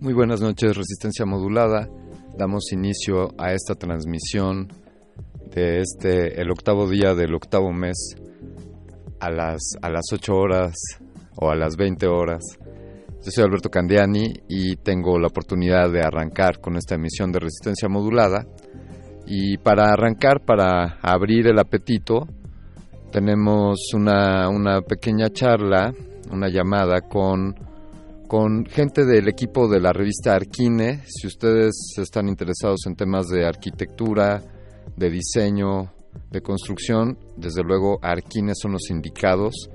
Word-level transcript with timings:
Muy 0.00 0.14
buenas 0.14 0.40
noches, 0.40 0.76
Resistencia 0.76 1.26
Modulada. 1.26 1.88
Damos 2.36 2.70
inicio 2.70 3.34
a 3.36 3.52
esta 3.52 3.74
transmisión 3.74 4.68
de 5.52 5.80
este, 5.80 6.40
el 6.40 6.52
octavo 6.52 6.88
día 6.88 7.16
del 7.16 7.34
octavo 7.34 7.72
mes, 7.72 8.14
a 9.18 9.28
las, 9.28 9.60
a 9.82 9.90
las 9.90 10.04
8 10.12 10.32
horas 10.32 10.74
o 11.34 11.50
a 11.50 11.56
las 11.56 11.76
20 11.76 12.06
horas. 12.06 12.44
Yo 13.24 13.30
soy 13.32 13.42
Alberto 13.42 13.70
Candiani 13.70 14.34
y 14.48 14.76
tengo 14.76 15.18
la 15.18 15.26
oportunidad 15.26 15.90
de 15.90 16.00
arrancar 16.00 16.60
con 16.60 16.76
esta 16.76 16.94
emisión 16.94 17.32
de 17.32 17.40
Resistencia 17.40 17.88
Modulada. 17.88 18.46
Y 19.26 19.58
para 19.58 19.92
arrancar, 19.92 20.44
para 20.44 21.00
abrir 21.02 21.48
el 21.48 21.58
apetito, 21.58 22.28
tenemos 23.10 23.80
una, 23.94 24.48
una 24.48 24.80
pequeña 24.80 25.28
charla, 25.30 25.92
una 26.30 26.48
llamada 26.48 27.00
con 27.00 27.67
con 28.28 28.66
gente 28.66 29.06
del 29.06 29.26
equipo 29.26 29.68
de 29.68 29.80
la 29.80 29.92
revista 29.92 30.34
Arquine. 30.34 31.00
Si 31.06 31.26
ustedes 31.26 31.94
están 31.96 32.28
interesados 32.28 32.86
en 32.86 32.94
temas 32.94 33.26
de 33.28 33.46
arquitectura, 33.46 34.42
de 34.96 35.10
diseño, 35.10 35.92
de 36.30 36.42
construcción, 36.42 37.16
desde 37.36 37.62
luego 37.64 37.98
Arquine 38.02 38.52
son 38.54 38.72
los 38.72 38.90
indicados. 38.90 39.70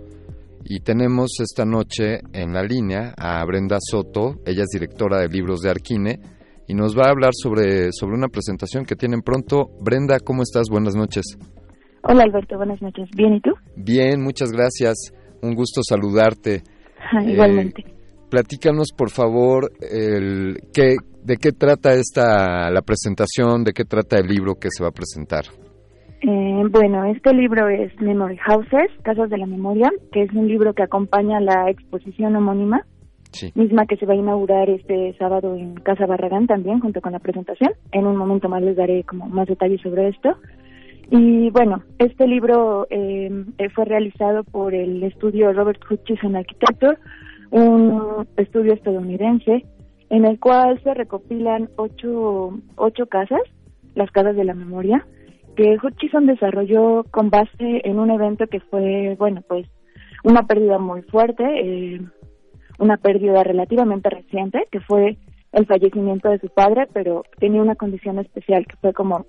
Y 0.64 0.82
tenemos 0.82 1.40
esta 1.42 1.66
noche 1.66 2.22
en 2.32 2.54
la 2.54 2.64
línea 2.64 3.14
a 3.18 3.44
Brenda 3.44 3.80
Soto, 3.82 4.36
ella 4.46 4.64
es 4.64 4.70
directora 4.72 5.20
de 5.20 5.28
libros 5.28 5.62
de 5.62 5.72
Arquine, 5.72 6.20
y 6.68 6.76
nos 6.76 6.98
va 6.98 7.08
a 7.08 7.12
hablar 7.12 7.32
sobre, 7.34 7.92
sobre 7.92 8.16
una 8.16 8.30
presentación 8.30 8.86
que 8.86 8.96
tienen 8.96 9.22
pronto. 9.22 9.72
Brenda, 9.82 10.20
¿cómo 10.20 10.44
estás? 10.44 10.68
Buenas 10.70 10.96
noches. 10.96 11.26
Hola 12.04 12.24
Alberto, 12.24 12.56
buenas 12.58 12.82
noches. 12.82 13.10
¿Bien 13.16 13.34
y 13.34 13.42
tú? 13.42 13.52
Bien, 13.76 14.22
muchas 14.22 14.52
gracias. 14.52 15.12
Un 15.42 15.56
gusto 15.56 15.82
saludarte. 15.84 16.62
igualmente. 17.26 17.82
Eh, 17.82 17.93
platícanos 18.34 18.88
por 18.98 19.12
favor 19.12 19.74
el, 19.80 20.58
qué, 20.74 20.96
de 21.24 21.38
qué 21.38 21.52
trata 21.52 21.94
esta 21.94 22.72
la 22.72 22.82
presentación, 22.82 23.64
de 23.64 23.74
qué 23.74 23.86
trata 23.86 24.18
el 24.18 24.26
libro 24.26 24.56
que 24.56 24.70
se 24.72 24.82
va 24.82 24.90
a 24.90 24.92
presentar. 24.92 25.44
Eh, 26.24 26.64
bueno, 26.72 27.06
este 27.06 27.32
libro 27.32 27.70
es 27.70 27.94
Memory 28.02 28.38
Houses, 28.38 28.90
Casas 29.04 29.30
de 29.30 29.38
la 29.38 29.46
Memoria, 29.46 29.92
que 30.12 30.24
es 30.24 30.34
un 30.34 30.48
libro 30.48 30.74
que 30.74 30.82
acompaña 30.82 31.40
la 31.42 31.70
exposición 31.70 32.36
homónima, 32.36 32.88
misma 33.54 33.86
que 33.86 33.98
se 33.98 34.08
va 34.08 34.14
a 34.14 34.18
inaugurar 34.18 34.68
este 34.68 35.16
sábado 35.20 35.56
en 35.56 35.76
Casa 35.76 36.08
Barragán 36.08 36.48
también, 36.48 36.80
junto 36.80 37.02
con 37.02 37.12
la 37.12 37.20
presentación. 37.20 37.74
En 37.92 38.08
un 38.08 38.16
momento 38.16 38.50
más 38.50 38.64
les 38.64 38.76
daré 38.76 39.04
como 39.04 39.28
más 39.28 39.48
detalles 39.48 39.82
sobre 39.82 40.08
esto. 40.08 40.30
Y 41.12 41.52
bueno, 41.52 41.84
este 42.00 42.26
libro 42.26 42.88
eh, 42.90 43.30
fue 43.76 43.86
realizado 43.86 44.44
por 44.44 44.74
el 44.74 45.04
estudio 45.04 45.54
Robert 45.54 45.80
Hutchison 45.88 46.36
Architecture, 46.36 46.98
un 47.54 48.28
estudio 48.36 48.74
estadounidense 48.74 49.64
en 50.10 50.26
el 50.26 50.40
cual 50.40 50.82
se 50.84 50.94
recopilan 50.94 51.70
ocho, 51.76 52.60
ocho 52.76 53.06
casas, 53.06 53.42
las 53.94 54.10
casas 54.12 54.36
de 54.36 54.44
la 54.44 54.56
memoria, 54.56 55.06
que 55.56 55.78
Hutchison 55.82 56.26
desarrolló 56.26 57.04
con 57.12 57.30
base 57.30 57.82
en 57.84 58.00
un 58.00 58.10
evento 58.10 58.48
que 58.48 58.60
fue, 58.60 59.16
bueno, 59.20 59.44
pues 59.48 59.68
una 60.24 60.48
pérdida 60.48 60.80
muy 60.80 61.04
fuerte, 61.04 61.44
eh, 61.44 62.02
una 62.80 62.98
pérdida 62.98 63.44
relativamente 63.44 64.10
reciente, 64.10 64.68
que 64.72 64.80
fue 64.80 65.18
el 65.52 65.68
fallecimiento 65.68 66.30
de 66.30 66.40
su 66.40 66.50
padre, 66.50 66.88
pero 66.92 67.24
tenía 67.38 67.62
una 67.62 67.76
condición 67.76 68.18
especial, 68.18 68.66
que 68.66 68.78
fue 68.78 68.94
como 68.94 69.28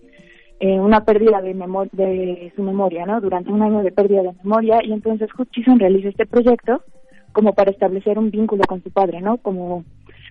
eh, 0.60 0.80
una 0.80 1.04
pérdida 1.04 1.42
de, 1.42 1.52
de 1.92 2.52
su 2.56 2.62
memoria, 2.62 3.04
¿no? 3.04 3.20
Durante 3.20 3.52
un 3.52 3.60
año 3.60 3.82
de 3.82 3.92
pérdida 3.92 4.22
de 4.22 4.32
memoria, 4.42 4.80
y 4.82 4.92
entonces 4.94 5.28
Hutchison 5.38 5.78
realiza 5.78 6.08
este 6.08 6.24
proyecto 6.24 6.82
como 7.34 7.52
para 7.52 7.72
establecer 7.72 8.18
un 8.18 8.30
vínculo 8.30 8.62
con 8.66 8.82
su 8.82 8.90
padre, 8.90 9.20
¿no? 9.20 9.36
Como 9.36 9.84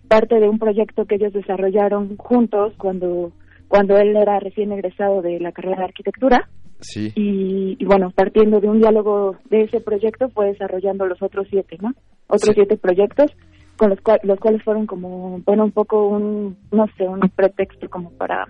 parte 0.08 0.40
de 0.40 0.50
un 0.50 0.58
proyecto 0.58 1.06
que 1.06 1.16
ellos 1.16 1.34
desarrollaron 1.34 2.18
juntos 2.18 2.74
cuando 2.78 3.32
cuando 3.68 3.98
él 3.98 4.16
era 4.16 4.40
recién 4.40 4.72
egresado 4.72 5.22
de 5.22 5.40
la 5.40 5.52
carrera 5.52 5.78
de 5.78 5.86
arquitectura. 5.86 6.50
Sí. 6.80 7.12
Y, 7.16 7.84
bueno, 7.86 8.12
partiendo 8.14 8.60
de 8.60 8.70
un 8.70 8.80
diálogo 8.80 9.38
de 9.50 9.62
ese 9.64 9.80
proyecto 9.80 10.30
fue 10.30 10.48
desarrollando 10.48 11.06
los 11.08 11.22
otros 11.24 11.48
siete, 11.50 11.78
¿no? 11.82 11.94
Otros 12.28 12.54
siete 12.54 12.78
proyectos 12.78 13.32
con 13.78 13.90
los, 13.90 14.00
los 14.24 14.40
cuales 14.40 14.62
fueron 14.64 14.86
como, 14.86 15.40
bueno, 15.46 15.64
un 15.64 15.72
poco 15.72 16.08
un, 16.08 16.58
no 16.72 16.86
sé, 16.98 17.08
un 17.08 17.22
pretexto 17.36 17.90
como 17.90 18.12
para, 18.12 18.48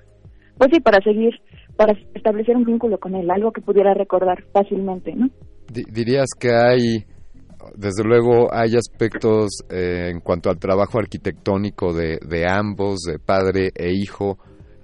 pues 0.58 0.72
sí, 0.74 0.82
para 0.82 1.02
seguir, 1.02 1.34
para 1.78 1.94
establecer 2.14 2.58
un 2.58 2.66
vínculo 2.66 2.98
con 2.98 3.16
él, 3.16 3.32
algo 3.32 3.52
que 3.52 3.62
pudiera 3.62 3.94
recordar 3.94 4.44
fácilmente, 4.52 5.16
¿no? 5.16 5.30
dirías 5.72 6.32
que 6.38 6.50
hay 6.52 7.06
desde 7.76 8.04
luego 8.04 8.54
hay 8.54 8.76
aspectos 8.76 9.64
eh, 9.70 10.10
en 10.12 10.20
cuanto 10.20 10.50
al 10.50 10.60
trabajo 10.60 11.00
arquitectónico 11.00 11.94
de, 11.94 12.20
ambos, 12.48 13.02
de 13.02 13.20
padre 13.20 13.72
e 13.76 13.92
hijo, 13.94 14.38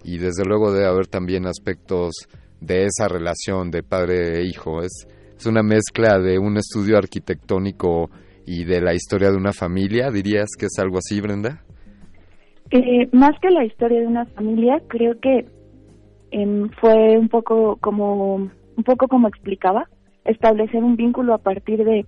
y 0.03 0.17
desde 0.17 0.45
luego 0.45 0.71
debe 0.71 0.87
haber 0.87 1.07
también 1.07 1.45
aspectos 1.45 2.27
de 2.61 2.85
esa 2.85 3.07
relación 3.07 3.71
de 3.71 3.83
padre 3.83 4.39
e 4.39 4.45
hijo. 4.45 4.81
Es, 4.81 5.07
es 5.37 5.45
una 5.45 5.63
mezcla 5.63 6.19
de 6.19 6.39
un 6.39 6.57
estudio 6.57 6.97
arquitectónico 6.97 8.09
y 8.45 8.65
de 8.65 8.81
la 8.81 8.93
historia 8.93 9.29
de 9.29 9.37
una 9.37 9.53
familia, 9.53 10.09
dirías 10.09 10.49
que 10.57 10.65
es 10.65 10.79
algo 10.79 10.97
así, 10.97 11.21
Brenda? 11.21 11.63
Eh, 12.71 13.07
más 13.11 13.39
que 13.41 13.49
la 13.49 13.65
historia 13.65 13.99
de 13.99 14.07
una 14.07 14.25
familia, 14.25 14.81
creo 14.87 15.19
que 15.19 15.45
em, 16.31 16.69
fue 16.79 17.17
un 17.17 17.29
poco 17.29 17.77
como 17.81 18.35
un 18.79 18.83
poco 18.83 19.07
como 19.07 19.27
explicaba, 19.27 19.89
establecer 20.23 20.83
un 20.83 20.95
vínculo 20.95 21.33
a 21.33 21.39
partir 21.39 21.83
de 21.83 22.05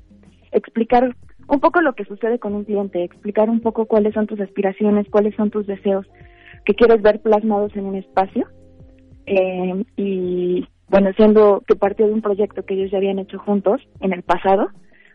explicar 0.52 1.16
un 1.48 1.60
poco 1.60 1.82
lo 1.82 1.94
que 1.94 2.06
sucede 2.06 2.40
con 2.40 2.54
un 2.54 2.64
cliente, 2.64 3.04
explicar 3.04 3.50
un 3.50 3.60
poco 3.60 3.86
cuáles 3.86 4.14
son 4.14 4.28
tus 4.28 4.40
aspiraciones, 4.40 5.10
cuáles 5.10 5.36
son 5.36 5.50
tus 5.50 5.68
deseos 5.68 6.06
que 6.66 6.76
quieres 6.76 7.02
ver 7.02 7.22
plasmados 7.22 7.76
en 7.76 7.86
un 7.86 7.96
espacio. 7.96 8.48
Eh, 9.26 9.84
y 9.98 10.68
bueno, 10.90 11.12
siendo 11.16 11.62
que 11.68 11.76
partió 11.76 12.08
de 12.08 12.14
un 12.14 12.22
proyecto 12.22 12.64
que 12.64 12.74
ellos 12.74 12.92
ya 12.92 12.98
habían 12.98 13.20
hecho 13.20 13.40
juntos 13.40 13.82
en 14.02 14.14
el 14.14 14.24
pasado, 14.24 14.70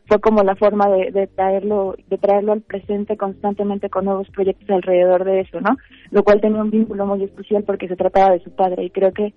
fue 0.07 0.21
como 0.21 0.43
la 0.43 0.57
forma 0.57 0.89
de, 0.89 1.11
de, 1.11 1.27
traerlo 1.27 1.97
de 2.09 2.19
traerlo 2.19 2.53
al 2.53 2.63
presente 2.63 3.17
constantemente 3.17 3.91
con 3.91 4.05
nuevos 4.05 4.29
proyectos 4.31 4.71
alrededor 4.71 5.25
de 5.25 5.41
eso, 5.41 5.61
¿no? 5.61 5.77
Lo 6.11 6.23
cual 6.23 6.41
tenía 6.41 6.63
un 6.63 6.71
vínculo 6.71 7.07
muy 7.07 7.25
especial 7.25 7.65
porque 7.65 7.89
se 7.89 7.97
trataba 7.97 8.33
de 8.33 8.43
su 8.43 8.55
padre 8.55 8.85
y 8.85 8.91
creo 8.91 9.13
que 9.13 9.35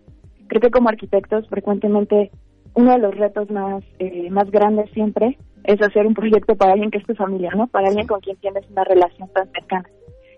creo 0.47 0.61
que 0.61 0.71
como 0.71 0.89
arquitectos 0.89 1.47
frecuentemente 1.49 2.31
uno 2.75 2.91
de 2.91 2.99
los 2.99 3.15
retos 3.15 3.49
más 3.49 3.83
eh, 3.97 4.29
más 4.29 4.51
grandes 4.51 4.91
siempre 4.91 5.37
es 5.63 5.81
hacer 5.81 6.05
un 6.07 6.13
proyecto 6.13 6.55
para 6.55 6.73
alguien 6.73 6.91
que 6.91 6.99
es 6.99 7.05
tu 7.05 7.15
familia, 7.15 7.51
¿no? 7.55 7.67
Para 7.67 7.89
alguien 7.89 8.07
con 8.07 8.19
quien 8.21 8.37
tienes 8.37 8.69
una 8.69 8.83
relación 8.83 9.29
tan 9.33 9.49
cercana. 9.51 9.89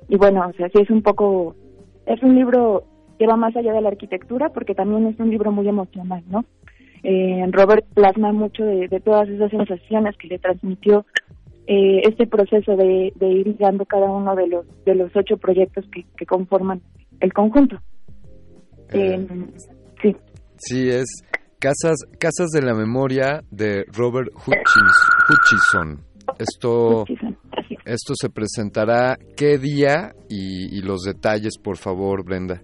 Y 0.09 0.17
bueno, 0.17 0.45
o 0.47 0.53
sea, 0.53 0.69
sí 0.69 0.79
es 0.81 0.89
un 0.89 1.01
poco, 1.01 1.55
es 2.05 2.21
un 2.23 2.35
libro 2.35 2.83
que 3.17 3.27
va 3.27 3.35
más 3.35 3.55
allá 3.55 3.73
de 3.73 3.81
la 3.81 3.89
arquitectura 3.89 4.49
porque 4.49 4.75
también 4.75 5.07
es 5.07 5.19
un 5.19 5.29
libro 5.29 5.51
muy 5.51 5.67
emocional, 5.67 6.23
¿no? 6.29 6.43
Eh, 7.03 7.45
Robert 7.51 7.85
plasma 7.93 8.31
mucho 8.31 8.63
de, 8.63 8.87
todas 9.03 9.27
esas 9.27 9.49
sensaciones 9.49 10.15
que 10.17 10.27
le 10.27 10.39
transmitió 10.39 11.05
eh, 11.65 12.01
este 12.03 12.27
proceso 12.27 12.75
de, 12.75 13.11
ir 13.19 13.47
ligando 13.47 13.85
cada 13.85 14.11
uno 14.11 14.35
de 14.35 14.47
los 14.47 14.65
de 14.85 14.95
los 14.95 15.15
ocho 15.15 15.37
proyectos 15.37 15.85
que, 15.91 16.25
conforman 16.25 16.81
el 17.19 17.33
conjunto. 17.33 17.77
Eh, 18.93 19.25
sí. 20.01 20.15
Sí, 20.57 20.89
es 20.89 21.23
Casas, 21.61 22.07
Casas 22.19 22.49
de 22.49 22.63
la 22.63 22.73
Memoria 22.73 23.43
de 23.51 23.85
Robert 23.95 24.29
Hutchison. 24.33 25.99
Esto, 26.39 27.05
esto 27.85 28.13
se 28.15 28.31
presentará 28.31 29.15
qué 29.37 29.59
día 29.59 30.15
y, 30.27 30.81
los 30.81 31.01
detalles, 31.03 31.59
por 31.59 31.77
favor, 31.77 32.25
Brenda. 32.25 32.59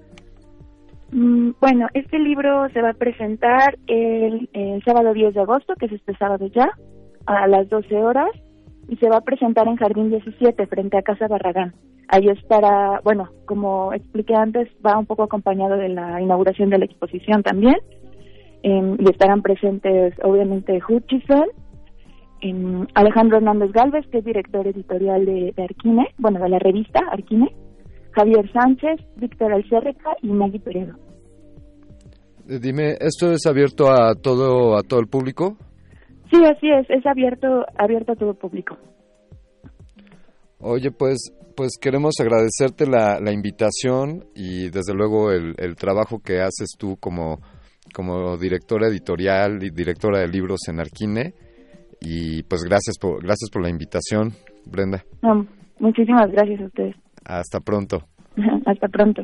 Mm, 1.11 1.51
bueno, 1.61 1.85
este 1.93 2.17
libro 2.17 2.67
se 2.73 2.81
va 2.81 2.89
a 2.89 2.93
presentar 2.93 3.77
el, 3.85 4.49
el, 4.53 4.81
sábado 4.83 5.13
10 5.13 5.35
de 5.35 5.41
agosto, 5.41 5.75
que 5.79 5.85
es 5.85 5.91
este 5.91 6.17
sábado 6.17 6.47
ya, 6.47 6.67
a 7.27 7.45
las 7.45 7.69
12 7.69 7.95
horas, 7.97 8.31
y 8.89 8.95
se 8.95 9.09
va 9.09 9.17
a 9.17 9.21
presentar 9.21 9.67
en 9.67 9.75
Jardín 9.75 10.09
17, 10.09 10.65
frente 10.65 10.97
a 10.97 11.03
Casa 11.03 11.27
Barragán. 11.27 11.75
Ahí 12.09 12.29
estará, 12.29 12.99
bueno, 13.03 13.29
como 13.45 13.93
expliqué 13.93 14.33
antes, 14.33 14.69
va 14.83 14.97
un 14.97 15.05
poco 15.05 15.23
acompañado 15.23 15.77
de 15.77 15.89
la 15.89 16.19
inauguración 16.19 16.71
de 16.71 16.79
la 16.79 16.85
exposición 16.85 17.43
también, 17.43 17.75
em, 18.63 18.97
y 18.99 19.09
estarán 19.09 19.41
presentes, 19.41 20.13
obviamente, 20.23 20.79
Hutchison, 20.87 21.47
em, 22.41 22.85
Alejandro 22.93 23.37
Hernández 23.37 23.71
Galvez, 23.71 24.05
que 24.07 24.19
es 24.19 24.25
director 24.25 24.67
editorial 24.67 25.25
de, 25.25 25.53
Arquine, 25.57 26.07
bueno, 26.17 26.39
de 26.39 26.49
la 26.49 26.59
revista 26.59 26.99
Arquine, 27.11 27.55
Javier 28.11 28.51
Sánchez, 28.51 28.99
Víctor 29.17 29.53
Alcerreca 29.53 30.15
y 30.21 30.27
Maggie 30.27 30.59
Peredo. 30.59 30.95
Eh, 32.49 32.59
dime, 32.59 32.95
¿esto 32.99 33.31
es 33.31 33.45
abierto 33.45 33.91
a 33.91 34.15
todo 34.15 34.77
a 34.77 34.81
todo 34.81 34.99
el 34.99 35.07
público? 35.07 35.57
Sí, 36.31 36.43
así 36.43 36.69
es, 36.69 36.89
es 36.89 37.05
abierto, 37.05 37.65
abierto 37.77 38.13
a 38.13 38.15
todo 38.15 38.33
público. 38.33 38.77
Oye, 40.59 40.91
pues, 40.91 41.31
pues 41.55 41.77
queremos 41.79 42.15
agradecerte 42.19 42.87
la, 42.87 43.19
la 43.19 43.31
invitación 43.31 44.25
y 44.35 44.69
desde 44.69 44.93
luego 44.93 45.31
el, 45.31 45.53
el, 45.57 45.75
trabajo 45.75 46.19
que 46.19 46.41
haces 46.41 46.69
tú 46.77 46.97
como, 46.99 47.39
como 47.93 48.37
directora 48.37 48.87
editorial 48.87 49.63
y 49.63 49.69
directora 49.69 50.19
de 50.19 50.27
libros 50.27 50.61
en 50.67 50.79
Arquine. 50.79 51.33
Y 52.01 52.43
pues 52.43 52.63
gracias 52.63 52.97
por, 52.99 53.23
gracias 53.23 53.49
por 53.51 53.61
la 53.61 53.69
invitación, 53.69 54.33
Brenda. 54.65 55.03
muchísimas 55.79 56.31
gracias 56.31 56.61
a 56.61 56.65
ustedes. 56.65 56.95
Hasta 57.25 57.59
pronto. 57.59 58.07
Hasta 58.65 58.87
pronto. 58.87 59.23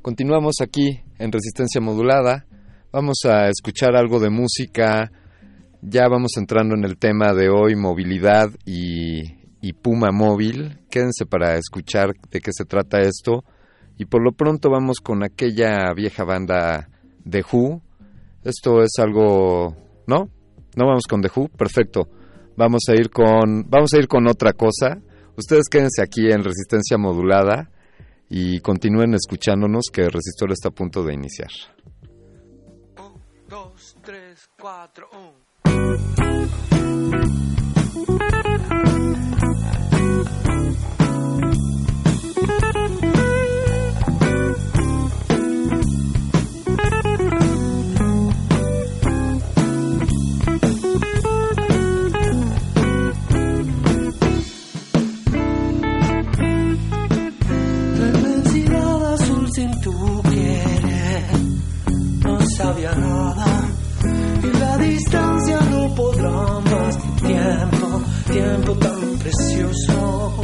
Continuamos 0.00 0.56
aquí 0.60 1.00
en 1.18 1.30
Resistencia 1.30 1.80
Modulada. 1.80 2.46
Vamos 2.92 3.18
a 3.24 3.48
escuchar 3.48 3.96
algo 3.96 4.18
de 4.18 4.30
música 4.30 5.10
ya 5.84 6.06
vamos 6.08 6.36
entrando 6.36 6.76
en 6.76 6.84
el 6.84 6.96
tema 6.96 7.34
de 7.34 7.48
hoy, 7.48 7.74
movilidad 7.74 8.50
y, 8.64 9.72
Puma 9.82 10.12
Móvil. 10.12 10.78
Quédense 10.88 11.26
para 11.26 11.56
escuchar 11.56 12.12
de 12.30 12.40
qué 12.40 12.52
se 12.52 12.64
trata 12.64 13.00
esto. 13.00 13.42
Y 13.98 14.04
por 14.04 14.22
lo 14.22 14.30
pronto 14.30 14.70
vamos 14.70 15.00
con 15.00 15.24
aquella 15.24 15.92
vieja 15.92 16.22
banda 16.22 16.88
de 17.24 17.44
Who. 17.50 17.82
Esto 18.44 18.82
es 18.82 18.90
algo, 18.98 19.76
¿no? 20.06 20.28
No 20.76 20.86
vamos 20.86 21.04
con 21.08 21.22
The 21.22 21.30
Who, 21.34 21.48
perfecto. 21.48 22.08
Vamos 22.56 22.82
a 22.88 22.94
ir 22.94 23.10
con 23.10 23.68
vamos 23.68 23.92
a 23.94 23.98
ir 23.98 24.08
con 24.08 24.26
otra 24.26 24.52
cosa. 24.52 25.00
Ustedes 25.36 25.68
quédense 25.70 26.02
aquí 26.02 26.30
en 26.30 26.44
Resistencia 26.44 26.98
Modulada 26.98 27.70
y 28.28 28.60
continúen 28.60 29.14
escuchándonos 29.14 29.84
que 29.92 30.02
el 30.02 30.12
resistor 30.12 30.52
está 30.52 30.68
a 30.68 30.72
punto 30.72 31.02
de 31.02 31.14
iniciar. 31.14 31.50
Un, 32.98 33.20
dos, 33.48 33.96
tres, 34.02 34.48
cuatro, 34.58 35.08
y 62.64 64.58
la 64.58 64.78
distancia 64.78 65.58
no 65.70 65.94
podrá 65.96 66.30
más 66.30 66.96
tiempo, 67.16 68.02
tiempo 68.30 68.72
tan 68.74 69.18
precioso 69.18 70.42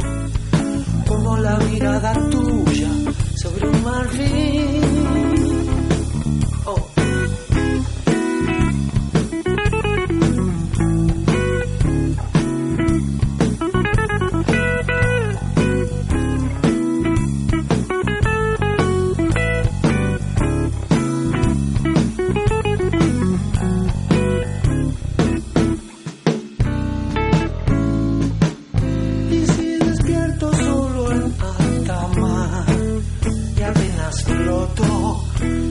como 1.07 1.37
la 1.37 1.57
mirada 1.59 2.13
tuya 2.29 2.89
sobre 3.41 3.69
un 3.69 3.83
marfil. 3.83 5.28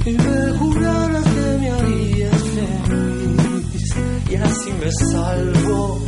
Y 0.09 0.13
me 0.13 0.59
juraras 0.59 1.25
que 1.25 1.59
me 1.61 1.71
harías 1.71 2.43
feliz. 2.55 3.97
Y 4.31 4.35
así 4.37 4.73
me 4.81 4.91
salvo. 5.13 6.05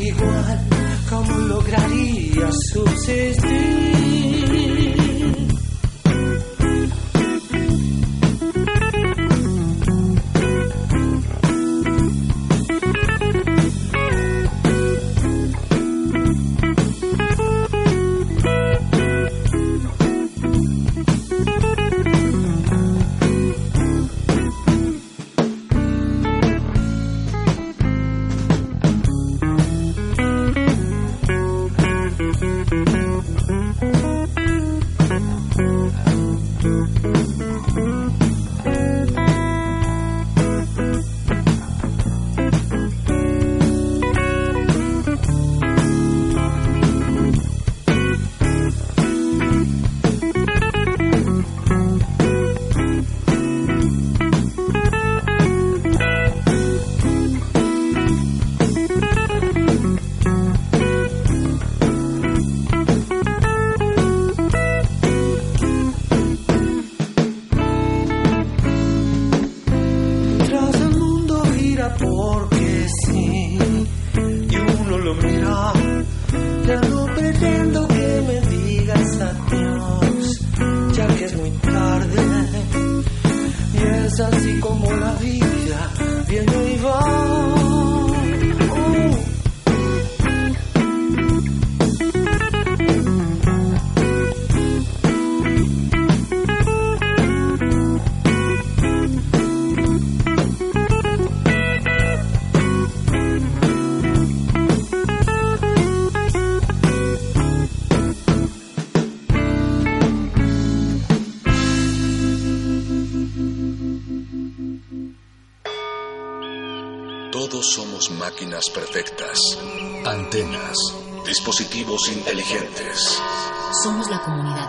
Igual 0.00 0.60
como 1.08 1.38
lograría 1.38 2.48
subsistir 2.72 3.91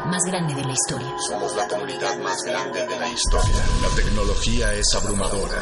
más 0.05 0.21
grande 0.25 0.53
de 0.53 0.63
la 0.63 0.73
historia. 0.73 1.13
Somos 1.29 1.55
la 1.55 1.67
comunidad 1.67 2.17
más 2.17 2.37
grande 2.45 2.85
de 2.85 2.99
la 2.99 3.09
historia. 3.09 3.63
La 3.81 3.89
tecnología 3.95 4.73
es 4.73 4.85
abrumadora. 4.95 5.61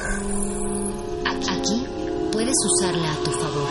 Aquí 1.26 1.88
puedes 2.32 2.56
usarla 2.66 3.12
a 3.12 3.16
tu 3.24 3.32
favor. 3.32 3.70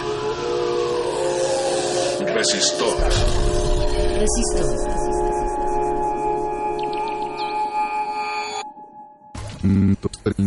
Resistor. 2.35 2.97
Resistor. 4.19 4.90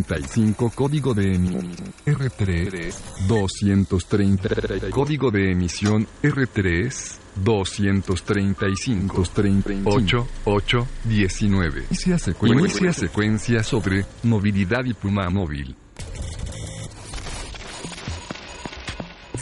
235 0.01 0.71
código 0.71 1.13
de 1.13 1.35
emisión 1.35 1.71
R3 2.05 2.93
230 3.27 4.89
código 4.89 5.29
de 5.29 5.51
emisión 5.51 6.07
R3 6.23 7.17
235 7.35 9.23
38 9.33 10.27
8 10.45 10.87
19 11.03 11.85
inicia 11.89 12.17
secuencia, 12.17 12.93
secuencia 12.93 13.63
sobre 13.63 14.05
movilidad 14.23 14.83
y 14.85 14.93
pluma 14.93 15.29
móvil 15.29 15.75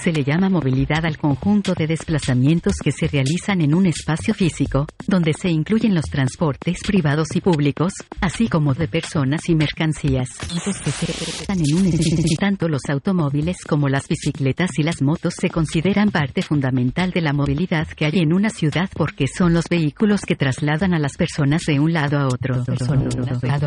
Se 0.02 0.12
le 0.12 0.24
llama 0.24 0.50
movilidad 0.50 1.06
al 1.06 1.20
conjunto 1.20 1.76
de 1.76 1.86
desplazamientos 1.86 2.74
que 2.84 2.92
se 2.92 3.08
realizan 3.08 3.62
en 3.62 3.76
un 3.76 3.86
espacio 3.86 4.34
físico, 4.34 4.88
donde 5.06 5.32
se 5.32 5.50
incluyen 5.50 5.94
los 5.94 6.06
transportes 6.06 6.80
privados 6.82 7.28
y 7.36 7.42
públicos, 7.42 7.94
así 8.20 8.48
como 8.48 8.74
de 8.74 8.88
personas 8.88 9.48
y 9.48 9.54
mercancías. 9.54 10.30
Tanto 12.40 12.68
los 12.68 12.82
automóviles 12.90 13.58
como 13.64 13.90
las 13.90 14.08
bicicletas 14.08 14.72
y 14.80 14.82
las 14.82 15.04
motos 15.04 15.36
se 15.40 15.52
consideran 15.52 16.10
parte 16.10 16.42
fundamental 16.42 17.12
de 17.12 17.22
la 17.22 17.34
movilidad 17.34 17.88
que 17.90 18.06
hay 18.06 18.22
en 18.22 18.34
una 18.34 18.50
ciudad 18.50 18.90
porque 18.96 19.28
son 19.28 19.54
los 19.54 19.66
vehículos 19.70 20.22
que 20.22 20.36
trasladan 20.36 20.96
a 20.96 21.00
las 21.00 21.16
personas 21.16 21.62
de 21.68 21.80
un 21.80 21.94
lado 21.94 22.18
a 22.18 22.26
otro. 22.26 22.64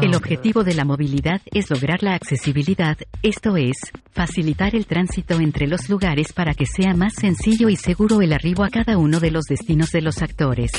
El 0.02 0.16
objetivo 0.16 0.64
de 0.64 0.74
la 0.74 0.84
movilidad 0.84 1.40
es 1.52 1.70
lograr 1.70 2.02
la 2.02 2.14
accesibilidad, 2.14 2.98
esto 3.22 3.56
es, 3.56 3.76
facilitar 4.10 4.74
el 4.74 4.86
tránsito 4.86 5.38
entre 5.38 5.68
los 5.68 5.88
lugares 5.88 6.23
para 6.32 6.54
que 6.54 6.66
sea 6.66 6.94
más 6.94 7.14
sencillo 7.14 7.68
y 7.68 7.76
seguro 7.76 8.22
el 8.22 8.32
arribo 8.32 8.64
a 8.64 8.70
cada 8.70 8.98
uno 8.98 9.20
de 9.20 9.30
los 9.30 9.44
destinos 9.44 9.90
de 9.90 10.02
los 10.02 10.22
actores. 10.22 10.70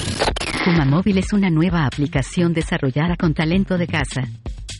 Puma 0.64 0.86
Móvil 0.86 1.18
es 1.18 1.34
una 1.34 1.50
nueva 1.50 1.86
aplicación 1.86 2.54
desarrollada 2.54 3.16
con 3.18 3.34
talento 3.34 3.78
de 3.78 3.88
casa. 3.88 4.24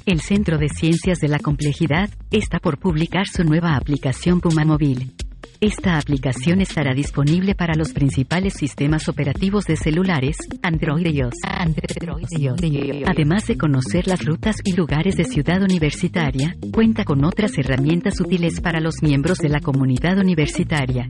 El 0.06 0.22
Centro 0.22 0.58
de 0.58 0.70
Ciencias 0.70 1.20
de 1.20 1.28
la 1.28 1.40
Complejidad 1.40 2.10
está 2.32 2.60
por 2.60 2.78
publicar 2.78 3.28
su 3.28 3.44
nueva 3.44 3.76
aplicación 3.76 4.40
Puma 4.40 4.66
Móvil. 4.66 5.14
Esta 5.62 5.98
aplicación 5.98 6.62
estará 6.62 6.94
disponible 6.94 7.56
para 7.56 7.76
los 7.76 7.94
principales 7.94 8.54
sistemas 8.54 9.08
operativos 9.08 9.66
de 9.66 9.78
celulares, 9.78 10.38
Android 10.62 11.08
y 11.08 11.18
iOS. 11.18 11.36
Además 13.06 13.48
de 13.48 13.58
conocer 13.58 14.08
las 14.08 14.24
rutas 14.26 14.58
y 14.64 14.74
lugares 14.74 15.16
de 15.16 15.24
Ciudad 15.24 15.62
Universitaria, 15.62 16.56
cuenta 16.72 17.04
con 17.04 17.24
otras 17.26 17.58
herramientas 17.58 18.20
útiles 18.20 18.62
para 18.62 18.80
los 18.80 19.02
miembros 19.02 19.38
de 19.40 19.50
la 19.50 19.60
comunidad 19.60 20.18
universitaria. 20.18 21.10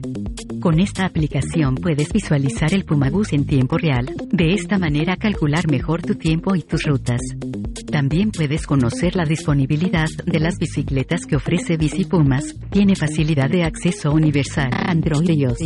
Con 0.60 0.80
esta 0.80 1.04
aplicación 1.04 1.74
puedes 1.76 2.12
visualizar 2.12 2.72
el 2.72 2.84
Pumabús 2.84 3.32
en 3.32 3.46
tiempo 3.46 3.78
real, 3.78 4.06
de 4.30 4.54
esta 4.54 4.78
manera 4.78 5.16
calcular 5.16 5.70
mejor 5.70 6.02
tu 6.02 6.14
tiempo 6.14 6.56
y 6.56 6.62
tus 6.62 6.82
rutas. 6.84 7.20
También 7.90 8.30
puedes 8.30 8.66
conocer 8.66 9.16
la 9.16 9.24
disponibilidad 9.24 10.08
de 10.24 10.40
las 10.40 10.58
bicicletas 10.58 11.24
que 11.24 11.36
ofrece 11.36 11.76
Bici 11.76 12.04
Pumas, 12.04 12.54
tiene 12.70 12.96
facilidad 12.96 13.48
de 13.48 13.64
acceso 13.64 14.10
universal 14.26 14.70
Android 14.72 15.30
iOS. 15.30 15.60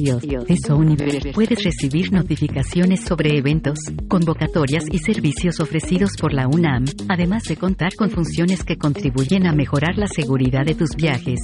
Eso 0.49 0.77
Universe. 0.77 1.33
Puedes 1.33 1.65
recibir 1.65 2.13
notificaciones 2.13 3.01
sobre 3.01 3.39
eventos, 3.39 3.79
convocatorias 4.07 4.85
y 4.91 4.99
servicios 4.99 5.61
ofrecidos 5.61 6.11
por 6.21 6.35
la 6.35 6.47
UNAM, 6.47 6.85
además 7.09 7.45
de 7.45 7.57
contar 7.57 7.95
con 7.95 8.11
funciones 8.11 8.63
que 8.63 8.77
contribuyen 8.77 9.47
a 9.47 9.53
mejorar 9.53 9.97
la 9.97 10.07
seguridad 10.07 10.67
de 10.67 10.75
tus 10.75 10.91
viajes. 10.95 11.41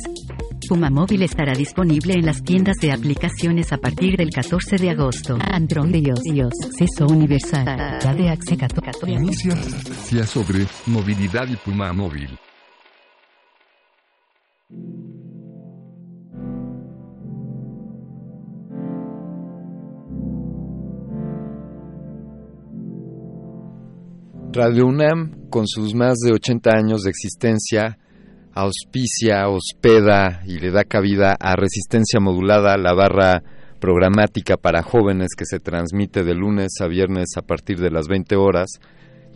Puma 0.69 0.91
Móvil 0.91 1.23
estará 1.23 1.53
disponible 1.55 2.15
en 2.15 2.27
las 2.27 2.43
tiendas 2.43 2.77
de 2.81 2.93
aplicaciones 2.93 3.73
a 3.73 3.79
partir 3.79 4.17
del 4.17 4.31
14 4.31 4.77
de 4.77 4.91
agosto. 4.91 5.39
Android 5.41 5.95
y 5.95 6.39
iOS. 6.39 6.53
Acceso 6.67 7.07
universal. 7.07 7.65
de 8.17 8.29
acceso. 8.29 9.07
Inicia 9.07 10.27
sobre 10.27 10.67
movilidad 10.87 11.49
y 11.49 11.57
Puma 11.57 11.93
Móvil. 11.93 12.29
Radio 24.57 24.87
UNAM, 24.87 25.51
con 25.51 25.67
sus 25.67 25.95
más 25.95 26.17
de 26.17 26.33
80 26.33 26.71
años 26.71 27.03
de 27.03 27.11
existencia, 27.11 27.99
auspicia, 28.55 29.51
hospeda 29.51 30.41
y 30.47 30.59
le 30.59 30.71
da 30.71 30.85
cabida 30.85 31.37
a 31.39 31.57
Resistencia 31.57 32.21
Modulada, 32.21 32.79
la 32.79 32.95
barra 32.95 33.43
programática 33.81 34.57
para 34.57 34.83
jóvenes 34.83 35.35
que 35.37 35.45
se 35.45 35.61
transmite 35.61 36.25
de 36.25 36.35
lunes 36.35 36.73
a 36.81 36.87
viernes 36.87 37.27
a 37.37 37.43
partir 37.43 37.81
de 37.81 37.91
las 37.91 38.09
20 38.09 38.35
horas. 38.37 38.71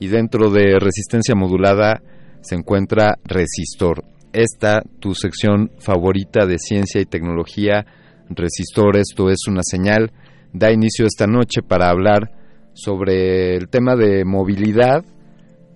Y 0.00 0.08
dentro 0.08 0.50
de 0.50 0.78
Resistencia 0.78 1.34
Modulada 1.34 2.00
se 2.40 2.54
encuentra 2.54 3.18
Resistor. 3.22 4.02
Esta, 4.32 4.82
tu 5.00 5.14
sección 5.14 5.70
favorita 5.80 6.46
de 6.46 6.56
ciencia 6.56 6.98
y 6.98 7.04
tecnología, 7.04 7.84
Resistor, 8.30 8.96
esto 8.96 9.28
es 9.28 9.40
una 9.46 9.60
señal, 9.62 10.12
da 10.54 10.72
inicio 10.72 11.04
esta 11.04 11.26
noche 11.26 11.60
para 11.60 11.90
hablar 11.90 12.39
sobre 12.74 13.56
el 13.56 13.68
tema 13.68 13.96
de 13.96 14.24
movilidad 14.24 15.04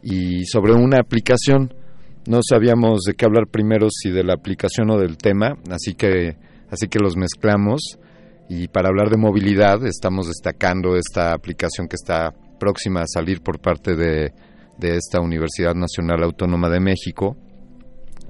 y 0.02 0.44
sobre 0.46 0.72
una 0.72 0.98
aplicación. 1.00 1.74
No 2.26 2.40
sabíamos 2.42 3.02
de 3.02 3.14
qué 3.14 3.24
hablar 3.24 3.48
primero, 3.48 3.88
si 3.90 4.10
de 4.10 4.24
la 4.24 4.34
aplicación 4.34 4.90
o 4.90 4.98
del 4.98 5.16
tema, 5.18 5.58
así 5.70 5.94
que, 5.94 6.36
así 6.70 6.88
que 6.88 6.98
los 6.98 7.16
mezclamos. 7.16 7.98
Y 8.48 8.68
para 8.68 8.88
hablar 8.88 9.10
de 9.10 9.16
movilidad, 9.16 9.84
estamos 9.86 10.28
destacando 10.28 10.96
esta 10.96 11.32
aplicación 11.32 11.88
que 11.88 11.96
está 11.96 12.32
próxima 12.58 13.02
a 13.02 13.06
salir 13.06 13.40
por 13.42 13.60
parte 13.60 13.94
de, 13.96 14.32
de 14.78 14.96
esta 14.96 15.20
Universidad 15.20 15.74
Nacional 15.74 16.22
Autónoma 16.22 16.68
de 16.68 16.80
México 16.80 17.36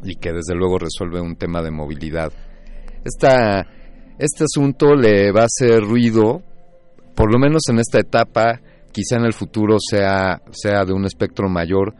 y 0.02 0.16
que 0.16 0.32
desde 0.32 0.54
luego 0.54 0.78
resuelve 0.78 1.20
un 1.20 1.36
tema 1.36 1.62
de 1.62 1.70
movilidad. 1.70 2.32
Esta, 3.04 3.66
este 4.18 4.44
asunto 4.44 4.94
le 4.94 5.32
va 5.32 5.42
a 5.42 5.46
hacer 5.46 5.82
ruido 5.82 6.42
por 7.14 7.32
lo 7.32 7.38
menos 7.38 7.62
en 7.70 7.78
esta 7.78 8.00
etapa, 8.00 8.60
quizá 8.92 9.16
en 9.16 9.24
el 9.24 9.32
futuro 9.32 9.76
sea, 9.78 10.42
sea 10.50 10.84
de 10.84 10.92
un 10.92 11.04
espectro 11.04 11.48
mayor, 11.48 11.94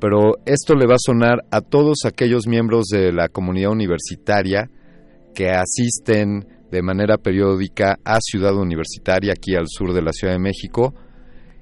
pero 0.00 0.36
esto 0.46 0.74
le 0.74 0.86
va 0.86 0.94
a 0.94 1.04
sonar 1.04 1.44
a 1.50 1.60
todos 1.60 2.04
aquellos 2.04 2.46
miembros 2.46 2.86
de 2.86 3.12
la 3.12 3.28
comunidad 3.28 3.72
universitaria 3.72 4.70
que 5.34 5.50
asisten 5.50 6.46
de 6.70 6.82
manera 6.82 7.16
periódica 7.16 7.98
a 8.04 8.18
Ciudad 8.20 8.54
Universitaria, 8.54 9.32
aquí 9.32 9.54
al 9.54 9.66
sur 9.66 9.92
de 9.92 10.02
la 10.02 10.12
Ciudad 10.12 10.34
de 10.34 10.40
México, 10.40 10.94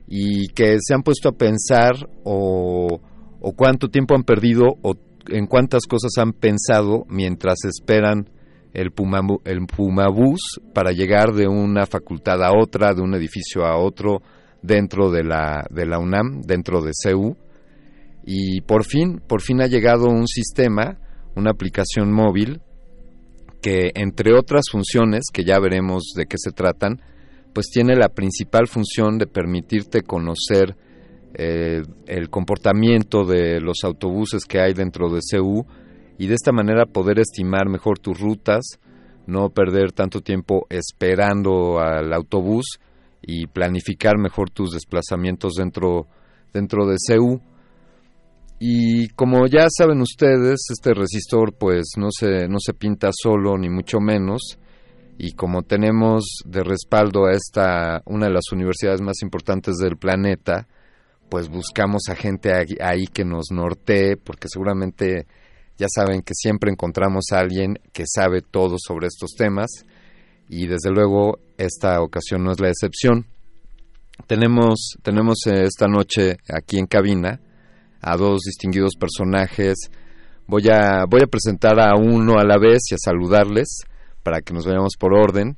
y 0.09 0.49
que 0.49 0.77
se 0.81 0.95
han 0.95 1.03
puesto 1.03 1.29
a 1.29 1.37
pensar 1.37 1.95
o, 2.25 3.01
o 3.41 3.53
cuánto 3.53 3.89
tiempo 3.89 4.15
han 4.15 4.25
perdido 4.25 4.65
o 4.83 4.95
en 5.29 5.47
cuántas 5.47 5.87
cosas 5.87 6.13
han 6.19 6.33
pensado 6.33 7.05
mientras 7.09 7.65
esperan 7.65 8.29
el, 8.77 8.93
Pumabús 8.93 10.61
para 10.75 10.93
llegar 10.93 11.33
de 11.33 11.49
una 11.49 11.87
facultad 11.87 12.43
a 12.43 12.53
otra, 12.55 12.93
de 12.93 13.01
un 13.01 13.15
edificio 13.15 13.65
a 13.65 13.79
otro, 13.79 14.21
dentro 14.63 15.11
de 15.11 15.25
la, 15.25 15.67
de 15.71 15.87
la 15.87 15.99
UNAM, 15.99 16.43
dentro 16.43 16.83
de 16.83 16.91
CEU. 16.93 17.37
Y 18.27 18.61
por 18.61 18.85
fin, 18.85 19.21
por 19.27 19.41
fin 19.41 19.63
ha 19.63 19.67
llegado 19.67 20.09
un 20.09 20.27
sistema, 20.27 20.99
una 21.35 21.53
aplicación 21.53 22.13
móvil, 22.13 22.61
que 23.63 23.93
entre 23.95 24.35
otras 24.35 24.67
funciones, 24.71 25.25
que 25.33 25.45
ya 25.45 25.59
veremos 25.59 26.13
de 26.15 26.27
qué 26.27 26.37
se 26.37 26.53
tratan, 26.53 27.01
pues 27.55 27.69
tiene 27.73 27.97
la 27.97 28.11
principal 28.11 28.69
función 28.69 29.17
de 29.17 29.27
permitirte 29.27 30.03
conocer 30.03 30.77
eh, 31.33 31.83
el 32.07 32.29
comportamiento 32.29 33.25
de 33.25 33.59
los 33.61 33.79
autobuses 33.85 34.45
que 34.45 34.61
hay 34.61 34.75
dentro 34.75 35.09
de 35.09 35.21
CEU, 35.23 35.67
y 36.19 36.27
de 36.27 36.35
esta 36.35 36.53
manera 36.53 36.87
poder 36.87 37.19
estimar 37.19 37.69
mejor 37.69 37.99
tus 37.99 38.19
rutas, 38.19 38.79
no 39.27 39.51
perder 39.51 39.93
tanto 39.93 40.21
tiempo 40.21 40.67
esperando 40.71 41.79
al 41.81 42.13
autobús 42.13 42.79
y 43.21 43.47
planificar 43.49 44.19
mejor 44.19 44.51
tus 44.51 44.71
desplazamientos 44.71 45.55
dentro, 45.55 46.07
dentro 46.53 46.87
de 46.87 46.97
CEU. 47.05 47.41
Y 48.59 49.09
como 49.09 49.47
ya 49.47 49.67
saben 49.69 50.01
ustedes, 50.01 50.61
este 50.71 50.95
resistor 50.95 51.53
pues 51.53 51.93
no 51.99 52.09
se, 52.11 52.49
no 52.49 52.57
se 52.59 52.73
pinta 52.73 53.11
solo 53.13 53.59
ni 53.59 53.69
mucho 53.69 53.99
menos. 54.01 54.59
Y 55.19 55.33
como 55.33 55.63
tenemos 55.63 56.43
de 56.45 56.63
respaldo 56.63 57.27
a 57.27 57.33
esta, 57.33 58.03
una 58.07 58.27
de 58.27 58.33
las 58.33 58.53
universidades 58.53 59.01
más 59.01 59.23
importantes 59.23 59.77
del 59.77 59.97
planeta, 59.97 60.69
pues 61.29 61.49
buscamos 61.49 62.03
a 62.09 62.15
gente 62.15 62.53
ahí 62.81 63.07
que 63.07 63.25
nos 63.25 63.47
nortee, 63.51 64.17
porque 64.17 64.49
seguramente 64.49 65.27
Ya 65.79 65.87
saben 65.95 66.23
que 66.23 66.35
siempre 66.35 66.71
encontramos 66.71 67.27
a 67.33 67.41
alguien 67.41 67.79
que 67.93 68.05
sabe 68.07 68.43
todo 68.43 68.77
sobre 68.79 69.09
estos 69.09 69.35
temas 69.37 69.71
y 70.49 70.67
desde 70.67 70.91
luego 70.91 71.39
esta 71.59 72.01
ocasión 72.01 72.45
no 72.45 72.53
es 72.53 72.61
la 72.61 72.69
excepción. 72.69 73.27
Tenemos, 74.27 74.97
tenemos 75.03 75.47
eh, 75.47 75.65
esta 75.65 75.87
noche 75.87 76.39
aquí 76.49 76.79
en 76.79 76.87
cabina 76.87 77.41
a 78.01 78.17
dos 78.17 78.41
distinguidos 78.47 78.93
personajes. 78.99 79.91
Voy 80.47 80.69
a, 80.69 81.05
voy 81.09 81.23
a 81.23 81.27
presentar 81.27 81.79
a 81.81 81.95
uno 81.97 82.39
a 82.39 82.45
la 82.45 82.59
vez 82.59 82.83
y 82.91 82.95
a 82.95 82.99
saludarles 82.99 83.83
para 84.23 84.41
que 84.41 84.55
nos 84.55 84.65
vayamos 84.65 84.95
por 84.99 85.13
orden. 85.13 85.57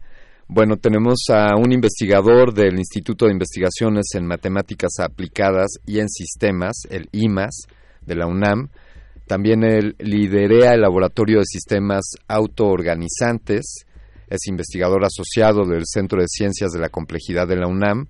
Bueno, 0.49 0.77
tenemos 0.79 1.25
a 1.31 1.57
un 1.57 1.73
investigador 1.73 2.55
del 2.55 2.79
Instituto 2.79 3.27
de 3.27 3.33
Investigaciones 3.33 4.07
en 4.15 4.27
Matemáticas 4.27 4.93
Aplicadas 4.99 5.75
y 5.85 5.99
en 6.01 6.09
Sistemas, 6.09 6.85
el 6.89 7.09
IMAS, 7.13 7.67
de 8.01 8.15
la 8.15 8.27
UNAM. 8.27 8.71
También 9.29 9.63
él 9.63 9.95
liderea 9.99 10.73
el 10.73 10.81
Laboratorio 10.81 11.41
de 11.41 11.45
Sistemas 11.45 12.13
Autoorganizantes. 12.29 13.85
Es 14.27 14.47
investigador 14.47 15.05
asociado 15.05 15.67
del 15.67 15.83
Centro 15.85 16.23
de 16.23 16.29
Ciencias 16.29 16.71
de 16.71 16.81
la 16.81 16.89
Complejidad 16.89 17.47
de 17.47 17.57
la 17.57 17.67
UNAM 17.67 18.07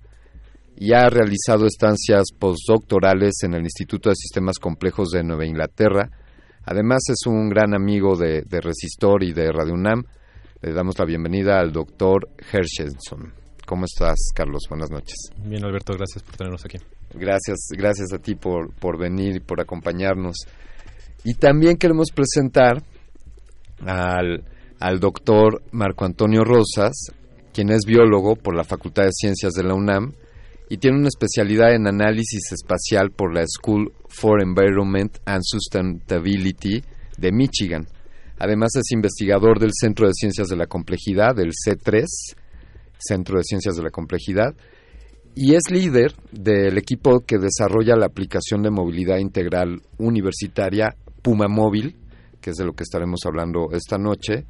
y 0.77 0.93
ha 0.93 1.09
realizado 1.09 1.65
estancias 1.65 2.27
postdoctorales 2.37 3.43
en 3.43 3.53
el 3.53 3.63
Instituto 3.63 4.07
de 4.07 4.15
Sistemas 4.15 4.59
Complejos 4.59 5.09
de 5.09 5.23
Nueva 5.25 5.45
Inglaterra. 5.45 6.09
Además 6.63 7.01
es 7.09 7.27
un 7.27 7.49
gran 7.49 7.73
amigo 7.73 8.15
de, 8.15 8.45
Resistor 8.49 9.21
y 9.21 9.33
de 9.33 9.51
Radio 9.51 9.73
UNAM. 9.73 10.05
Le 10.61 10.71
damos 10.71 10.97
la 10.97 11.03
bienvenida 11.03 11.59
al 11.59 11.73
doctor 11.73 12.29
Hershenson. 12.49 13.33
¿Cómo 13.65 13.83
estás, 13.83 14.17
Carlos? 14.33 14.63
Buenas 14.69 14.89
noches. 14.89 15.15
Bien, 15.43 15.65
Alberto, 15.65 15.93
gracias 15.97 16.23
por 16.23 16.37
tenernos 16.37 16.63
aquí. 16.63 16.77
Gracias, 17.13 17.57
gracias 17.71 18.13
a 18.13 18.19
ti 18.19 18.35
por, 18.35 18.73
por 18.75 18.97
venir 18.97 19.35
y 19.35 19.39
por 19.41 19.59
acompañarnos. 19.59 20.37
Y 21.23 21.33
también 21.35 21.77
queremos 21.77 22.11
presentar 22.11 22.83
al, 23.85 24.43
al 24.79 24.99
doctor 24.99 25.61
Marco 25.71 26.05
Antonio 26.05 26.43
Rosas, 26.43 27.11
quien 27.53 27.69
es 27.71 27.81
biólogo 27.85 28.35
por 28.35 28.55
la 28.55 28.63
Facultad 28.63 29.03
de 29.03 29.11
Ciencias 29.11 29.53
de 29.53 29.63
la 29.63 29.73
UNAM 29.73 30.13
y 30.69 30.77
tiene 30.77 30.97
una 30.97 31.07
especialidad 31.07 31.73
en 31.73 31.87
análisis 31.87 32.51
espacial 32.51 33.11
por 33.11 33.33
la 33.33 33.43
School 33.47 33.91
for 34.07 34.41
Environment 34.41 35.17
and 35.25 35.41
Sustainability 35.43 36.83
de 37.17 37.31
Michigan. 37.31 37.87
Además 38.37 38.75
es 38.75 38.91
investigador 38.91 39.59
del 39.59 39.71
Centro 39.73 40.07
de 40.07 40.13
Ciencias 40.13 40.47
de 40.47 40.55
la 40.55 40.67
Complejidad, 40.67 41.35
del 41.35 41.51
C3, 41.51 42.05
Centro 42.97 43.37
de 43.37 43.43
Ciencias 43.43 43.75
de 43.75 43.83
la 43.83 43.89
Complejidad, 43.89 44.55
y 45.35 45.55
es 45.55 45.71
líder 45.71 46.13
del 46.31 46.77
equipo 46.77 47.21
que 47.21 47.37
desarrolla 47.37 47.95
la 47.95 48.05
aplicación 48.05 48.61
de 48.61 48.69
movilidad 48.69 49.17
integral 49.17 49.81
universitaria 49.97 50.95
Puma 51.21 51.47
Móvil, 51.47 51.95
que 52.41 52.51
es 52.51 52.55
de 52.55 52.65
lo 52.65 52.73
que 52.73 52.83
estaremos 52.83 53.21
hablando 53.25 53.69
esta 53.71 53.97
noche, 53.97 54.45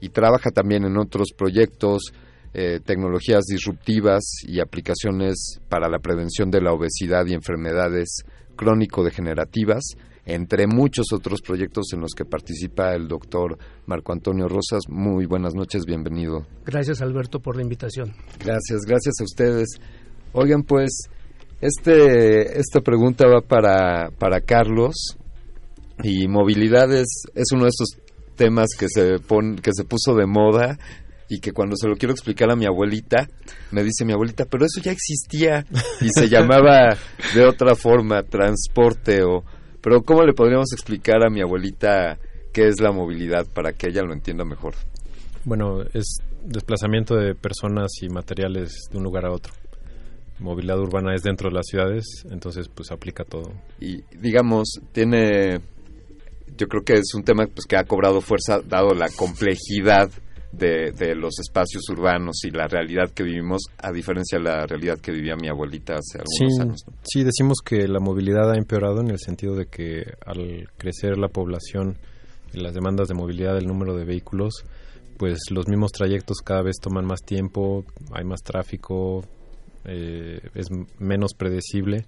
y 0.00 0.08
trabaja 0.08 0.50
también 0.50 0.84
en 0.84 0.96
otros 0.96 1.28
proyectos 1.36 2.12
eh, 2.52 2.80
tecnologías 2.84 3.44
disruptivas 3.44 4.22
y 4.42 4.60
aplicaciones 4.60 5.60
para 5.68 5.88
la 5.88 6.00
prevención 6.00 6.50
de 6.50 6.60
la 6.60 6.72
obesidad 6.72 7.24
y 7.26 7.34
enfermedades 7.34 8.24
crónico-degenerativas, 8.56 9.82
entre 10.26 10.66
muchos 10.66 11.12
otros 11.12 11.42
proyectos 11.42 11.92
en 11.92 12.00
los 12.00 12.12
que 12.12 12.24
participa 12.24 12.94
el 12.94 13.08
doctor 13.08 13.56
Marco 13.86 14.12
Antonio 14.12 14.48
Rosas. 14.48 14.82
Muy 14.88 15.26
buenas 15.26 15.54
noches, 15.54 15.84
bienvenido. 15.86 16.46
Gracias 16.64 17.00
Alberto 17.00 17.40
por 17.40 17.56
la 17.56 17.62
invitación. 17.62 18.12
Gracias, 18.38 18.80
gracias 18.86 19.14
a 19.20 19.24
ustedes. 19.24 19.68
Oigan, 20.32 20.62
pues, 20.62 21.08
este, 21.60 22.58
esta 22.58 22.80
pregunta 22.80 23.26
va 23.26 23.42
para, 23.42 24.10
para 24.18 24.40
Carlos 24.40 25.16
y 26.02 26.28
movilidad 26.28 26.92
es, 26.92 27.24
es 27.34 27.52
uno 27.52 27.64
de 27.64 27.70
estos 27.70 27.88
temas 28.36 28.68
que 28.78 28.88
se, 28.88 29.18
pon, 29.18 29.56
que 29.56 29.70
se 29.72 29.84
puso 29.84 30.14
de 30.14 30.26
moda 30.26 30.78
y 31.28 31.40
que 31.40 31.52
cuando 31.52 31.76
se 31.76 31.88
lo 31.88 31.96
quiero 31.96 32.12
explicar 32.12 32.50
a 32.50 32.56
mi 32.56 32.66
abuelita, 32.66 33.28
me 33.70 33.84
dice 33.84 34.04
mi 34.04 34.12
abuelita, 34.12 34.46
pero 34.46 34.64
eso 34.64 34.80
ya 34.80 34.92
existía 34.92 35.64
y 36.00 36.08
se 36.08 36.28
llamaba 36.30 36.96
de 37.34 37.44
otra 37.44 37.74
forma, 37.74 38.22
transporte 38.22 39.22
o... 39.22 39.44
Pero 39.80 40.02
¿cómo 40.02 40.24
le 40.24 40.34
podríamos 40.34 40.72
explicar 40.72 41.24
a 41.24 41.30
mi 41.30 41.40
abuelita 41.40 42.18
qué 42.52 42.68
es 42.68 42.80
la 42.80 42.92
movilidad 42.92 43.46
para 43.46 43.72
que 43.72 43.88
ella 43.88 44.02
lo 44.02 44.12
entienda 44.12 44.44
mejor? 44.44 44.74
Bueno, 45.44 45.82
es 45.94 46.18
desplazamiento 46.44 47.14
de 47.14 47.34
personas 47.34 47.90
y 48.02 48.08
materiales 48.08 48.74
de 48.90 48.98
un 48.98 49.04
lugar 49.04 49.24
a 49.24 49.32
otro. 49.32 49.54
Movilidad 50.38 50.78
urbana 50.78 51.14
es 51.14 51.22
dentro 51.22 51.48
de 51.48 51.54
las 51.54 51.66
ciudades, 51.66 52.04
entonces 52.30 52.68
pues 52.68 52.90
aplica 52.90 53.24
todo. 53.24 53.52
Y 53.78 54.02
digamos, 54.18 54.80
tiene 54.92 55.60
yo 56.56 56.66
creo 56.66 56.82
que 56.82 56.94
es 56.94 57.14
un 57.14 57.22
tema 57.22 57.46
pues 57.46 57.66
que 57.66 57.76
ha 57.76 57.84
cobrado 57.84 58.20
fuerza 58.20 58.60
dado 58.60 58.94
la 58.94 59.08
complejidad 59.08 60.10
de, 60.52 61.14
los 61.14 61.38
espacios 61.38 61.88
urbanos 61.90 62.44
y 62.44 62.50
la 62.50 62.66
realidad 62.66 63.10
que 63.14 63.22
vivimos, 63.22 63.62
a 63.78 63.92
diferencia 63.92 64.38
de 64.38 64.44
la 64.44 64.66
realidad 64.66 64.98
que 64.98 65.12
vivía 65.12 65.36
mi 65.36 65.48
abuelita 65.48 65.94
hace 65.94 66.18
algunos 66.18 66.60
años. 66.60 66.84
Sí, 67.04 67.22
decimos 67.22 67.58
que 67.64 67.86
la 67.86 68.00
movilidad 68.00 68.50
ha 68.50 68.56
empeorado 68.56 69.00
en 69.00 69.10
el 69.10 69.18
sentido 69.18 69.54
de 69.54 69.66
que 69.66 70.02
al 70.26 70.68
crecer 70.76 71.18
la 71.18 71.28
población 71.28 71.98
las 72.52 72.74
demandas 72.74 73.06
de 73.06 73.14
movilidad, 73.14 73.56
el 73.56 73.66
número 73.66 73.96
de 73.96 74.04
vehículos, 74.04 74.64
pues 75.18 75.38
los 75.50 75.68
mismos 75.68 75.92
trayectos 75.92 76.38
cada 76.44 76.62
vez 76.62 76.76
toman 76.80 77.06
más 77.06 77.20
tiempo, 77.22 77.84
hay 78.12 78.24
más 78.24 78.42
tráfico, 78.42 79.24
eh, 79.84 80.40
es 80.54 80.66
menos 80.98 81.34
predecible 81.34 82.06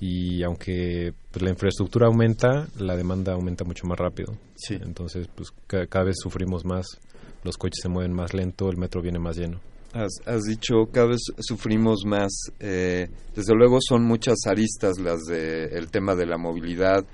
y 0.00 0.42
aunque 0.42 1.12
pues, 1.30 1.42
la 1.42 1.50
infraestructura 1.50 2.06
aumenta, 2.06 2.66
la 2.78 2.96
demanda 2.96 3.34
aumenta 3.34 3.64
mucho 3.64 3.86
más 3.86 3.98
rápido. 3.98 4.36
Sí. 4.56 4.78
Entonces, 4.80 5.28
pues 5.34 5.52
cada 5.66 6.06
vez 6.06 6.16
sufrimos 6.20 6.64
más 6.64 6.98
los 7.42 7.56
coches 7.56 7.80
se 7.82 7.88
mueven 7.88 8.12
más 8.12 8.34
lento, 8.34 8.68
el 8.68 8.76
metro 8.76 9.02
viene 9.02 9.18
más 9.18 9.36
lleno. 9.36 9.60
Has, 9.92 10.42
dicho, 10.44 10.86
cada 10.92 11.08
vez 11.08 11.20
sufrimos 11.38 12.04
más. 12.06 12.30
Eh, 12.60 13.08
desde 13.34 13.54
luego 13.54 13.78
son 13.80 14.04
muchas 14.04 14.38
aristas 14.46 14.98
las 15.00 15.24
del 15.24 15.72
el 15.72 15.90
tema 15.90 16.14
de 16.14 16.26
la 16.26 16.38
movilidad. 16.38 17.04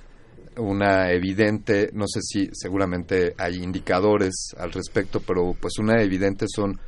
Una 0.59 1.11
evidente, 1.11 1.91
no 1.95 2.07
sé 2.07 2.21
si 2.23 2.49
seguramente 2.53 3.35
hay 3.39 3.57
indicadores 3.57 4.55
al 4.59 4.73
respecto, 4.73 5.21
pero 5.21 5.55
pues 5.59 5.79
una 5.79 6.03
evidente 6.03 6.47
son 6.55 6.79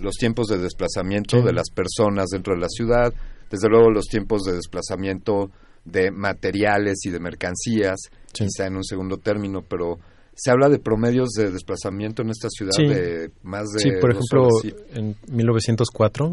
los 0.00 0.14
tiempos 0.14 0.48
de 0.48 0.58
desplazamiento 0.58 1.42
de 1.42 1.52
las 1.52 1.70
personas 1.70 2.26
dentro 2.30 2.54
de 2.54 2.60
la 2.60 2.68
ciudad, 2.68 3.12
desde 3.50 3.68
luego 3.68 3.90
los 3.90 4.06
tiempos 4.06 4.42
de 4.42 4.54
desplazamiento 4.54 5.50
de 5.84 6.10
materiales 6.10 6.98
y 7.04 7.10
de 7.10 7.20
mercancías, 7.20 7.98
quizá 8.32 8.66
en 8.66 8.76
un 8.76 8.84
segundo 8.84 9.18
término, 9.18 9.62
pero 9.62 9.98
se 10.34 10.50
habla 10.50 10.68
de 10.68 10.78
promedios 10.78 11.30
de 11.30 11.50
desplazamiento 11.50 12.22
en 12.22 12.30
esta 12.30 12.48
ciudad 12.48 12.72
de 12.76 13.30
más 13.42 13.68
de... 13.70 13.80
Sí, 13.80 13.90
por 14.00 14.12
ejemplo, 14.12 14.48
en 14.94 15.16
1904 15.30 16.32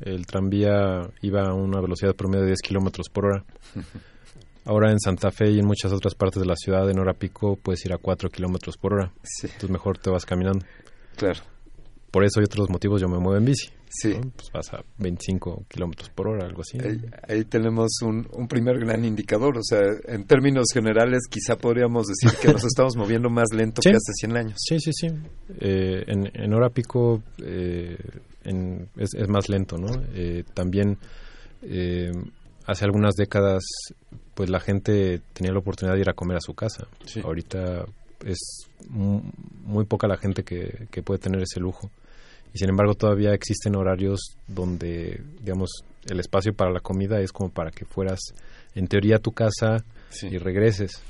el 0.00 0.26
tranvía 0.26 1.10
iba 1.22 1.42
a 1.42 1.54
una 1.54 1.80
velocidad 1.80 2.14
promedio 2.14 2.42
de 2.42 2.48
10 2.48 2.60
kilómetros 2.60 3.08
por 3.08 3.26
hora. 3.26 3.44
Ahora 4.64 4.90
en 4.92 5.00
Santa 5.00 5.30
Fe 5.30 5.50
y 5.50 5.58
en 5.58 5.66
muchas 5.66 5.92
otras 5.92 6.14
partes 6.14 6.42
de 6.42 6.46
la 6.46 6.54
ciudad, 6.54 6.88
en 6.90 6.98
hora 6.98 7.14
pico, 7.14 7.56
puedes 7.56 7.82
ir 7.86 7.92
a 7.94 7.96
4 7.96 8.28
kilómetros 8.28 8.76
por 8.76 8.92
hora. 8.92 9.12
Entonces 9.42 9.70
mejor 9.70 9.96
te 9.96 10.10
vas 10.10 10.26
caminando. 10.26 10.66
Claro. 11.16 11.40
Por 12.10 12.24
eso 12.24 12.40
y 12.40 12.44
otros 12.44 12.68
motivos 12.68 13.00
yo 13.00 13.08
me 13.08 13.18
muevo 13.18 13.38
en 13.38 13.46
bici. 13.46 13.70
Sí. 13.90 14.14
Pues 14.36 14.50
vas 14.52 14.74
a 14.74 14.84
25 14.98 15.64
kilómetros 15.68 16.10
por 16.10 16.28
hora, 16.28 16.46
algo 16.46 16.62
así. 16.62 16.78
Ahí, 17.28 17.44
tenemos 17.44 17.90
un, 18.02 18.28
un, 18.32 18.48
primer 18.48 18.78
gran 18.78 19.04
indicador. 19.04 19.58
O 19.58 19.62
sea, 19.62 19.80
en 20.06 20.24
términos 20.24 20.66
generales, 20.72 21.22
quizá 21.28 21.56
podríamos 21.56 22.06
decir 22.06 22.38
que 22.40 22.52
nos 22.52 22.64
estamos 22.64 22.96
moviendo 22.96 23.30
más 23.30 23.48
lento 23.52 23.80
que 23.82 23.90
hace 23.90 24.12
100 24.20 24.36
años. 24.36 24.54
Sí, 24.58 24.78
sí, 24.78 24.92
sí. 24.92 25.08
Eh, 25.60 26.04
en, 26.06 26.30
en, 26.34 26.54
hora 26.54 26.70
pico 26.70 27.22
eh, 27.42 27.96
es, 28.96 29.14
es, 29.14 29.28
más 29.28 29.48
lento, 29.48 29.78
¿no? 29.78 29.88
Eh, 30.14 30.44
también 30.54 30.98
hace 32.66 32.84
algunas 32.84 33.14
décadas, 33.14 33.64
pues 34.34 34.50
la 34.50 34.60
gente 34.60 35.20
tenía 35.32 35.52
la 35.52 35.58
oportunidad 35.58 35.94
de 35.94 36.02
ir 36.02 36.10
a 36.10 36.14
comer 36.14 36.36
a 36.36 36.40
su 36.40 36.54
casa. 36.54 36.86
Ahorita 37.24 37.84
es 38.24 38.68
muy 38.90 39.84
poca 39.86 40.06
la 40.06 40.16
gente 40.16 40.44
que, 40.44 40.88
que 40.90 41.02
puede 41.02 41.18
tener 41.18 41.42
ese 41.42 41.60
lujo 41.60 41.90
y 42.58 42.66
sin 42.66 42.70
embargo 42.70 42.94
todavía 42.94 43.34
existen 43.34 43.76
horarios 43.76 44.36
donde 44.48 45.22
digamos 45.40 45.84
el 46.06 46.18
espacio 46.18 46.52
para 46.52 46.72
la 46.72 46.80
comida 46.80 47.20
es 47.20 47.30
como 47.30 47.50
para 47.50 47.70
que 47.70 47.84
fueras 47.84 48.18
en 48.74 48.88
teoría 48.88 49.16
a 49.16 49.18
tu 49.20 49.30
casa 49.30 49.84
y 50.22 50.38
regreses. 50.38 51.00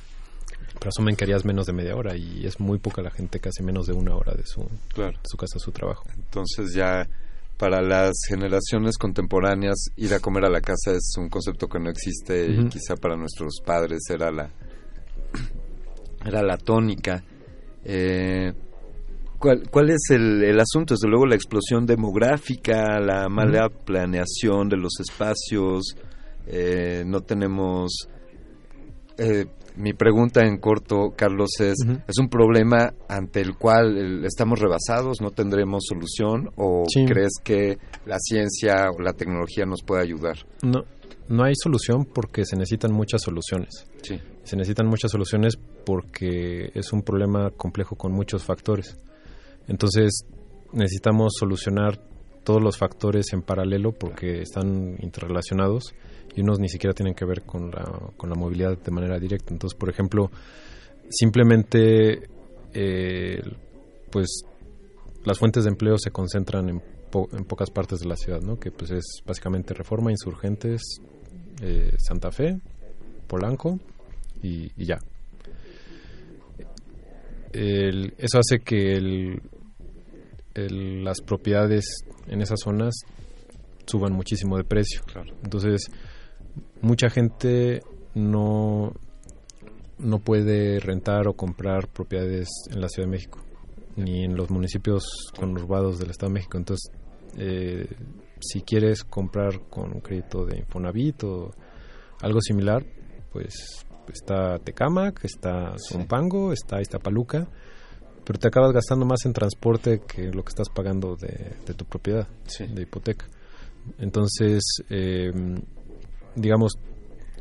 Pero 0.79 0.91
asumen 0.91 1.17
que 1.17 1.25
harías 1.25 1.47
menos 1.47 1.65
de 1.65 1.73
media 1.73 1.97
hora 1.97 2.15
y 2.19 2.45
es 2.45 2.61
muy 2.61 2.79
poca 2.79 3.01
la 3.01 3.11
gente 3.11 3.41
que 3.41 3.49
hace 3.49 3.63
menos 3.63 3.87
de 3.87 3.95
una 3.95 4.15
hora 4.15 4.35
de 4.35 4.45
su, 4.45 4.61
su 4.61 5.37
casa 5.39 5.57
a 5.57 5.59
su 5.59 5.73
trabajo. 5.73 6.05
Entonces 6.15 6.75
ya 6.75 7.09
para 7.57 7.81
las 7.81 8.13
generaciones 8.29 8.99
contemporáneas 8.99 9.87
ir 9.97 10.13
a 10.13 10.21
comer 10.21 10.45
a 10.45 10.51
la 10.51 10.61
casa 10.61 10.93
es 10.93 11.15
un 11.17 11.31
concepto 11.31 11.67
que 11.67 11.79
no 11.79 11.89
existe 11.89 12.47
y 12.47 12.69
quizá 12.69 12.95
para 12.97 13.17
nuestros 13.17 13.63
padres 13.65 14.01
era 14.11 14.31
la 14.31 14.51
era 16.27 16.43
la 16.43 16.59
tónica. 16.59 17.25
Eh, 17.87 18.53
¿Cuál, 19.39 19.91
es 19.91 20.11
el, 20.11 20.59
asunto? 20.59 20.95
Desde 20.95 21.09
luego 21.09 21.27
la 21.27 21.37
explosión 21.37 21.87
demográfica, 21.87 22.99
la 22.99 23.29
mala 23.29 23.69
planeación 23.69 24.69
de 24.69 24.77
los 24.77 24.99
espacios, 25.01 25.97
eh, 26.47 27.05
no 27.07 27.21
tenemos... 27.21 28.09
Eh, 29.17 29.47
mi 29.77 29.93
pregunta 29.93 30.45
en 30.45 30.59
corto, 30.59 31.15
Carlos, 31.17 31.51
es, 31.61 31.77
¿es 32.09 32.19
un 32.19 32.29
problema 32.29 32.95
ante 33.09 33.41
el 33.41 33.57
cual 33.57 34.25
estamos 34.25 34.59
rebasados, 34.59 35.21
no 35.21 35.31
tendremos 35.31 35.85
solución 35.89 36.51
o 36.57 36.83
crees 37.07 37.35
que 37.45 37.79
la 38.05 38.19
ciencia 38.19 38.91
o 38.91 39.01
la 39.01 39.13
tecnología 39.13 39.67
nos 39.67 39.85
puede 39.85 40.03
ayudar? 40.03 40.39
No, 40.65 40.83
no 41.29 41.45
hay 41.45 41.55
solución 41.55 42.07
porque 42.13 42.45
se 42.45 42.57
necesitan 42.57 42.93
muchas 42.93 43.23
soluciones. 43.23 43.87
Sí. 44.03 44.19
Se 44.43 44.57
necesitan 44.57 44.89
muchas 44.89 45.13
soluciones 45.13 45.57
porque 45.87 46.73
es 46.75 46.93
un 46.93 47.03
problema 47.03 47.51
complejo 47.51 47.95
con 47.95 48.13
muchos 48.13 48.43
factores. 48.43 48.97
Entonces, 49.69 50.25
necesitamos 50.73 51.35
solucionar 51.39 52.01
todos 52.45 52.63
los 52.63 52.79
factores 52.79 53.33
en 53.33 53.43
paralelo 53.43 53.93
porque 53.93 54.41
están 54.41 54.97
interrelacionados 55.01 55.95
y 56.35 56.41
unos 56.41 56.59
ni 56.59 56.69
siquiera 56.69 56.95
tienen 56.95 57.15
que 57.15 57.25
ver 57.25 57.43
con 57.43 57.71
la, 57.71 57.85
con 58.17 58.31
la 58.31 58.37
movilidad 58.37 58.79
de 58.79 58.91
manera 58.91 59.19
directa. 59.19 59.53
Entonces, 59.53 59.79
por 59.79 59.91
ejemplo, 59.91 60.31
simplemente 61.11 62.29
eh, 62.73 63.43
pues 64.11 64.43
las 65.25 65.39
fuentes 65.39 65.65
de 65.65 65.71
empleo 65.71 65.99
se 65.99 66.11
concentran 66.11 66.69
en, 66.69 66.83
en, 67.33 67.45
pocas 67.45 67.71
partes 67.71 68.01
de 68.01 68.09
la 68.09 68.17
ciudad, 68.17 68.41
¿no? 68.41 68.59
que 68.59 68.71
pues 68.71 68.91
es 68.93 69.05
básicamente 69.27 69.75
Reforma, 69.75 70.11
Insurgentes, 70.11 70.81
eh, 71.61 71.93
Santa 71.99 72.31
Fe, 72.31 72.61
Polanco 73.27 73.79
y, 74.43 74.71
ya. 74.83 74.99
eso 77.53 78.39
hace 78.39 78.61
que 78.61 78.93
el, 78.93 79.43
las 80.71 81.21
propiedades 81.21 81.85
en 82.27 82.41
esas 82.41 82.61
zonas 82.63 82.95
suban 83.87 84.13
muchísimo 84.13 84.57
de 84.57 84.65
precio. 84.65 85.03
Entonces, 85.43 85.91
mucha 86.81 87.09
gente 87.11 87.83
no, 88.15 88.93
no 89.99 90.19
puede 90.19 90.81
rentar 90.81 91.27
o 91.29 91.35
comprar 91.35 91.89
propiedades 91.89 92.49
en 92.71 92.81
la 92.81 92.89
Ciudad 92.89 93.07
de 93.07 93.13
México, 93.13 93.41
ni 93.97 94.25
en 94.25 94.37
los 94.37 94.51
municipios 94.51 95.05
conurbados 95.37 95.99
del 95.99 96.11
Estado 96.11 96.31
de 96.31 96.35
México. 96.35 96.59
Entonces, 96.59 96.91
eh, 97.37 97.89
si 98.41 98.61
quieres 98.63 99.05
comprar 99.05 99.61
con 99.69 99.93
un 99.93 100.01
crédito 100.01 100.45
de 100.45 100.59
Infonavit 100.59 101.25
o 101.25 101.51
algo 102.21 102.41
similar, 102.41 102.85
pues 103.33 103.85
está 104.13 104.59
Tecamac, 104.59 105.25
está 105.25 105.75
Zumpango, 105.79 106.53
está 106.53 106.81
Iztapaluca, 106.81 107.49
pero 108.29 108.39
te 108.39 108.49
acabas 108.49 108.73
gastando 108.73 109.07
más 109.07 109.25
en 109.25 109.33
transporte 109.33 110.03
que 110.07 110.31
lo 110.31 110.45
que 110.45 110.51
estás 110.51 110.69
pagando 110.69 111.17
de, 111.17 111.73
tu 111.73 111.87
propiedad, 111.87 112.29
de 112.59 112.83
hipoteca. 112.83 113.25
Entonces, 113.99 114.63
eh, 114.91 115.33
digamos, 116.37 116.75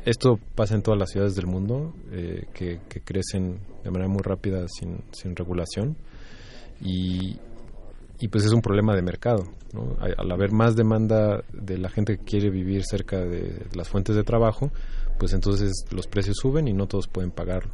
esto 0.06 0.38
pasa 0.54 0.76
en 0.76 0.80
todas 0.80 0.98
las 0.98 1.10
ciudades 1.10 1.34
del 1.34 1.46
mundo 1.46 1.92
eh, 2.10 2.46
que, 2.54 2.80
crecen 3.04 3.58
de 3.84 3.90
manera 3.90 4.08
muy 4.08 4.22
rápida 4.22 4.64
sin, 4.66 5.02
sin 5.12 5.36
regulación 5.36 5.94
y, 6.80 7.36
y, 8.18 8.28
pues 8.28 8.46
es 8.46 8.52
un 8.52 8.62
problema 8.62 8.96
de 8.96 9.02
mercado. 9.02 9.44
Al 10.00 10.32
haber 10.32 10.52
más 10.52 10.74
demanda 10.74 11.44
de 11.52 11.76
la 11.76 11.90
gente 11.90 12.16
que 12.16 12.24
quiere 12.24 12.48
vivir 12.48 12.82
cerca 12.86 13.18
de 13.18 13.66
las 13.74 13.90
fuentes 13.90 14.16
de 14.16 14.24
trabajo, 14.24 14.70
pues 15.18 15.34
entonces 15.34 15.84
los 15.90 16.06
precios 16.06 16.38
suben 16.40 16.66
y 16.66 16.72
no 16.72 16.86
todos 16.86 17.08
pueden 17.08 17.30
pagarlo. 17.30 17.72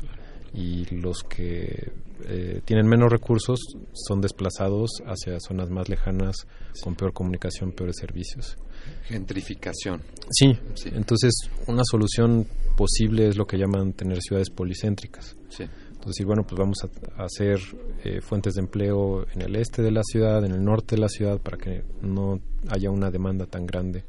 Y 0.55 0.85
los 0.95 1.23
que 1.25 1.93
eh, 2.27 2.61
tienen 2.65 2.87
menos 2.87 3.11
recursos 3.11 3.59
son 3.93 4.21
desplazados 4.21 5.03
hacia 5.05 5.41
zonas 5.41 5.69
más 5.71 5.89
lejanas 5.89 6.37
con 6.83 6.95
peor 6.95 7.13
comunicación, 7.13 7.73
peores 7.73 7.97
servicios. 7.99 8.57
Gentrificación. 9.05 10.03
Sí, 10.31 10.57
entonces 10.87 11.33
una 11.67 11.83
solución 11.85 12.47
posible 12.77 13.29
es 13.29 13.37
lo 13.37 13.47
que 13.47 13.59
llaman 13.59 13.93
tener 13.93 14.21
ciudades 14.21 14.51
policéntricas. 14.51 15.37
Sí. 15.49 15.65
Entonces, 16.05 16.27
bueno, 16.27 16.43
pues 16.43 16.59
vamos 16.59 16.77
a, 16.85 17.25
hacer 17.25 17.59
eh, 18.05 18.21
fuentes 18.21 18.55
de 18.55 18.61
empleo 18.61 19.27
en 19.33 19.41
el 19.41 19.57
este 19.57 19.81
de 19.81 19.91
la 19.91 20.03
ciudad, 20.03 20.45
en 20.45 20.53
el 20.53 20.63
norte 20.63 20.97
de 20.97 21.01
la 21.01 21.09
ciudad, 21.09 21.41
para 21.41 21.57
que 21.57 21.83
no 22.03 22.41
haya 22.69 22.91
una 22.91 23.11
demanda 23.11 23.47
tan 23.47 23.67
grande 23.67 24.05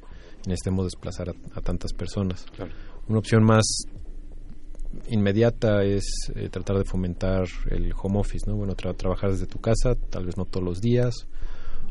y 0.46 0.50
necesitemos 0.50 0.86
desplazar 0.86 1.30
a, 1.30 1.62
tantas 1.62 1.94
personas. 1.94 2.46
Una 3.08 3.20
opción 3.20 3.46
más 3.46 3.64
inmediata 5.08 5.84
es 5.84 6.06
eh, 6.36 6.50
tratar 6.50 6.78
de 6.78 6.86
fomentar 6.86 7.48
el 7.70 7.94
home 8.02 8.20
office, 8.20 8.46
¿no? 8.50 8.56
Bueno, 8.56 8.76
trabajar 8.76 9.32
desde 9.32 9.48
tu 9.48 9.60
casa, 9.60 9.96
tal 9.96 10.26
vez 10.26 10.38
no 10.38 10.46
todos 10.46 10.66
los 10.66 10.82
días. 10.82 11.28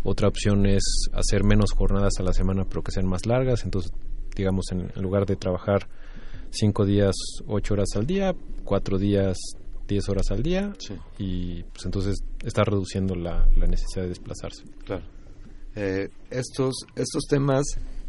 Otra 0.03 0.29
opción 0.29 0.67
es 0.67 0.83
hacer 1.13 1.45
menos 1.45 1.73
jornadas 1.73 2.15
a 2.19 2.23
la 2.23 2.33
semana, 2.33 2.65
pero 2.69 2.83
que 2.83 2.93
sean 2.93 3.07
más 3.07 3.27
largas. 3.27 3.65
Entonces, 3.65 3.93
digamos, 4.37 4.67
en, 4.71 4.91
lugar 5.03 5.27
de 5.27 5.37
trabajar 5.37 5.89
cinco 6.51 6.85
días, 6.85 7.15
ocho 7.47 7.75
horas 7.75 7.89
al 7.97 8.07
día, 8.07 8.35
cuatro 8.65 8.99
días, 8.99 9.39
diez 9.89 10.09
horas 10.09 10.31
al 10.31 10.43
día. 10.43 10.75
Y 11.19 11.63
pues 11.63 11.87
entonces 11.87 12.23
está 12.45 12.65
reduciendo 12.65 13.15
la, 13.15 13.47
necesidad 13.57 14.03
de 14.03 14.09
desplazarse. 14.09 14.65
Claro. 14.85 15.05
Eh, 15.75 16.09
estos, 16.31 16.75
estos 16.95 17.25
temas 17.29 17.65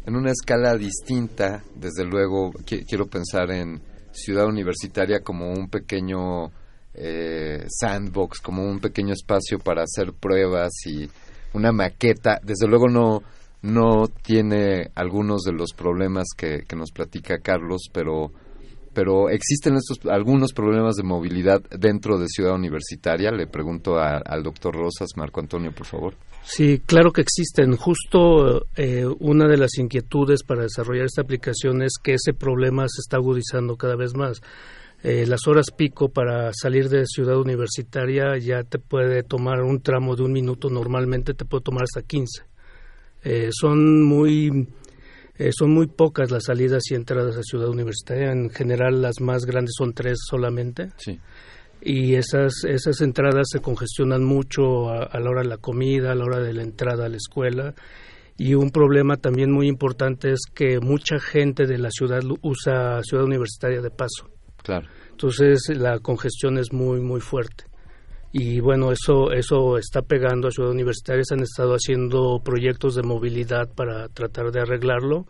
en 0.06 0.14
una 0.14 0.30
escala 0.30 0.76
distinta, 0.76 1.64
desde 1.74 2.04
luego, 2.04 2.52
quiero 2.64 3.06
pensar 3.06 3.50
en 3.50 3.80
ciudad 4.16 4.46
universitaria 4.46 5.20
como 5.20 5.50
un 5.52 5.68
pequeño 5.68 6.50
eh, 6.94 7.66
sandbox, 7.68 8.40
como 8.40 8.64
un 8.64 8.80
pequeño 8.80 9.12
espacio 9.12 9.58
para 9.58 9.82
hacer 9.82 10.12
pruebas 10.12 10.72
y 10.86 11.08
una 11.52 11.72
maqueta. 11.72 12.40
Desde 12.42 12.66
luego 12.66 12.88
no, 12.88 13.22
no 13.62 14.08
tiene 14.22 14.90
algunos 14.94 15.42
de 15.42 15.52
los 15.52 15.72
problemas 15.72 16.28
que, 16.36 16.64
que 16.66 16.76
nos 16.76 16.90
platica 16.90 17.38
Carlos, 17.38 17.88
pero 17.92 18.32
pero 18.96 19.28
existen 19.28 19.74
estos 19.74 19.98
algunos 20.10 20.54
problemas 20.54 20.96
de 20.96 21.02
movilidad 21.02 21.60
dentro 21.78 22.18
de 22.18 22.28
Ciudad 22.28 22.54
Universitaria. 22.54 23.30
Le 23.30 23.46
pregunto 23.46 23.98
al 23.98 24.42
doctor 24.42 24.74
Rosas, 24.74 25.10
Marco 25.16 25.38
Antonio, 25.40 25.70
por 25.70 25.84
favor. 25.84 26.14
Sí, 26.48 26.80
claro 26.86 27.10
que 27.10 27.22
existen. 27.22 27.76
Justo 27.76 28.66
eh, 28.76 29.04
una 29.18 29.48
de 29.48 29.56
las 29.56 29.78
inquietudes 29.78 30.44
para 30.44 30.62
desarrollar 30.62 31.06
esta 31.06 31.22
aplicación 31.22 31.82
es 31.82 31.94
que 32.00 32.14
ese 32.14 32.34
problema 32.34 32.86
se 32.88 33.00
está 33.00 33.16
agudizando 33.16 33.76
cada 33.76 33.96
vez 33.96 34.14
más. 34.14 34.40
Eh, 35.02 35.26
las 35.26 35.46
horas 35.48 35.66
pico 35.76 36.08
para 36.08 36.52
salir 36.54 36.88
de 36.88 37.04
Ciudad 37.04 37.38
Universitaria 37.38 38.38
ya 38.38 38.62
te 38.62 38.78
puede 38.78 39.24
tomar 39.24 39.60
un 39.62 39.80
tramo 39.82 40.14
de 40.14 40.22
un 40.22 40.32
minuto, 40.32 40.70
normalmente 40.70 41.34
te 41.34 41.44
puede 41.44 41.64
tomar 41.64 41.82
hasta 41.82 42.02
15. 42.02 42.44
Eh, 43.24 43.50
son 43.52 44.04
muy 44.04 44.68
eh, 45.38 45.50
son 45.52 45.70
muy 45.70 45.86
pocas 45.86 46.30
las 46.30 46.44
salidas 46.44 46.84
y 46.90 46.94
entradas 46.94 47.36
a 47.36 47.42
Ciudad 47.42 47.68
Universitaria. 47.68 48.32
En 48.32 48.50
general, 48.50 49.02
las 49.02 49.20
más 49.20 49.44
grandes 49.44 49.74
son 49.76 49.92
tres 49.92 50.18
solamente. 50.28 50.90
Sí. 50.96 51.18
Y 51.88 52.16
esas, 52.16 52.64
esas 52.64 53.00
entradas 53.00 53.46
se 53.52 53.60
congestionan 53.60 54.24
mucho 54.24 54.90
a, 54.90 55.20
la 55.20 55.30
hora 55.30 55.42
de 55.42 55.48
la 55.48 55.58
comida, 55.58 56.10
a 56.10 56.14
la 56.16 56.24
hora 56.24 56.40
de 56.40 56.52
la 56.52 56.62
entrada 56.62 57.06
a 57.06 57.08
la 57.08 57.16
escuela. 57.16 57.74
Y 58.36 58.54
un 58.54 58.70
problema 58.70 59.16
también 59.16 59.52
muy 59.52 59.68
importante 59.68 60.32
es 60.32 60.40
que 60.52 60.80
mucha 60.80 61.20
gente 61.20 61.66
de 61.66 61.78
la 61.78 61.90
ciudad 61.90 62.22
usa 62.42 63.02
Ciudad 63.04 63.24
Universitaria 63.24 63.80
de 63.80 63.90
paso. 63.90 64.28
Claro. 64.64 64.88
Entonces, 65.12 65.70
la 65.76 66.00
congestión 66.00 66.58
es 66.58 66.72
muy, 66.72 67.00
muy 67.00 67.20
fuerte 67.20 67.66
y 68.38 68.60
bueno, 68.60 68.92
eso, 68.92 69.32
eso 69.32 69.78
está 69.78 70.02
pegando 70.02 70.48
a 70.48 70.50
Ciudad 70.50 70.70
Universitaria. 70.70 71.22
Se 71.24 71.32
han 71.32 71.40
estado 71.40 71.72
haciendo 71.72 72.40
proyectos 72.44 72.94
de 72.94 73.02
movilidad 73.02 73.72
para 73.74 74.08
tratar 74.08 74.50
de 74.50 74.60
arreglarlo. 74.60 75.26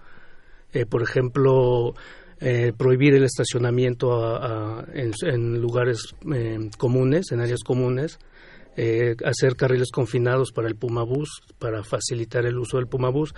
Eh, 0.73 0.87
por 0.87 1.03
ejemplo, 1.05 1.95
eh, 2.41 2.73
prohibir 2.77 3.15
el 3.15 3.25
estacionamiento 3.25 4.39
en, 4.93 5.61
lugares 5.61 6.15
eh, 6.35 6.71
comunes, 6.79 7.33
en 7.33 7.41
áreas 7.41 7.63
comunes. 7.65 8.19
hacer 9.25 9.57
carriles 9.57 9.91
confinados 9.91 10.53
para 10.53 10.69
el 10.69 10.77
Pumabús, 10.77 11.41
para 11.59 11.83
facilitar 11.83 12.45
el 12.45 12.59
uso 12.59 12.77
del 12.77 12.89
Pumabús, 12.89 13.35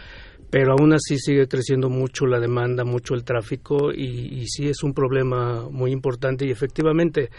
pero 0.50 0.72
aún 0.72 0.92
así 0.94 1.18
sigue 1.18 1.46
creciendo 1.46 1.88
mucho 1.88 2.26
la 2.26 2.40
demanda, 2.40 2.84
mucho 2.84 3.14
el 3.14 3.22
tráfico 3.22 3.92
y, 3.92 4.40
y 4.40 4.46
sí 4.48 4.68
es 4.68 4.82
un 4.82 4.94
problema 4.94 5.68
muy 5.70 5.92
importante 5.92 6.44
y 6.44 6.50
efectivamente 6.50 7.30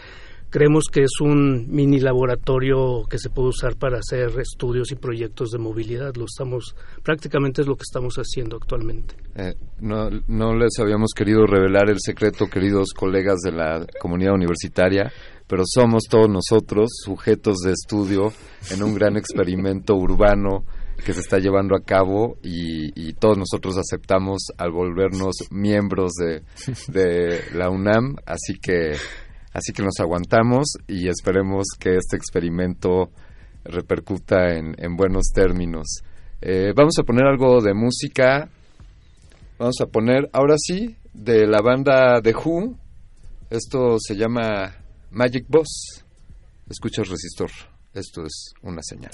Creemos 0.50 0.86
que 0.90 1.02
es 1.04 1.20
un 1.20 1.68
mini 1.70 2.00
laboratorio 2.00 3.04
que 3.08 3.18
se 3.18 3.30
puede 3.30 3.50
usar 3.50 3.76
para 3.76 3.98
hacer 3.98 4.38
estudios 4.40 4.90
y 4.90 4.96
proyectos 4.96 5.52
de 5.52 5.58
movilidad. 5.58 6.12
Lo 6.16 6.24
estamos, 6.24 6.74
prácticamente 7.04 7.62
es 7.62 7.68
lo 7.68 7.76
que 7.76 7.84
estamos 7.84 8.16
haciendo 8.16 8.56
actualmente. 8.56 9.14
Eh, 9.36 9.54
no, 9.78 10.10
no 10.26 10.56
les 10.56 10.76
habíamos 10.80 11.12
querido 11.14 11.46
revelar 11.46 11.88
el 11.88 11.98
secreto, 12.00 12.46
queridos 12.46 12.92
colegas 12.92 13.38
de 13.44 13.52
la 13.52 13.86
comunidad 14.00 14.34
universitaria, 14.34 15.12
pero 15.46 15.62
somos 15.64 16.02
todos 16.10 16.28
nosotros 16.28 16.90
sujetos 17.04 17.58
de 17.58 17.70
estudio 17.70 18.32
en 18.72 18.82
un 18.82 18.94
gran 18.94 19.16
experimento 19.16 19.94
urbano 19.94 20.64
que 21.04 21.12
se 21.12 21.20
está 21.20 21.38
llevando 21.38 21.76
a 21.76 21.82
cabo 21.82 22.38
y, 22.42 23.12
todos 23.14 23.36
nosotros 23.36 23.76
aceptamos 23.76 24.46
al 24.56 24.70
volvernos 24.70 25.34
miembros 25.50 26.12
de, 26.12 26.42
de 26.88 27.42
la 27.54 27.68
UNAM, 27.68 28.16
así 28.24 28.54
que 28.58 28.94
Así 29.52 29.72
que 29.72 29.82
nos 29.82 29.98
aguantamos 29.98 30.74
y 30.86 31.08
esperemos 31.08 31.66
que 31.78 31.96
este 31.96 32.16
experimento 32.16 33.10
repercuta 33.64 34.54
en, 34.54 34.96
buenos 34.96 35.26
términos. 35.34 36.02
Eh, 36.40 36.72
vamos 36.74 36.94
a 36.98 37.02
poner 37.02 37.26
algo 37.26 37.60
de 37.60 37.74
música. 37.74 38.48
Vamos 39.58 39.76
a 39.82 39.86
poner, 39.86 40.30
ahora 40.32 40.54
sí, 40.56 40.96
de 41.12 41.46
la 41.46 41.60
banda 41.60 42.20
The 42.22 42.34
Who, 42.34 42.76
Esto 43.50 43.96
se 43.98 44.16
llama 44.16 44.76
Magic 45.10 45.46
Boss. 45.48 46.04
Escucha 46.68 47.02
el 47.02 47.08
resistor. 47.08 47.50
Esto 47.92 48.24
es 48.24 48.52
una 48.62 48.80
señal. 48.82 49.10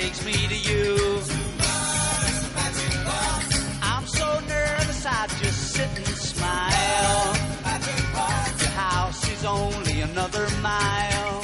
Takes 0.00 0.24
me 0.26 0.32
to 0.32 0.56
you. 0.56 0.96
I'm 3.80 4.06
so 4.08 4.28
nervous, 4.40 5.06
I 5.06 5.26
just 5.40 5.60
sit 5.74 5.88
and 5.96 6.16
smile. 6.32 7.36
Your 8.58 8.74
house 8.86 9.22
is 9.30 9.44
only 9.44 10.00
another 10.00 10.46
mile. 10.60 11.40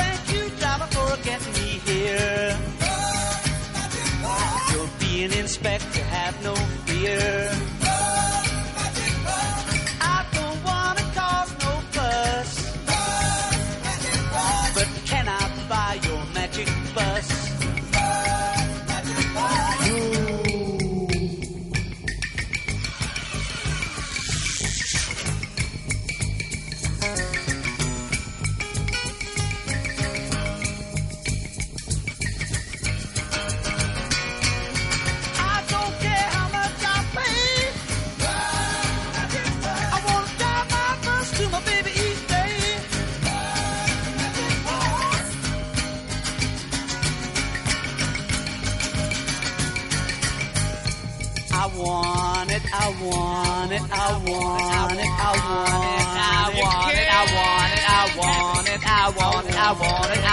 Thank 0.00 0.22
you, 0.34 0.42
driver, 0.60 0.88
for 0.96 1.10
getting 1.24 1.52
me 1.54 1.70
here. 1.90 2.56
You're 4.70 4.92
being 5.00 5.32
inspector, 5.32 5.97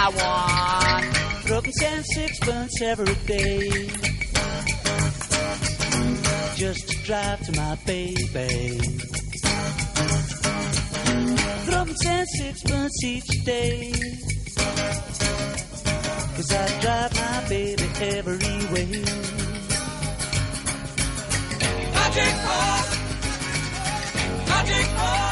I 0.06 0.08
want. 0.08 1.46
Broken 1.46 1.72
and 1.82 2.04
sixpence 2.06 2.80
every 2.80 3.14
day. 3.26 3.88
Just 6.54 6.88
to 6.88 6.96
drive 7.02 7.40
to 7.46 7.52
my 7.56 7.74
baby. 7.84 8.78
Broken 11.66 11.96
and 12.06 12.28
sixpence 12.38 13.04
each 13.04 13.44
day. 13.44 13.92
Cause 16.36 16.52
I 16.52 16.80
drive 16.80 17.14
my 17.16 17.48
baby 17.48 17.88
every 18.00 18.38
way. 18.72 19.02
Magic 21.94 22.34
Bus. 22.46 22.88
Magic 24.48 24.86
Bus. 24.96 25.25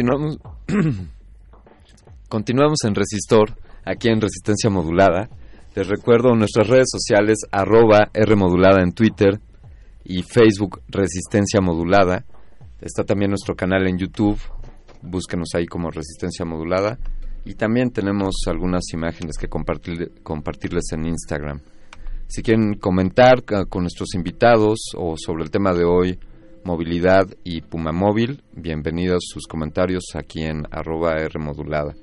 Continuamos, 0.00 0.38
continuamos 2.30 2.78
en 2.86 2.94
Resistor, 2.94 3.54
aquí 3.84 4.08
en 4.08 4.22
Resistencia 4.22 4.70
Modulada. 4.70 5.28
Les 5.74 5.86
recuerdo 5.88 6.34
nuestras 6.34 6.68
redes 6.68 6.86
sociales, 6.90 7.40
arroba 7.52 8.10
Rmodulada 8.14 8.80
en 8.82 8.92
Twitter 8.92 9.38
y 10.02 10.22
Facebook 10.22 10.80
Resistencia 10.88 11.60
Modulada. 11.60 12.24
Está 12.80 13.04
también 13.04 13.32
nuestro 13.32 13.54
canal 13.54 13.86
en 13.86 13.98
YouTube, 13.98 14.40
búsquenos 15.02 15.50
ahí 15.54 15.66
como 15.66 15.90
Resistencia 15.90 16.46
Modulada. 16.46 16.98
Y 17.44 17.52
también 17.56 17.90
tenemos 17.90 18.36
algunas 18.46 18.84
imágenes 18.94 19.36
que 19.36 19.48
compartir, 19.48 20.22
compartirles 20.22 20.92
en 20.92 21.08
Instagram. 21.08 21.60
Si 22.26 22.42
quieren 22.42 22.78
comentar 22.78 23.44
con 23.68 23.82
nuestros 23.82 24.14
invitados 24.14 24.78
o 24.96 25.16
sobre 25.18 25.42
el 25.44 25.50
tema 25.50 25.74
de 25.74 25.84
hoy, 25.84 26.18
movilidad 26.64 27.26
y 27.44 27.62
Puma 27.62 27.92
Móvil. 27.92 28.42
Bienvenidos 28.52 29.24
sus 29.32 29.46
comentarios 29.46 30.04
aquí 30.14 30.42
en 30.42 30.62
arroba 30.70 31.16
R 31.16 31.38
modulada. 31.38 31.94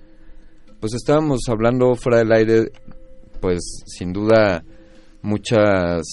Pues 0.80 0.94
estábamos 0.94 1.42
hablando 1.48 1.96
fuera 1.96 2.20
del 2.20 2.32
aire, 2.32 2.72
pues 3.42 3.60
sin 3.86 4.14
duda 4.14 4.64
muchas 5.22 6.04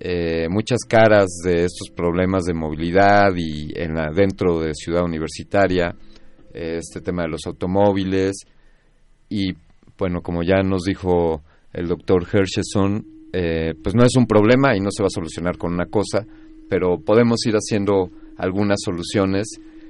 eh, 0.00 0.48
muchas 0.48 0.80
caras 0.88 1.26
de 1.44 1.64
estos 1.64 1.90
problemas 1.94 2.44
de 2.44 2.54
movilidad 2.54 3.32
y 3.36 3.72
en 3.74 3.94
la, 3.94 4.10
dentro 4.14 4.60
de 4.60 4.74
Ciudad 4.74 5.04
Universitaria, 5.04 5.94
este 6.52 7.00
tema 7.00 7.22
de 7.22 7.28
los 7.28 7.46
automóviles 7.46 8.36
y 9.28 9.52
bueno, 9.98 10.22
como 10.22 10.42
ya 10.42 10.62
nos 10.62 10.84
dijo 10.84 11.42
el 11.72 11.88
doctor 11.88 12.26
Hersheson, 12.32 13.04
eh, 13.32 13.74
pues 13.82 13.94
no 13.94 14.04
es 14.04 14.16
un 14.16 14.26
problema 14.26 14.74
y 14.76 14.80
no 14.80 14.90
se 14.90 15.02
va 15.02 15.08
a 15.08 15.14
solucionar 15.14 15.58
con 15.58 15.74
una 15.74 15.86
cosa, 15.86 16.24
pero 16.68 16.98
podemos 16.98 17.44
ir 17.46 17.54
haciendo 17.54 18.10
algunas 18.36 18.78
soluciones 18.84 19.48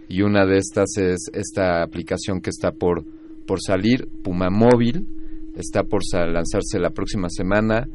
y 0.09 0.23
una 0.23 0.47
de 0.47 0.59
estas 0.59 0.97
es 0.97 1.31
esta 1.33 1.83
aplicación 1.83 2.41
que 2.41 2.51
está 2.51 2.73
por, 2.73 3.05
por 3.47 3.61
salir, 3.61 4.09
Puma 4.23 4.49
Móvil, 4.51 5.07
está 5.55 5.83
por 5.83 6.03
lanzarse 6.12 6.79
la 6.79 6.91
próxima 6.91 7.29
semana. 7.29 7.87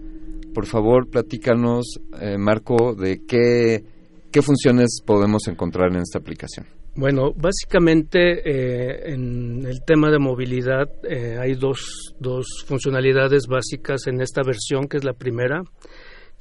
Por 0.54 0.68
favor, 0.68 1.10
platícanos, 1.10 2.00
eh, 2.22 2.38
Marco, 2.38 2.94
de 2.94 3.22
qué, 3.26 3.84
qué 4.32 4.42
funciones 4.42 5.02
podemos 5.04 5.48
encontrar 5.48 5.92
en 5.92 6.02
esta 6.02 6.20
aplicación. 6.20 6.68
Bueno, 6.96 7.34
básicamente 7.36 8.48
eh, 8.48 9.14
en 9.14 9.66
el 9.66 9.84
tema 9.84 10.12
de 10.12 10.20
movilidad 10.20 10.92
eh, 11.10 11.38
hay 11.40 11.56
dos, 11.56 12.14
dos 12.20 12.46
funcionalidades 12.68 13.48
básicas 13.48 14.06
en 14.06 14.22
esta 14.22 14.44
versión, 14.44 14.88
que 14.88 14.98
es 14.98 15.04
la 15.04 15.14
primera, 15.14 15.64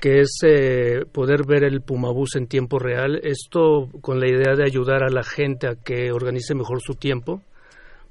que 0.03 0.19
es 0.19 0.41
eh, 0.45 1.05
poder 1.13 1.47
ver 1.47 1.63
el 1.63 1.81
Pumabús 1.81 2.35
en 2.35 2.49
tiempo 2.49 2.81
real. 2.81 3.21
Esto 3.23 3.89
con 4.01 4.19
la 4.19 4.29
idea 4.29 4.57
de 4.57 4.65
ayudar 4.65 5.05
a 5.05 5.11
la 5.11 5.23
gente 5.23 5.69
a 5.69 5.77
que 5.77 6.11
organice 6.11 6.57
mejor 6.57 6.81
su 6.83 6.97
tiempo, 6.97 7.41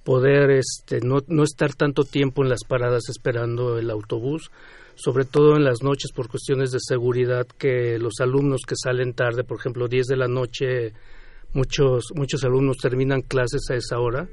poder 0.05 0.51
este, 0.51 1.01
no, 1.01 1.17
no 1.27 1.43
estar 1.43 1.73
tanto 1.75 2.03
tiempo 2.03 2.43
en 2.43 2.49
las 2.49 2.63
paradas 2.65 3.09
esperando 3.09 3.77
el 3.77 3.89
autobús, 3.89 4.51
sobre 4.95 5.25
todo 5.25 5.57
en 5.57 5.65
las 5.65 5.83
noches 5.83 6.13
por 6.15 6.29
cuestiones 6.29 6.71
de 6.71 6.79
seguridad, 6.79 7.45
que 7.45 7.99
los 7.99 8.21
alumnos 8.21 8.61
que 8.65 8.75
salen 8.81 9.13
tarde, 9.13 9.43
por 9.43 9.59
ejemplo, 9.59 9.89
10 9.89 10.07
de 10.07 10.15
la 10.15 10.29
noche, 10.29 10.93
muchos, 11.51 12.13
muchos 12.15 12.45
alumnos 12.45 12.77
terminan 12.77 13.21
clases 13.21 13.69
a 13.69 13.75
esa 13.75 13.99
hora. 13.99 14.29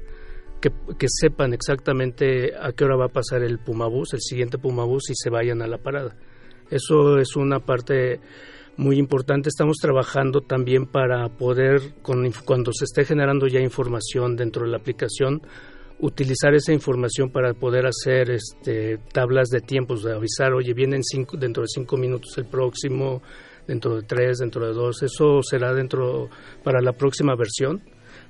Que, 0.61 0.71
que, 0.97 1.07
sepan 1.09 1.53
exactamente 1.53 2.53
a 2.57 2.71
qué 2.71 2.85
hora 2.85 2.97
va 2.97 3.05
a 3.05 3.13
pasar 3.13 3.43
el 3.43 3.59
Pumabús, 3.59 4.13
el 4.13 4.21
siguiente 4.21 4.57
Pumabús 4.57 5.09
y 5.09 5.13
se 5.15 5.29
vayan 5.29 5.61
a 5.61 5.67
la 5.67 5.77
parada. 5.77 6.15
Eso 6.69 7.17
es 7.17 7.35
una 7.35 7.59
parte 7.59 8.19
muy 8.77 8.97
importante. 8.97 9.49
Estamos 9.49 9.77
trabajando 9.77 10.41
también 10.41 10.85
para 10.85 11.27
poder, 11.29 11.81
cuando 12.01 12.71
se 12.71 12.85
esté 12.85 13.03
generando 13.03 13.47
ya 13.47 13.59
información 13.59 14.35
dentro 14.35 14.63
de 14.63 14.71
la 14.71 14.77
aplicación, 14.77 15.41
utilizar 15.99 16.53
esa 16.53 16.71
información 16.71 17.29
para 17.29 17.53
poder 17.53 17.85
hacer 17.85 18.31
este, 18.31 18.99
tablas 19.11 19.49
de 19.49 19.59
tiempos, 19.59 20.03
de 20.03 20.13
avisar, 20.13 20.53
oye, 20.53 20.73
vienen 20.73 21.03
cinco, 21.03 21.35
dentro 21.35 21.63
de 21.63 21.67
cinco 21.67 21.97
minutos 21.97 22.37
el 22.37 22.45
próximo, 22.45 23.21
dentro 23.67 23.97
de 23.97 24.03
tres, 24.03 24.37
dentro 24.37 24.65
de 24.65 24.73
dos. 24.73 25.03
Eso 25.03 25.41
será 25.43 25.73
dentro 25.73 26.29
para 26.63 26.81
la 26.81 26.93
próxima 26.93 27.35
versión, 27.35 27.81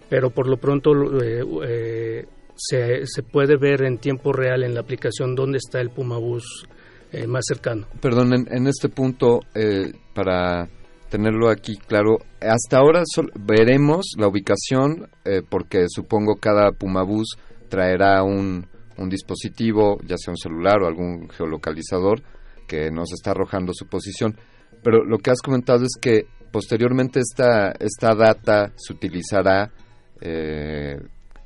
pero 0.10 0.32
por 0.32 0.48
lo 0.48 0.58
pronto 0.58 0.92
eh, 1.22 1.44
eh, 1.64 2.26
se, 2.56 3.06
se 3.06 3.22
puede 3.22 3.56
ver 3.58 3.84
en 3.84 4.00
tiempo 4.00 4.34
real 4.34 4.64
en 4.64 4.74
la 4.74 4.80
aplicación 4.80 5.36
dónde 5.36 5.60
está 5.60 5.80
el 5.80 5.92
Pumabús 5.92 6.68
eh, 7.12 7.28
más 7.28 7.46
cercano. 7.48 7.88
Perdón, 8.02 8.34
en, 8.34 8.68
este 8.68 8.90
punto, 8.90 9.42
eh, 9.56 9.94
para 10.14 10.68
tenerlo 11.10 11.50
aquí 11.50 11.78
claro, 11.78 12.18
hasta 12.40 12.78
ahora 12.78 13.04
veremos 13.40 14.12
la 14.18 14.28
ubicación, 14.28 15.10
eh, 15.26 15.42
porque 15.48 15.86
supongo 15.90 16.36
cada 16.36 16.72
Pumabús 16.72 17.38
traerá 17.68 18.24
un, 18.24 18.68
un 18.98 19.10
dispositivo, 19.10 19.98
ya 20.06 20.18
sea 20.18 20.34
un 20.34 20.38
celular 20.38 20.82
o 20.82 20.88
algún 20.88 21.30
geolocalizador, 21.30 22.22
que 22.68 22.92
nos 22.92 23.12
está 23.12 23.32
arrojando 23.32 23.74
su 23.74 23.88
posición. 23.88 24.38
Pero 24.84 25.04
lo 25.04 25.18
que 25.18 25.32
has 25.32 25.42
comentado 25.42 25.84
es 25.84 25.98
que 26.00 26.28
posteriormente 26.52 27.20
esta, 27.20 27.72
esta 27.80 28.16
data 28.16 28.72
se 28.76 28.94
utilizará 28.94 29.72
eh, 30.22 30.98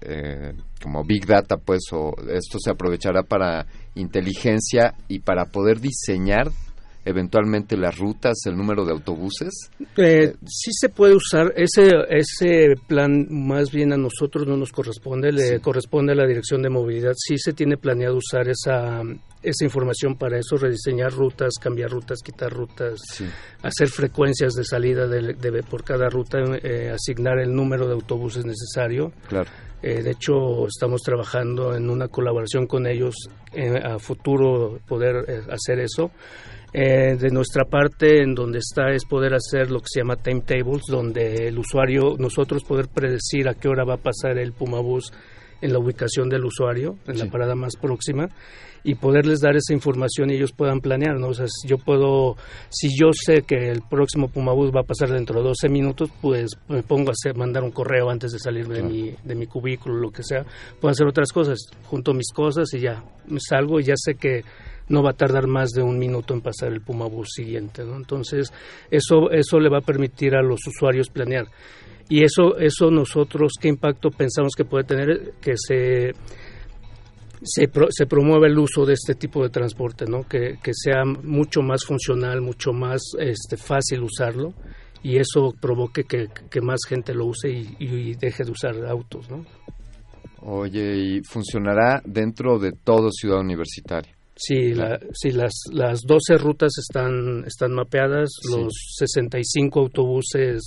eh, 0.02 0.54
como 0.82 1.04
Big 1.04 1.26
Data, 1.26 1.58
pues, 1.58 1.82
o 1.94 2.14
esto 2.30 2.58
se 2.60 2.72
aprovechará 2.72 3.24
para 3.24 3.66
inteligencia 3.96 4.96
y 5.08 5.20
para 5.20 5.46
poder 5.46 5.80
diseñar 5.80 6.52
eventualmente 7.06 7.76
las 7.78 7.98
rutas, 7.98 8.34
el 8.46 8.56
número 8.56 8.86
de 8.86 8.92
autobuses? 8.92 9.70
Eh, 9.98 10.34
sí 10.46 10.72
se 10.72 10.90
puede 10.90 11.16
usar. 11.16 11.54
Ese, 11.56 11.92
ese 12.10 12.76
plan 12.88 13.28
más 13.30 13.72
bien 13.72 13.94
a 13.94 13.98
nosotros 13.98 14.48
no 14.48 14.58
nos 14.58 14.72
corresponde, 14.72 15.32
le 15.32 15.60
corresponde 15.60 16.14
a 16.14 16.16
la 16.16 16.28
Dirección 16.28 16.62
de 16.62 16.70
Movilidad. 16.70 17.14
Sí 17.16 17.38
se 17.38 17.54
tiene 17.54 17.78
planeado 17.78 18.18
usar 18.18 18.48
esa, 18.48 19.02
esa 19.42 19.66
información 19.66 20.16
para 20.16 20.40
eso, 20.40 20.56
rediseñar 20.56 21.12
rutas, 21.12 21.54
cambiar 21.62 21.92
rutas, 21.92 22.20
quitar 22.24 22.52
rutas, 22.52 23.02
hacer 23.62 23.90
frecuencias 23.90 24.54
de 24.54 24.64
salida 24.64 25.08
de, 25.08 25.64
por 25.70 25.84
cada 25.84 26.10
ruta, 26.10 26.40
eh, 26.64 26.90
asignar 26.90 27.40
el 27.40 27.54
número 27.54 27.88
de 27.88 27.94
autobuses 27.94 28.46
necesario. 28.46 29.12
Claro. 29.28 29.50
Eh, 29.84 30.02
de 30.02 30.12
hecho, 30.12 30.66
estamos 30.66 31.02
trabajando 31.02 31.76
en 31.76 31.90
una 31.90 32.08
colaboración 32.08 32.68
con 32.68 32.88
ellos 32.88 33.28
eh, 33.52 33.78
a 33.84 34.00
futuro 34.00 34.80
poder 34.88 35.26
eh, 35.28 35.42
hacer 35.52 35.80
eso. 35.80 36.10
de 36.74 37.30
nuestra 37.30 37.66
parte, 37.66 38.24
en 38.24 38.34
donde 38.34 38.58
está 38.58 38.92
es 38.94 39.06
poder 39.06 39.36
hacer 39.36 39.70
lo 39.70 39.80
que 39.80 39.88
se 39.94 40.00
llama 40.00 40.16
timetables, 40.16 40.84
donde 40.88 41.50
el 41.50 41.60
usuario, 41.60 42.16
nosotros 42.18 42.64
poder 42.64 42.88
predecir 42.88 43.48
a 43.48 43.54
qué 43.54 43.68
hora 43.68 43.84
va 43.84 43.96
a 43.96 43.98
pasar 43.98 44.40
el 44.40 44.54
Pumabús 44.54 45.12
en 45.62 45.72
la 45.72 45.80
ubicación 45.80 46.30
del 46.30 46.46
usuario, 46.46 46.96
en 47.06 47.20
la 47.20 47.26
parada 47.28 47.54
más 47.54 47.76
próxima, 47.76 48.28
y 48.84 48.96
poderles 48.96 49.40
dar 49.40 49.56
esa 49.56 49.74
información 49.74 50.30
y 50.30 50.36
ellos 50.36 50.52
puedan 50.52 50.82
planear, 50.82 51.20
¿no? 51.20 51.30
O 51.30 51.34
sea, 51.34 51.46
yo 51.66 51.78
puedo, 51.78 52.36
si 52.70 52.90
yo 52.90 53.12
sé 53.14 53.44
que 53.44 53.70
el 53.70 53.82
próximo 53.82 54.28
Pumabús 54.28 54.72
va 54.72 54.82
a 54.82 54.86
pasar 54.86 55.10
dentro 55.10 55.40
de 55.40 55.48
12 55.48 55.70
minutos, 55.70 56.10
pues 56.22 56.52
me 56.68 56.84
pongo 56.84 57.10
a 57.10 57.14
hacer, 57.14 57.36
mandar 57.36 57.64
un 57.64 57.72
correo 57.72 58.10
antes 58.10 58.32
de 58.32 58.40
salir 58.40 58.68
de, 58.68 58.84
mi, 58.84 59.16
de 59.24 59.36
mi 59.36 59.48
cubículo, 59.48 59.96
lo 59.96 60.12
que 60.12 60.24
sea, 60.24 60.46
puedo 60.82 60.92
hacer 60.92 61.08
otras 61.08 61.32
cosas, 61.32 61.60
junto 61.86 62.14
mis 62.14 62.32
cosas 62.34 62.74
y 62.74 62.80
ya, 62.80 63.04
salgo 63.38 63.80
y 63.80 63.84
ya 63.84 63.96
sé 63.96 64.16
que 64.16 64.44
no 64.90 65.02
va 65.02 65.12
a 65.12 65.14
tardar 65.14 65.48
más 65.48 65.70
de 65.70 65.82
un 65.82 65.98
minuto 65.98 66.34
en 66.34 66.42
pasar 66.42 66.74
el 66.74 66.82
Pumabús 66.82 67.30
siguiente, 67.34 67.86
¿no? 67.86 67.96
Entonces, 67.96 68.52
eso, 68.92 69.32
eso 69.32 69.60
le 69.60 69.70
va 69.70 69.78
a 69.78 69.82
permitir 69.82 70.36
a 70.36 70.42
los 70.42 70.60
usuarios 70.68 71.10
planear 71.10 71.48
y 72.10 72.24
eso 72.24 72.58
eso 72.58 72.92
nosotros 72.92 73.54
qué 73.60 73.70
impacto 73.70 74.10
pensamos 74.12 74.52
que 74.58 74.66
puede 74.66 74.84
tener 74.84 75.34
que 75.42 75.54
se 75.56 76.12
se, 77.44 77.70
se 77.90 78.06
promueva 78.06 78.48
el 78.48 78.58
uso 78.58 78.86
de 78.86 78.94
este 78.94 79.16
tipo 79.16 79.44
de 79.44 79.50
transporte, 79.50 80.06
¿no? 80.06 80.28
que, 80.28 80.58
que 80.64 80.72
sea 80.74 81.04
mucho 81.06 81.62
más 81.62 81.86
funcional, 81.86 82.42
mucho 82.42 82.74
más 82.74 83.02
este, 83.20 83.58
fácil 83.58 84.04
usarlo 84.04 84.54
y 85.04 85.18
eso 85.18 85.54
provoque 85.60 86.06
que, 86.06 86.28
que 86.50 86.62
más 86.62 86.80
gente 86.88 87.14
lo 87.14 87.26
use 87.26 87.50
y, 87.50 87.76
y, 87.80 88.14
deje 88.16 88.44
de 88.46 88.52
usar 88.52 88.86
autos. 88.86 89.30
¿no? 89.30 89.46
Oye, 90.42 90.98
¿y 90.98 91.22
funcionará 91.24 92.02
dentro 92.06 92.58
de 92.58 92.72
todo 92.72 93.10
Ciudad 93.12 93.40
Universitaria? 93.40 94.13
Sí, 94.36 94.74
la, 94.74 95.00
sí 95.14 95.32
las, 95.32 95.54
las 95.72 96.02
12 96.02 96.38
rutas 96.38 96.72
están, 96.80 97.44
están 97.46 97.72
mapeadas, 97.74 98.30
los 98.50 98.74
65 98.98 99.80
autobuses 99.80 100.64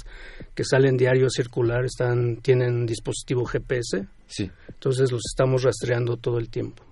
que 0.54 0.64
salen 0.64 0.96
diario 0.96 1.26
a 1.26 1.30
circular 1.30 1.84
están, 1.84 2.36
tienen 2.36 2.86
dispositivo 2.86 3.44
GPS. 3.44 4.06
Sí. 4.26 4.50
Entonces 4.68 5.10
los 5.10 5.22
estamos 5.26 5.62
rastreando 5.64 6.16
todo 6.16 6.38
el 6.38 6.48
tiempo. 6.48 6.84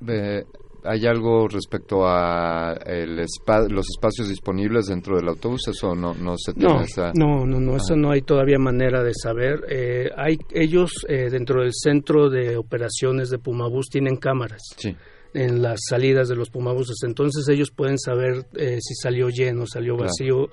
¿Hay 0.86 1.06
algo 1.06 1.48
respecto 1.48 2.06
a 2.06 2.74
el 2.84 3.16
los 3.16 3.86
espacios 3.88 4.28
disponibles 4.28 4.86
dentro 4.86 5.16
del 5.16 5.28
autobús? 5.28 5.68
¿Eso 5.68 5.94
no, 5.94 6.12
no 6.12 6.36
se 6.36 6.52
tiene 6.52 6.84
no, 7.14 7.46
No, 7.46 7.58
no, 7.58 7.76
eso 7.76 7.94
ah. 7.94 7.96
no 7.96 8.10
hay 8.10 8.20
todavía 8.20 8.58
manera 8.58 9.02
de 9.02 9.12
saber. 9.14 9.64
Eh, 9.70 10.10
hay, 10.14 10.38
ellos 10.50 10.90
eh, 11.08 11.30
dentro 11.30 11.62
del 11.62 11.72
centro 11.72 12.28
de 12.28 12.58
operaciones 12.58 13.30
de 13.30 13.38
Pumabús 13.38 13.86
tienen 13.88 14.16
cámaras. 14.16 14.60
Sí 14.76 14.94
en 15.34 15.60
las 15.60 15.80
salidas 15.88 16.28
de 16.28 16.36
los 16.36 16.48
pumabuses. 16.48 16.96
Entonces 17.04 17.48
ellos 17.48 17.70
pueden 17.70 17.98
saber 17.98 18.46
eh, 18.54 18.78
si 18.80 18.94
salió 18.94 19.28
lleno, 19.28 19.66
salió 19.66 19.96
vacío. 19.96 20.48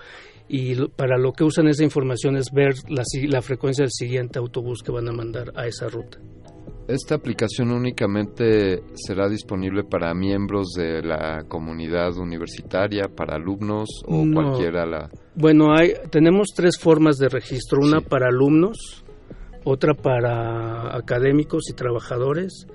Y 0.49 0.75
para 0.89 1.17
lo 1.17 1.31
que 1.31 1.45
usan 1.45 1.67
esa 1.67 1.83
información 1.83 2.35
es 2.35 2.47
ver 2.53 2.73
la, 2.89 3.03
la 3.29 3.41
frecuencia 3.41 3.83
del 3.83 3.91
siguiente 3.91 4.39
autobús 4.39 4.81
que 4.83 4.91
van 4.91 5.07
a 5.07 5.13
mandar 5.13 5.53
a 5.55 5.65
esa 5.65 5.87
ruta. 5.87 6.17
¿Esta 6.87 7.15
aplicación 7.15 7.71
únicamente 7.71 8.83
será 8.95 9.29
disponible 9.29 9.83
para 9.83 10.13
miembros 10.13 10.73
de 10.75 11.01
la 11.01 11.45
comunidad 11.47 12.17
universitaria, 12.17 13.03
para 13.15 13.35
alumnos 13.35 13.87
o 14.05 14.25
cualquiera? 14.33 14.85
La... 14.85 15.09
Bueno, 15.35 15.73
hay, 15.73 15.93
tenemos 16.09 16.49
tres 16.53 16.77
formas 16.77 17.15
de 17.17 17.29
registro. 17.29 17.79
Una 17.81 18.01
para 18.01 18.27
alumnos, 18.27 19.05
otra 19.63 19.93
para 19.93 20.93
académicos 20.97 21.69
y 21.69 21.73
trabajadores 21.73 22.67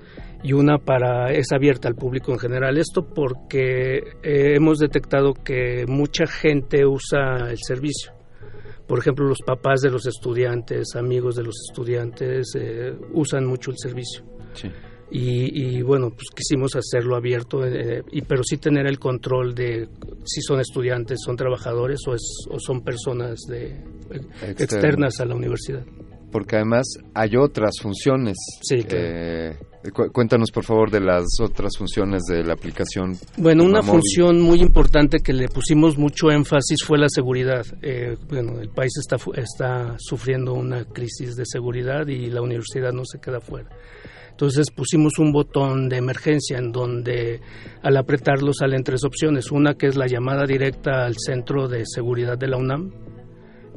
y 0.43 0.53
una 0.53 0.77
para 0.77 1.31
es 1.31 1.51
abierta 1.51 1.87
al 1.87 1.95
público 1.95 2.31
en 2.31 2.39
general. 2.39 2.77
Esto 2.77 3.05
porque 3.05 3.97
eh, 4.23 4.55
hemos 4.55 4.79
detectado 4.79 5.33
que 5.33 5.85
mucha 5.87 6.25
gente 6.27 6.85
usa 6.85 7.49
el 7.49 7.57
servicio. 7.57 8.13
Por 8.87 8.99
ejemplo, 8.99 9.27
los 9.27 9.39
papás 9.45 9.81
de 9.81 9.89
los 9.89 10.05
estudiantes, 10.05 10.95
amigos 10.95 11.35
de 11.35 11.43
los 11.43 11.55
estudiantes, 11.69 12.53
eh, 12.57 12.93
usan 13.11 13.45
mucho 13.45 13.71
el 13.71 13.77
servicio. 13.77 14.23
Y, 15.09 15.81
bueno, 15.83 16.09
pues 16.09 16.27
quisimos 16.35 16.75
hacerlo 16.75 17.15
abierto, 17.15 17.65
eh, 17.65 18.03
y, 18.11 18.21
pero 18.23 18.43
sí 18.43 18.57
tener 18.57 18.87
el 18.87 18.99
control 18.99 19.55
de 19.55 19.87
si 20.25 20.41
son 20.41 20.59
estudiantes, 20.59 21.19
son 21.23 21.37
trabajadores 21.37 21.99
o, 22.07 22.13
es, 22.13 22.45
o 22.49 22.59
son 22.59 22.81
personas 22.81 23.39
de, 23.47 23.83
externas 24.41 25.19
a 25.21 25.25
la 25.25 25.35
universidad. 25.35 25.85
Porque 26.29 26.57
además 26.57 26.87
hay 27.13 27.37
otras 27.37 27.79
funciones. 27.81 28.35
Sí, 28.61 28.83
cuéntanos, 30.11 30.51
por 30.51 30.63
favor, 30.63 30.91
de 30.91 30.99
las 30.99 31.25
otras 31.41 31.77
funciones 31.77 32.23
de 32.23 32.43
la 32.43 32.53
aplicación. 32.53 33.17
Bueno, 33.37 33.63
una 33.63 33.81
función 33.81 34.41
muy 34.41 34.61
importante 34.61 35.19
que 35.19 35.33
le 35.33 35.47
pusimos 35.47 35.97
mucho 35.97 36.29
énfasis 36.31 36.83
fue 36.85 36.97
la 36.97 37.09
seguridad. 37.09 37.65
Eh, 37.81 38.17
bueno, 38.29 38.59
el 38.59 38.69
país 38.69 38.93
está, 38.97 39.17
está 39.35 39.95
sufriendo 39.97 40.53
una 40.53 40.85
crisis 40.85 41.35
de 41.35 41.45
seguridad 41.45 42.07
y 42.07 42.27
la 42.27 42.41
universidad 42.41 42.91
no 42.91 43.03
se 43.05 43.19
queda 43.19 43.39
fuera. 43.39 43.69
Entonces 44.31 44.69
pusimos 44.69 45.17
un 45.17 45.31
botón 45.31 45.89
de 45.89 45.97
emergencia 45.97 46.59
en 46.59 46.71
donde 46.71 47.41
al 47.81 47.97
apretarlo 47.97 48.53
salen 48.53 48.83
tres 48.83 49.03
opciones. 49.03 49.51
Una 49.51 49.73
que 49.73 49.87
es 49.87 49.95
la 49.95 50.05
llamada 50.05 50.45
directa 50.45 51.05
al 51.05 51.15
centro 51.17 51.67
de 51.67 51.83
seguridad 51.85 52.37
de 52.37 52.47
la 52.47 52.57
UNAM 52.57 53.06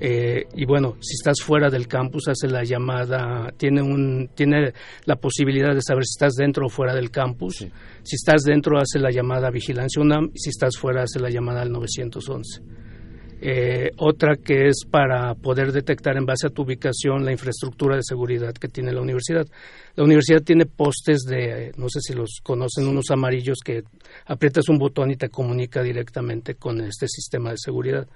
eh, 0.02 0.46
y 0.54 0.64
bueno, 0.64 0.96
si 1.00 1.12
estás 1.12 1.42
fuera 1.44 1.68
del 1.68 1.86
campus, 1.86 2.28
hace 2.28 2.48
la 2.48 2.64
llamada, 2.64 3.52
tiene, 3.58 3.82
un, 3.82 4.30
tiene 4.34 4.72
la 5.04 5.16
posibilidad 5.16 5.74
de 5.74 5.82
saber 5.82 6.04
si 6.04 6.14
estás 6.16 6.34
dentro 6.36 6.66
o 6.66 6.68
fuera 6.70 6.94
del 6.94 7.10
campus. 7.10 7.66
Si 8.02 8.16
estás 8.16 8.42
dentro, 8.42 8.78
hace 8.78 8.98
la 8.98 9.10
llamada 9.10 9.48
a 9.48 9.50
Vigilancia 9.50 10.00
UNAM, 10.00 10.30
y 10.32 10.38
si 10.38 10.48
estás 10.48 10.78
fuera, 10.78 11.02
hace 11.02 11.20
la 11.20 11.28
llamada 11.28 11.60
al 11.60 11.70
911. 11.70 12.62
Eh, 13.42 13.90
otra 13.96 14.36
que 14.36 14.68
es 14.68 14.84
para 14.90 15.34
poder 15.34 15.72
detectar 15.72 16.16
en 16.18 16.26
base 16.26 16.46
a 16.46 16.50
tu 16.50 16.62
ubicación 16.62 17.24
la 17.24 17.32
infraestructura 17.32 17.96
de 17.96 18.02
seguridad 18.02 18.54
que 18.54 18.68
tiene 18.68 18.92
la 18.92 19.02
universidad. 19.02 19.46
La 19.96 20.04
universidad 20.04 20.42
tiene 20.42 20.64
postes 20.64 21.22
de, 21.22 21.72
no 21.76 21.88
sé 21.88 22.00
si 22.00 22.14
los 22.14 22.40
conocen, 22.42 22.86
unos 22.86 23.10
amarillos 23.10 23.58
que 23.64 23.82
aprietas 24.26 24.68
un 24.68 24.78
botón 24.78 25.10
y 25.10 25.16
te 25.16 25.28
comunica 25.28 25.82
directamente 25.82 26.54
con 26.54 26.80
este 26.80 27.06
sistema 27.06 27.50
de 27.50 27.56
seguridad. 27.58 28.06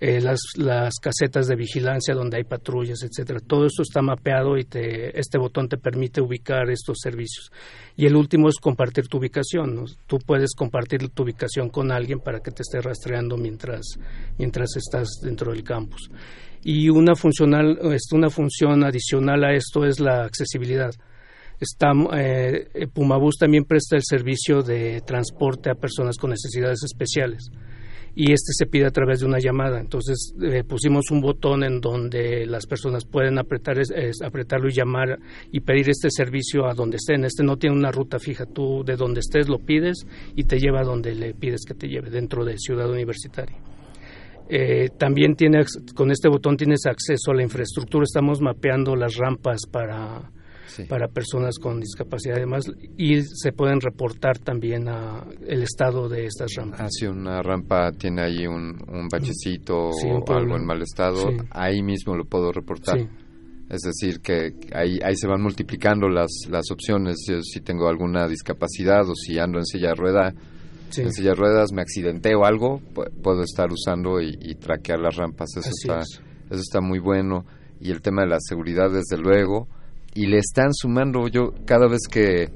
Eh, 0.00 0.20
las, 0.20 0.38
las 0.56 0.94
casetas 1.02 1.48
de 1.48 1.56
vigilancia 1.56 2.14
donde 2.14 2.36
hay 2.36 2.44
patrullas, 2.44 3.02
etcétera. 3.02 3.40
Todo 3.40 3.66
esto 3.66 3.82
está 3.82 4.00
mapeado 4.00 4.56
y 4.56 4.62
te, 4.62 5.18
este 5.18 5.38
botón 5.38 5.68
te 5.68 5.76
permite 5.76 6.20
ubicar 6.20 6.70
estos 6.70 6.98
servicios. 7.02 7.50
Y 7.96 8.06
el 8.06 8.14
último 8.14 8.48
es 8.48 8.58
compartir 8.60 9.08
tu 9.08 9.18
ubicación. 9.18 9.86
Tú 10.06 10.18
puedes 10.24 10.54
compartir 10.54 11.08
tu 11.08 11.24
ubicación 11.24 11.68
con 11.68 11.90
alguien 11.90 12.20
para 12.20 12.38
que 12.38 12.52
te 12.52 12.62
esté 12.62 12.80
rastreando 12.80 13.36
mientras, 13.36 13.98
mientras 14.38 14.76
estás 14.76 15.08
dentro 15.20 15.50
del 15.50 15.64
campus. 15.64 16.08
Y 16.62 16.90
una, 16.90 17.16
funcional, 17.16 17.76
este, 17.92 18.14
una 18.14 18.30
función 18.30 18.84
adicional 18.84 19.42
a 19.42 19.52
esto 19.52 19.84
es 19.84 19.98
la 19.98 20.22
accesibilidad. 20.22 20.92
Está, 21.58 21.90
eh, 22.16 22.86
Pumabús 22.94 23.36
también 23.36 23.64
presta 23.64 23.96
el 23.96 24.02
servicio 24.04 24.62
de 24.62 25.00
transporte 25.00 25.70
a 25.70 25.74
personas 25.74 26.16
con 26.18 26.30
necesidades 26.30 26.84
especiales 26.84 27.50
y 28.14 28.32
este 28.32 28.52
se 28.52 28.66
pide 28.66 28.86
a 28.86 28.90
través 28.90 29.20
de 29.20 29.26
una 29.26 29.38
llamada. 29.38 29.80
Entonces 29.80 30.34
eh, 30.42 30.64
pusimos 30.64 31.10
un 31.10 31.20
botón 31.20 31.64
en 31.64 31.80
donde 31.80 32.46
las 32.46 32.66
personas 32.66 33.04
pueden 33.04 33.38
apretar 33.38 33.78
apretarlo 34.24 34.68
y 34.68 34.72
llamar 34.72 35.18
y 35.52 35.60
pedir 35.60 35.90
este 35.90 36.10
servicio 36.10 36.66
a 36.66 36.74
donde 36.74 36.96
estén. 36.96 37.24
Este 37.24 37.42
no 37.42 37.56
tiene 37.56 37.76
una 37.76 37.92
ruta 37.92 38.18
fija. 38.18 38.46
Tú 38.46 38.82
de 38.84 38.96
donde 38.96 39.20
estés 39.20 39.48
lo 39.48 39.58
pides 39.58 40.06
y 40.34 40.44
te 40.44 40.58
lleva 40.58 40.80
a 40.80 40.84
donde 40.84 41.14
le 41.14 41.34
pides 41.34 41.64
que 41.66 41.74
te 41.74 41.88
lleve 41.88 42.10
dentro 42.10 42.44
de 42.44 42.58
Ciudad 42.58 42.90
Universitaria. 42.90 43.56
Eh, 44.50 44.88
también 44.96 45.36
tiene, 45.36 45.64
con 45.94 46.10
este 46.10 46.28
botón 46.28 46.56
tienes 46.56 46.86
acceso 46.86 47.32
a 47.32 47.34
la 47.34 47.42
infraestructura. 47.42 48.04
Estamos 48.04 48.40
mapeando 48.40 48.96
las 48.96 49.16
rampas 49.16 49.60
para 49.70 50.30
para 50.86 51.08
personas 51.08 51.58
con 51.58 51.80
discapacidad 51.80 52.36
además 52.36 52.70
y 52.96 53.22
se 53.22 53.52
pueden 53.52 53.80
reportar 53.80 54.38
también 54.38 54.88
a 54.88 55.24
el 55.46 55.62
estado 55.62 56.08
de 56.08 56.26
estas 56.26 56.54
rampas. 56.54 56.80
Ah, 56.80 56.88
si 56.90 57.06
una 57.06 57.42
rampa 57.42 57.92
tiene 57.92 58.22
ahí 58.22 58.46
un, 58.46 58.78
un 58.88 59.08
bachecito 59.10 59.90
o 59.90 60.32
algo 60.32 60.56
en 60.56 60.64
mal 60.64 60.82
estado, 60.82 61.30
ahí 61.50 61.82
mismo 61.82 62.14
lo 62.14 62.24
puedo 62.24 62.52
reportar. 62.52 62.98
Es 63.68 63.82
decir, 63.82 64.20
que 64.20 64.54
ahí, 64.72 64.98
ahí 65.04 65.14
se 65.14 65.28
van 65.28 65.42
multiplicando 65.42 66.08
las, 66.08 66.30
las 66.48 66.70
opciones. 66.70 67.16
si 67.42 67.60
tengo 67.60 67.88
alguna 67.88 68.26
discapacidad 68.26 69.08
o 69.08 69.14
si 69.14 69.38
ando 69.38 69.58
en 69.58 69.66
silla 69.66 69.88
de 69.88 69.94
rueda, 69.94 70.34
en 70.96 71.12
silla 71.12 71.30
de 71.30 71.34
ruedas 71.34 71.72
me 71.72 71.82
accidenté 71.82 72.34
o 72.34 72.46
algo, 72.46 72.80
puedo 73.22 73.42
estar 73.42 73.70
usando 73.70 74.22
y, 74.22 74.54
traquear 74.54 75.00
las 75.00 75.16
rampas. 75.16 75.50
Eso 75.56 75.68
está, 75.68 75.98
eso 75.98 76.60
está 76.60 76.80
muy 76.80 76.98
bueno. 76.98 77.44
Y 77.80 77.90
el 77.90 78.00
tema 78.00 78.22
de 78.22 78.28
la 78.28 78.38
seguridad, 78.40 78.90
desde 78.90 79.18
luego 79.18 79.68
y 80.14 80.26
le 80.26 80.38
están 80.38 80.72
sumando 80.72 81.28
yo 81.28 81.52
cada 81.64 81.88
vez 81.88 82.00
que 82.10 82.48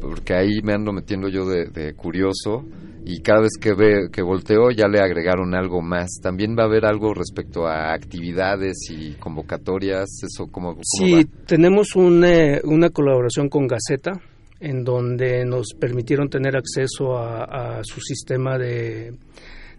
porque 0.00 0.34
ahí 0.34 0.60
me 0.62 0.74
ando 0.74 0.92
metiendo 0.92 1.28
yo 1.28 1.46
de, 1.46 1.94
curioso 1.94 2.64
y 3.06 3.20
cada 3.20 3.42
vez 3.42 3.52
que 3.60 3.74
ve 3.74 4.08
que 4.12 4.22
volteo 4.22 4.70
ya 4.70 4.88
le 4.88 5.00
agregaron 5.00 5.54
algo 5.54 5.80
más. 5.80 6.20
También 6.22 6.56
va 6.58 6.64
a 6.64 6.66
haber 6.66 6.84
algo 6.84 7.14
respecto 7.14 7.66
a 7.66 7.92
actividades 7.92 8.76
y 8.90 9.12
convocatorias. 9.14 10.08
Eso 10.22 10.46
cómo, 10.50 10.76
sí 10.82 11.26
tenemos 11.46 11.96
una, 11.96 12.60
una 12.64 12.90
colaboración 12.90 13.48
con 13.48 13.66
Gaceta 13.66 14.20
en 14.60 14.84
donde 14.84 15.44
nos 15.44 15.74
permitieron 15.78 16.28
tener 16.28 16.56
acceso 16.56 17.18
a 17.18 17.80
su 17.82 18.00
sistema 18.00 18.58
de 18.58 19.12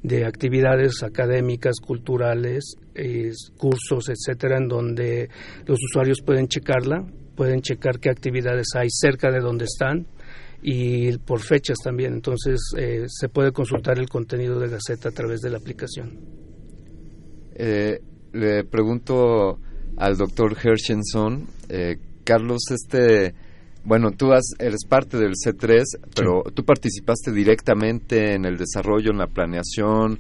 de 0.06 0.26
actividades 0.26 1.02
académicas, 1.02 1.76
culturales, 1.86 2.76
cursos, 3.58 4.10
etcétera, 4.10 4.58
en 4.58 4.68
donde 4.68 5.30
los 5.66 5.80
usuarios 5.84 6.22
pueden 6.22 6.48
checarla, 6.48 7.06
pueden 7.36 7.62
checar 7.62 8.00
qué 8.00 8.10
actividades 8.10 8.68
hay 8.76 8.88
cerca 8.90 9.30
de 9.32 9.40
donde 9.40 9.66
están 9.66 10.08
y 10.62 11.18
por 11.20 11.42
fechas 11.42 11.78
también. 11.84 12.14
Entonces 12.14 12.60
eh, 12.78 13.06
se 13.08 13.30
puede 13.30 13.52
consultar 13.52 14.00
el 14.00 14.10
contenido 14.10 14.60
de 14.60 14.70
Gaceta 14.70 15.10
a 15.10 15.12
través 15.12 15.42
de 15.42 15.50
la 15.52 15.58
aplicación. 15.58 16.20
Eh, 17.56 18.00
le 18.34 18.64
pregunto 18.64 19.60
al 19.98 20.18
doctor 20.18 20.58
Hershenson, 20.62 21.48
eh, 21.70 21.98
Carlos, 22.24 22.64
este 22.72 23.34
bueno, 23.86 24.10
tú 24.10 24.32
eres 24.58 24.84
parte 24.90 25.16
del 25.18 25.34
C3, 25.34 25.84
pero 26.16 26.42
tú 26.52 26.66
participaste 26.66 27.32
directamente 27.32 28.34
en 28.34 28.46
el 28.46 28.58
desarrollo, 28.58 29.12
en 29.12 29.20
la 29.20 29.28
planeación. 29.28 30.18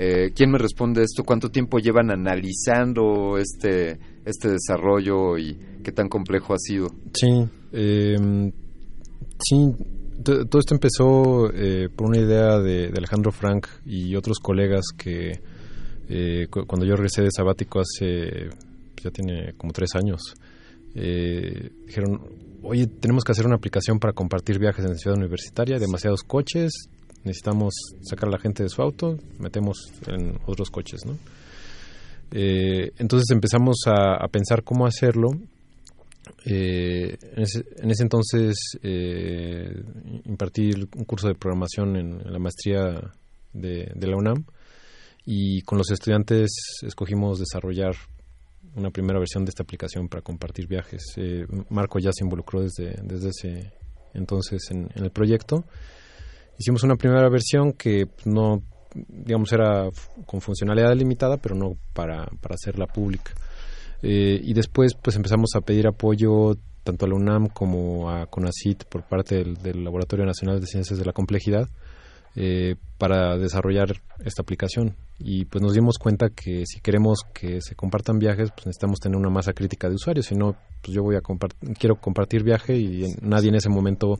Eh, 0.00 0.30
¿Quién 0.32 0.52
me 0.52 0.58
responde 0.58 1.02
esto? 1.02 1.24
¿Cuánto 1.24 1.50
tiempo 1.50 1.80
llevan 1.80 2.12
analizando 2.12 3.36
este, 3.36 3.98
este 4.24 4.48
desarrollo 4.50 5.36
y 5.36 5.58
qué 5.82 5.90
tan 5.90 6.08
complejo 6.08 6.54
ha 6.54 6.58
sido? 6.58 6.86
Sí, 7.12 7.26
em, 7.72 8.52
sí, 9.40 9.56
todo 10.22 10.60
esto 10.60 10.74
empezó 10.74 11.52
eh, 11.52 11.88
por 11.88 12.06
una 12.06 12.18
idea 12.18 12.60
de, 12.60 12.92
Alejandro 12.96 13.32
Frank 13.32 13.66
y 13.84 14.14
otros 14.14 14.38
colegas 14.38 14.84
que 14.96 15.32
eh, 16.08 16.46
cuando 16.48 16.86
yo 16.86 16.94
regresé 16.94 17.22
de 17.22 17.32
sabático 17.36 17.80
hace, 17.80 18.50
ya 19.02 19.10
tiene 19.10 19.54
como 19.56 19.72
tres 19.72 19.96
años, 19.96 20.20
dijeron, 20.94 22.20
oye, 22.62 22.86
tenemos 22.86 23.24
que 23.24 23.32
hacer 23.32 23.46
una 23.46 23.56
aplicación 23.56 23.98
para 23.98 24.12
compartir 24.12 24.60
viajes 24.60 24.84
en 24.84 24.92
la 24.92 24.96
ciudad 24.96 25.16
universitaria, 25.18 25.78
demasiados 25.78 26.22
coches, 26.22 26.88
necesitamos 27.28 27.74
sacar 28.02 28.28
a 28.28 28.32
la 28.32 28.38
gente 28.38 28.62
de 28.62 28.68
su 28.68 28.82
auto, 28.82 29.16
metemos 29.38 29.92
en 30.06 30.38
otros 30.46 30.70
coches, 30.70 31.00
¿no? 31.06 31.16
Eh, 32.30 32.92
entonces 32.98 33.30
empezamos 33.30 33.76
a, 33.86 34.26
pensar 34.28 34.62
cómo 34.64 34.86
hacerlo. 34.86 35.28
Eh, 36.44 37.16
en, 37.36 37.42
ese, 37.90 38.02
entonces 38.02 38.56
eh, 38.82 39.82
un 40.24 41.04
curso 41.06 41.28
de 41.28 41.34
programación 41.34 41.96
en, 41.96 42.32
la 42.32 42.38
maestría 42.38 43.00
de, 43.52 43.92
la 43.94 44.16
UNAM 44.16 44.44
y 45.24 45.62
con 45.62 45.78
los 45.78 45.90
estudiantes 45.90 46.50
escogimos 46.82 47.38
desarrollar 47.38 47.94
una 48.76 48.90
primera 48.90 49.18
versión 49.18 49.44
de 49.44 49.50
esta 49.50 49.62
aplicación 49.62 50.08
para 50.08 50.22
compartir 50.22 50.66
viajes. 50.66 51.02
Eh, 51.16 51.46
Marco 51.70 51.98
ya 51.98 52.10
se 52.12 52.24
involucró 52.24 52.62
desde, 52.62 52.96
desde 53.02 53.28
ese 53.30 53.72
entonces 54.14 54.70
en, 54.70 54.88
el 54.94 55.10
proyecto. 55.10 55.64
Hicimos 56.58 56.82
una 56.82 56.96
primera 56.96 57.28
versión 57.28 57.72
que 57.72 58.08
no, 58.24 58.62
digamos, 58.94 59.52
era 59.52 59.88
con 60.26 60.40
funcionalidad 60.40 60.94
limitada, 60.94 61.36
pero 61.36 61.54
no 61.54 61.76
para, 61.92 62.26
para 62.40 62.54
hacerla 62.54 62.86
pública. 62.86 63.32
Eh, 64.02 64.40
y 64.42 64.52
después, 64.54 64.94
pues 64.94 65.16
empezamos 65.16 65.50
a 65.54 65.60
pedir 65.60 65.86
apoyo 65.86 66.56
tanto 66.84 67.04
a 67.04 67.08
la 67.08 67.14
UNAM 67.14 67.48
como 67.48 68.10
a 68.10 68.26
CONACIT 68.26 68.84
por 68.84 69.02
parte 69.02 69.44
del 69.44 69.84
Laboratorio 69.84 70.24
Nacional 70.24 70.60
de 70.60 70.66
Ciencias 70.66 70.98
de 70.98 71.04
la 71.04 71.12
Complejidad 71.12 71.68
eh, 72.36 72.76
para 72.98 73.36
desarrollar 73.36 74.00
esta 74.24 74.42
aplicación. 74.42 74.96
Y 75.18 75.44
pues 75.46 75.62
nos 75.62 75.72
dimos 75.72 75.98
cuenta 75.98 76.30
que 76.30 76.64
si 76.66 76.80
queremos 76.80 77.20
que 77.32 77.60
se 77.60 77.74
compartan 77.74 78.18
viajes, 78.18 78.50
pues 78.50 78.66
necesitamos 78.66 79.00
tener 79.00 79.16
una 79.16 79.30
masa 79.30 79.52
crítica 79.52 79.88
de 79.88 79.94
usuarios. 79.94 80.26
Si 80.26 80.34
no, 80.34 80.56
pues 80.82 80.94
yo 80.94 81.02
voy 81.02 81.16
a 81.16 81.20
quiero 81.78 81.96
compartir 81.96 82.42
viaje 82.44 82.76
y 82.76 83.04
nadie 83.22 83.48
en 83.48 83.56
ese 83.56 83.68
momento 83.68 84.18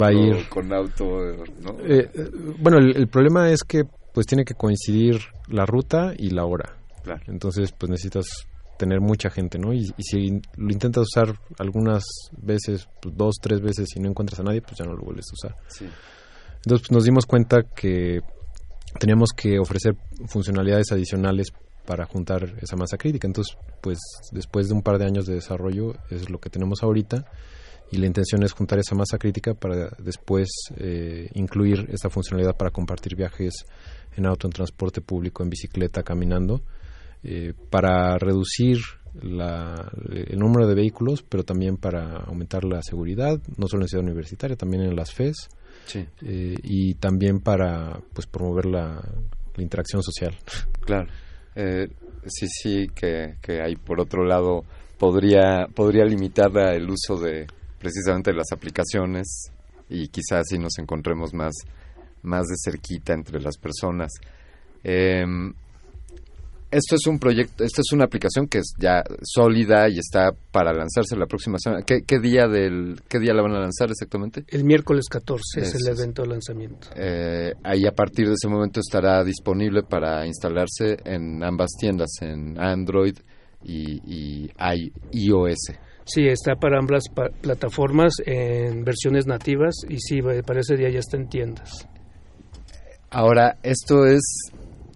va 0.00 0.06
a 0.06 0.12
ir. 0.12 0.48
con 0.48 0.72
auto, 0.72 1.28
eh, 1.30 2.10
eh, 2.14 2.30
bueno, 2.58 2.78
el, 2.78 3.08
problema 3.08 3.50
es 3.50 3.62
que 3.62 3.84
pues 4.14 4.26
tiene 4.26 4.44
que 4.44 4.54
coincidir 4.54 5.20
la 5.48 5.66
ruta 5.66 6.12
y 6.16 6.30
la 6.30 6.44
hora. 6.44 6.76
Entonces, 7.26 7.72
pues 7.72 7.90
necesitas 7.90 8.26
tener 8.78 9.00
mucha 9.00 9.30
gente, 9.30 9.58
¿no? 9.58 9.72
Y, 9.72 9.92
si 9.98 10.40
lo 10.56 10.72
intentas 10.72 11.06
usar 11.14 11.38
algunas 11.58 12.04
veces, 12.36 12.88
pues 13.00 13.16
dos, 13.16 13.36
tres 13.40 13.60
veces 13.60 13.88
y 13.96 14.00
no 14.00 14.08
encuentras 14.08 14.40
a 14.40 14.42
nadie, 14.42 14.60
pues 14.60 14.76
ya 14.76 14.84
no 14.84 14.94
lo 14.94 15.04
vuelves 15.04 15.26
a 15.30 15.34
usar. 15.34 15.56
Sí. 15.68 15.86
Entonces 16.64 16.88
pues, 16.88 16.92
nos 16.92 17.04
dimos 17.04 17.26
cuenta 17.26 17.62
que 17.62 18.20
teníamos 18.98 19.30
que 19.36 19.58
ofrecer 19.58 19.96
funcionalidades 20.26 20.92
adicionales 20.92 21.52
para 21.86 22.06
juntar 22.06 22.54
esa 22.60 22.76
masa 22.76 22.96
crítica. 22.96 23.26
Entonces, 23.26 23.56
pues 23.80 23.98
después 24.30 24.68
de 24.68 24.74
un 24.74 24.82
par 24.82 24.98
de 24.98 25.06
años 25.06 25.26
de 25.26 25.34
desarrollo 25.34 25.94
es 26.10 26.30
lo 26.30 26.38
que 26.38 26.50
tenemos 26.50 26.82
ahorita 26.82 27.24
y 27.90 27.96
la 27.96 28.06
intención 28.06 28.42
es 28.44 28.52
juntar 28.52 28.78
esa 28.78 28.94
masa 28.94 29.18
crítica 29.18 29.54
para 29.54 29.90
después 29.98 30.48
eh, 30.76 31.28
incluir 31.34 31.88
esta 31.90 32.08
funcionalidad 32.08 32.56
para 32.56 32.70
compartir 32.70 33.16
viajes 33.16 33.52
en 34.16 34.26
auto, 34.26 34.46
en 34.46 34.52
transporte 34.52 35.00
público, 35.00 35.42
en 35.42 35.50
bicicleta, 35.50 36.02
caminando, 36.02 36.62
eh, 37.24 37.54
para 37.70 38.16
reducir 38.18 38.78
el 39.14 40.38
número 40.38 40.66
de 40.66 40.74
vehículos, 40.74 41.22
pero 41.22 41.44
también 41.44 41.76
para 41.76 42.16
aumentar 42.20 42.64
la 42.64 42.80
seguridad, 42.82 43.38
no 43.58 43.66
solo 43.66 43.82
en 43.82 43.88
ciudad 43.88 44.04
universitaria, 44.04 44.56
también 44.56 44.84
en 44.84 44.96
las 44.96 45.12
FES 45.12 45.50
eh, 45.94 46.54
y 46.62 46.94
también 46.94 47.40
para 47.40 47.98
pues 48.12 48.26
promover 48.26 48.66
la, 48.66 49.02
interacción 49.58 50.02
social. 50.02 50.34
Claro. 50.84 51.08
Eh, 51.54 51.86
sí, 52.26 52.46
sí, 52.48 52.86
que, 52.94 53.36
que 53.42 53.60
hay 53.60 53.76
por 53.76 54.00
otro 54.00 54.24
lado 54.24 54.64
podría 54.98 55.66
podría 55.74 56.04
limitar 56.04 56.56
el 56.74 56.88
uso 56.88 57.16
de 57.18 57.46
precisamente 57.78 58.32
las 58.32 58.50
aplicaciones 58.52 59.50
y 59.90 60.08
quizás 60.08 60.44
si 60.48 60.58
nos 60.58 60.78
encontremos 60.78 61.34
más 61.34 61.52
más 62.22 62.46
de 62.46 62.54
cerquita 62.56 63.12
entre 63.12 63.40
las 63.40 63.58
personas. 63.58 64.12
Em, 64.84 65.52
esto 66.72 66.96
es 66.96 67.06
un 67.06 67.18
proyecto, 67.18 67.64
esta 67.64 67.82
es 67.82 67.92
una 67.92 68.04
aplicación 68.04 68.48
que 68.48 68.58
es 68.58 68.72
ya 68.78 69.02
sólida 69.22 69.88
y 69.90 69.98
está 69.98 70.30
para 70.50 70.72
lanzarse 70.72 71.16
la 71.16 71.26
próxima 71.26 71.58
semana. 71.58 71.84
¿Qué, 71.84 72.18
día 72.18 72.48
del 72.48 73.00
qué 73.08 73.18
día 73.18 73.34
la 73.34 73.42
van 73.42 73.52
a 73.52 73.60
lanzar 73.60 73.90
exactamente? 73.90 74.44
El 74.48 74.64
miércoles 74.64 75.06
14 75.10 75.60
es, 75.60 75.74
el 75.74 75.94
evento 75.94 76.22
de 76.22 76.28
lanzamiento. 76.28 76.88
Eh, 76.96 77.52
ahí 77.62 77.86
a 77.86 77.92
partir 77.92 78.26
de 78.26 78.34
ese 78.34 78.48
momento 78.48 78.80
estará 78.80 79.22
disponible 79.22 79.82
para 79.82 80.26
instalarse 80.26 80.96
en 81.04 81.44
ambas 81.44 81.72
tiendas, 81.78 82.10
en 82.22 82.58
Android 82.58 83.16
y, 83.64 84.50
iOS. 85.12 85.58
Sí, 86.04 86.26
está 86.26 86.56
para 86.56 86.78
ambas 86.78 87.04
plataformas 87.40 88.14
en 88.24 88.82
versiones 88.82 89.26
nativas 89.26 89.74
y 89.88 89.98
sí, 89.98 90.20
para 90.44 90.60
ese 90.60 90.76
día 90.76 90.88
ya 90.90 90.98
está 90.98 91.18
en 91.18 91.28
tiendas. 91.28 91.86
Ahora, 93.10 93.58
esto 93.62 94.06
es, 94.06 94.22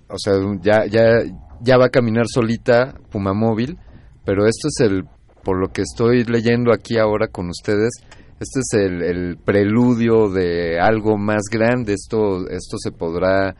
o 0.08 0.16
sea, 0.18 0.34
ya, 0.62 0.86
ya, 0.86 1.22
ya 1.60 1.78
va 1.78 1.86
a 1.86 1.90
caminar 1.90 2.26
solita 2.28 2.94
Puma 3.10 3.32
Móvil, 3.32 3.78
pero 4.24 4.46
esto 4.46 4.68
es 4.68 4.86
el, 4.86 5.04
por 5.42 5.58
lo 5.58 5.68
que 5.68 5.82
estoy 5.82 6.24
leyendo 6.24 6.72
aquí 6.72 6.98
ahora 6.98 7.28
con 7.28 7.48
ustedes, 7.48 7.90
este 8.38 8.60
es 8.60 8.72
el, 8.74 9.38
preludio 9.38 10.28
de 10.28 10.78
algo 10.78 11.16
más 11.16 11.42
grande. 11.50 11.94
Esto, 11.94 12.46
esto 12.48 12.76
se 12.78 12.92
podrá 12.92 13.56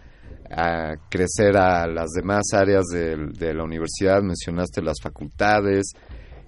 crecer 1.09 1.57
a 1.57 1.87
las 1.87 2.11
demás 2.11 2.45
áreas 2.53 2.85
de, 2.93 3.55
la 3.55 3.65
universidad. 3.65 4.23
Mencionaste 4.23 4.83
las 4.83 4.99
facultades 5.03 5.93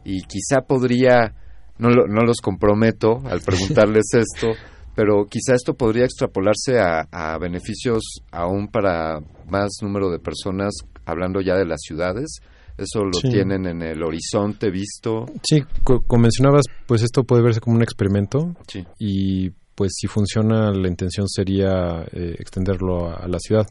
y 0.05 0.23
quizá 0.23 0.61
podría, 0.61 1.35
no, 1.79 1.89
no 1.89 2.23
los 2.23 2.41
comprometo 2.43 3.23
al 3.25 3.41
preguntarles 3.41 4.05
esto, 4.13 4.49
pero 4.95 5.25
quizá 5.25 5.55
esto 5.55 5.75
podría 5.75 6.05
extrapolarse 6.05 6.79
a, 6.79 7.39
beneficios 7.39 8.03
aún 8.31 8.69
para 8.69 9.21
más 9.49 9.71
número 9.81 10.11
de 10.11 10.19
personas, 10.19 10.75
hablando 11.09 11.41
ya 11.41 11.57
de 11.57 11.67
las 11.67 11.81
ciudades. 11.81 12.39
Eso 12.77 13.01
lo 13.03 13.19
tienen 13.21 13.67
en 13.67 13.83
el 13.83 14.03
horizonte 14.05 14.71
visto. 14.71 15.27
Sí, 15.43 15.65
como 15.83 16.23
mencionabas, 16.23 16.65
pues 16.87 17.03
esto 17.03 17.25
puede 17.25 17.43
verse 17.43 17.61
como 17.61 17.75
un 17.75 17.83
experimento. 17.83 18.55
Sí. 18.69 18.85
Y 19.01 19.51
pues 19.75 19.93
si 19.97 20.07
funciona, 20.07 20.71
la 20.71 20.89
intención 20.89 21.29
sería 21.29 22.05
eh, 22.13 22.37
extenderlo 22.39 23.11
a, 23.11 23.27
la 23.27 23.39
ciudad. 23.41 23.67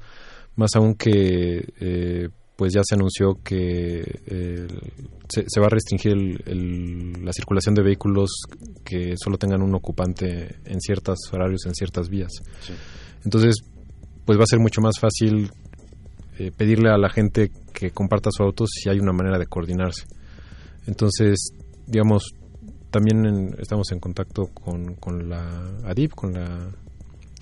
Más 0.58 0.72
aún 0.76 0.96
que 0.96 1.74
eh, 1.80 2.28
pues 2.58 2.74
ya 2.74 2.82
se 2.84 2.96
anunció 2.96 3.36
que 3.44 4.02
se, 5.30 5.60
va 5.60 5.68
a 5.68 5.70
restringir 5.70 6.16
la 7.22 7.32
circulación 7.32 7.76
de 7.76 7.84
vehículos 7.84 8.32
que 8.84 9.14
solo 9.16 9.38
tengan 9.38 9.62
un 9.62 9.76
ocupante 9.76 10.56
en 10.66 10.82
ciertos 10.82 11.20
horarios, 11.32 11.66
en 11.68 11.76
ciertas 11.76 12.10
vías. 12.10 12.32
Entonces, 13.24 13.58
pues 14.26 14.40
va 14.40 14.44
a 14.44 14.48
ser 14.48 14.60
mucho 14.60 14.82
más 14.82 15.00
fácil 15.00 15.52
eh, 16.40 16.52
pedirle 16.56 16.90
a 16.90 16.98
la 16.98 17.10
gente 17.10 17.52
que 17.74 17.92
comparta 17.92 18.30
su 18.32 18.44
auto 18.44 18.66
si 18.68 18.90
hay 18.90 19.00
una 19.00 19.14
manera 19.14 19.38
de 19.38 19.48
coordinarse. 19.48 20.06
Entonces, 20.86 21.52
digamos, 21.86 22.34
también 22.92 23.56
estamos 23.60 23.92
en 23.92 24.00
contacto 24.00 24.48
con, 24.54 24.96
con 24.96 25.30
la 25.30 25.80
ADIP, 25.86 26.14
con 26.14 26.34
la 26.34 26.70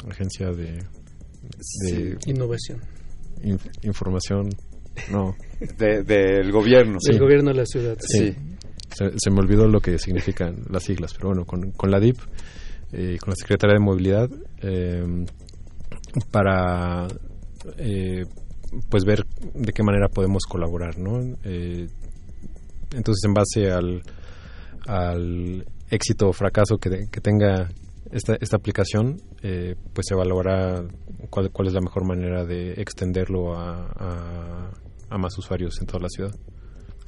Agencia 0.10 0.52
de, 0.52 0.84
Innovación. 2.26 2.82
información 3.84 4.50
no. 5.12 5.36
del 5.78 6.52
gobierno. 6.52 6.98
Del 7.06 7.20
gobierno 7.20 7.52
de 7.52 7.58
la 7.58 7.66
ciudad. 7.66 7.98
Sí. 8.00 8.36
Se, 8.94 9.30
me 9.30 9.40
olvidó 9.40 9.68
lo 9.68 9.82
que 9.82 9.98
significan 10.00 10.64
las 10.70 10.84
siglas, 10.84 11.14
pero 11.14 11.30
bueno, 11.30 11.46
con, 11.46 11.72
con 11.72 11.92
la 11.92 12.00
DIP 12.00 12.18
eh, 12.92 13.18
con 13.20 13.32
la 13.32 13.36
Secretaría 13.36 13.74
de 13.74 13.84
Movilidad 13.84 14.30
eh, 14.62 15.26
para 16.32 17.08
eh, 17.78 18.24
pues 18.90 19.06
ver 19.06 19.26
de 19.54 19.74
qué 19.74 19.84
manera 19.84 20.08
podemos 20.10 20.44
colaborar, 20.44 20.98
¿no? 20.98 21.20
entonces, 22.92 23.24
en 23.26 23.34
base 23.34 23.72
al, 23.72 24.04
al 24.88 25.66
éxito 25.90 26.30
o 26.30 26.34
fracaso 26.34 26.78
que, 26.78 27.08
que 27.12 27.20
tenga 27.22 27.70
esta, 28.12 28.36
esta 28.40 28.58
aplicación, 28.58 29.22
pues 29.42 30.06
se 30.08 30.14
evaluará 30.14 30.84
cuál, 31.30 31.52
cuál 31.52 31.68
es 31.68 31.74
la 31.74 31.82
mejor 31.82 32.06
manera 32.06 32.46
de 32.46 32.74
extenderlo 32.74 33.58
a 33.58 34.72
a 35.10 35.18
más 35.18 35.38
usuarios 35.38 35.80
en 35.80 35.88
toda 35.88 36.04
la 36.04 36.10
ciudad. 36.10 36.36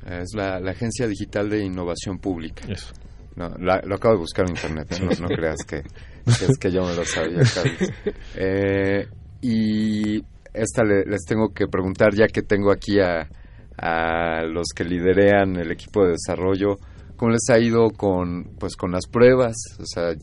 Es 0.05 0.33
la, 0.33 0.57
Agencia 0.57 1.07
Digital 1.07 1.49
de 1.49 1.63
Innovación 1.65 2.19
Pública. 2.19 2.65
Eso. 2.67 2.93
No, 3.35 3.49
lo 3.57 3.95
acabo 3.95 4.15
de 4.15 4.19
buscar 4.19 4.45
en 4.45 4.55
internet, 4.55 4.99
no, 5.19 5.27
creas 5.35 5.63
que, 5.67 5.83
es 6.25 6.57
que 6.57 6.71
yo 6.71 6.83
me 6.83 6.95
lo 6.95 7.05
sabía. 7.05 7.41
Eh, 8.35 9.07
y 9.41 10.21
esta 10.53 10.83
les 10.83 11.23
tengo 11.25 11.49
que 11.49 11.67
preguntar, 11.67 12.13
ya 12.13 12.27
que 12.27 12.41
tengo 12.41 12.71
aquí 12.71 12.99
a, 12.99 13.27
a 13.77 14.43
los 14.43 14.67
que 14.75 14.83
liderean 14.83 15.55
el 15.57 15.71
equipo 15.71 16.03
de 16.03 16.11
desarrollo, 16.11 16.77
¿cómo 17.15 17.31
les 17.31 17.49
ha 17.49 17.59
ido 17.59 17.89
con, 17.91 18.45
pues, 18.59 18.75
con 18.75 18.91
las 18.91 19.07
pruebas? 19.07 19.55
O 19.79 19.85
sea, 19.85 20.13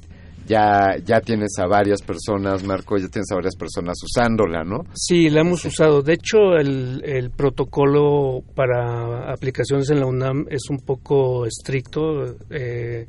ya, 0.46 0.96
ya 1.04 1.20
tienes 1.20 1.58
a 1.58 1.66
varias 1.66 2.02
personas, 2.02 2.64
Marco, 2.64 2.98
ya 2.98 3.08
tienes 3.08 3.30
a 3.32 3.36
varias 3.36 3.56
personas 3.56 3.96
usándola, 4.02 4.62
¿no? 4.62 4.84
Sí, 4.94 5.30
la 5.30 5.40
hemos 5.40 5.64
usado. 5.64 6.02
De 6.02 6.14
hecho, 6.14 6.56
el, 6.56 7.02
el 7.04 7.30
protocolo 7.30 8.42
para 8.54 9.32
aplicaciones 9.32 9.88
en 9.90 10.00
la 10.00 10.06
UNAM 10.06 10.46
es 10.50 10.68
un 10.68 10.78
poco 10.78 11.46
estricto. 11.46 12.36
Eh, 12.50 13.06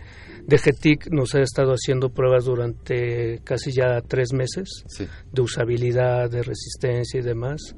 DGTIC 0.48 1.08
nos 1.12 1.34
ha 1.36 1.42
estado 1.42 1.72
haciendo 1.72 2.10
pruebas 2.10 2.46
durante 2.46 3.40
casi 3.44 3.72
ya 3.72 4.02
tres 4.02 4.34
meses 4.34 4.84
de 5.32 5.42
usabilidad, 5.42 6.30
de 6.30 6.44
resistencia 6.44 7.20
y 7.20 7.24
demás. 7.24 7.76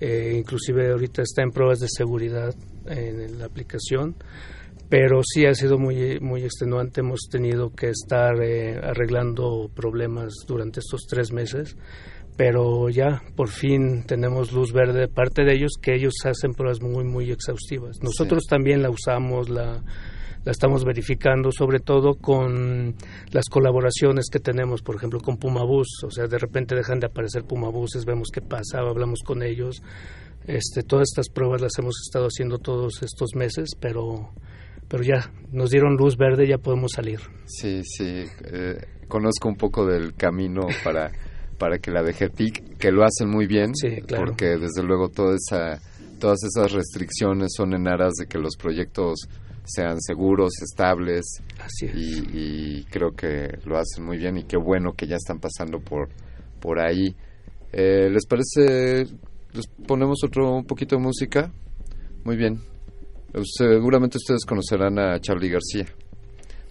Eh, 0.00 0.34
inclusive 0.36 0.90
ahorita 0.90 1.22
está 1.22 1.42
en 1.42 1.50
pruebas 1.50 1.78
de 1.78 1.86
seguridad 1.88 2.54
en 2.86 3.38
la 3.38 3.46
aplicación 3.46 4.16
pero 4.92 5.22
sí 5.24 5.46
ha 5.46 5.54
sido 5.54 5.78
muy, 5.78 6.20
muy 6.20 6.44
extenuante. 6.44 7.00
Hemos 7.00 7.20
tenido 7.30 7.70
que 7.70 7.88
estar 7.88 8.34
eh, 8.42 8.78
arreglando 8.78 9.70
problemas 9.74 10.34
durante 10.46 10.80
estos 10.80 11.06
tres 11.08 11.32
meses, 11.32 11.78
pero 12.36 12.90
ya 12.90 13.22
por 13.34 13.48
fin 13.48 14.04
tenemos 14.04 14.52
luz 14.52 14.70
verde 14.74 15.00
de 15.00 15.08
parte 15.08 15.44
de 15.44 15.54
ellos, 15.54 15.78
que 15.80 15.94
ellos 15.94 16.12
hacen 16.26 16.52
pruebas 16.52 16.82
muy, 16.82 17.04
muy 17.04 17.30
exhaustivas. 17.30 18.02
Nosotros 18.02 18.44
también 18.46 18.82
la 18.82 18.90
usamos, 18.90 19.48
la, 19.48 19.82
la 20.44 20.52
estamos 20.52 20.84
verificando, 20.84 21.50
sobre 21.52 21.80
todo 21.80 22.14
con 22.14 22.94
las 23.30 23.48
colaboraciones 23.48 24.26
que 24.30 24.40
tenemos, 24.40 24.82
por 24.82 24.96
ejemplo, 24.96 25.20
con 25.20 25.36
Pumabús. 25.36 26.02
O 26.04 26.10
sea, 26.10 26.26
de 26.26 26.38
repente 26.38 26.74
dejan 26.74 27.00
de 27.00 27.06
aparecer 27.06 27.44
Pumabuses, 27.44 28.04
vemos 28.04 28.28
qué 28.32 28.40
pasa, 28.40 28.80
hablamos 28.80 29.20
con 29.24 29.42
ellos. 29.42 29.82
Este, 30.46 30.82
todas 30.82 31.08
estas 31.10 31.28
pruebas 31.28 31.60
las 31.60 31.78
hemos 31.78 31.94
estado 32.04 32.26
haciendo 32.26 32.58
todos 32.58 33.02
estos 33.02 33.34
meses, 33.36 33.70
pero 33.78 34.32
pero 34.92 35.04
ya 35.04 35.32
nos 35.50 35.70
dieron 35.70 35.96
luz 35.96 36.18
verde, 36.18 36.46
ya 36.46 36.58
podemos 36.58 36.92
salir. 36.92 37.18
Sí, 37.46 37.80
sí, 37.82 38.24
eh, 38.44 38.76
conozco 39.08 39.48
un 39.48 39.56
poco 39.56 39.86
del 39.86 40.14
camino 40.14 40.66
para, 40.84 41.10
para 41.56 41.78
que 41.78 41.90
la 41.90 42.02
DGTIC, 42.02 42.76
que 42.76 42.92
lo 42.92 43.02
hacen 43.02 43.30
muy 43.30 43.46
bien, 43.46 43.72
porque 44.14 44.58
desde 44.58 44.82
luego 44.82 45.08
toda 45.08 45.34
esa, 45.36 45.80
todas 46.20 46.40
esas 46.44 46.72
restricciones 46.72 47.54
son 47.56 47.72
en 47.72 47.88
aras 47.88 48.12
de 48.20 48.26
que 48.26 48.36
los 48.36 48.54
proyectos 48.58 49.28
sean 49.64 50.00
seguros, 50.00 50.52
estables, 50.62 51.24
Así 51.60 51.86
y, 51.94 52.84
creo 52.84 53.12
que 53.12 53.58
lo 53.64 53.78
hacen 53.78 54.04
muy 54.04 54.18
bien 54.18 54.38
y 54.38 54.44
qué 54.44 54.56
bueno 54.56 54.92
que 54.92 55.06
ya 55.06 55.16
están 55.16 55.38
pasando 55.38 55.78
por, 55.80 56.08
por 56.60 56.80
ahí. 56.80 57.14
Eh, 57.72 58.10
¿Les 58.10 58.26
parece? 58.26 59.06
¿Les 59.52 59.66
ponemos 59.86 60.18
otro 60.24 60.56
un 60.56 60.64
poquito 60.64 60.96
de 60.96 61.02
música? 61.02 61.52
Muy 62.24 62.36
bien. 62.36 62.60
Seguramente 63.44 64.18
ustedes 64.18 64.44
conocerán 64.44 64.98
a 64.98 65.18
Charlie 65.20 65.48
García. 65.48 65.86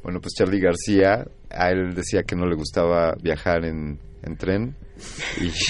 Bueno, 0.04 0.20
pues 0.20 0.34
Charlie 0.34 0.60
García, 0.60 1.26
a 1.50 1.70
él 1.70 1.94
decía 1.96 2.24
que 2.24 2.36
no 2.36 2.46
le 2.46 2.56
gustaba 2.56 3.14
viajar 3.22 3.66
en, 3.66 4.00
tren 4.38 4.76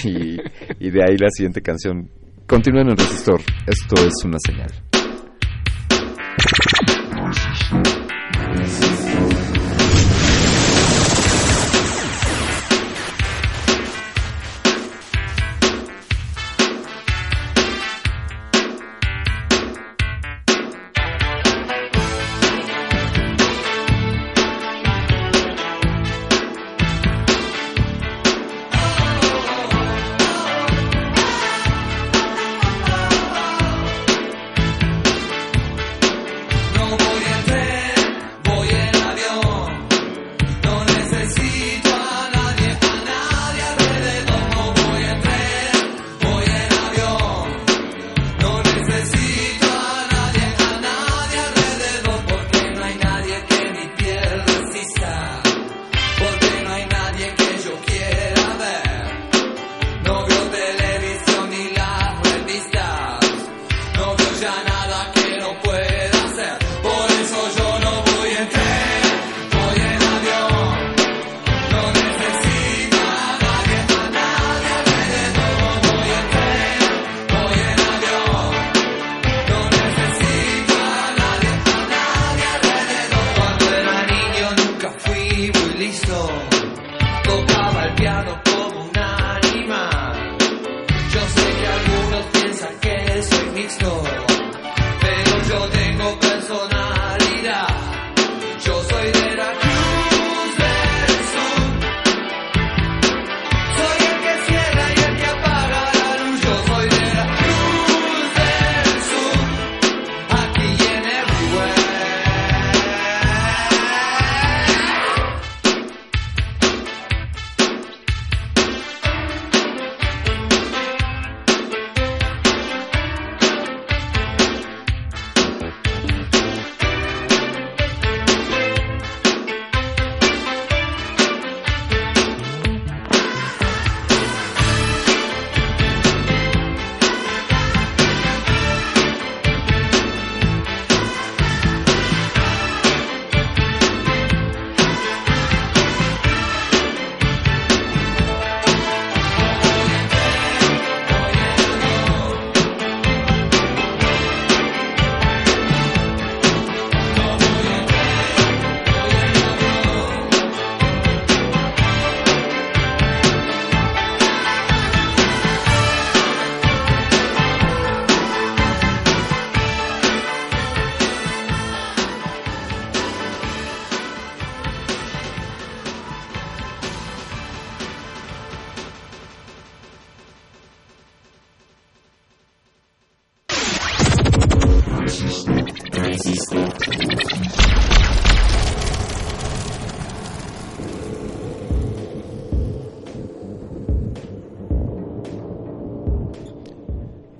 y, 0.04 0.38
y 0.78 0.90
de 0.90 1.02
ahí 1.02 1.16
la 1.18 1.28
siguiente 1.30 1.62
canción. 1.62 2.10
Continúa 2.46 2.82
en 2.82 2.90
el 2.90 2.96
resistor, 2.96 3.40
esto 3.66 3.94
es 4.06 4.24
una 4.24 4.38
señal. 4.44 4.70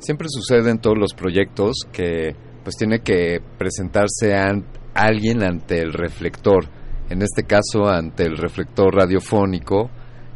Siempre 0.02 0.26
sucede 0.28 0.68
en 0.72 0.80
todos 0.80 0.98
los 0.98 1.14
proyectos 1.14 1.76
que 1.92 2.34
pues 2.64 2.74
tiene 2.76 3.02
que 3.02 3.40
presentarse 3.56 4.34
a 4.34 4.52
alguien 4.94 5.44
ante 5.44 5.80
el 5.80 5.92
reflector, 5.92 6.64
en 7.08 7.22
este 7.22 7.44
caso 7.44 7.86
ante 7.86 8.24
el 8.24 8.36
reflector 8.36 8.92
radiofónico 8.92 9.90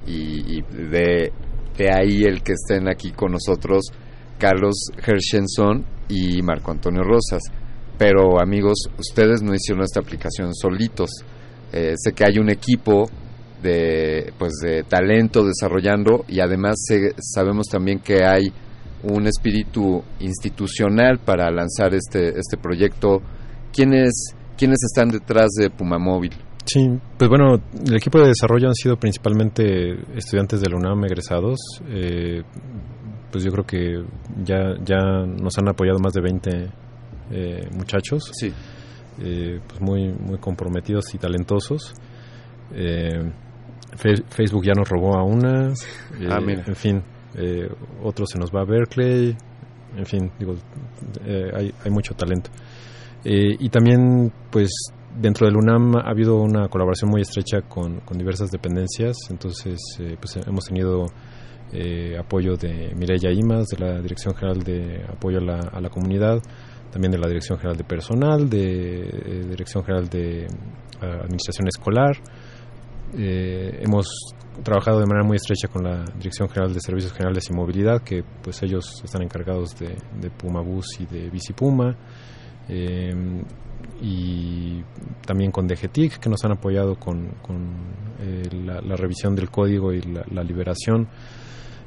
y, 0.07 0.63
de, 0.63 1.33
de, 1.77 1.93
ahí 1.93 2.23
el 2.23 2.45
que 2.45 2.53
estén 2.53 2.89
aquí 2.89 3.11
con 3.11 3.33
nosotros 3.33 3.87
Carlos 4.39 4.77
Hershenson 5.05 5.85
y 6.09 6.41
Marco 6.43 6.71
Antonio 6.71 7.03
Rosas. 7.03 7.43
Pero 7.99 8.41
amigos, 8.41 8.89
ustedes 8.99 9.43
no 9.43 9.53
hicieron 9.53 9.83
esta 9.83 9.99
aplicación 9.99 10.55
solitos. 10.55 11.11
Eh, 11.73 11.95
sé 11.97 12.13
que 12.13 12.25
hay 12.25 12.39
un 12.39 12.51
equipo 12.51 13.11
de, 13.61 14.33
pues, 14.39 14.53
de 14.63 14.85
talento 14.85 15.45
desarrollando 15.45 16.25
y 16.29 16.39
además 16.39 16.77
sabemos 17.19 17.67
también 17.67 17.99
que 17.99 18.25
hay 18.25 18.53
un 19.03 19.27
espíritu 19.27 20.03
institucional 20.21 21.19
para 21.19 21.51
lanzar 21.51 21.95
este, 21.95 22.39
este 22.39 22.57
proyecto. 22.57 23.21
¿Quiénes, 23.73 24.35
¿Quiénes 24.57 24.79
están 24.85 25.11
detrás 25.11 25.51
de 25.59 25.71
Puma 25.71 25.99
Móvil? 25.99 26.33
Sí, 26.65 26.81
pues 27.17 27.31
bueno, 27.31 27.61
el 27.87 27.95
equipo 27.95 28.19
de 28.19 28.29
desarrollo 28.29 28.69
han 28.69 28.75
sido 28.75 28.97
principalmente 28.97 29.93
estudiantes 30.17 30.61
de 30.61 30.69
la 30.69 30.77
UNAM 30.77 31.05
egresados. 31.05 31.59
Eh, 31.89 32.43
pues 33.31 33.45
yo 33.45 33.53
creo 33.53 33.65
que 33.65 34.05
ya, 34.43 34.75
ya 34.85 34.97
nos 35.27 35.57
han 35.59 35.69
apoyado 35.69 35.99
más 36.01 36.13
de 36.13 36.23
20 36.23 36.51
eh, 37.31 37.69
muchachos. 37.73 38.33
Sí. 38.33 38.53
Eh, 39.21 39.61
pues 39.67 39.81
muy, 39.81 40.13
muy 40.13 40.39
comprometidos 40.39 41.15
y 41.15 41.19
talentosos. 41.19 41.95
Facebook 44.29 44.65
ya 44.65 44.73
nos 44.77 44.89
robó 44.89 45.17
a 45.17 45.23
una. 45.23 45.73
Ah, 46.29 46.41
en 46.41 46.75
fin, 46.75 47.03
eh, 47.37 47.69
otro 48.03 48.25
se 48.27 48.39
nos 48.39 48.51
va 48.51 48.63
a 48.63 48.65
Berkeley, 48.65 49.37
en 49.97 50.07
fin, 50.07 50.31
digo, 50.39 50.55
eh, 51.25 51.51
hay, 51.55 51.75
hay, 51.85 51.91
mucho 51.91 52.15
talento. 52.15 52.51
Eh, 53.25 53.57
y 53.59 53.69
también, 53.69 54.33
pues, 54.51 54.71
dentro 55.19 55.47
del 55.47 55.57
UNAM 55.57 55.97
ha 55.97 56.11
habido 56.11 56.37
una 56.37 56.69
colaboración 56.69 57.11
muy 57.11 57.21
estrecha 57.21 57.61
con, 57.63 58.01
con 58.01 58.17
diversas 58.17 58.51
dependencias, 58.51 59.17
entonces, 59.31 59.79
pues, 60.19 60.37
hemos 60.47 60.65
tenido 60.65 61.07
apoyo 62.19 62.57
de 62.57 62.95
Mireya 62.95 63.31
Imas, 63.33 63.67
de 63.67 63.85
la 63.85 64.01
Dirección 64.01 64.35
General 64.35 64.63
de 64.63 65.05
Apoyo 65.09 65.39
a 65.39 65.45
la, 65.45 65.59
a 65.59 65.81
la 65.81 65.91
Comunidad, 65.91 66.41
también 66.91 67.13
de 67.13 67.19
la 67.19 67.29
Dirección 67.29 67.59
General 67.59 67.77
de 67.77 67.85
Personal, 67.85 68.49
de 68.49 69.45
Dirección 69.51 69.85
General 69.85 70.09
de 70.09 70.47
Administración 71.03 71.69
Escolar. 71.69 72.17
hemos 73.13 74.35
trabajado 74.67 74.99
de 74.99 75.07
manera 75.07 75.25
muy 75.25 75.37
estrecha 75.37 75.69
con 75.69 75.85
la 75.85 76.05
Dirección 76.19 76.49
General 76.49 76.75
de 76.75 76.81
Servicios 76.81 77.13
Generales 77.13 77.49
y 77.49 77.53
Movilidad, 77.53 78.03
que 78.03 78.25
pues 78.43 78.61
ellos 78.65 79.01
están 79.05 79.23
encargados 79.23 79.79
de, 79.79 79.97
de 80.21 80.31
Puma 80.31 80.61
Bus 80.61 80.99
y 80.99 81.07
de 81.07 81.31
Bici 81.31 81.53
Puma, 81.53 81.97
em, 82.69 83.45
y 84.03 84.83
también 85.25 85.53
con 85.53 85.69
DGTIC, 85.69 86.19
que 86.19 86.29
nos 86.29 86.45
han 86.45 86.53
apoyado 86.53 86.97
con, 86.97 87.29
eh, 88.19 88.43
la, 88.53 88.97
revisión 88.97 89.37
del 89.37 89.51
código 89.51 89.93
y 89.93 90.03
la, 90.03 90.43
liberación. 90.43 91.07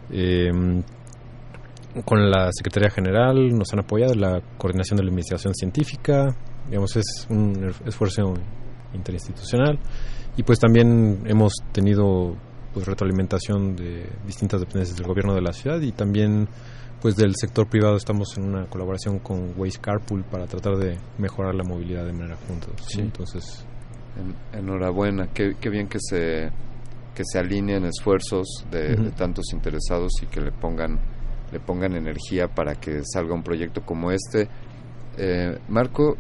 Em, 0.10 0.82
con 2.06 2.32
la 2.32 2.50
Secretaría 2.54 2.90
General 2.92 3.36
nos 3.50 3.74
han 3.74 3.80
apoyado 3.80 4.14
la 4.16 4.42
coordinación 4.58 4.96
de 4.96 5.04
la 5.04 5.10
investigación 5.10 5.54
científica, 5.54 6.34
digamos, 6.68 6.96
es 6.96 7.28
un 7.30 7.74
esfuerzo 7.86 8.36
interinstitucional. 8.94 9.78
Y 10.38 10.44
pues 10.44 10.60
también 10.60 11.24
hemos 11.26 11.54
tenido 11.74 12.38
pues 12.80 12.88
retroalimentación 12.88 13.76
de 13.76 14.10
distintas 14.26 14.62
dependencias 14.62 14.98
del 14.98 15.06
gobierno 15.06 15.36
de 15.36 15.42
la 15.42 15.52
ciudad 15.52 15.82
y 15.82 15.92
también 15.92 16.48
pues 17.02 17.16
del 17.18 17.36
sector 17.36 17.68
privado 17.68 17.98
estamos 17.98 18.38
en 18.38 18.46
una 18.46 18.68
colaboración 18.68 19.20
con 19.20 19.54
Waze 19.58 19.80
Carpool 19.80 20.24
para 20.24 20.48
tratar 20.48 20.78
de 20.78 20.98
mejorar 21.18 21.56
la 21.56 21.64
movilidad 21.64 22.06
de 22.06 22.14
manera 22.14 22.38
junta. 22.48 22.68
Sí. 22.88 23.02
Entonces, 23.02 23.66
enhorabuena, 24.54 25.28
qué, 25.34 25.56
qué, 25.60 25.70
bien 25.70 25.88
que 25.88 25.98
se 26.00 26.52
que 27.16 27.24
se 27.26 27.40
alineen 27.40 27.84
esfuerzos 27.84 28.66
de, 28.72 29.12
tantos 29.12 29.52
interesados 29.52 30.14
y 30.22 30.28
que 30.28 30.40
le 30.40 30.54
pongan 30.54 31.00
le 31.52 31.60
pongan 31.60 31.96
energía 31.96 32.48
para 32.48 32.76
que 32.76 33.02
salga 33.04 33.34
un 33.34 33.44
proyecto 33.44 33.82
como 33.82 34.12
este. 34.12 34.48
Eh, 35.18 35.58
Marco, 35.68 36.16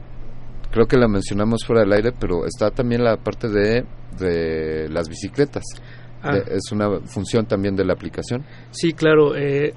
creo 0.72 0.88
que 0.88 0.98
la 0.98 1.08
mencionamos 1.08 1.64
fuera 1.66 1.84
del 1.84 1.94
aire, 1.94 2.12
pero 2.20 2.46
está 2.46 2.72
también 2.72 3.04
la 3.04 3.16
parte 3.16 3.48
de, 3.48 3.86
de 4.18 4.90
las 4.90 5.08
bicicletas. 5.08 5.64
Ah. 6.22 6.38
¿Es 6.38 6.72
una 6.72 7.00
función 7.02 7.46
también 7.46 7.76
de 7.76 7.86
la 7.86 7.94
aplicación? 7.94 8.44
Sí, 8.72 8.94
claro. 8.94 9.36
Eh, 9.36 9.74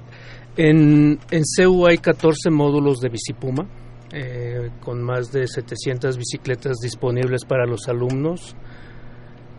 en, 0.57 1.19
en 1.31 1.43
CEU 1.45 1.87
hay 1.87 1.97
14 1.97 2.49
módulos 2.49 2.99
de 2.99 3.09
Bicipuma, 3.09 3.67
eh, 4.11 4.69
con 4.81 5.01
más 5.01 5.31
de 5.31 5.47
700 5.47 6.17
bicicletas 6.17 6.77
disponibles 6.77 7.45
para 7.45 7.65
los 7.65 7.87
alumnos. 7.87 8.55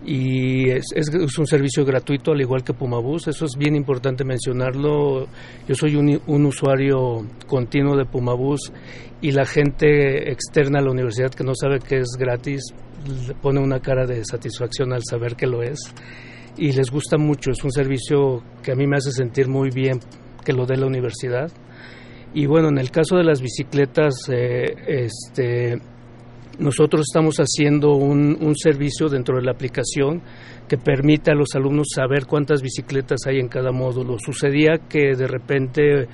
Y 0.07 0.69
es, 0.69 0.85
es, 0.95 1.39
un 1.39 1.47
servicio 1.47 1.83
gratuito, 1.85 2.33
al 2.33 2.41
igual 2.41 2.63
que 2.63 2.75
Pumabus. 2.75 3.27
Eso 3.27 3.47
es 3.47 3.57
bien 3.57 3.75
importante 3.75 4.23
mencionarlo. 4.23 5.27
Yo 5.67 5.75
soy 5.75 5.97
un, 5.97 6.21
un 6.27 6.45
usuario 6.45 7.27
continuo 7.47 7.97
de 7.97 8.05
Pumabus 8.05 8.71
y 9.23 9.31
la 9.31 9.47
gente 9.47 10.31
externa 10.31 10.81
a 10.81 10.83
la 10.83 10.91
universidad 10.91 11.31
que 11.31 11.45
no 11.45 11.55
sabe 11.55 11.79
que 11.79 12.01
es 12.01 12.17
gratis 12.19 12.63
pone 13.43 13.61
una 13.61 13.81
cara 13.81 14.07
de 14.07 14.25
satisfacción 14.25 14.93
al 14.93 15.03
saber 15.09 15.37
que 15.37 15.47
lo 15.47 15.63
es 15.63 15.79
y 16.57 16.73
les 16.73 16.91
gusta 16.91 17.17
mucho. 17.17 17.51
Es 17.51 17.63
un 17.65 17.73
servicio 17.73 18.43
que 18.63 18.73
a 18.73 18.75
mí 18.75 18.87
me 18.87 18.97
hace 18.97 19.11
sentir 19.11 19.49
muy 19.49 19.71
bien 19.71 20.01
que 20.45 20.53
lo 20.53 20.67
dé 20.67 20.77
la 20.77 20.87
universidad. 20.87 21.51
Y 22.35 22.47
bueno, 22.47 22.69
en 22.69 22.79
el 22.79 22.91
caso 22.91 23.17
de 23.17 23.25
las 23.25 23.41
bicicletas, 23.41 24.15
eh, 24.29 24.75
este, 24.87 25.79
nosotros 26.59 27.07
estamos 27.09 27.37
haciendo 27.37 27.95
un, 27.95 28.37
un, 28.41 28.57
servicio 28.57 29.09
dentro 29.09 29.37
de 29.37 29.43
la 29.43 29.53
aplicación 29.53 30.21
que 30.69 30.77
permite 30.77 31.31
a 31.31 31.35
los 31.35 31.55
alumnos 31.55 31.89
saber 31.95 32.27
cuántas 32.27 32.61
bicicletas 32.61 33.21
hay 33.27 33.39
en 33.39 33.49
cada 33.49 33.71
módulo. 33.71 34.19
Sucedía 34.19 34.79
que 34.89 35.15
de 35.15 35.27
repente 35.27 36.09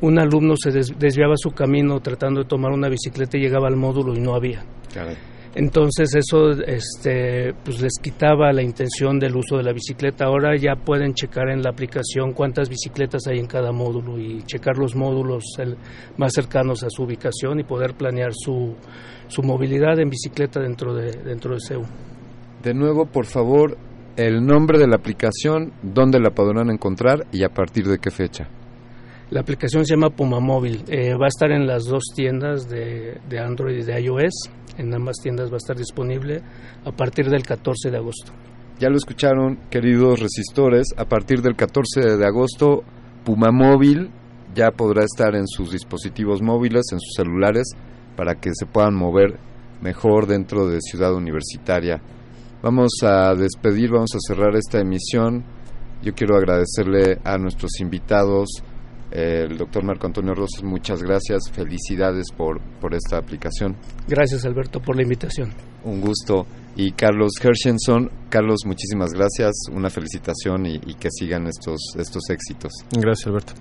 un 0.00 0.18
alumno 0.18 0.54
se 0.56 0.70
desviaba 0.70 1.36
su 1.36 1.52
camino 1.52 2.00
tratando 2.00 2.42
de 2.42 2.48
tomar 2.48 2.72
una 2.72 2.88
bicicleta 2.88 3.38
y 3.38 3.40
llegaba 3.40 3.68
al 3.68 3.76
módulo 3.76 4.14
y 4.14 4.20
no 4.20 4.34
había. 4.34 4.64
Entonces 5.54 6.14
eso 6.14 6.50
este, 6.50 7.52
pues 7.64 7.82
les 7.82 7.92
quitaba 8.00 8.52
la 8.52 8.62
intención 8.62 9.18
del 9.18 9.36
uso 9.36 9.58
de 9.58 9.62
la 9.62 9.72
bicicleta. 9.72 10.24
Ahora 10.24 10.56
ya 10.56 10.76
pueden 10.76 11.12
checar 11.12 11.50
en 11.50 11.62
la 11.62 11.70
aplicación 11.70 12.32
cuántas 12.32 12.70
bicicletas 12.70 13.26
hay 13.26 13.38
en 13.38 13.46
cada 13.46 13.70
módulo 13.70 14.18
y 14.18 14.42
checar 14.44 14.78
los 14.78 14.96
módulos 14.96 15.44
más 16.16 16.32
cercanos 16.32 16.82
a 16.84 16.88
su 16.88 17.02
ubicación 17.02 17.60
y 17.60 17.64
poder 17.64 17.94
planear 17.94 18.32
su, 18.32 18.74
su 19.28 19.42
movilidad 19.42 19.98
en 20.00 20.08
bicicleta 20.08 20.60
dentro 20.60 20.94
de, 20.94 21.12
dentro 21.22 21.54
de 21.54 21.60
CEU. 21.60 21.82
De 22.62 22.72
nuevo, 22.72 23.04
por 23.04 23.26
favor, 23.26 23.76
el 24.16 24.46
nombre 24.46 24.78
de 24.78 24.86
la 24.86 24.96
aplicación, 24.96 25.72
dónde 25.82 26.18
la 26.18 26.30
podrán 26.30 26.70
encontrar 26.70 27.26
y 27.30 27.44
a 27.44 27.50
partir 27.50 27.86
de 27.86 27.98
qué 27.98 28.10
fecha. 28.10 28.48
La 29.32 29.40
aplicación 29.40 29.86
se 29.86 29.94
llama 29.94 30.10
Puma 30.10 30.40
Móvil. 30.40 30.84
Eh, 30.88 31.14
va 31.14 31.24
a 31.24 31.28
estar 31.28 31.50
en 31.50 31.66
las 31.66 31.86
dos 31.86 32.04
tiendas 32.14 32.68
de, 32.68 33.18
de 33.30 33.38
Android 33.38 33.78
y 33.78 33.82
de 33.82 33.98
iOS 33.98 34.50
en 34.76 34.92
ambas 34.94 35.16
tiendas 35.22 35.50
va 35.50 35.54
a 35.54 35.56
estar 35.56 35.76
disponible 35.76 36.42
a 36.84 36.92
partir 36.92 37.30
del 37.30 37.42
14 37.42 37.90
de 37.90 37.96
agosto. 37.96 38.32
Ya 38.78 38.90
lo 38.90 38.96
escucharon, 38.96 39.58
queridos 39.70 40.20
resistores, 40.20 40.88
a 40.98 41.06
partir 41.06 41.40
del 41.40 41.56
14 41.56 42.16
de 42.18 42.26
agosto 42.26 42.82
Puma 43.24 43.50
Móvil 43.52 44.10
ya 44.54 44.70
podrá 44.70 45.04
estar 45.04 45.34
en 45.34 45.46
sus 45.46 45.72
dispositivos 45.72 46.42
móviles, 46.42 46.84
en 46.92 47.00
sus 47.00 47.14
celulares, 47.16 47.70
para 48.16 48.34
que 48.34 48.50
se 48.52 48.66
puedan 48.66 48.94
mover 48.94 49.38
mejor 49.80 50.26
dentro 50.26 50.66
de 50.66 50.78
Ciudad 50.82 51.14
Universitaria. 51.14 52.02
Vamos 52.62 52.92
a 53.02 53.34
despedir, 53.34 53.92
vamos 53.92 54.10
a 54.14 54.20
cerrar 54.20 54.54
esta 54.56 54.78
emisión. 54.78 55.42
Yo 56.02 56.12
quiero 56.12 56.36
agradecerle 56.36 57.18
a 57.24 57.38
nuestros 57.38 57.80
invitados, 57.80 58.62
el 59.12 59.56
doctor 59.56 59.84
Marco 59.84 60.06
Antonio 60.06 60.34
Rosas, 60.34 60.62
muchas 60.62 61.02
gracias, 61.02 61.50
felicidades 61.52 62.26
por, 62.36 62.60
por 62.80 62.94
esta 62.94 63.18
aplicación. 63.18 63.76
Gracias 64.08 64.44
Alberto 64.44 64.80
por 64.80 64.96
la 64.96 65.02
invitación. 65.02 65.50
Un 65.84 66.00
gusto. 66.00 66.46
Y 66.74 66.92
Carlos 66.92 67.32
Hershenson, 67.42 68.10
Carlos, 68.30 68.60
muchísimas 68.64 69.12
gracias, 69.12 69.52
una 69.70 69.90
felicitación 69.90 70.64
y, 70.64 70.76
y 70.76 70.94
que 70.94 71.08
sigan 71.10 71.46
estos, 71.46 71.80
estos 71.98 72.30
éxitos. 72.30 72.72
Gracias 72.92 73.26
Alberto. 73.26 73.52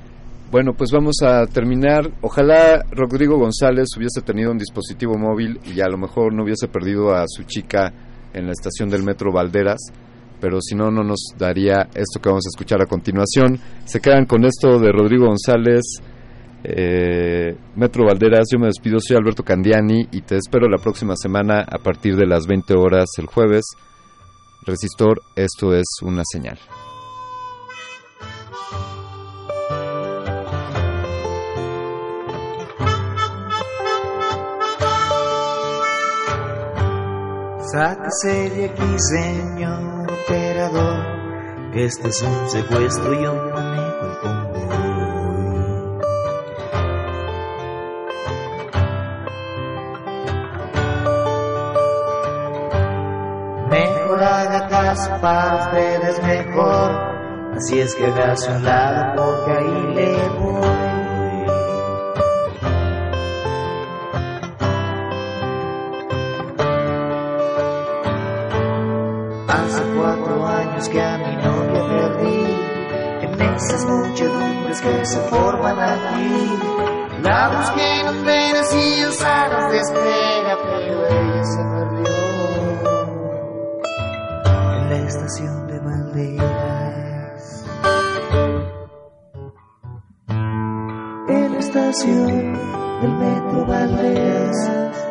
Bueno, 0.52 0.74
pues 0.74 0.92
vamos 0.92 1.16
a 1.24 1.46
terminar. 1.48 2.12
Ojalá 2.22 2.84
Rodrigo 2.92 3.38
González 3.38 3.88
hubiese 3.98 4.22
tenido 4.22 4.52
un 4.52 4.58
dispositivo 4.58 5.18
móvil 5.18 5.60
y 5.64 5.80
a 5.82 5.88
lo 5.88 5.98
mejor 5.98 6.34
no 6.34 6.44
hubiese 6.44 6.68
perdido 6.68 7.14
a 7.14 7.24
su 7.28 7.44
chica 7.44 7.94
en 8.34 8.46
la 8.46 8.52
estación 8.52 8.90
del 8.90 9.04
metro 9.04 9.32
Valderas 9.32 9.80
pero 10.42 10.60
si 10.60 10.76
no, 10.76 10.90
no 10.90 11.04
nos 11.04 11.20
daría 11.38 11.88
esto 11.94 12.20
que 12.22 12.30
vamos 12.30 12.46
a 12.48 12.52
escuchar 12.54 12.82
a 12.82 12.88
continuación. 12.88 13.60
Se 13.86 14.02
quedan 14.02 14.26
con 14.26 14.44
esto 14.44 14.80
de 14.80 14.92
Rodrigo 14.92 15.28
González, 15.28 16.02
eh, 16.64 17.56
Metro 17.76 18.06
Valderas, 18.06 18.48
yo 18.52 18.60
me 18.60 18.68
despido, 18.68 18.98
soy 19.00 19.18
Alberto 19.18 19.44
Candiani 19.44 20.08
y 20.12 20.22
te 20.22 20.38
espero 20.38 20.68
la 20.68 20.78
próxima 20.78 21.16
semana 21.16 21.62
a 21.62 21.78
partir 21.78 22.16
de 22.16 22.26
las 22.26 22.48
20 22.48 22.74
horas 22.74 23.10
el 23.18 23.28
jueves. 23.28 23.66
Resistor, 24.66 25.22
esto 25.36 25.74
es 25.74 25.86
una 26.04 26.24
señal. 26.30 26.60
Sáquese 37.72 38.50
de 38.50 38.66
aquí, 38.66 38.96
señor 39.00 39.91
operador, 40.32 41.72
que 41.74 41.86
este 41.86 42.08
es 42.08 42.22
un 42.22 42.50
secuestro 42.50 43.14
y 43.14 43.26
un 43.26 43.52
manejo 43.52 44.06
el 44.06 44.18
convoy. 44.20 44.62
Mejor 53.70 54.24
haga 54.24 54.68
caso 54.70 55.12
para 55.22 55.66
ustedes 55.66 56.24
mejor, 56.24 56.92
así 57.58 57.80
es 57.80 57.96
que 57.96 58.06
hágase 58.06 58.52
un 58.52 58.64
lado 58.64 59.16
porque 59.16 59.52
ahí 59.52 59.94
le 59.96 60.30
voy. 60.40 60.71
Que 70.90 71.02
a 71.02 71.18
mi 71.18 71.36
novia 71.36 71.84
perdí, 71.88 72.58
en 73.22 73.42
esas 73.42 73.86
muchedumbres 73.86 74.82
que 74.82 75.06
se 75.06 75.20
forman 75.30 75.80
aquí. 75.80 76.60
La 77.22 77.50
busqué 77.50 78.02
en 78.02 78.08
hoteles 78.08 78.74
y 78.74 79.02
en 79.02 79.12
salas 79.12 79.72
de 79.72 79.78
espera, 79.78 80.58
pero 80.64 81.08
ella 81.08 81.44
se 81.44 81.64
perdió 81.64 82.12
en 84.74 84.90
la 84.90 84.96
estación 85.08 85.68
de 85.68 85.80
Valderas. 85.80 87.66
En 91.28 91.54
la 91.54 91.60
estación 91.60 92.54
del 93.02 93.14
metro 93.18 93.66
Valderas. 93.68 95.11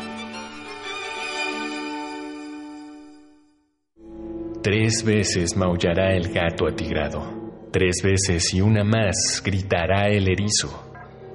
Tres 4.63 5.03
veces 5.03 5.57
maullará 5.57 6.15
el 6.15 6.31
gato 6.31 6.67
atigrado. 6.67 7.23
Tres 7.71 7.95
veces 8.03 8.53
y 8.53 8.61
una 8.61 8.83
más 8.83 9.41
gritará 9.43 10.07
el 10.09 10.29
erizo. 10.29 10.83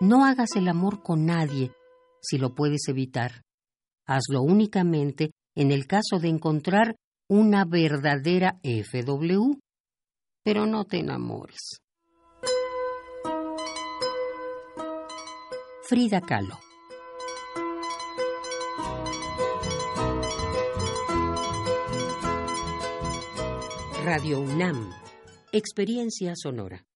No 0.00 0.24
hagas 0.24 0.56
el 0.56 0.66
amor 0.66 1.02
con 1.02 1.26
nadie 1.26 1.72
si 2.22 2.38
lo 2.38 2.54
puedes 2.54 2.88
evitar. 2.88 3.42
Hazlo 4.06 4.40
únicamente 4.40 5.32
en 5.54 5.72
el 5.72 5.86
caso 5.86 6.18
de 6.20 6.28
encontrar 6.28 6.96
una 7.28 7.66
verdadera 7.66 8.58
FW. 8.62 9.58
Pero 10.42 10.64
no 10.64 10.86
te 10.86 11.00
enamores. 11.00 11.82
Frida 15.90 16.20
Kahlo. 16.20 16.56
Radio 24.04 24.38
UNAM. 24.38 24.92
Experiencia 25.50 26.34
sonora. 26.36 26.86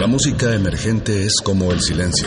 La 0.00 0.08
música 0.08 0.56
emergente 0.56 1.24
es 1.24 1.34
como 1.40 1.70
el 1.70 1.80
silencio. 1.80 2.26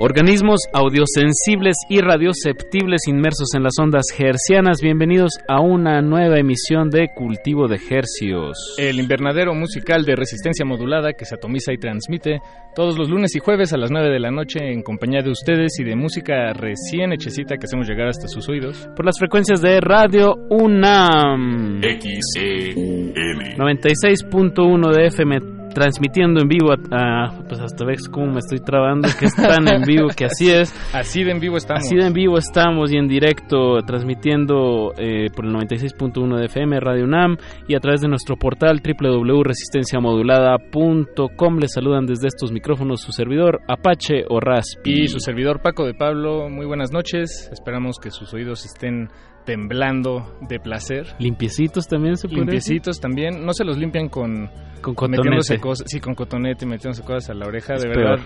Organismos 0.00 0.60
audiosensibles 0.72 1.76
y 1.90 2.00
radioceptibles 2.00 3.02
inmersos 3.06 3.48
en 3.54 3.62
las 3.62 3.74
ondas 3.78 4.06
hercianas. 4.18 4.80
Bienvenidos 4.80 5.32
a 5.46 5.60
una 5.60 6.00
nueva 6.00 6.38
emisión 6.38 6.88
de 6.88 7.08
Cultivo 7.14 7.68
de 7.68 7.76
Hercios. 7.76 8.76
El 8.78 8.98
invernadero 8.98 9.54
musical 9.54 10.06
de 10.06 10.16
resistencia 10.16 10.64
modulada 10.64 11.12
que 11.12 11.26
se 11.26 11.34
atomiza 11.34 11.74
y 11.74 11.76
transmite 11.76 12.40
todos 12.74 12.96
los 12.96 13.10
lunes 13.10 13.36
y 13.36 13.40
jueves 13.40 13.74
a 13.74 13.76
las 13.76 13.90
9 13.90 14.08
de 14.08 14.20
la 14.20 14.30
noche 14.30 14.72
en 14.72 14.82
compañía 14.82 15.20
de 15.20 15.30
ustedes 15.30 15.78
y 15.78 15.84
de 15.84 15.96
música 15.96 16.54
recién 16.54 17.12
hechecita 17.12 17.58
que 17.58 17.66
hacemos 17.66 17.86
llegar 17.86 18.08
hasta 18.08 18.26
sus 18.26 18.48
oídos. 18.48 18.88
Por 18.96 19.04
las 19.04 19.18
frecuencias 19.18 19.60
de 19.60 19.80
Radio 19.82 20.34
UNAM. 20.48 21.82
XEM. 21.82 23.14
96.1 23.58 24.96
de 24.96 25.06
FM 25.08 25.59
transmitiendo 25.74 26.40
en 26.40 26.48
vivo 26.48 26.72
a, 26.72 27.30
pues 27.48 27.60
hasta 27.60 27.84
ves 27.84 28.08
cómo 28.08 28.32
me 28.32 28.38
estoy 28.40 28.58
trabando 28.60 29.08
que 29.18 29.26
están 29.26 29.68
en 29.68 29.82
vivo 29.82 30.08
que 30.16 30.24
así 30.26 30.48
es. 30.50 30.72
Así 30.94 31.24
de 31.24 31.32
en 31.32 31.40
vivo 31.40 31.56
estamos. 31.56 31.82
Así 31.84 31.96
de 31.96 32.06
en 32.06 32.12
vivo 32.12 32.38
estamos 32.38 32.92
y 32.92 32.96
en 32.96 33.08
directo 33.08 33.82
transmitiendo 33.86 34.92
eh, 34.96 35.26
por 35.34 35.44
el 35.44 35.52
96.1 35.52 36.38
de 36.38 36.44
FM 36.46 36.78
Radio 36.80 37.04
UNAM 37.04 37.36
y 37.68 37.74
a 37.74 37.80
través 37.80 38.00
de 38.00 38.08
nuestro 38.08 38.36
portal 38.36 38.80
www.resistenciamodulada.com 38.82 41.58
les 41.58 41.72
saludan 41.72 42.06
desde 42.06 42.28
estos 42.28 42.52
micrófonos 42.52 43.00
su 43.00 43.10
servidor 43.12 43.60
Apache 43.68 44.24
o 44.28 44.40
Raspi 44.40 45.04
y 45.04 45.08
su 45.08 45.20
servidor 45.20 45.62
Paco 45.62 45.86
de 45.86 45.94
Pablo. 45.94 46.48
Muy 46.48 46.66
buenas 46.66 46.92
noches. 46.92 47.48
Esperamos 47.52 47.98
que 47.98 48.10
sus 48.10 48.34
oídos 48.34 48.64
estén 48.64 49.10
temblando 49.44 50.38
de 50.48 50.60
placer. 50.60 51.06
Limpiecitos 51.18 51.86
también 51.86 52.16
se 52.16 52.28
puede 52.28 52.40
Limpiecitos 52.40 53.00
también. 53.00 53.44
No 53.44 53.52
se 53.52 53.64
los 53.64 53.76
limpian 53.76 54.08
con... 54.08 54.50
Con 54.80 54.94
cotonete. 54.94 55.58
Cosas, 55.58 55.86
sí, 55.90 56.00
con 56.00 56.14
cotonete 56.14 56.64
y 56.64 56.68
metiéndose 56.68 57.02
cosas 57.02 57.30
a 57.30 57.34
la 57.34 57.46
oreja. 57.46 57.74
de 57.74 57.88
verdad, 57.88 58.20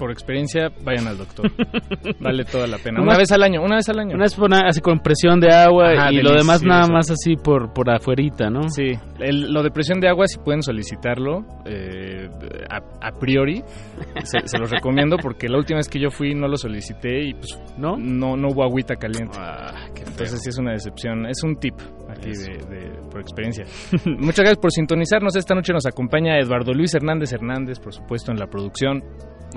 por 0.00 0.10
experiencia, 0.10 0.70
vayan 0.82 1.06
al 1.06 1.18
doctor. 1.18 1.52
vale 2.20 2.44
toda 2.46 2.66
la 2.66 2.78
pena. 2.78 3.02
Una, 3.02 3.18
vez 3.18 3.30
al 3.32 3.42
año, 3.42 3.62
una 3.62 3.76
vez 3.76 3.88
al 3.90 3.98
año. 3.98 4.14
Una 4.14 4.24
vez 4.24 4.34
por, 4.34 4.52
así 4.52 4.80
con 4.80 5.00
presión 5.00 5.38
de 5.40 5.54
agua 5.54 6.10
y 6.10 6.22
lo 6.22 6.32
demás 6.32 6.62
nada 6.62 6.88
más 6.88 7.10
así 7.10 7.36
por, 7.36 7.74
por 7.74 7.90
afuerita, 7.90 8.48
¿no? 8.48 8.70
Sí, 8.70 8.92
lo 9.18 9.62
de 9.62 9.70
presión 9.70 10.00
de 10.00 10.08
agua 10.08 10.26
si 10.26 10.38
pueden 10.38 10.62
solicitarlo 10.62 11.44
eh, 11.66 12.30
a, 12.70 13.10
priori. 13.20 13.62
Se, 14.24 14.58
los 14.58 14.70
recomiendo 14.70 15.16
porque 15.22 15.48
la 15.48 15.58
última 15.58 15.76
vez 15.76 15.88
que 15.88 16.00
yo 16.00 16.10
fui 16.10 16.34
no 16.34 16.48
lo 16.48 16.56
solicité 16.56 17.22
y 17.24 17.34
pues 17.34 17.60
no, 17.76 17.98
no, 17.98 18.36
no 18.36 18.48
hubo 18.48 18.64
agüita 18.64 18.96
caliente. 18.96 19.36
Ah, 19.38 19.86
Entonces 19.94 20.40
sí 20.42 20.48
es 20.48 20.58
una 20.58 20.72
decepción. 20.72 21.26
Es 21.26 21.42
un 21.44 21.56
tip 21.56 21.74
aquí 22.08 22.30
de, 22.30 22.90
por 23.10 23.20
experiencia. 23.20 23.64
Muchas 24.06 24.38
gracias 24.38 24.58
por 24.58 24.72
sintonizarnos. 24.72 25.36
Esta 25.36 25.54
noche 25.54 25.74
nos 25.74 25.84
acompaña 25.84 26.38
Eduardo 26.38 26.72
Luis 26.72 26.94
Hernández 26.94 27.32
Hernández, 27.32 27.78
por 27.78 27.92
supuesto, 27.92 28.32
en 28.32 28.38
la 28.38 28.46
producción. 28.46 29.02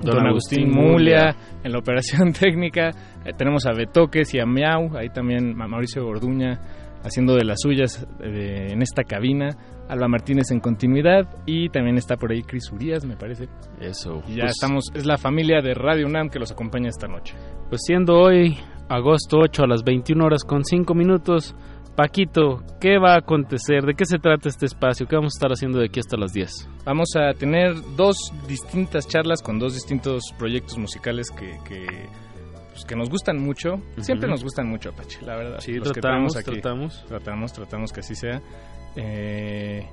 Don, 0.01 0.25
Agustín, 0.25 0.71
Mulia, 0.71 1.35
en 1.63 1.71
la 1.71 1.77
operación 1.77 2.33
técnica. 2.39 2.89
Eh, 3.25 3.33
tenemos 3.37 3.65
a 3.65 3.73
Betoques 3.73 4.33
y 4.33 4.39
a 4.39 4.45
Miau, 4.45 4.97
ahí 4.97 5.09
también 5.09 5.61
a 5.61 5.67
Mauricio 5.67 6.03
Gorduña 6.03 6.59
haciendo 7.03 7.35
de 7.35 7.43
las 7.43 7.59
suyas 7.61 8.07
eh, 8.21 8.69
en 8.71 8.81
esta 8.81 9.03
cabina. 9.03 9.49
Alba 9.89 10.07
Martínez 10.07 10.49
en 10.51 10.61
continuidad 10.61 11.27
y 11.45 11.69
también 11.69 11.97
está 11.97 12.15
por 12.15 12.31
ahí 12.31 12.41
Cris 12.41 12.71
Urias, 12.71 13.05
me 13.05 13.17
parece. 13.17 13.49
Eso. 13.81 14.23
Y 14.27 14.35
ya 14.35 14.43
pues 14.43 14.51
estamos, 14.51 14.85
es 14.95 15.05
la 15.05 15.17
familia 15.17 15.61
de 15.61 15.73
Radio 15.73 16.07
UNAM 16.07 16.29
que 16.29 16.39
los 16.39 16.51
acompaña 16.51 16.87
esta 16.87 17.07
noche. 17.07 17.35
Pues 17.69 17.81
siendo 17.85 18.15
hoy 18.15 18.57
agosto 18.87 19.39
8 19.39 19.63
a 19.63 19.67
las 19.67 19.83
21 19.83 20.23
horas 20.23 20.43
con 20.45 20.63
5 20.63 20.93
minutos, 20.95 21.53
Paquito, 21.95 22.63
¿qué 22.81 22.97
va 22.97 23.13
a 23.13 23.17
acontecer? 23.19 23.83
¿De 23.83 23.93
qué 23.93 24.05
se 24.05 24.17
trata 24.17 24.49
este 24.49 24.65
espacio? 24.65 25.05
¿Qué 25.07 25.15
vamos 25.15 25.35
a 25.35 25.37
estar 25.37 25.51
haciendo 25.51 25.77
de 25.79 25.85
aquí 25.85 25.99
hasta 25.99 26.17
las 26.17 26.33
10? 26.33 26.69
Vamos 26.85 27.09
a 27.15 27.33
tener 27.33 27.75
dos 27.95 28.17
distintas 28.47 29.07
charlas 29.07 29.43
con 29.43 29.59
dos 29.59 29.75
distintos 29.75 30.23
proyectos 30.37 30.77
musicales 30.79 31.29
que, 31.29 31.59
que, 31.67 31.85
pues, 32.71 32.85
que 32.85 32.95
nos 32.95 33.09
gustan 33.09 33.37
mucho. 33.37 33.75
Siempre 33.99 34.27
nos 34.27 34.43
gustan 34.43 34.67
mucho, 34.67 34.89
Apache, 34.89 35.19
la 35.23 35.35
verdad. 35.35 35.59
Sí, 35.59 35.79
tratamos, 35.79 36.33
tratamos. 36.33 37.05
Tratamos, 37.07 37.53
tratamos 37.53 37.91
que 37.93 37.99
así 37.99 38.15
sea. 38.15 38.41
Eh, 38.95 39.87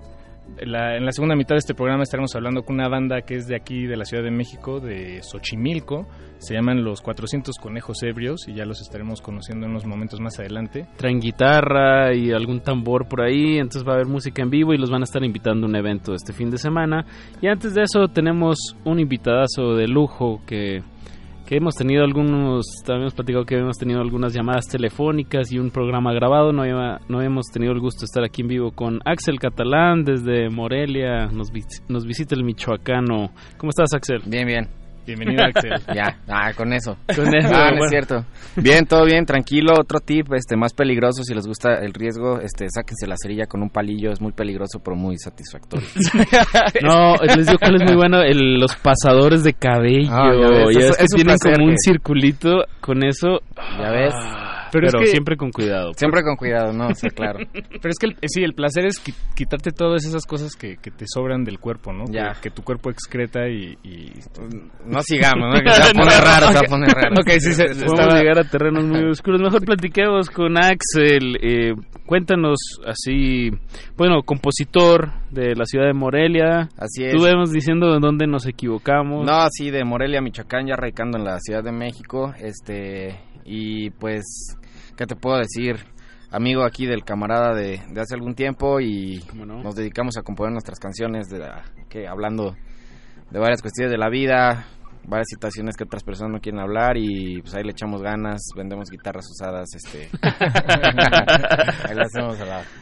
en 0.59 1.05
la 1.05 1.13
segunda 1.13 1.37
mitad 1.37 1.55
de 1.55 1.61
este 1.61 1.75
programa 1.75 2.03
estaremos 2.03 2.35
hablando 2.35 2.63
con 2.63 2.75
una 2.75 2.89
banda 2.89 3.23
que 3.23 3.37
es 3.37 3.47
de 3.47 3.57
aquí, 3.57 3.87
de 3.87 3.97
la 3.97 4.05
Ciudad 4.05 4.23
de 4.23 4.31
México, 4.31 4.81
de 4.81 5.23
Xochimilco. 5.23 6.07
Se 6.39 6.55
llaman 6.55 6.83
Los 6.85 7.01
400 7.01 7.57
Conejos 7.59 8.03
Ebrios 8.03 8.49
y 8.49 8.55
ya 8.55 8.65
los 8.65 8.81
estaremos 8.81 9.21
conociendo 9.21 9.67
en 9.67 9.73
unos 9.73 9.87
momentos 9.87 10.21
más 10.21 10.39
adelante. 10.39 10.87
Traen 10.97 11.21
guitarra 11.21 12.15
y 12.15 12.33
algún 12.33 12.61
tambor 12.61 13.09
por 13.09 13.23
ahí, 13.23 13.59
entonces 13.59 13.87
va 13.87 13.93
a 13.93 13.95
haber 13.97 14.07
música 14.07 14.43
en 14.43 14.51
vivo 14.51 14.73
y 14.73 14.79
los 14.79 14.91
van 14.91 15.03
a 15.03 15.05
estar 15.05 15.23
invitando 15.23 15.67
a 15.67 15.69
un 15.69 15.77
evento 15.77 16.15
este 16.15 16.33
fin 16.33 16.51
de 16.51 16.59
semana. 16.59 17.05
Y 17.41 17.47
antes 17.47 17.75
de 17.75 17.83
eso 17.83 18.09
tenemos 18.09 18.77
un 18.85 19.01
invitadazo 19.01 19.75
de 19.75 19.87
lujo 19.87 20.41
que 20.47 20.83
que 21.51 21.57
hemos 21.57 21.75
tenido 21.75 22.05
algunos, 22.05 22.65
también 22.85 23.03
hemos 23.03 23.15
platicado 23.15 23.45
que 23.45 23.57
hemos 23.57 23.77
tenido 23.77 24.01
algunas 24.01 24.33
llamadas 24.33 24.69
telefónicas 24.69 25.51
y 25.51 25.59
un 25.59 25.73
programa 25.73 26.13
grabado, 26.13 26.53
no, 26.53 26.63
no 27.09 27.23
hemos 27.23 27.47
tenido 27.47 27.73
el 27.73 27.81
gusto 27.81 28.03
de 28.03 28.05
estar 28.05 28.23
aquí 28.23 28.43
en 28.43 28.47
vivo 28.47 28.71
con 28.71 29.01
Axel 29.05 29.41
Catalán 29.41 30.05
desde 30.05 30.49
Morelia, 30.49 31.27
nos, 31.27 31.49
nos 31.89 32.07
visita 32.07 32.37
el 32.37 32.45
michoacano. 32.45 33.33
¿Cómo 33.59 33.71
estás 33.71 33.93
Axel? 33.93 34.23
Bien, 34.27 34.47
bien. 34.47 34.80
Bienvenido, 35.07 35.45
Axel. 35.45 35.73
ya, 35.95 36.19
ah, 36.29 36.53
con 36.57 36.73
eso. 36.73 36.97
Con 37.15 37.35
eso. 37.35 37.49
Ah, 37.53 37.71
no 37.73 37.85
es 37.85 37.91
cierto. 37.91 38.25
Bien, 38.57 38.87
todo 38.87 39.05
bien, 39.05 39.25
tranquilo. 39.25 39.75
Otro 39.79 40.01
tip, 40.01 40.33
este, 40.35 40.57
más 40.57 40.73
peligroso, 40.73 41.23
si 41.23 41.35
les 41.35 41.47
gusta 41.47 41.75
el 41.75 41.93
riesgo, 41.93 42.41
este, 42.41 42.67
sáquense 42.69 43.07
la 43.07 43.17
cerilla 43.21 43.47
con 43.47 43.63
un 43.63 43.71
palillo. 43.71 44.13
Es 44.13 44.21
muy 44.21 44.33
peligroso, 44.33 44.81
pero 44.85 44.97
muy 44.97 45.17
satisfactorio. 45.19 45.87
no, 46.83 47.17
les 47.17 47.47
digo 47.47 47.59
que 47.59 47.67
es 47.67 47.83
muy 47.85 47.97
bueno 47.97 48.23
los 48.33 48.77
pasadores 48.77 49.43
de 49.43 49.55
cabello. 49.55 50.11
Ah, 50.11 50.33
ya 50.73 50.87
ves, 50.87 50.97
tienen 51.15 51.37
como 51.39 51.67
un 51.67 51.77
circulito 51.79 52.65
con 52.81 53.05
eso. 53.05 53.41
Ya 53.79 53.91
ves. 53.91 54.15
Pero, 54.73 54.87
es 54.87 54.95
que, 54.95 55.07
siempre 55.07 55.37
con 55.37 55.51
cuidado. 55.51 55.93
Siempre 55.95 56.23
con 56.23 56.37
cuidado, 56.37 56.73
no, 56.73 56.95
sí, 56.95 57.09
claro. 57.11 57.41
Pero 57.53 57.89
es 57.89 57.99
que 57.99 58.07
el, 58.07 58.17
sí, 58.27 58.43
el 58.43 58.55
placer 58.55 58.87
es 58.87 58.99
quitarte 59.35 59.71
todas 59.71 60.05
esas 60.05 60.25
cosas 60.27 60.55
que, 60.55 60.77
que 60.77 60.91
te 60.91 61.05
sobran 61.07 61.45
del 61.45 61.59
cuerpo, 61.59 61.93
¿no? 61.93 62.05
Ya. 62.11 62.37
Que, 62.41 62.51
tu 62.51 62.63
cuerpo 62.63 62.91
excreta 62.91 63.49
y, 63.49 63.77
No 64.87 65.01
sigamos, 65.03 65.55
¿no? 65.55 65.61
Que 65.61 65.73
se 65.73 65.81
va 65.81 65.87
a 65.87 65.93
poner 65.93 66.21
raro, 66.25 66.47
se 66.49 66.55
va 66.55 66.61
a 66.61 66.69
poner 66.69 66.91
raro. 66.91 67.15
Ok, 67.21 67.31
sí, 67.39 67.55
se, 67.55 67.65
Podemos 67.65 68.15
llegar 68.15 68.39
a 68.39 68.45
terrenos 68.45 68.85
muy 68.85 69.05
oscuros. 69.11 69.41
Mejor 69.41 69.65
platiquemos 69.65 70.31
con 70.31 70.57
Axel. 70.57 71.37
Eh, 71.43 71.75
cuéntanos 72.07 72.59
así, 72.87 73.51
bueno, 73.97 74.23
compositor 74.25 75.13
de 75.31 75.55
la 75.55 75.65
ciudad 75.65 75.87
de 75.87 75.95
Morelia. 75.95 76.69
Así 76.77 77.05
es. 77.05 77.15
Estuvimos 77.15 77.53
diciendo 77.53 77.95
en 77.95 78.01
dónde 78.01 78.27
nos 78.27 78.47
equivocamos. 78.47 79.25
No, 79.27 79.47
sí, 79.51 79.71
de 79.71 79.85
Morelia, 79.85 80.21
Michoacán, 80.21 80.67
ya 80.67 80.77
radicando 80.77 81.19
en 81.19 81.25
la 81.25 81.39
Ciudad 81.41 81.63
de 81.63 81.73
México. 81.73 82.35
Este, 82.39 83.21
y 83.45 83.91
pues 83.91 84.57
¿qué 85.01 85.07
te 85.07 85.17
puedo 85.17 85.39
decir? 85.39 85.77
Amigo 86.31 86.63
aquí 86.63 86.85
del 86.85 87.05
camarada 87.05 87.55
de, 87.55 87.81
hace 87.99 88.15
algún 88.15 88.35
tiempo 88.35 88.81
y 88.81 89.25
nos 89.35 89.75
dedicamos 89.75 90.19
a 90.19 90.23
componer 90.23 90.53
nuestras 90.53 90.79
canciones 90.79 91.31
de, 91.31 91.43
que 91.89 92.07
hablando 92.07 92.55
de 93.31 93.39
varias 93.39 93.63
cuestiones 93.63 93.91
de 93.91 93.97
la 93.97 94.11
vida, 94.11 94.67
varias 95.07 95.29
situaciones 95.29 95.77
que 95.77 95.85
otras 95.85 96.03
personas 96.03 96.33
no 96.33 96.41
quieren 96.41 96.61
hablar 96.61 96.97
y 96.97 97.41
pues 97.43 97.55
ahí 97.55 97.65
le 97.65 97.73
echamos 97.73 98.03
ganas, 98.03 98.41
vendemos 98.57 98.91
guitarras 98.91 99.27
usadas, 99.31 99.69
este, 99.75 100.09
ahí 101.89 101.95
le 101.95 102.03
hacemos 102.03 102.39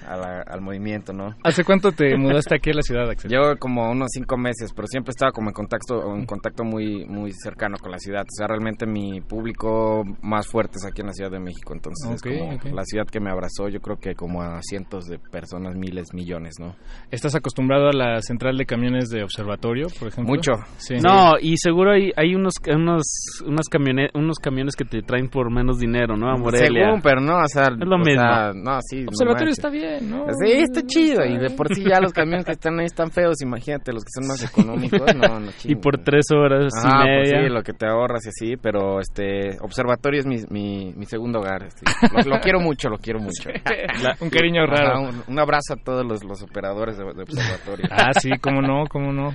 al 0.08 0.60
movimiento, 0.60 1.12
¿no? 1.12 1.34
¿Hace 1.44 1.64
cuánto 1.64 1.92
te 1.92 2.16
mudaste 2.16 2.56
aquí 2.56 2.70
a 2.70 2.74
la 2.74 2.82
ciudad, 2.82 3.10
Axel? 3.10 3.30
Yo 3.30 3.56
como 3.58 3.90
unos 3.90 4.08
cinco 4.12 4.36
meses, 4.36 4.72
pero 4.74 4.86
siempre 4.88 5.10
estaba 5.10 5.32
como 5.32 5.50
en 5.50 5.54
contacto, 5.54 6.14
en 6.14 6.26
contacto 6.26 6.64
muy, 6.64 7.04
muy 7.06 7.32
cercano 7.32 7.76
con 7.78 7.90
la 7.90 7.98
ciudad, 7.98 8.22
o 8.22 8.36
sea, 8.36 8.46
realmente 8.46 8.86
mi 8.86 9.20
público 9.20 10.04
más 10.22 10.46
fuerte 10.46 10.76
es 10.76 10.86
aquí 10.86 11.00
en 11.00 11.08
la 11.08 11.12
Ciudad 11.12 11.30
de 11.30 11.40
México, 11.40 11.72
entonces 11.74 12.10
es 12.10 12.22
como 12.22 12.58
la 12.74 12.84
ciudad 12.84 13.06
que 13.06 13.20
me 13.20 13.30
abrazó, 13.30 13.68
yo 13.68 13.80
creo 13.80 13.96
que 13.96 14.14
como 14.14 14.42
a 14.42 14.60
cientos 14.62 15.06
de 15.06 15.18
personas, 15.18 15.74
miles, 15.76 16.12
millones, 16.12 16.54
¿no? 16.58 16.74
¿Estás 17.10 17.34
acostumbrado 17.34 17.88
a 17.88 17.92
la 17.92 18.20
central 18.22 18.56
de 18.56 18.66
camiones 18.66 19.08
de 19.08 19.22
observatorio, 19.22 19.86
por 19.98 20.08
ejemplo? 20.08 20.34
Mucho. 20.34 20.52
Sí. 20.78 20.96
No, 21.02 21.34
y 21.40 21.56
seguro 21.56 21.92
hay 21.92 22.07
hay, 22.16 22.34
unos 22.34 22.54
unos 22.66 23.42
unos 23.44 23.68
camiones 23.70 24.10
unos 24.14 24.38
camiones 24.38 24.74
que 24.76 24.84
te 24.84 25.02
traen 25.02 25.28
por 25.28 25.52
menos 25.52 25.78
dinero, 25.78 26.16
¿no? 26.16 26.30
A 26.30 26.36
Morelia. 26.36 26.86
Según, 26.86 27.02
pero 27.02 27.20
no, 27.20 27.38
o 27.38 27.48
sea, 27.48 27.64
es 27.64 27.86
lo 27.86 27.98
mismo. 27.98 28.22
no, 28.54 28.78
sí. 28.82 29.04
Observatorio 29.06 29.52
está 29.52 29.70
bien, 29.70 30.10
¿no? 30.10 30.26
Sí, 30.42 30.52
está 30.52 30.82
chido 30.82 31.24
y 31.24 31.38
de 31.38 31.50
por 31.50 31.74
sí 31.74 31.84
ya 31.84 32.00
los 32.00 32.12
camiones 32.12 32.44
que 32.44 32.52
están 32.52 32.78
ahí 32.78 32.86
están 32.86 33.10
feos, 33.10 33.40
imagínate 33.42 33.92
los 33.92 34.04
que 34.04 34.10
son 34.14 34.28
más 34.28 34.42
económicos, 34.42 35.14
no, 35.14 35.40
no 35.40 35.50
Y 35.64 35.74
por 35.76 35.98
tres 35.98 36.26
horas 36.32 36.72
y 36.76 36.82
pues 36.82 37.04
media. 37.04 37.42
sí, 37.42 37.48
lo 37.48 37.62
que 37.62 37.72
te 37.72 37.86
ahorras 37.86 38.26
y 38.26 38.28
así, 38.28 38.56
pero 38.56 39.00
este 39.00 39.58
observatorio 39.60 40.20
es 40.20 40.26
mi, 40.26 40.36
mi, 40.50 40.92
mi 40.94 41.06
segundo 41.06 41.40
hogar. 41.40 41.64
Este, 41.64 41.84
lo, 42.28 42.40
quiero 42.40 42.60
mucho, 42.60 42.88
lo 42.88 42.98
quiero 42.98 43.20
mucho. 43.20 43.50
un 44.20 44.30
cariño 44.30 44.66
raro. 44.66 45.10
un, 45.26 45.38
abrazo 45.38 45.74
a 45.74 45.76
todos 45.76 46.04
los, 46.04 46.24
los 46.24 46.42
operadores 46.42 46.96
de, 46.98 47.04
de 47.04 47.22
observatorio. 47.22 47.86
Ah, 47.90 48.12
sí, 48.18 48.30
cómo 48.40 48.60
no, 48.60 48.84
cómo 48.90 49.12
no. 49.12 49.32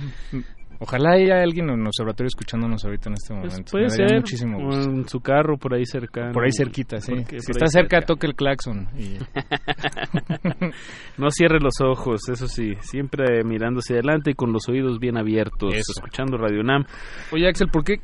Ojalá 0.86 1.12
haya 1.12 1.42
alguien 1.42 1.70
en 1.70 1.80
el 1.80 1.86
observatorio 1.86 2.28
escuchándonos 2.28 2.84
ahorita 2.84 3.08
en 3.08 3.14
este 3.14 3.34
pues 3.34 3.52
momento. 3.52 3.70
puede 3.72 3.88
ser. 3.88 4.16
Muchísimo 4.16 4.70
En 4.70 5.08
su 5.08 5.20
carro, 5.20 5.56
por 5.56 5.72
ahí 5.72 5.86
cerca. 5.86 6.30
Por 6.30 6.44
ahí 6.44 6.50
cerquita, 6.54 7.00
sí. 7.00 7.24
Si 7.38 7.52
está 7.52 7.68
cerca, 7.68 8.02
toque 8.02 8.26
el 8.26 8.34
claxon. 8.34 8.86
no 11.16 11.30
cierre 11.30 11.58
los 11.60 11.80
ojos, 11.80 12.28
eso 12.28 12.46
sí. 12.48 12.74
Siempre 12.80 13.42
mirando 13.44 13.78
hacia 13.78 13.96
adelante 13.96 14.32
y 14.32 14.34
con 14.34 14.52
los 14.52 14.68
oídos 14.68 14.98
bien 14.98 15.16
abiertos, 15.16 15.74
escuchando 15.74 16.36
Radio 16.36 16.62
Nam. 16.62 16.84
Oye, 17.32 17.48
Axel, 17.48 17.68
¿por 17.68 17.82
qué 17.82 18.00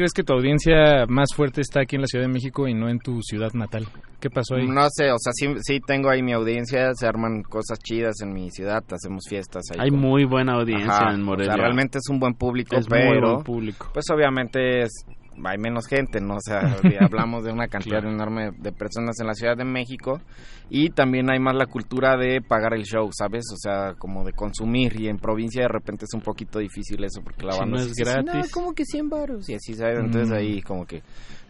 crees 0.00 0.12
que 0.14 0.22
tu 0.24 0.32
audiencia 0.32 1.04
más 1.08 1.28
fuerte 1.36 1.60
está 1.60 1.82
aquí 1.82 1.96
en 1.96 2.00
la 2.02 2.06
Ciudad 2.06 2.24
de 2.24 2.32
México 2.32 2.66
y 2.66 2.72
no 2.72 2.88
en 2.88 2.98
tu 3.00 3.20
ciudad 3.20 3.52
natal? 3.52 3.86
¿Qué 4.18 4.30
pasó 4.30 4.54
ahí? 4.54 4.66
No 4.66 4.86
sé, 4.90 5.10
o 5.12 5.18
sea, 5.18 5.32
sí, 5.34 5.46
sí 5.60 5.78
tengo 5.86 6.08
ahí 6.08 6.22
mi 6.22 6.32
audiencia, 6.32 6.94
se 6.94 7.06
arman 7.06 7.42
cosas 7.42 7.78
chidas 7.80 8.14
en 8.22 8.32
mi 8.32 8.50
ciudad, 8.50 8.82
hacemos 8.90 9.24
fiestas 9.28 9.64
ahí. 9.72 9.78
Hay 9.78 9.90
muy 9.90 10.24
buena 10.24 10.54
audiencia 10.54 11.10
en 11.12 11.22
Morelia. 11.22 11.52
O 11.52 11.56
sea, 11.56 11.64
realmente 11.64 11.98
es 11.98 12.08
un 12.08 12.18
buen 12.18 12.32
público, 12.32 12.76
Es 12.76 12.88
muy 12.88 12.98
pero 12.98 13.32
buen 13.34 13.44
público. 13.44 13.90
pues 13.92 14.06
obviamente 14.10 14.82
es 14.84 15.04
hay 15.44 15.58
menos 15.58 15.86
gente, 15.86 16.20
¿no? 16.20 16.36
O 16.36 16.40
sea, 16.40 16.60
hablamos 17.00 17.44
de 17.44 17.52
una 17.52 17.68
cantidad 17.68 18.04
enorme 18.04 18.50
de 18.58 18.72
personas 18.72 19.18
en 19.20 19.26
la 19.26 19.34
Ciudad 19.34 19.56
de 19.56 19.64
México 19.64 20.20
y 20.68 20.90
también 20.90 21.30
hay 21.30 21.38
más 21.40 21.54
la 21.56 21.66
cultura 21.66 22.16
de 22.16 22.40
pagar 22.42 22.74
el 22.74 22.84
show, 22.84 23.08
¿sabes? 23.12 23.44
O 23.52 23.56
sea, 23.56 23.94
como 23.98 24.24
de 24.24 24.32
consumir 24.32 25.00
y 25.00 25.08
en 25.08 25.18
provincia 25.18 25.62
de 25.62 25.68
repente 25.68 26.04
es 26.04 26.14
un 26.14 26.20
poquito 26.20 26.58
difícil 26.58 27.02
eso 27.04 27.22
porque 27.22 27.44
la 27.44 27.52
Si 27.52 27.58
banda 27.60 27.76
no 27.78 27.82
sí 27.84 27.90
es 27.90 27.96
gratis. 27.96 28.24
"No, 28.34 28.42
como 28.52 28.72
que 28.74 28.84
100 28.84 29.08
baros 29.08 29.48
y 29.48 29.54
así, 29.54 29.74
¿sabes? 29.74 29.98
Entonces 29.98 30.30
Mm. 30.30 30.34
ahí 30.34 30.62
como 30.62 30.84
que 30.86 31.02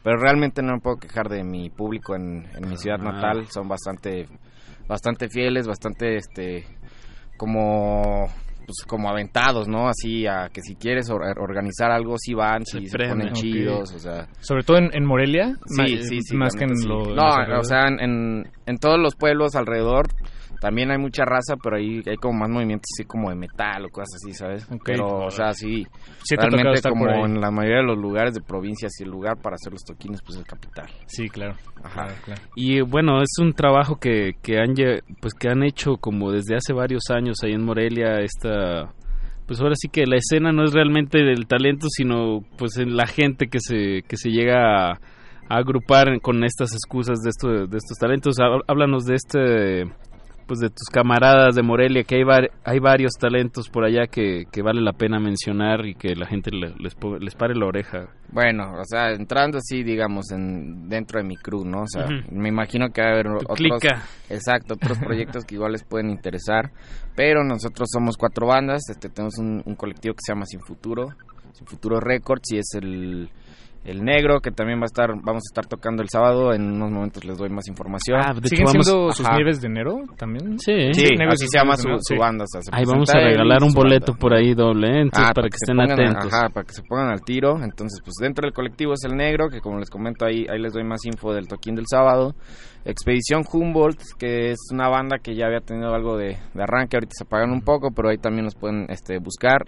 pero 0.03 0.17
realmente 0.17 0.63
no 0.63 0.73
me 0.75 0.81
puedo 0.81 0.97
quejar 0.97 1.29
de 1.29 1.45
mi 1.45 1.69
público 1.69 2.15
en, 2.17 2.47
en 2.57 2.69
mi 2.69 2.77
ciudad 2.79 2.99
Ah. 3.01 3.13
natal, 3.13 3.47
son 3.51 3.69
bastante 3.69 4.27
bastante 4.89 5.29
fieles, 5.29 5.67
bastante 5.67 6.17
este 6.17 6.65
como 7.37 8.27
pues 8.71 8.87
como 8.89 9.09
aventados, 9.11 9.69
¿no? 9.69 9.89
Así 9.89 10.27
a 10.27 10.49
que 10.53 10.61
si 10.63 10.75
quieres 10.77 11.11
or- 11.11 11.39
organizar 11.39 11.91
algo 11.91 12.17
sí 12.19 12.35
van, 12.35 12.65
sí 12.65 12.87
se, 12.87 12.97
ponen 12.99 13.33
chidos, 13.33 13.93
o 13.95 13.99
sea, 13.99 14.27
Sobre 14.41 14.63
todo 14.63 14.79
en, 14.79 14.91
en 14.93 15.05
Morelia. 15.05 15.55
Sí, 15.67 15.77
ma- 15.77 15.87
sí, 15.87 16.21
sí. 16.23 16.37
Más 16.37 16.55
que 16.55 16.65
en 16.65 16.77
sí. 16.77 16.87
lo- 16.89 17.11
en 17.11 17.17
No, 17.17 17.47
los 17.47 17.59
o 17.61 17.65
sea, 17.65 17.89
en, 17.89 18.49
en 18.67 18.79
todos 18.79 18.99
los 18.99 19.15
pueblos 19.17 19.55
alrededor 19.57 20.07
también 20.61 20.91
hay 20.91 20.99
mucha 20.99 21.25
raza, 21.25 21.57
pero 21.63 21.77
ahí 21.77 22.03
hay 22.07 22.17
como 22.17 22.39
más 22.41 22.51
movimientos 22.51 22.87
así 22.97 23.05
como 23.07 23.31
de 23.31 23.37
metal 23.37 23.87
o 23.87 23.89
cosas 23.89 24.11
así, 24.17 24.33
¿sabes? 24.35 24.69
Pero, 24.85 25.07
o 25.27 25.31
sea, 25.31 25.53
sí. 25.55 25.87
Sí 26.23 26.37
realmente 26.37 26.81
como 26.89 27.09
en 27.27 27.41
la 27.41 27.51
mayoría 27.51 27.79
de 27.79 27.85
los 27.87 27.99
lugares 27.99 28.35
de 28.35 28.43
provincias 28.43 28.93
y 29.01 29.05
el 29.05 29.11
lugar 29.11 29.39
para 29.39 29.55
hacer 29.55 29.73
los 29.73 29.83
toquines, 29.83 30.21
pues 30.23 30.37
es 30.37 30.43
el 30.43 30.47
capital. 30.47 30.87
Sí, 31.07 31.29
claro. 31.29 31.55
Ajá. 31.83 32.09
Y 32.55 32.83
bueno, 32.83 33.23
es 33.23 33.31
un 33.41 33.55
trabajo 33.55 33.97
que, 33.97 34.35
que 34.43 34.59
han 34.59 34.75
pues 35.21 35.33
que 35.35 35.49
han 35.49 35.63
hecho 35.63 35.97
como 35.97 36.31
desde 36.31 36.57
hace 36.57 36.73
varios 36.75 37.05
años 37.11 37.39
ahí 37.43 37.53
en 37.53 37.65
Morelia 37.65 38.21
esta 38.21 38.93
pues 39.47 39.61
ahora 39.61 39.75
sí 39.77 39.89
que 39.89 40.07
la 40.07 40.17
escena 40.17 40.53
no 40.53 40.63
es 40.65 40.73
realmente 40.73 41.25
del 41.25 41.47
talento, 41.47 41.87
sino 41.91 42.45
pues 42.57 42.77
en 42.77 42.97
la 42.97 43.07
gente 43.07 43.49
que 43.49 43.59
se 43.61 44.03
que 44.07 44.17
se 44.17 44.31
llega 44.31 44.91
a, 44.91 44.91
a 44.93 45.57
agrupar 45.57 46.21
con 46.21 46.45
estas 46.45 46.73
excusas 46.73 47.19
de 47.23 47.31
esto, 47.31 47.49
de 47.67 47.77
estos 47.79 47.97
talentos. 47.99 48.37
Há- 48.39 48.61
Háblanos 48.69 49.07
de 49.07 49.15
este 49.17 49.93
pues 50.51 50.59
de 50.59 50.69
tus 50.69 50.89
camaradas 50.93 51.55
de 51.55 51.63
Morelia, 51.63 52.03
que 52.03 52.17
hay, 52.17 52.25
var- 52.25 52.51
hay 52.65 52.81
varios 52.81 53.13
talentos 53.13 53.69
por 53.69 53.85
allá 53.85 54.09
que, 54.09 54.47
que 54.51 54.63
vale 54.63 54.81
la 54.81 54.93
pena 54.93 55.21
mencionar 55.21 55.87
y 55.87 55.95
que 55.95 56.17
la 56.17 56.27
gente 56.27 56.51
le- 56.51 56.75
les, 56.81 56.97
les 57.21 57.35
pare 57.37 57.55
la 57.55 57.67
oreja. 57.67 58.09
Bueno, 58.33 58.73
o 58.73 58.85
sea, 58.85 59.13
entrando 59.13 59.59
así, 59.59 59.85
digamos, 59.85 60.33
en 60.33 60.89
dentro 60.89 61.21
de 61.21 61.25
mi 61.29 61.37
crew, 61.37 61.65
¿no? 61.65 61.83
O 61.83 61.87
sea, 61.87 62.07
me 62.33 62.49
imagino 62.49 62.89
que 62.93 63.01
va 63.01 63.11
a 63.11 63.13
haber 63.13 63.29
otros, 63.29 63.57
clica. 63.57 64.03
exacto, 64.29 64.75
otros 64.75 64.99
proyectos 65.05 65.45
que 65.45 65.55
igual 65.55 65.71
les 65.71 65.85
pueden 65.85 66.11
interesar, 66.11 66.73
pero 67.15 67.45
nosotros 67.45 67.89
somos 67.93 68.17
cuatro 68.17 68.49
bandas, 68.49 68.83
este, 68.91 69.09
tenemos 69.09 69.39
un, 69.39 69.63
un 69.65 69.75
colectivo 69.77 70.15
que 70.15 70.21
se 70.27 70.33
llama 70.33 70.47
Sin 70.47 70.61
Futuro, 70.63 71.11
Sin 71.53 71.67
Futuro 71.69 72.01
Records 72.01 72.51
y 72.53 72.59
es 72.59 72.75
el 72.75 73.31
el 73.83 74.05
negro 74.05 74.41
que 74.41 74.51
también 74.51 74.79
va 74.79 74.83
a 74.85 74.93
estar, 74.93 75.09
vamos 75.09 75.43
a 75.43 75.49
estar 75.51 75.67
tocando 75.67 76.03
el 76.03 76.09
sábado. 76.11 76.53
En 76.53 76.63
unos 76.71 76.91
momentos 76.91 77.25
les 77.25 77.39
doy 77.39 77.49
más 77.49 77.67
información. 77.69 78.21
Ah, 78.23 78.35
de 78.35 78.47
¿Siguen 78.49 78.69
hecho, 78.69 78.73
vamos- 78.75 78.87
siendo 78.87 79.13
sus 79.13 79.27
Ajá. 79.27 79.37
nieves 79.37 79.61
de 79.61 79.67
enero 79.69 79.97
también? 80.19 80.59
Sí. 80.59 80.73
Sí, 80.93 81.05
así 81.05 81.45
y 81.45 81.49
se 81.49 81.59
llama 81.59 81.77
su, 81.77 81.89
sí. 82.01 82.17
banda. 82.17 82.45
o 82.45 82.47
sea, 82.47 82.61
se 82.63 82.71
Ahí 82.73 82.85
vamos 82.87 83.09
a 83.11 83.19
regalar 83.19 83.63
un 83.63 83.73
boleto 83.73 84.13
banda. 84.13 84.21
por 84.21 84.35
ahí 84.35 84.55
doble, 84.55 84.87
¿eh? 84.89 85.01
entonces 85.03 85.31
Ah, 85.31 85.33
para 85.35 85.49
que 85.49 85.57
estén 85.57 85.77
pongan 85.77 85.93
atentos. 85.93 86.33
ajá, 86.33 86.49
para 86.51 86.67
que 86.67 86.73
se 86.75 86.83
pongan 86.83 87.09
al 87.11 87.23
tiro. 87.23 87.55
Entonces, 87.63 88.01
pues 88.05 88.15
dentro 88.21 88.47
del 88.47 88.53
colectivo 88.53 88.93
es 88.93 89.05
el 89.05 89.17
negro, 89.17 89.49
que 89.49 89.61
como 89.61 89.79
les 89.79 89.89
comento 89.89 90.27
ahí, 90.27 90.47
ahí 90.53 90.59
les 90.61 90.73
doy 90.75 90.85
más 90.85 91.01
info 91.07 91.33
del 91.33 91.49
toquín 91.49 91.75
del 91.75 91.87
sábado. 91.91 92.35
Expedición 92.85 93.45
Humboldt, 93.51 94.01
que 94.19 94.51
es 94.53 94.59
una 94.73 94.89
banda 94.89 95.19
que 95.19 95.35
ya 95.35 95.47
había 95.47 95.61
tenido 95.61 95.95
algo 95.95 96.17
de, 96.17 96.39
de 96.55 96.63
arranque, 96.63 96.97
ahorita 96.97 97.13
se 97.17 97.25
apagan 97.25 97.51
un 97.51 97.61
poco, 97.61 97.91
pero 97.95 98.09
ahí 98.09 98.17
también 98.19 98.45
nos 98.45 98.55
pueden 98.55 98.87
este, 98.89 99.19
buscar. 99.19 99.65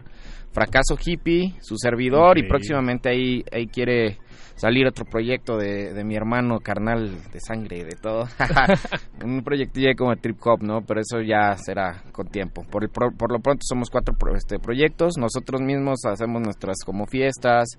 Fracaso 0.53 0.97
Hippie, 1.05 1.55
su 1.61 1.77
servidor, 1.77 2.39
y 2.39 2.43
próximamente 2.49 3.09
ahí, 3.09 3.43
ahí 3.53 3.67
quiere 3.67 4.19
salir 4.55 4.87
otro 4.87 5.05
proyecto 5.07 5.57
de, 5.57 5.93
de 5.95 6.05
mi 6.05 6.15
hermano 6.15 6.59
carnal 6.61 7.11
de 7.33 7.41
sangre 7.41 7.79
y 7.79 7.83
de 7.85 7.97
todo. 8.01 8.27
un 9.25 9.43
proyectillo 9.43 9.89
como 9.97 10.15
trip 10.17 10.37
hop, 10.45 10.63
¿no? 10.63 10.83
Pero 10.83 11.01
eso 11.01 11.21
ya 11.23 11.57
será 11.57 12.03
con 12.13 12.29
tiempo. 12.29 12.63
Por, 12.71 12.85
el 12.85 12.91
pro- 12.91 13.13
por 13.17 13.33
lo 13.33 13.41
pronto 13.41 13.63
somos 13.67 13.89
cuatro 13.91 14.15
pro- 14.15 14.37
este, 14.37 14.59
proyectos. 14.59 15.15
Nosotros 15.19 15.61
mismos 15.63 16.05
hacemos 16.05 16.43
nuestras 16.43 16.77
como 16.85 17.07
fiestas. 17.07 17.71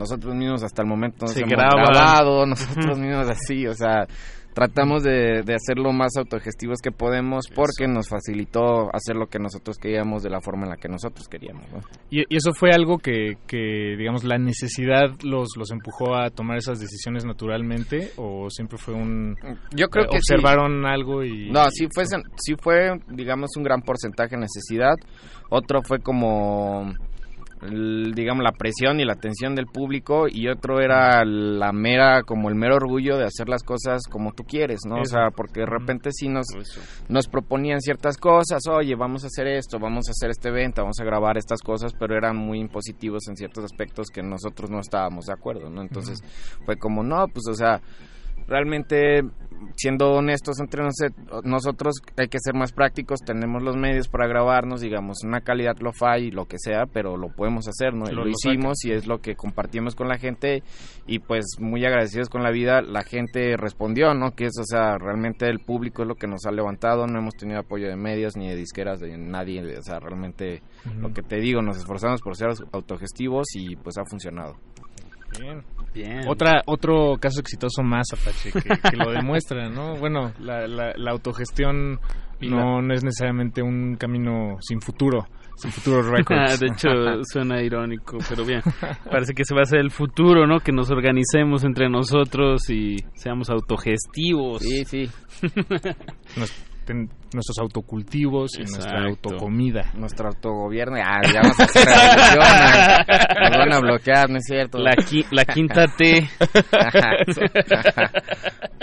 Nosotros 0.00 0.34
mismos 0.34 0.62
hasta 0.64 0.80
el 0.82 0.88
momento 0.88 1.26
nos 1.26 1.34
Se 1.34 1.40
hemos 1.40 1.52
graban. 1.52 1.84
grabado. 1.84 2.46
Nosotros 2.46 2.98
mismos 2.98 3.28
así, 3.28 3.66
o 3.66 3.74
sea, 3.74 4.06
tratamos 4.54 5.02
de, 5.04 5.42
de 5.44 5.54
hacer 5.54 5.78
lo 5.78 5.92
más 5.92 6.16
autogestivos 6.16 6.78
que 6.82 6.90
podemos 6.90 7.44
porque 7.54 7.86
nos 7.86 8.08
facilitó 8.08 8.88
hacer 8.92 9.14
lo 9.14 9.26
que 9.26 9.38
nosotros 9.38 9.76
queríamos 9.78 10.22
de 10.22 10.30
la 10.30 10.40
forma 10.40 10.64
en 10.64 10.70
la 10.70 10.76
que 10.76 10.88
nosotros 10.88 11.28
queríamos, 11.28 11.70
¿no? 11.70 11.78
¿Y, 12.10 12.22
y 12.28 12.36
eso 12.36 12.52
fue 12.52 12.70
algo 12.72 12.98
que, 12.98 13.34
que, 13.46 13.94
digamos, 13.96 14.24
la 14.24 14.38
necesidad 14.38 15.10
los, 15.22 15.50
los 15.56 15.70
empujó 15.70 16.16
a 16.16 16.30
tomar 16.30 16.56
esas 16.56 16.80
decisiones 16.80 17.24
naturalmente? 17.24 18.10
¿O 18.16 18.48
siempre 18.50 18.78
fue 18.78 18.94
un... 18.94 19.36
Yo 19.76 19.88
creo 19.88 20.06
eh, 20.06 20.08
que 20.10 20.18
sí. 20.20 20.34
observaron 20.34 20.84
algo 20.86 21.22
y... 21.22 21.50
No, 21.50 21.64
sí 21.70 21.86
fue, 21.94 22.04
sí 22.06 22.54
fue, 22.60 22.98
digamos, 23.08 23.50
un 23.56 23.62
gran 23.62 23.82
porcentaje 23.82 24.34
de 24.34 24.40
necesidad. 24.40 24.94
Otro 25.50 25.82
fue 25.82 26.00
como, 26.00 26.92
el- 27.62 28.12
digamos, 28.14 28.42
la 28.44 28.52
presión 28.52 29.00
y 29.00 29.04
la 29.04 29.12
atención 29.14 29.54
del 29.54 29.66
público. 29.66 30.26
Y 30.28 30.48
otro 30.48 30.80
era 30.80 31.24
la 31.24 31.72
mera, 31.72 32.22
como 32.22 32.48
el 32.48 32.54
mero 32.54 32.76
orgullo 32.76 33.16
de 33.16 33.24
hacer 33.24 33.48
las 33.48 33.62
cosas 33.62 34.02
como 34.10 34.32
tú 34.32 34.44
quieres, 34.44 34.80
¿no? 34.86 34.96
O 34.96 35.04
sea, 35.04 35.30
porque 35.34 35.60
de 35.60 35.66
repente 35.66 36.10
sí 36.12 36.28
nos, 36.28 36.46
nos 37.08 37.28
proponían 37.28 37.80
ciertas 37.80 38.16
cosas. 38.16 38.60
Oye, 38.70 38.94
vamos 38.94 39.24
a 39.24 39.28
hacer 39.28 39.46
esto, 39.46 39.78
vamos 39.78 40.08
a 40.08 40.12
hacer 40.12 40.30
este 40.30 40.48
evento, 40.48 40.82
vamos 40.82 41.00
a 41.00 41.04
grabar 41.04 41.36
estas 41.38 41.60
cosas. 41.62 41.92
Pero 41.98 42.16
eran 42.16 42.36
muy 42.36 42.58
impositivos 42.60 43.28
en 43.28 43.36
ciertos 43.36 43.64
aspectos 43.64 44.08
que 44.12 44.22
nosotros 44.22 44.70
no 44.70 44.80
estábamos 44.80 45.26
de 45.26 45.32
acuerdo, 45.32 45.70
¿no? 45.70 45.82
Entonces 45.82 46.20
fue 46.64 46.76
como, 46.76 47.02
no, 47.02 47.26
pues, 47.28 47.46
o 47.48 47.54
sea 47.54 47.80
realmente 48.50 49.22
siendo 49.76 50.12
honestos 50.14 50.58
entre 50.58 50.82
nos- 50.82 51.44
nosotros 51.44 51.96
hay 52.16 52.28
que 52.28 52.38
ser 52.40 52.54
más 52.54 52.72
prácticos 52.72 53.20
tenemos 53.20 53.62
los 53.62 53.76
medios 53.76 54.08
para 54.08 54.26
grabarnos 54.26 54.80
digamos 54.80 55.18
una 55.22 55.42
calidad 55.42 55.76
lo 55.80 55.92
fi 55.92 56.30
lo 56.30 56.46
que 56.46 56.56
sea 56.58 56.86
pero 56.86 57.16
lo 57.18 57.28
podemos 57.28 57.68
hacer 57.68 57.92
no 57.94 58.06
Y 58.10 58.14
Lo- 58.14 58.22
hicimos 58.28 58.84
y 58.86 58.92
es 58.92 59.06
lo 59.06 59.18
que 59.18 59.34
compartimos 59.36 59.94
con 59.94 60.08
la 60.08 60.16
gente 60.18 60.62
y 61.06 61.18
pues 61.18 61.44
muy 61.60 61.84
agradecidos 61.84 62.30
con 62.30 62.42
la 62.42 62.50
vida 62.50 62.80
la 62.80 63.02
gente 63.02 63.56
respondió 63.58 64.14
no 64.14 64.32
que 64.32 64.46
es 64.46 64.58
o 64.58 64.64
sea 64.64 64.96
realmente 64.98 65.46
el 65.48 65.60
público 65.60 66.02
es 66.02 66.08
lo 66.08 66.14
que 66.14 66.26
nos 66.26 66.46
ha 66.46 66.50
levantado 66.52 67.06
no 67.06 67.18
hemos 67.18 67.34
tenido 67.34 67.60
apoyo 67.60 67.86
de 67.88 67.96
medios 67.96 68.36
ni 68.38 68.48
de 68.48 68.56
disqueras 68.56 68.98
de 68.98 69.16
nadie 69.18 69.60
o 69.76 69.82
sea 69.82 70.00
realmente 70.00 70.62
lo 71.00 71.12
que 71.12 71.22
te 71.22 71.36
digo 71.36 71.60
nos 71.60 71.76
esforzamos 71.76 72.22
por 72.22 72.34
ser 72.34 72.48
autogestivos 72.72 73.46
y 73.54 73.76
pues 73.76 73.98
ha 73.98 74.04
funcionado 74.06 74.54
Bien. 75.38 75.62
Bien. 75.92 76.20
Otra, 76.28 76.62
otro 76.66 77.16
caso 77.20 77.40
exitoso 77.40 77.82
más, 77.82 78.06
Apache, 78.12 78.52
que, 78.52 78.60
que 78.90 78.96
lo 78.96 79.10
demuestra, 79.10 79.68
¿no? 79.68 79.96
Bueno, 79.96 80.32
la, 80.40 80.66
la, 80.68 80.92
la 80.96 81.10
autogestión 81.10 81.98
no, 82.40 82.80
no 82.80 82.94
es 82.94 83.02
necesariamente 83.02 83.60
un 83.60 83.96
camino 83.96 84.56
sin 84.60 84.80
futuro, 84.80 85.26
sin 85.56 85.72
futuro 85.72 86.02
records. 86.16 86.60
de 86.60 86.66
hecho, 86.68 86.88
suena 87.24 87.60
irónico, 87.60 88.18
pero 88.28 88.44
bien. 88.44 88.62
Parece 89.10 89.34
que 89.34 89.44
se 89.44 89.52
va 89.54 89.60
a 89.60 89.64
hacer 89.64 89.80
el 89.80 89.90
futuro, 89.90 90.46
¿no? 90.46 90.60
Que 90.60 90.70
nos 90.72 90.90
organicemos 90.92 91.64
entre 91.64 91.88
nosotros 91.90 92.70
y 92.70 92.96
seamos 93.14 93.50
autogestivos. 93.50 94.62
Sí, 94.62 94.84
sí. 94.84 95.10
Nos- 96.36 96.69
ten- 96.92 97.08
nuestros 97.32 97.58
autocultivos 97.60 98.56
y 98.58 98.62
nuestra 98.62 99.04
autocomida. 99.06 99.92
Nuestro 99.94 100.28
autogobierno, 100.28 100.96
ah, 100.96 101.20
ya 101.32 101.40
vamos 101.42 101.60
a 101.60 101.64
hacer 101.64 101.86
revolución, 101.86 103.40
nos 103.40 103.58
van 103.58 103.72
a 103.72 103.80
bloquear, 103.80 104.30
¿no 104.30 104.36
es 104.38 104.44
cierto? 104.44 104.78
La, 104.78 104.92
qui- 104.92 105.26
la 105.30 105.44
quinta 105.44 105.86
T. 105.96 106.28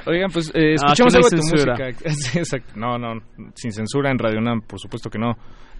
Oigan, 0.05 0.29
pues 0.31 0.49
eh, 0.55 0.73
escuchemos 0.75 1.13
no 1.13 1.17
algo 1.17 1.29
de 1.29 1.37
tu 1.37 1.43
censura. 1.43 1.75
música. 1.77 2.09
Exacto. 2.39 2.73
No, 2.75 2.97
no, 2.97 3.19
sin 3.55 3.71
censura 3.71 4.11
en 4.11 4.19
Radio 4.19 4.39
UNAM, 4.39 4.61
por 4.61 4.79
supuesto 4.79 5.09
que 5.09 5.19
no. 5.19 5.33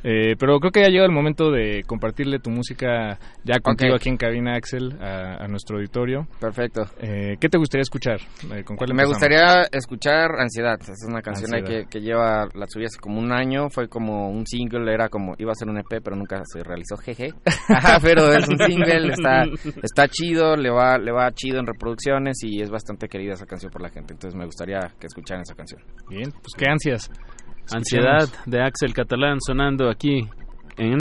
Eh, 0.04 0.36
pero 0.40 0.60
creo 0.60 0.72
que 0.72 0.82
ya 0.82 0.90
llegó 0.90 1.06
el 1.06 1.12
momento 1.12 1.52
de 1.52 1.84
compartirle 1.86 2.40
tu 2.40 2.50
música 2.50 3.18
ya 3.44 3.60
contigo 3.60 3.96
aquí 3.96 4.10
en 4.10 4.18
cabina, 4.18 4.56
Axel, 4.56 4.96
a, 5.02 5.44
a 5.44 5.48
nuestro 5.48 5.78
auditorio. 5.78 6.28
Perfecto. 6.40 6.84
Eh, 7.00 7.36
¿Qué 7.40 7.50
te 7.50 7.58
gustaría 7.58 7.82
escuchar? 7.82 8.20
Eh, 8.54 8.64
¿Con 8.64 8.78
cuál 8.78 8.94
Me 8.94 9.04
empezamos? 9.04 9.10
gustaría 9.18 9.62
escuchar 9.72 10.32
Ansiedad. 10.40 10.80
Es 10.82 11.06
una 11.08 11.22
canción 11.22 11.52
que, 11.64 11.86
que 11.90 12.00
lleva, 12.00 12.48
la 12.54 12.66
subí 12.68 12.86
hace 12.86 13.00
como 13.00 13.20
un 13.20 13.32
año. 13.32 13.70
Fue 13.70 13.88
como 13.90 14.30
un 14.30 14.46
single, 14.46 14.92
era 14.94 15.10
como, 15.10 15.34
iba 15.38 15.52
a 15.52 15.56
ser 15.56 15.68
un 15.70 15.78
EP, 15.80 16.02
pero 16.04 16.16
nunca 16.16 16.42
se 16.46 16.64
realizó, 16.64 16.96
jeje. 16.98 17.34
Ajá, 17.70 18.00
pero 18.02 18.32
es 18.32 18.48
un 18.48 18.58
single, 18.60 19.14
está, 19.14 19.44
está 19.84 20.08
chido, 20.08 20.56
le 20.56 20.70
va, 20.70 20.98
le 20.98 21.12
va 21.12 21.32
chido 21.32 21.60
en 21.60 21.66
reproducciones 21.68 22.38
y 22.44 22.62
es 22.62 22.70
bastante 22.70 23.08
querida 23.08 23.34
esa 23.34 23.46
canción 23.46 23.72
por 23.72 23.82
la 23.82 23.90
gente. 23.90 24.14
Entonces 24.14 24.38
me 24.38 24.46
gustaría 24.46 24.80
que 25.00 25.08
escucharan 25.08 25.42
esa 25.42 25.56
canción. 25.56 25.82
Bien, 26.10 26.32
pues 26.32 26.54
qué 26.58 26.66
ansias. 26.70 27.10
Ansiedad 27.74 28.28
de 28.46 28.62
Axel 28.62 28.94
Catalán 28.94 29.40
sonando 29.46 29.90
aquí 29.90 30.28
en... 30.78 30.98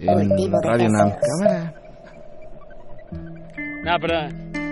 En 0.00 0.52
Radio 0.62 0.88
Nam. 0.90 1.12
Cámara. 1.40 1.74
No, 3.84 3.96
pero 4.00 4.63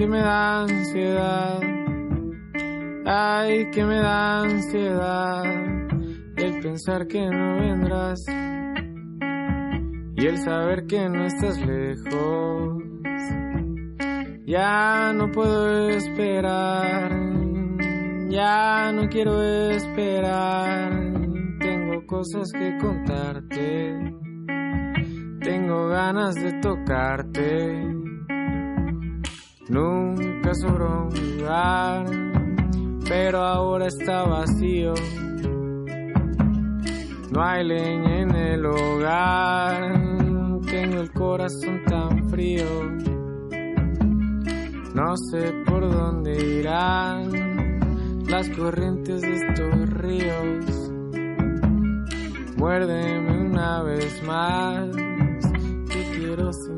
que 0.00 0.06
me 0.06 0.18
da 0.18 0.62
ansiedad. 0.62 1.60
Ay, 3.04 3.70
que 3.70 3.84
me 3.84 3.96
da 3.96 4.40
ansiedad 4.40 5.44
el 6.36 6.60
pensar 6.62 7.06
que 7.06 7.20
no 7.20 7.60
vendrás 7.60 8.24
y 10.16 10.26
el 10.26 10.38
saber 10.38 10.86
que 10.86 11.06
no 11.06 11.26
estás 11.26 11.60
lejos. 11.60 12.82
Ya 14.46 15.12
no 15.12 15.30
puedo 15.32 15.90
esperar, 15.90 17.12
ya 18.30 18.92
no 18.92 19.06
quiero 19.10 19.42
esperar. 19.42 20.92
Tengo 21.58 22.06
cosas 22.06 22.50
que 22.52 22.78
contarte, 22.78 24.14
tengo 25.42 25.88
ganas 25.88 26.36
de 26.36 26.52
tocarte 26.54 27.89
Nunca 29.70 30.52
sobró 30.54 31.06
un 31.06 31.38
lugar, 31.38 32.04
pero 33.08 33.38
ahora 33.38 33.86
está 33.86 34.24
vacío. 34.24 34.94
No 37.30 37.44
hay 37.44 37.64
leña 37.64 38.22
en 38.22 38.34
el 38.34 38.66
hogar, 38.66 39.92
tengo 40.66 41.00
el 41.00 41.12
corazón 41.12 41.84
tan 41.86 42.28
frío. 42.28 42.66
No 44.92 45.16
sé 45.30 45.52
por 45.64 45.88
dónde 45.88 46.58
irán 46.58 47.30
las 48.28 48.48
corrientes 48.50 49.20
de 49.20 49.34
estos 49.34 49.90
ríos. 49.90 50.92
Muérdeme 52.56 53.46
una 53.46 53.84
vez 53.84 54.20
más, 54.24 54.88
que 54.96 56.18
quiero 56.18 56.52
sentirme 56.52 56.69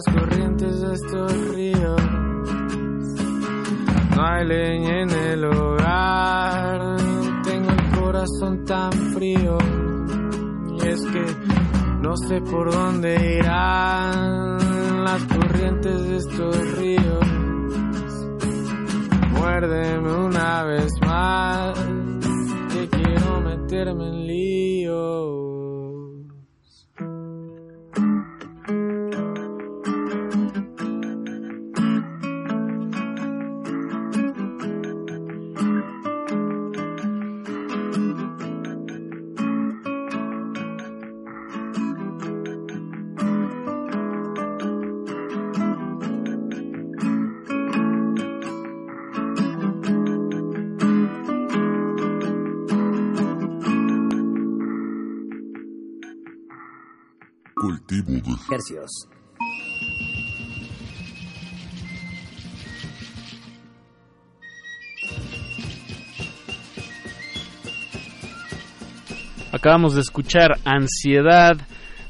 las 0.00 0.14
corrientes 0.14 0.80
de 0.80 0.94
estos 0.94 1.48
ríos. 1.54 2.02
No 4.16 4.26
hay 4.26 4.46
leña 4.46 5.02
en 5.02 5.10
el 5.10 5.44
hogar, 5.44 6.96
tengo 7.44 7.70
el 7.70 8.00
corazón 8.00 8.64
tan 8.64 8.92
frío. 8.92 9.58
Y 10.72 10.88
es 10.88 11.02
que 11.02 11.24
no 12.00 12.16
sé 12.16 12.40
por 12.40 12.72
dónde 12.72 13.38
irán 13.40 15.04
las 15.04 15.22
corrientes 15.24 16.02
de 16.02 16.16
estos 16.16 16.78
ríos. 16.78 17.26
Muérdeme 19.32 20.12
una 20.12 20.64
vez 20.64 20.92
más, 21.02 21.78
que 22.72 22.88
quiero 22.88 23.40
meterme 23.40 24.08
en 24.08 24.26
lío. 24.26 25.59
Acabamos 69.52 69.94
de 69.94 70.00
escuchar 70.00 70.52
Ansiedad 70.64 71.56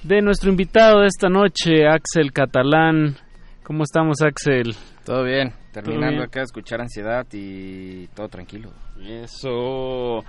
de 0.03 0.21
nuestro 0.21 0.51
invitado 0.51 1.01
de 1.01 1.07
esta 1.07 1.29
noche, 1.29 1.87
Axel 1.89 2.33
Catalán. 2.33 3.17
¿Cómo 3.63 3.85
estamos, 3.85 4.21
Axel? 4.23 4.75
Todo 5.05 5.25
bien, 5.25 5.53
terminando 5.73 6.23
acá 6.23 6.41
de 6.41 6.45
escuchar 6.45 6.81
Ansiedad 6.81 7.27
y 7.33 8.07
todo 8.09 8.29
tranquilo. 8.29 8.71
Eso. 9.01 10.23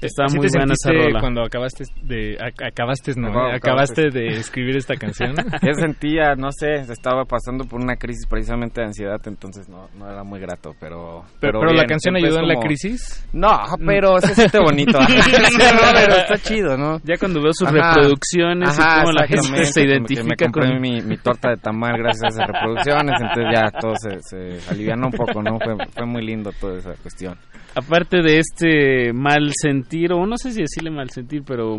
Está 0.00 0.24
muy 0.34 0.48
buena 0.52 0.74
esa 0.74 0.92
rola. 0.92 1.20
cuando 1.20 1.42
acabaste 1.42 1.84
de 2.02 2.36
acabaste 2.40 3.12
no, 3.16 3.30
acabaste 3.52 4.10
de 4.10 4.26
escribir 4.38 4.76
esta 4.76 4.96
canción. 4.96 5.34
Yo 5.62 5.74
sentía, 5.74 6.34
no 6.36 6.50
sé, 6.50 6.74
estaba 6.74 7.24
pasando 7.24 7.64
por 7.64 7.80
una 7.80 7.96
crisis 7.96 8.26
precisamente 8.26 8.80
de 8.80 8.88
ansiedad, 8.88 9.20
entonces 9.26 9.68
no, 9.68 9.88
no 9.98 10.10
era 10.10 10.24
muy 10.24 10.40
grato, 10.40 10.74
pero 10.80 11.24
pero, 11.40 11.64
la 11.72 11.84
canción 11.84 12.16
ayudó 12.16 12.40
en 12.40 12.48
la 12.48 12.56
crisis? 12.56 13.26
No, 13.32 13.50
pero 13.84 14.18
se 14.20 14.34
siente 14.34 14.58
bonito. 14.58 14.98
pero 15.94 16.14
está 16.16 16.38
chido, 16.38 16.76
¿no? 16.76 16.98
Ya 17.04 17.16
cuando 17.18 17.42
veo 17.42 17.52
sus 17.52 17.70
reproducciones 17.70 18.78
y 18.78 18.82
cómo 18.82 19.12
la 19.12 19.26
gente 19.26 19.64
se 19.64 19.82
identifica 19.82 20.46
me 20.46 20.52
con 20.52 20.80
mi, 20.80 21.00
mi, 21.02 21.16
torta 21.18 21.50
de 21.50 21.56
tamal 21.56 21.96
gracias 21.98 22.24
a 22.24 22.28
esas 22.28 22.46
reproducciones, 22.46 23.20
entonces 23.20 23.44
ya 23.54 23.70
todo 23.80 23.94
se, 23.96 24.20
se 24.20 24.70
alivianó 24.70 25.06
un 25.06 25.12
poco, 25.12 25.42
¿no? 25.42 25.58
Fue, 25.58 25.74
fue 25.92 26.06
muy 26.06 26.22
lindo 26.24 26.50
toda 26.60 26.78
esa 26.78 26.94
cuestión 26.94 27.36
aparte 27.74 28.22
de 28.22 28.38
este 28.38 29.12
mal 29.12 29.50
sentir, 29.84 30.12
o 30.12 30.26
no 30.26 30.36
sé 30.36 30.52
si 30.52 30.60
decirle 30.62 30.90
mal 30.90 31.10
sentir, 31.10 31.42
pero 31.46 31.78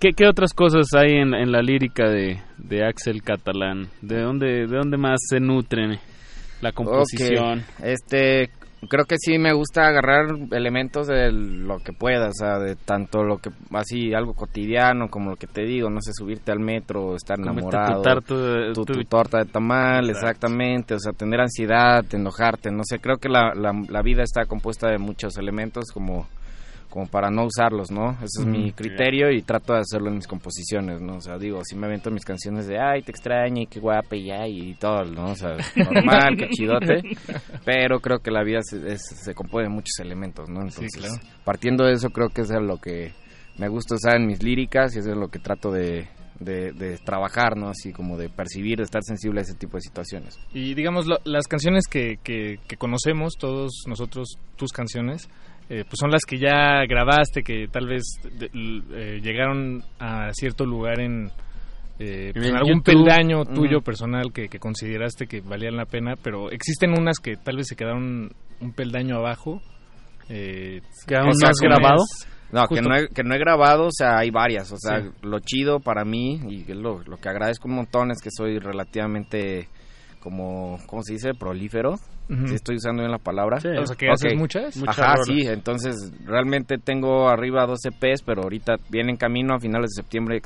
¿qué, 0.00 0.10
qué 0.16 0.26
otras 0.26 0.52
cosas 0.54 0.86
hay 0.94 1.12
en, 1.18 1.34
en 1.34 1.52
la 1.52 1.60
lírica 1.60 2.08
de, 2.08 2.40
de, 2.58 2.84
Axel 2.84 3.22
Catalán? 3.22 3.88
¿De 4.00 4.20
dónde, 4.20 4.66
¿De 4.66 4.76
dónde 4.76 4.96
más 4.96 5.20
se 5.28 5.38
nutren 5.38 5.98
la 6.60 6.72
composición? 6.72 7.62
Este, 7.82 8.50
creo 8.88 9.04
que 9.04 9.16
sí 9.18 9.38
me 9.38 9.52
gusta 9.52 9.86
agarrar 9.86 10.26
elementos 10.52 11.06
de 11.06 11.30
lo 11.30 11.78
que 11.78 11.92
pueda, 11.92 12.28
o 12.28 12.32
sea, 12.32 12.58
de 12.58 12.74
tanto 12.74 13.22
lo 13.22 13.36
que, 13.38 13.50
así, 13.72 14.14
algo 14.14 14.34
cotidiano, 14.34 15.08
como 15.08 15.30
lo 15.30 15.36
que 15.36 15.46
te 15.46 15.62
digo, 15.62 15.90
no 15.90 16.00
sé, 16.00 16.12
subirte 16.14 16.52
al 16.52 16.60
metro, 16.60 17.14
estar 17.16 17.38
enamorado, 17.38 18.02
tu, 18.22 18.84
tu, 18.84 19.04
torta 19.04 19.38
de 19.38 19.44
tamal, 19.44 20.08
exactamente, 20.08 20.94
o 20.94 20.98
sea, 20.98 21.12
tener 21.12 21.40
ansiedad, 21.40 22.04
enojarte, 22.12 22.70
no 22.70 22.82
sé, 22.84 22.98
creo 22.98 23.18
que 23.18 23.28
la, 23.28 23.52
la, 23.54 23.72
la 23.88 24.02
vida 24.02 24.22
está 24.22 24.46
compuesta 24.46 24.88
de 24.88 24.98
muchos 24.98 25.36
elementos 25.36 25.86
como 25.92 26.26
como 26.92 27.06
para 27.06 27.30
no 27.30 27.46
usarlos, 27.46 27.90
¿no? 27.90 28.10
Ese 28.16 28.42
es 28.42 28.44
mi 28.44 28.70
criterio 28.72 29.30
y 29.30 29.40
trato 29.40 29.72
de 29.72 29.78
hacerlo 29.78 30.10
en 30.10 30.16
mis 30.16 30.26
composiciones, 30.26 31.00
¿no? 31.00 31.16
O 31.16 31.20
sea, 31.22 31.38
digo, 31.38 31.62
si 31.64 31.74
me 31.74 31.86
avento 31.86 32.10
mis 32.10 32.22
canciones 32.22 32.66
de, 32.66 32.78
ay, 32.78 33.00
te 33.00 33.12
extraño 33.12 33.62
y 33.62 33.66
qué 33.66 33.80
guapa 33.80 34.14
y 34.14 34.26
ya, 34.26 34.46
y 34.46 34.74
todo, 34.74 35.02
¿no? 35.06 35.30
O 35.30 35.34
sea, 35.34 35.56
normal, 35.74 36.36
qué 36.36 36.50
chidote, 36.50 37.00
pero 37.64 37.98
creo 38.00 38.18
que 38.18 38.30
la 38.30 38.44
vida 38.44 38.60
se, 38.62 38.98
se 38.98 39.34
compone 39.34 39.68
de 39.68 39.74
muchos 39.74 39.98
elementos, 40.00 40.50
¿no? 40.50 40.60
Entonces, 40.60 41.18
partiendo 41.44 41.86
de 41.86 41.94
eso, 41.94 42.10
creo 42.10 42.28
que 42.28 42.42
es 42.42 42.50
lo 42.50 42.76
que 42.76 43.12
me 43.56 43.68
gusta 43.68 43.94
usar 43.94 44.16
en 44.16 44.26
mis 44.26 44.42
líricas 44.42 44.94
y 44.94 44.98
eso 44.98 45.12
es 45.12 45.16
lo 45.16 45.28
que 45.28 45.38
trato 45.38 45.70
de, 45.70 46.08
de, 46.40 46.98
trabajar, 47.04 47.56
¿no? 47.56 47.68
Así 47.68 47.92
como 47.92 48.18
de 48.18 48.28
percibir, 48.28 48.76
de 48.76 48.84
estar 48.84 49.02
sensible 49.02 49.40
a 49.40 49.44
ese 49.44 49.54
tipo 49.54 49.78
de 49.78 49.80
situaciones. 49.80 50.38
Y 50.52 50.74
digamos, 50.74 51.06
las 51.24 51.48
canciones 51.48 51.84
que, 51.88 52.18
que, 52.22 52.58
que, 52.68 52.76
conocemos, 52.76 53.36
todos 53.38 53.84
nosotros, 53.86 54.36
tus 54.56 54.72
canciones, 54.72 55.30
eh, 55.72 55.84
pues 55.84 55.96
son 55.98 56.10
las 56.10 56.26
que 56.26 56.36
ya 56.36 56.84
grabaste, 56.86 57.42
que 57.42 57.66
tal 57.66 57.86
vez 57.86 58.02
eh, 58.22 59.20
llegaron 59.22 59.82
a 59.98 60.30
cierto 60.34 60.66
lugar 60.66 61.00
en, 61.00 61.30
eh, 61.98 62.30
pues, 62.34 62.52
algún 62.52 62.82
peldaño 62.82 63.46
tuyo 63.46 63.80
personal 63.80 64.34
que, 64.34 64.50
consideraste 64.58 65.26
que 65.26 65.40
valían 65.40 65.76
la 65.78 65.86
pena, 65.86 66.12
pero 66.22 66.50
existen 66.50 66.90
unas 66.90 67.18
que 67.20 67.36
tal 67.36 67.56
vez 67.56 67.68
se 67.68 67.76
quedaron 67.76 68.32
un 68.60 68.72
peldaño 68.74 69.16
abajo. 69.16 69.62
Eh, 70.28 70.82
¿Quedaron 71.06 71.32
más 71.42 71.56
grabados? 71.58 72.26
No, 72.50 72.66
que 72.68 72.82
no, 72.82 72.94
he, 72.94 73.08
que 73.08 73.22
no 73.22 73.34
he 73.34 73.38
grabado, 73.38 73.86
o 73.86 73.92
sea, 73.92 74.18
hay 74.18 74.30
varias. 74.30 74.70
O 74.72 74.76
sea, 74.76 75.10
lo 75.22 75.40
chido 75.40 75.80
para 75.80 76.04
mí, 76.04 76.38
y 76.50 76.70
lo, 76.74 77.02
lo 77.02 77.16
que 77.16 77.30
agradezco 77.30 77.66
un 77.66 77.76
montón 77.76 78.10
es 78.10 78.20
que 78.20 78.28
soy 78.30 78.58
relativamente 78.58 79.68
como, 80.20 80.76
¿cómo 80.86 81.02
se 81.02 81.14
dice? 81.14 81.30
Prolífero. 81.32 81.94
Si 82.28 82.54
estoy 82.54 82.76
usando 82.76 83.02
bien 83.02 83.10
la 83.10 83.18
palabra. 83.18 83.58
O 83.58 83.60
sea, 83.86 83.96
que 83.96 84.08
haces 84.08 84.34
muchas. 84.36 84.82
Ajá, 84.86 85.16
sí. 85.24 85.42
Entonces, 85.46 86.12
realmente 86.24 86.78
tengo 86.78 87.28
arriba 87.28 87.66
12 87.66 87.90
P's, 87.92 88.22
pero 88.22 88.42
ahorita 88.42 88.76
viene 88.88 89.10
en 89.12 89.16
camino. 89.16 89.54
A 89.54 89.60
finales 89.60 89.90
de 89.90 90.02
septiembre 90.02 90.40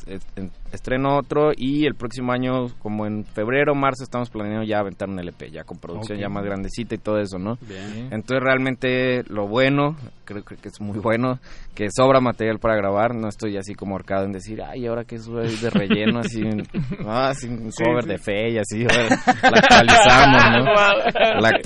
estreno 0.73 1.17
otro. 1.17 1.53
Y 1.57 1.87
el 1.87 1.95
próximo 1.95 2.33
año, 2.33 2.69
como 2.79 3.07
en 3.07 3.25
febrero, 3.25 3.75
marzo, 3.75 4.03
estamos 4.03 4.31
planeando 4.31 4.65
ya 4.65 4.79
aventar 4.79 5.09
un 5.09 5.19
LP, 5.21 5.51
ya 5.51 5.65
con 5.65 5.79
producción 5.79 6.19
ya 6.19 6.29
más 6.29 6.45
grandecita 6.45 6.95
y 6.95 6.99
todo 6.99 7.19
eso, 7.19 7.39
¿no? 7.39 7.57
Bien. 7.61 8.09
Entonces, 8.11 8.41
realmente 8.43 9.23
lo 9.29 9.47
bueno, 9.47 9.97
creo, 10.25 10.43
que 10.45 10.69
es 10.69 10.81
muy 10.81 10.99
bueno, 10.99 11.39
que 11.75 11.87
sobra 11.95 12.21
material 12.21 12.59
para 12.59 12.77
grabar. 12.77 13.15
No 13.15 13.29
estoy 13.29 13.57
así 13.57 13.75
como 13.75 13.95
ahorcado 13.95 14.25
en 14.25 14.33
decir, 14.33 14.61
ay, 14.63 14.87
ahora 14.87 15.05
que 15.05 15.19
soy 15.19 15.57
de 15.57 15.71
relleno, 15.71 16.21
así, 16.21 16.43
ah, 17.07 17.33
un 17.49 17.71
cover 17.71 18.05
de 18.05 18.19
fe 18.19 18.51
y 18.51 18.59
así. 18.59 18.85
la 18.85 19.59
actualizamos, 19.59 20.43
¿no? 20.53 20.65
La 21.37 21.49
actualizamos 21.49 21.66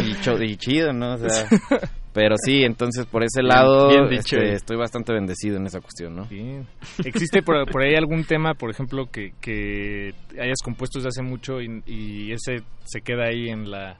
y, 0.00 0.56
chido, 0.56 0.92
¿no? 0.92 1.14
O 1.14 1.18
sea, 1.18 1.48
pero 2.12 2.34
sí, 2.44 2.62
entonces 2.62 3.06
por 3.06 3.22
ese 3.24 3.42
lado 3.42 3.90
este, 4.10 4.54
estoy 4.54 4.76
bastante 4.76 5.12
bendecido 5.12 5.56
en 5.56 5.66
esa 5.66 5.80
cuestión, 5.80 6.16
¿no? 6.16 6.28
¿Existe 7.04 7.42
por, 7.42 7.82
ahí 7.82 7.94
algún 7.94 8.24
tema, 8.24 8.54
por 8.54 8.70
ejemplo, 8.70 9.06
que, 9.10 9.32
que 9.40 10.14
hayas 10.40 10.60
compuesto 10.62 10.98
desde 10.98 11.08
hace 11.08 11.22
mucho 11.22 11.60
y 11.60 12.32
ese 12.32 12.62
se 12.84 13.00
queda 13.00 13.26
ahí 13.28 13.48
en 13.48 13.70
la 13.70 13.96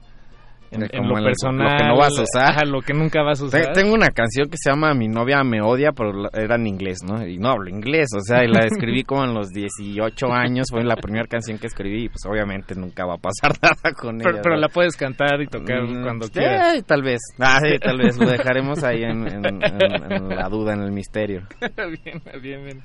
en, 0.73 1.07
lo 1.07 1.15
personal. 1.15 1.71
Lo 1.71 1.77
que 1.77 1.83
no 1.85 1.97
vas 1.97 2.17
a 2.17 2.21
usar. 2.23 2.67
lo 2.67 2.81
que 2.81 2.93
nunca 2.93 3.21
vas 3.21 3.41
a 3.41 3.45
usar. 3.45 3.73
Tengo 3.73 3.93
una 3.93 4.09
canción 4.09 4.49
que 4.49 4.57
se 4.57 4.69
llama 4.69 4.93
Mi 4.93 5.07
novia 5.07 5.43
me 5.43 5.61
odia, 5.61 5.91
pero 5.91 6.29
era 6.33 6.55
en 6.55 6.67
inglés, 6.67 6.99
¿no? 7.05 7.25
Y 7.25 7.37
no 7.37 7.49
hablo 7.49 7.69
inglés, 7.69 8.09
o 8.15 8.21
sea, 8.21 8.43
y 8.43 8.47
la 8.47 8.65
escribí 8.65 9.03
como 9.05 9.23
en 9.23 9.33
los 9.33 9.49
18 9.49 10.31
años, 10.31 10.67
fue 10.69 10.83
la 10.83 10.95
primera 10.95 11.25
canción 11.27 11.57
que 11.57 11.67
escribí, 11.67 12.05
y 12.05 12.09
pues 12.09 12.25
obviamente 12.27 12.75
nunca 12.75 13.05
va 13.05 13.15
a 13.15 13.17
pasar 13.17 13.53
nada 13.61 13.95
con 13.95 14.21
ella. 14.21 14.41
Pero 14.41 14.57
la 14.57 14.69
puedes 14.69 14.95
cantar 14.95 15.41
y 15.41 15.47
tocar 15.47 15.83
mm, 15.83 16.03
cuando 16.03 16.27
quieras. 16.29 16.83
tal 16.85 17.03
vez, 17.03 17.19
ah, 17.39 17.59
sí, 17.63 17.77
tal 17.79 17.97
vez, 17.97 18.17
lo 18.17 18.29
dejaremos 18.29 18.83
ahí 18.83 19.03
en, 19.03 19.23
la 19.23 20.49
duda, 20.49 20.73
en 20.73 20.81
el 20.81 20.91
misterio. 20.91 21.43
bien, 21.77 22.21
bien, 22.41 22.63
bien. 22.63 22.81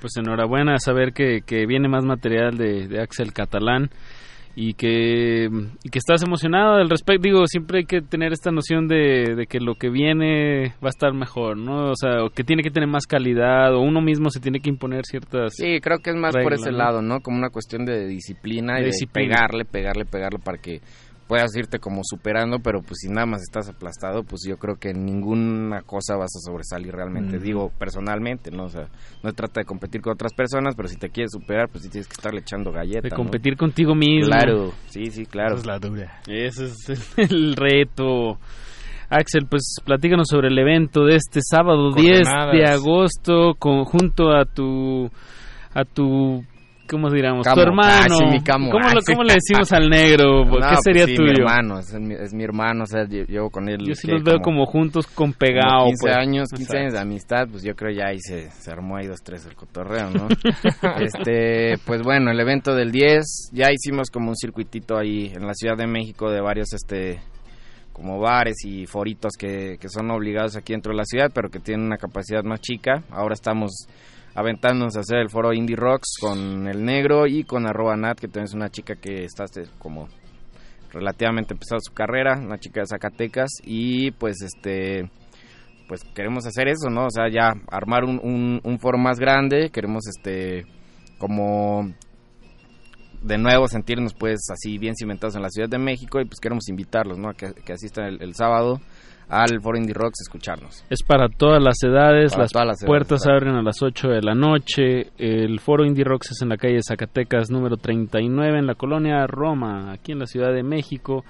Pues 0.00 0.16
enhorabuena 0.16 0.78
saber 0.78 1.12
que, 1.12 1.42
que 1.46 1.64
viene 1.66 1.88
más 1.88 2.04
material 2.04 2.56
de, 2.56 2.88
de 2.88 3.00
Axel 3.00 3.32
Catalán 3.32 3.90
y 4.54 4.74
que, 4.74 5.48
y 5.82 5.88
que 5.88 5.98
estás 5.98 6.22
emocionado 6.22 6.74
al 6.74 6.90
respecto. 6.90 7.22
Digo, 7.22 7.46
siempre 7.46 7.80
hay 7.80 7.84
que 7.84 8.02
tener 8.02 8.32
esta 8.32 8.50
noción 8.50 8.86
de, 8.86 9.34
de, 9.36 9.46
que 9.46 9.60
lo 9.60 9.74
que 9.74 9.88
viene 9.88 10.74
va 10.82 10.88
a 10.88 10.90
estar 10.90 11.12
mejor, 11.14 11.56
¿no? 11.56 11.90
O 11.90 11.96
sea, 11.96 12.28
que 12.34 12.44
tiene 12.44 12.62
que 12.62 12.70
tener 12.70 12.88
más 12.88 13.06
calidad 13.06 13.74
o 13.74 13.80
uno 13.80 14.00
mismo 14.00 14.30
se 14.30 14.40
tiene 14.40 14.60
que 14.60 14.70
imponer 14.70 15.04
ciertas. 15.04 15.54
Sí, 15.56 15.80
creo 15.80 15.98
que 15.98 16.10
es 16.10 16.16
más 16.16 16.34
por 16.36 16.52
ese 16.52 16.72
lado, 16.72 17.00
¿no? 17.00 17.20
Como 17.20 17.38
una 17.38 17.50
cuestión 17.50 17.84
de 17.84 18.06
disciplina 18.06 18.80
y 18.80 18.84
de 18.84 18.92
pegarle, 19.12 19.64
pegarle, 19.64 20.04
pegarle 20.04 20.38
para 20.38 20.58
que 20.58 20.80
puedas 21.32 21.56
irte 21.56 21.78
como 21.78 22.02
superando, 22.04 22.58
pero 22.58 22.82
pues 22.82 22.98
si 23.00 23.08
nada 23.08 23.24
más 23.24 23.40
estás 23.40 23.66
aplastado, 23.66 24.22
pues 24.22 24.42
yo 24.46 24.58
creo 24.58 24.76
que 24.76 24.92
ninguna 24.92 25.80
cosa 25.80 26.14
vas 26.14 26.28
a 26.36 26.40
sobresalir 26.46 26.92
realmente. 26.92 27.38
Digo, 27.38 27.72
personalmente, 27.78 28.50
¿no? 28.50 28.64
O 28.64 28.68
sea, 28.68 28.88
no 29.22 29.32
trata 29.32 29.62
de 29.62 29.64
competir 29.64 30.02
con 30.02 30.12
otras 30.12 30.34
personas, 30.34 30.74
pero 30.76 30.88
si 30.88 30.98
te 30.98 31.08
quieres 31.08 31.30
superar, 31.32 31.70
pues 31.70 31.84
sí 31.84 31.88
tienes 31.88 32.06
que 32.06 32.12
estarle 32.12 32.40
echando 32.40 32.70
galletas. 32.70 33.04
De 33.04 33.16
competir 33.16 33.56
contigo 33.56 33.94
mismo. 33.94 34.26
Claro, 34.26 34.72
sí, 34.88 35.06
sí, 35.06 35.24
claro. 35.24 35.54
Esa 35.54 35.60
es 35.60 35.66
la 35.66 35.78
dura. 35.78 36.20
Ese 36.26 36.64
es 36.66 37.14
el 37.16 37.56
reto. 37.56 38.38
Axel, 39.08 39.46
pues 39.48 39.76
platícanos 39.86 40.26
sobre 40.28 40.48
el 40.48 40.58
evento 40.58 41.06
de 41.06 41.16
este 41.16 41.40
sábado 41.40 41.92
10 41.94 42.28
de 42.52 42.64
agosto 42.66 43.54
con, 43.58 43.84
junto 43.84 44.36
a 44.36 44.44
tu 44.44 45.10
a 45.72 45.86
tu 45.86 46.44
¿cómo 46.92 47.10
diríamos? 47.10 47.46
tu 47.46 47.60
hermano. 47.60 48.16
¿Cómo, 48.44 48.70
¿Cómo, 48.70 49.24
le 49.24 49.34
decimos 49.34 49.72
al 49.72 49.88
negro? 49.88 50.42
¿Qué 50.44 50.50
pues 50.50 50.78
sería 50.84 51.06
sí, 51.06 51.14
tuyo? 51.14 51.32
Mi 51.32 51.38
hermano, 51.40 51.78
es 51.78 51.92
mi, 51.94 52.14
es 52.14 52.34
mi, 52.34 52.44
hermano, 52.44 52.84
o 52.84 52.86
sea, 52.86 53.04
llevo 53.04 53.50
con 53.50 53.68
él. 53.68 53.78
Yo 53.86 53.94
sí 53.94 54.06
los 54.06 54.22
veo 54.22 54.40
como, 54.40 54.66
juntos 54.66 55.06
con 55.06 55.32
pegado. 55.32 55.86
15 55.86 56.02
pues. 56.02 56.16
años, 56.16 56.48
15 56.54 56.78
años 56.78 56.92
de 56.92 57.00
amistad, 57.00 57.48
pues 57.50 57.62
yo 57.62 57.74
creo 57.74 57.92
ya 57.96 58.08
ahí 58.08 58.18
se, 58.20 58.50
se 58.50 58.70
armó 58.70 58.96
ahí 58.96 59.06
dos, 59.06 59.22
tres 59.22 59.46
el 59.46 59.54
cotorreo, 59.54 60.10
¿no? 60.10 60.28
este, 61.00 61.78
pues 61.86 62.02
bueno, 62.02 62.30
el 62.30 62.38
evento 62.38 62.74
del 62.74 62.92
10, 62.92 63.50
ya 63.52 63.70
hicimos 63.72 64.10
como 64.10 64.28
un 64.28 64.36
circuitito 64.36 64.98
ahí 64.98 65.32
en 65.34 65.46
la 65.46 65.54
Ciudad 65.54 65.76
de 65.76 65.86
México 65.86 66.30
de 66.30 66.40
varios, 66.42 66.72
este, 66.74 67.20
como 67.92 68.20
bares 68.20 68.56
y 68.64 68.86
foritos 68.86 69.32
que, 69.38 69.78
que 69.80 69.88
son 69.88 70.10
obligados 70.10 70.56
aquí 70.56 70.72
dentro 70.72 70.92
de 70.92 70.98
la 70.98 71.04
ciudad, 71.04 71.30
pero 71.34 71.48
que 71.48 71.58
tienen 71.58 71.86
una 71.86 71.96
capacidad 71.96 72.44
más 72.44 72.60
chica. 72.60 73.02
Ahora 73.10 73.34
estamos 73.34 73.86
aventándonos 74.34 74.96
a 74.96 75.00
hacer 75.00 75.18
el 75.18 75.30
foro 75.30 75.52
Indie 75.52 75.76
Rocks 75.76 76.16
con 76.20 76.66
el 76.66 76.84
negro 76.84 77.26
y 77.26 77.44
con 77.44 77.66
arroba 77.66 77.96
Nat, 77.96 78.18
que 78.18 78.28
también 78.28 78.44
es 78.44 78.54
una 78.54 78.70
chica 78.70 78.96
que 78.96 79.24
está 79.24 79.44
este, 79.44 79.64
como 79.78 80.08
relativamente 80.92 81.54
empezado 81.54 81.80
su 81.80 81.92
carrera, 81.92 82.38
una 82.38 82.58
chica 82.58 82.80
de 82.80 82.86
Zacatecas 82.86 83.50
y 83.64 84.10
pues 84.12 84.42
este 84.42 85.10
pues 85.88 86.04
queremos 86.14 86.46
hacer 86.46 86.68
eso, 86.68 86.88
¿no? 86.88 87.06
O 87.06 87.10
sea, 87.10 87.28
ya 87.28 87.52
armar 87.70 88.04
un, 88.04 88.60
un, 88.62 88.78
foro 88.78 88.96
más 88.96 89.18
grande, 89.18 89.68
queremos 89.70 90.06
este 90.06 90.64
como 91.18 91.92
de 93.20 93.38
nuevo 93.38 93.68
sentirnos 93.68 94.14
pues 94.14 94.40
así 94.50 94.78
bien 94.78 94.94
cimentados 94.96 95.36
en 95.36 95.42
la 95.42 95.50
Ciudad 95.50 95.68
de 95.68 95.78
México 95.78 96.20
y 96.20 96.24
pues 96.24 96.40
queremos 96.40 96.68
invitarlos, 96.68 97.18
¿no? 97.18 97.28
A 97.28 97.34
que, 97.34 97.72
asistan 97.72 98.16
el 98.20 98.34
sábado 98.34 98.80
al 99.28 99.60
Foro 99.60 99.78
Indie 99.78 99.94
Rocks 99.94 100.20
escucharnos. 100.22 100.84
Es 100.90 101.02
para 101.02 101.28
todas 101.28 101.62
las 101.62 101.82
edades, 101.82 102.36
las, 102.36 102.52
puertas 102.84 103.26
abren 103.26 103.54
a 103.54 103.62
las 103.62 103.82
8 103.82 104.08
de 104.08 104.22
la 104.22 104.34
noche. 104.34 105.10
El 105.18 105.60
Foro 105.60 105.84
Indie 105.84 106.04
Rocks 106.04 106.32
es 106.32 106.42
en 106.42 106.48
la 106.48 106.56
calle 106.56 106.80
Zacatecas 106.86 107.50
número 107.50 107.76
39 107.76 108.58
en 108.58 108.66
la 108.66 108.74
colonia 108.74 109.26
Roma, 109.26 109.92
aquí 109.92 110.12
en 110.12 110.18
la 110.18 110.26
Ciudad 110.26 110.52
de 110.52 110.62
México 110.62 111.24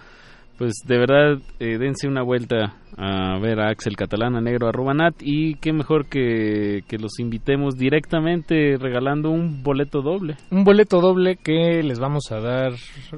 pues 0.62 0.74
de 0.86 0.96
verdad 0.96 1.38
eh, 1.58 1.76
dense 1.76 2.06
una 2.06 2.22
vuelta 2.22 2.76
a 2.96 3.36
ver 3.40 3.58
a 3.58 3.70
Axel 3.70 3.96
Catalán, 3.96 4.36
a 4.36 4.40
Negro, 4.40 4.68
a 4.68 4.70
Rubanat 4.70 5.16
y 5.20 5.56
qué 5.56 5.72
mejor 5.72 6.06
que, 6.06 6.84
que 6.86 6.98
los 6.98 7.18
invitemos 7.18 7.76
directamente 7.76 8.76
regalando 8.78 9.30
un 9.30 9.64
boleto 9.64 10.02
doble. 10.02 10.36
Un 10.52 10.62
boleto 10.62 11.00
doble 11.00 11.34
que 11.34 11.82
les 11.82 11.98
vamos 11.98 12.30
a 12.30 12.38
dar 12.38 12.74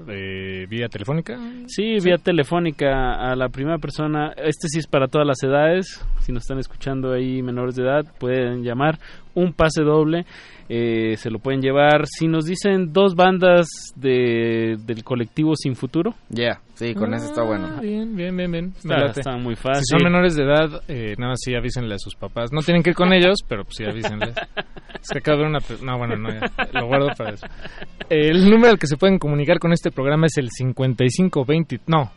eh, 0.09 0.65
vía 0.71 0.89
telefónica. 0.89 1.37
Sí, 1.67 1.99
vía 2.03 2.17
telefónica 2.17 3.31
a 3.31 3.37
la 3.37 3.51
primera 3.51 3.77
persona. 3.77 4.33
Este 4.39 4.69
sí 4.69 4.79
es 4.79 4.87
para 4.87 5.09
todas 5.09 5.27
las 5.27 5.43
edades. 5.43 6.03
Si 6.21 6.33
nos 6.33 6.45
están 6.45 6.61
escuchando 6.61 7.13
ahí 7.13 7.43
menores 7.43 7.75
de 7.75 7.83
edad, 7.83 8.07
pueden 8.19 8.63
llamar 8.63 8.99
un 9.35 9.53
pase 9.53 9.83
doble 9.83 10.25
eh, 10.69 11.17
se 11.17 11.31
lo 11.31 11.39
pueden 11.39 11.61
llevar. 11.61 12.07
Si 12.07 12.27
nos 12.27 12.47
dicen 12.47 12.93
dos 12.93 13.15
bandas 13.15 13.67
de, 13.97 14.77
del 14.85 15.05
colectivo 15.05 15.55
Sin 15.57 15.77
Futuro. 15.77 16.15
Ya, 16.31 16.61
sí, 16.75 16.95
con 16.95 17.13
eso 17.15 17.27
está 17.27 17.43
bueno. 17.43 17.69
Ah, 17.77 17.81
bien, 17.81 18.17
bien, 18.17 18.37
bien, 18.37 18.51
bien. 18.51 18.73
Está, 19.15 19.37
muy 19.37 19.57
fácil. 19.57 19.83
Si 19.85 19.97
son 19.97 20.05
menores 20.05 20.35
de 20.37 20.45
edad, 20.45 20.83
eh, 20.89 21.15
nada 21.19 21.33
más 21.33 21.41
sí 21.43 21.55
avísenle 21.55 21.95
a 21.95 21.99
sus 21.99 22.15
papás. 22.15 22.51
No 22.53 22.61
tienen 22.63 22.83
que 22.83 22.91
ir 22.91 22.97
con 22.97 23.13
ellos, 23.13 23.41
pero 23.47 23.65
pues 23.65 23.77
sí 23.77 23.85
avísenles. 23.85 24.35
es 24.37 25.09
que 25.13 25.19
acabo 25.19 25.43
de 25.43 25.49
una... 25.49 25.59
No, 25.83 25.99
bueno, 25.99 26.17
no, 26.17 26.31
lo 26.73 26.87
guardo 26.87 27.09
para 27.17 27.35
eso. 27.35 27.47
El 28.09 28.49
número 28.49 28.71
al 28.71 28.79
que 28.79 28.87
se 28.87 28.97
pueden 28.97 29.19
comunicar 29.19 29.59
con 29.59 29.73
este 29.73 29.91
programa 29.91 30.27
es 30.27 30.37
el 30.39 30.49
5520... 30.51 31.81
No, 31.87 32.11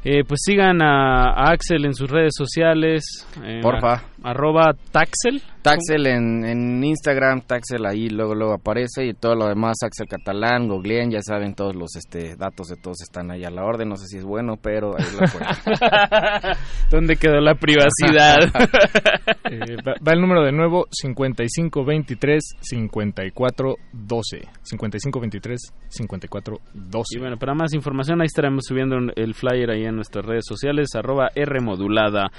Eh, 0.04 0.22
pues 0.26 0.40
sigan 0.44 0.80
a, 0.82 1.50
Axel 1.50 1.84
en 1.84 1.94
sus 1.94 2.10
redes 2.10 2.32
sociales. 2.36 3.26
Porfa. 3.60 4.04
Arroba 4.22 4.74
Taxel. 4.90 5.42
Taxel 5.62 6.06
en, 6.06 6.44
en, 6.44 6.82
Instagram, 6.82 7.42
Taxel 7.42 7.86
ahí 7.86 8.08
luego 8.08 8.34
luego 8.34 8.54
aparece 8.54 9.06
y 9.06 9.14
todo 9.14 9.34
lo 9.34 9.46
demás 9.46 9.76
Axel 9.84 10.08
Catalán, 10.08 10.68
Googleen, 10.68 11.10
ya 11.10 11.20
saben 11.22 11.54
todos 11.54 11.74
los 11.74 11.94
este 11.96 12.36
datos 12.36 12.68
de 12.68 12.76
todos 12.76 13.00
están 13.02 13.30
ahí 13.30 13.44
a 13.44 13.50
la 13.50 13.64
orden, 13.64 13.88
no 13.88 13.96
sé 13.96 14.06
si 14.06 14.18
es 14.18 14.24
bueno, 14.24 14.56
pero 14.60 14.96
ahí 14.98 15.04
lo 15.12 15.22
¿Dónde 16.90 17.16
quedó 17.16 17.40
la 17.40 17.54
privacidad? 17.54 18.38
Eh, 19.44 19.76
va, 19.86 20.12
el 20.12 20.20
número 20.20 20.42
de 20.44 20.52
nuevo 20.52 20.86
5523 20.90 22.42
5412. 22.60 24.48
5523 24.62 25.60
5412. 25.88 27.16
Y 27.16 27.20
bueno, 27.20 27.36
para 27.36 27.52
más 27.52 27.74
información 27.74 28.20
ahí 28.20 28.26
estaremos 28.26 28.64
subiendo 28.66 28.96
el 29.14 29.34
flyer 29.34 29.70
ahí 29.70 29.84
en 29.84 29.96
nuestras 29.96 30.24
redes 30.24 30.44
sociales 30.46 30.88
arroba 30.94 31.28
R 31.34 31.60
modulada. 31.60 32.30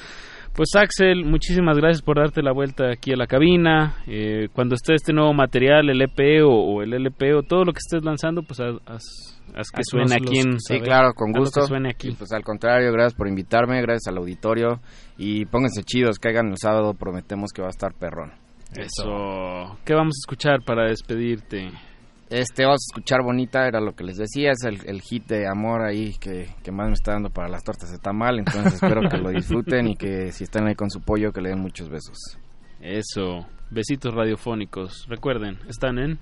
Pues 0.55 0.69
Axel, 0.75 1.25
muchísimas 1.25 1.77
gracias 1.77 2.03
por 2.03 2.17
darte 2.19 2.43
la 2.43 2.51
vuelta 2.51 2.91
aquí 2.91 3.11
a 3.11 3.15
la 3.15 3.25
cabina. 3.25 3.95
Eh, 4.05 4.49
cuando 4.53 4.75
esté 4.75 4.93
este 4.93 5.11
nuevo 5.11 5.33
material, 5.33 5.89
el 5.89 5.99
EP 5.99 6.45
o, 6.45 6.83
el 6.83 6.93
LP 6.93 7.33
o 7.33 7.41
todo 7.41 7.65
lo 7.65 7.73
que 7.73 7.79
estés 7.79 8.03
lanzando, 8.03 8.43
pues 8.43 8.59
haz, 8.59 9.03
que 9.75 9.81
suene 9.83 10.13
aquí 10.13 10.41
en... 10.41 10.59
Sí, 10.59 10.79
claro, 10.79 11.13
con 11.15 11.31
gusto. 11.31 11.61
Que 11.61 11.67
suene 11.67 11.89
aquí. 11.89 12.11
pues 12.11 12.31
al 12.33 12.43
contrario, 12.43 12.91
gracias 12.91 13.15
por 13.15 13.27
invitarme, 13.27 13.81
gracias 13.81 14.11
al 14.11 14.19
auditorio 14.19 14.79
y 15.17 15.45
pónganse 15.45 15.81
chidos, 15.83 16.19
caigan 16.19 16.49
el 16.49 16.57
sábado, 16.57 16.93
prometemos 16.93 17.51
que 17.51 17.63
va 17.63 17.69
a 17.69 17.71
estar 17.71 17.95
perrón. 17.95 18.33
Eso. 18.75 19.79
¿Qué 19.83 19.95
vamos 19.95 20.13
a 20.17 20.21
escuchar 20.21 20.59
para 20.63 20.87
despedirte? 20.87 21.71
Este, 22.33 22.63
vamos 22.63 22.81
a 22.81 22.89
escuchar 22.89 23.21
Bonita, 23.21 23.67
era 23.67 23.79
lo 23.79 23.93
que 23.93 24.03
les 24.03 24.17
decía, 24.17 24.53
es 24.53 24.63
el, 24.63 25.01
hit 25.01 25.27
de 25.27 25.47
amor 25.47 25.83
ahí 25.83 26.17
que, 26.17 26.47
más 26.71 26.87
me 26.87 26.93
está 26.93 27.11
dando 27.11 27.29
para 27.29 27.47
las 27.47 27.63
tortas 27.63 27.91
de 27.91 27.99
tamal, 27.99 28.39
entonces 28.39 28.73
espero 28.73 29.07
que 29.07 29.17
lo 29.19 29.29
disfruten 29.29 29.89
y 29.89 29.95
que 29.95 30.31
si 30.31 30.45
están 30.45 30.65
ahí 30.65 30.73
con 30.73 30.89
su 30.89 30.99
pollo 30.99 31.31
que 31.31 31.41
le 31.41 31.49
den 31.49 31.59
muchos 31.59 31.89
besos. 31.89 32.17
Eso, 32.81 33.45
besitos 33.69 34.15
radiofónicos. 34.15 35.05
Recuerden, 35.07 35.59
están 35.69 35.99
en... 35.99 36.19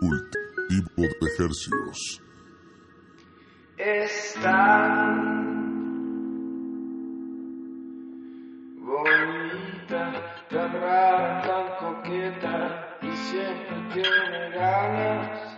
Cultivo 0.00 0.88
de 0.96 1.28
ejercicios. 1.36 2.22
Está 3.78 5.14
bonita 8.80 10.31
tan 10.52 10.72
rara, 10.82 11.40
tan 11.46 11.66
coqueta 11.80 12.98
y 13.00 13.10
siempre 13.16 13.76
tiene 13.94 14.50
ganas 14.50 15.56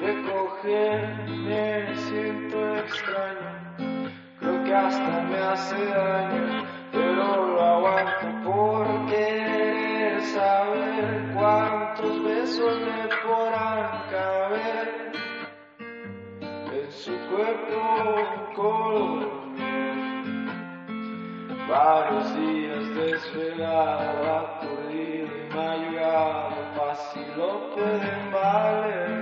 de 0.00 0.22
cogerme, 0.28 1.96
siento 1.96 2.76
extraño, 2.78 3.50
creo 4.40 4.64
que 4.64 4.74
hasta 4.74 5.22
me 5.30 5.38
hace 5.38 5.86
daño, 5.86 6.64
pero 6.90 7.46
lo 7.46 7.62
aguanto 7.62 8.50
por 8.50 9.06
querer 9.06 10.20
saber 10.22 11.32
cuántos 11.34 12.24
besos 12.24 12.80
me 12.80 13.08
podrán 13.22 14.10
caber 14.10 15.12
en 16.72 16.92
su 16.92 17.12
cuerpo 17.30 18.52
color 18.56 19.43
varios 21.68 22.36
días 22.36 22.94
desvelado, 22.94 24.38
aturdido 24.38 25.26
y 25.26 25.54
mal 25.54 25.94
fácil 26.76 27.26
lo 27.36 27.70
pueden 27.74 28.32
valer. 28.32 29.13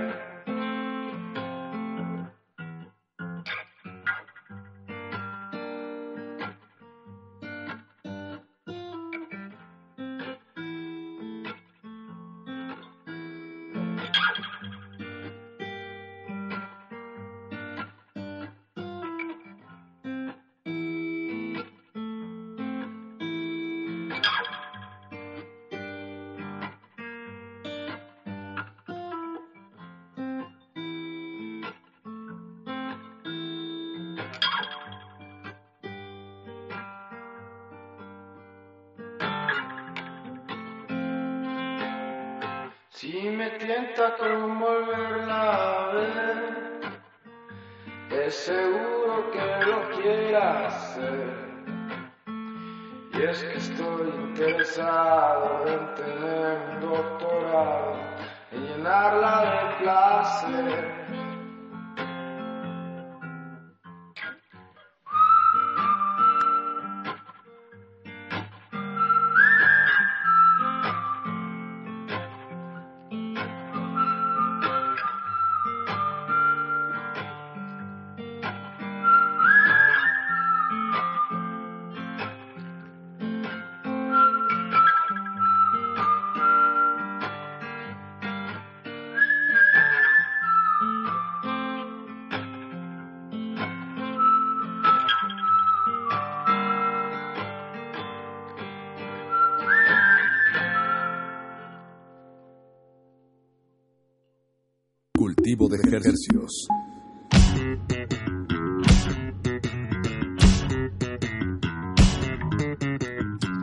De 105.69 105.77
ejercicios. 105.77 106.67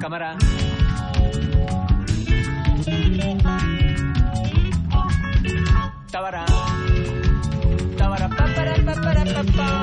Cámara. 0.00 0.38
Tabara. 6.10 6.44
Tabara, 7.96 8.28
pa, 8.28 8.44
para, 8.54 8.74
pa, 8.84 9.79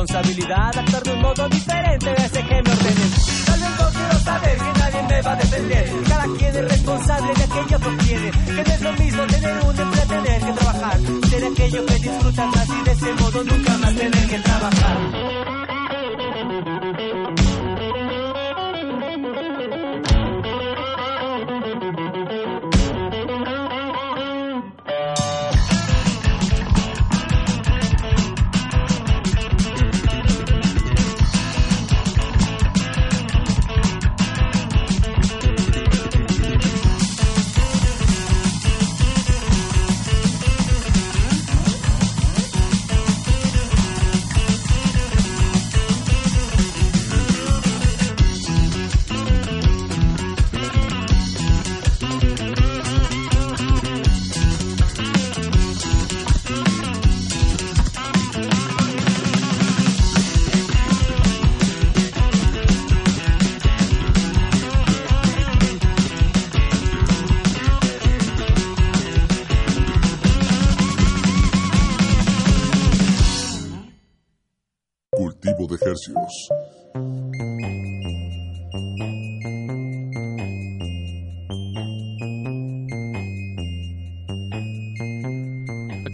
responsabilidad 0.00 0.78
actuar 0.78 1.02
de 1.02 1.12
un 1.12 1.20
modo 1.20 1.48
diferente 1.50 2.08
a 2.08 2.14
ese 2.14 2.42
que 2.42 2.62
me 2.62 2.72
ordenen. 2.72 3.10
Tal 3.44 3.60
vez 3.60 3.70
no 3.78 3.90
quiero 3.90 4.18
saber 4.24 4.56
que 4.56 4.78
nadie 4.78 5.02
me 5.02 5.22
va 5.22 5.32
a 5.32 5.36
defender, 5.36 5.92
cada 6.08 6.24
quien 6.24 6.56
es 6.56 6.70
responsable 6.70 7.34
de 7.34 7.44
aquello 7.44 7.80
que 7.80 7.88
obtiene, 7.88 8.30
que 8.30 8.52
no 8.52 8.74
es 8.74 8.80
lo 8.80 8.92
mismo 8.92 9.26
tener 9.26 9.64
un 9.64 9.80
empleo 9.80 10.06
tener 10.06 10.40
que 10.40 10.52
trabajar, 10.52 10.98
ser 11.28 11.44
aquello 11.44 11.86
que 11.86 11.94
disfrutas 11.94 12.46
más 12.46 12.68
y 12.68 12.82
de 12.82 12.92
ese 12.92 13.12
modo 13.12 13.44
nunca 13.44 13.76
más 13.78 13.94
tener 13.94 14.28
que 14.28 14.38
trabajar. 14.38 15.29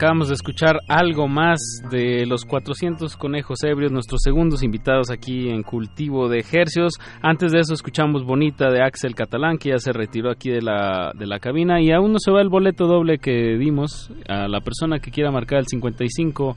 Acabamos 0.06 0.28
de 0.28 0.34
escuchar 0.34 0.78
algo 0.86 1.26
más 1.26 1.58
de 1.90 2.26
los 2.26 2.44
400 2.44 3.16
conejos 3.16 3.64
ebrios, 3.64 3.90
nuestros 3.90 4.20
segundos 4.22 4.62
invitados 4.62 5.10
aquí 5.10 5.48
en 5.48 5.64
Cultivo 5.64 6.28
de 6.28 6.38
Ejercios. 6.38 6.92
Antes 7.22 7.50
de 7.50 7.58
eso 7.58 7.74
escuchamos 7.74 8.24
Bonita 8.24 8.70
de 8.70 8.84
Axel 8.84 9.16
Catalán, 9.16 9.58
que 9.58 9.70
ya 9.70 9.78
se 9.78 9.92
retiró 9.92 10.30
aquí 10.30 10.48
de 10.48 10.62
la, 10.62 11.10
de 11.12 11.26
la 11.26 11.40
cabina 11.40 11.82
y 11.82 11.90
aún 11.90 12.12
no 12.12 12.20
se 12.20 12.30
va 12.30 12.40
el 12.40 12.48
boleto 12.48 12.86
doble 12.86 13.18
que 13.18 13.58
dimos 13.58 14.12
a 14.28 14.46
la 14.46 14.60
persona 14.60 15.00
que 15.00 15.10
quiera 15.10 15.32
marcar 15.32 15.58
el 15.58 15.66
55 15.66 16.56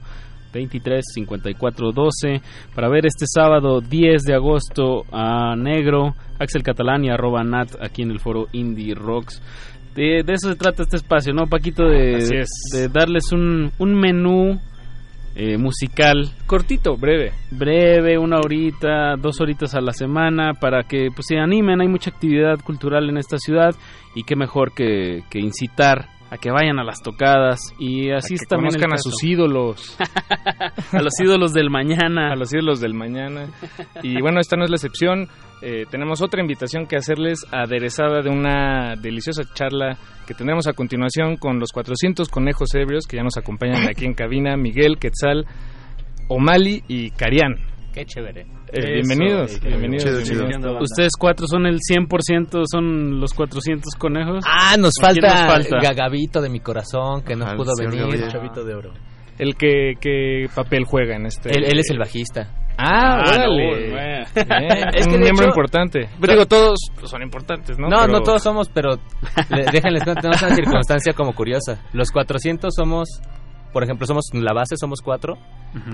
23 0.52 1.04
54 1.12 1.92
12 1.92 2.42
para 2.72 2.88
ver 2.88 3.04
este 3.06 3.24
sábado 3.26 3.80
10 3.80 4.22
de 4.22 4.34
agosto 4.34 5.06
a 5.10 5.56
Negro, 5.56 6.14
Axel 6.38 6.62
Catalán 6.62 7.04
y 7.04 7.10
arroba 7.10 7.42
Nat 7.42 7.70
aquí 7.82 8.02
en 8.02 8.12
el 8.12 8.20
foro 8.20 8.46
Indie 8.52 8.94
Rocks. 8.94 9.42
De, 10.00 10.22
de 10.22 10.32
eso 10.32 10.48
se 10.48 10.56
trata 10.56 10.82
este 10.82 10.96
espacio, 10.96 11.34
¿no, 11.34 11.46
Paquito? 11.46 11.84
De, 11.84 12.46
de 12.72 12.88
darles 12.88 13.32
un, 13.32 13.70
un 13.78 13.94
menú 13.94 14.58
eh, 15.34 15.58
musical. 15.58 16.32
Cortito, 16.46 16.96
breve. 16.96 17.32
Breve, 17.50 18.16
una 18.16 18.38
horita, 18.38 19.16
dos 19.20 19.42
horitas 19.42 19.74
a 19.74 19.82
la 19.82 19.92
semana, 19.92 20.54
para 20.54 20.84
que 20.84 21.08
pues, 21.14 21.26
se 21.28 21.36
animen. 21.36 21.82
Hay 21.82 21.88
mucha 21.88 22.08
actividad 22.08 22.60
cultural 22.64 23.10
en 23.10 23.18
esta 23.18 23.36
ciudad 23.36 23.74
y 24.14 24.22
qué 24.22 24.36
mejor 24.36 24.72
que, 24.72 25.20
que 25.28 25.38
incitar 25.38 26.06
a 26.30 26.38
que 26.38 26.50
vayan 26.50 26.78
a 26.78 26.84
las 26.84 27.02
tocadas 27.02 27.58
y 27.78 28.10
así 28.12 28.34
A 28.34 28.36
es 28.36 28.40
que 28.40 28.46
también 28.46 28.74
el 28.74 28.80
conozcan 28.80 28.92
a 28.92 28.98
sus 28.98 29.24
ídolos. 29.24 29.98
a 30.92 31.02
los 31.02 31.12
ídolos 31.20 31.52
del 31.52 31.70
mañana. 31.70 32.32
A 32.32 32.36
los 32.36 32.52
ídolos 32.54 32.80
del 32.80 32.94
mañana. 32.94 33.48
Y 34.02 34.20
bueno, 34.20 34.38
esta 34.40 34.56
no 34.56 34.64
es 34.64 34.70
la 34.70 34.76
excepción. 34.76 35.28
Eh, 35.60 35.86
tenemos 35.90 36.22
otra 36.22 36.40
invitación 36.40 36.86
que 36.86 36.96
hacerles 36.96 37.44
aderezada 37.50 38.22
de 38.22 38.30
una 38.30 38.94
deliciosa 38.96 39.42
charla 39.52 39.98
que 40.26 40.34
tendremos 40.34 40.68
a 40.68 40.72
continuación 40.72 41.36
con 41.36 41.58
los 41.58 41.72
400 41.72 42.28
conejos 42.28 42.74
ebrios 42.74 43.06
que 43.06 43.16
ya 43.16 43.24
nos 43.24 43.36
acompañan 43.36 43.88
aquí 43.88 44.04
en 44.04 44.14
cabina, 44.14 44.56
Miguel, 44.56 44.98
Quetzal, 44.98 45.46
Omali 46.28 46.84
y 46.86 47.10
Carián. 47.10 47.69
Qué 47.92 48.04
chévere. 48.06 48.42
Eh, 48.72 49.02
bienvenidos, 49.02 49.60
bienvenidos. 49.60 50.04
Ustedes 50.80 51.12
cuatro 51.18 51.46
son 51.48 51.66
el 51.66 51.78
100%, 51.80 52.62
son 52.70 53.18
los 53.20 53.34
400 53.34 53.94
conejos. 53.98 54.44
Ah, 54.46 54.76
nos 54.78 54.92
falta, 55.00 55.58
Gagabito 55.82 56.40
de 56.40 56.50
mi 56.50 56.60
corazón, 56.60 57.22
que 57.24 57.34
no 57.34 57.46
pudo 57.56 57.72
venir. 57.78 58.00
Gabriel. 58.02 58.28
Chavito 58.30 58.64
de 58.64 58.74
oro. 58.74 58.92
El 59.38 59.56
que, 59.56 59.94
¿Qué 60.00 60.46
papel 60.54 60.84
juega 60.84 61.16
en 61.16 61.26
este? 61.26 61.48
Él, 61.50 61.64
él 61.64 61.78
es 61.80 61.90
el 61.90 61.98
bajista. 61.98 62.54
Ah, 62.78 63.22
Ah, 63.22 63.24
órale. 63.26 63.70
no, 63.90 63.96
Bien, 64.34 64.88
Es 64.94 65.08
que 65.08 65.14
un 65.14 65.20
miembro 65.20 65.44
hecho- 65.46 65.48
importante. 65.48 66.08
Pero 66.20 66.32
digo, 66.34 66.46
todos 66.46 66.78
son 67.04 67.22
importantes, 67.22 67.76
¿no? 67.78 67.88
No, 67.88 68.06
no, 68.06 68.20
todos 68.20 68.42
somos, 68.42 68.68
pero 68.68 68.90
le- 69.50 69.64
déjenles 69.72 70.04
tenemos 70.04 70.40
una 70.42 70.54
circunstancia 70.54 71.12
como 71.12 71.32
curiosa. 71.34 71.82
Los 71.92 72.10
400 72.12 72.72
somos, 72.74 73.08
por 73.72 73.82
ejemplo, 73.82 74.06
somos 74.06 74.26
la 74.32 74.52
base, 74.52 74.76
somos 74.78 75.00
cuatro, 75.02 75.34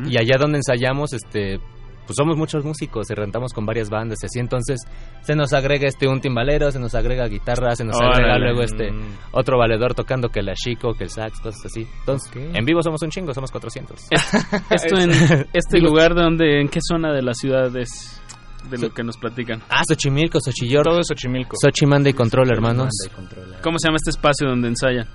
y 0.08 0.18
allá 0.18 0.36
donde 0.38 0.58
ensayamos, 0.58 1.12
este, 1.12 1.58
pues 2.06 2.16
somos 2.16 2.36
muchos 2.36 2.64
músicos, 2.64 3.10
y 3.10 3.14
rentamos 3.14 3.52
con 3.52 3.66
varias 3.66 3.90
bandas 3.90 4.18
y 4.22 4.26
así, 4.26 4.38
entonces 4.38 4.80
se 5.22 5.34
nos 5.34 5.52
agrega 5.52 5.88
este 5.88 6.06
un 6.08 6.20
timbalero, 6.20 6.70
se 6.70 6.78
nos 6.78 6.94
agrega 6.94 7.26
guitarra, 7.26 7.74
se 7.74 7.84
nos 7.84 8.00
agrega 8.00 8.38
luego 8.38 8.62
este 8.62 8.90
Mm. 8.92 9.18
otro 9.32 9.58
valedor 9.58 9.94
tocando 9.94 10.28
que 10.28 10.42
la 10.42 10.54
chico, 10.54 10.94
que 10.94 11.04
el 11.04 11.10
sax, 11.10 11.40
cosas 11.40 11.66
así. 11.66 11.86
Entonces, 12.00 12.30
en 12.34 12.64
vivo 12.64 12.82
somos 12.82 13.02
un 13.02 13.10
chingo, 13.10 13.34
somos 13.34 13.50
400. 13.50 14.06
Esto 14.70 14.96
en 14.98 15.10
este 15.52 15.78
lugar, 15.80 16.14
de 16.14 16.22
donde, 16.22 16.60
¿en 16.60 16.68
qué 16.68 16.78
zona 16.80 17.12
de 17.12 17.22
la 17.22 17.34
ciudad 17.34 17.74
es? 17.76 18.22
De 18.70 18.78
lo 18.78 18.90
que 18.92 19.04
nos 19.04 19.16
platican. 19.16 19.62
Ah, 19.68 19.82
Xochimilco, 19.88 20.38
Xochillor. 20.40 20.82
Todo 20.84 20.98
es 21.00 21.06
Xochimilco. 21.08 21.56
Xochimanda 21.60 22.10
y 22.10 22.14
Control, 22.14 22.50
hermanos. 22.50 22.90
¿Cómo 23.62 23.78
se 23.78 23.86
llama 23.88 23.96
este 23.96 24.10
espacio 24.10 24.48
donde 24.48 24.68
ensayan? 24.68 25.06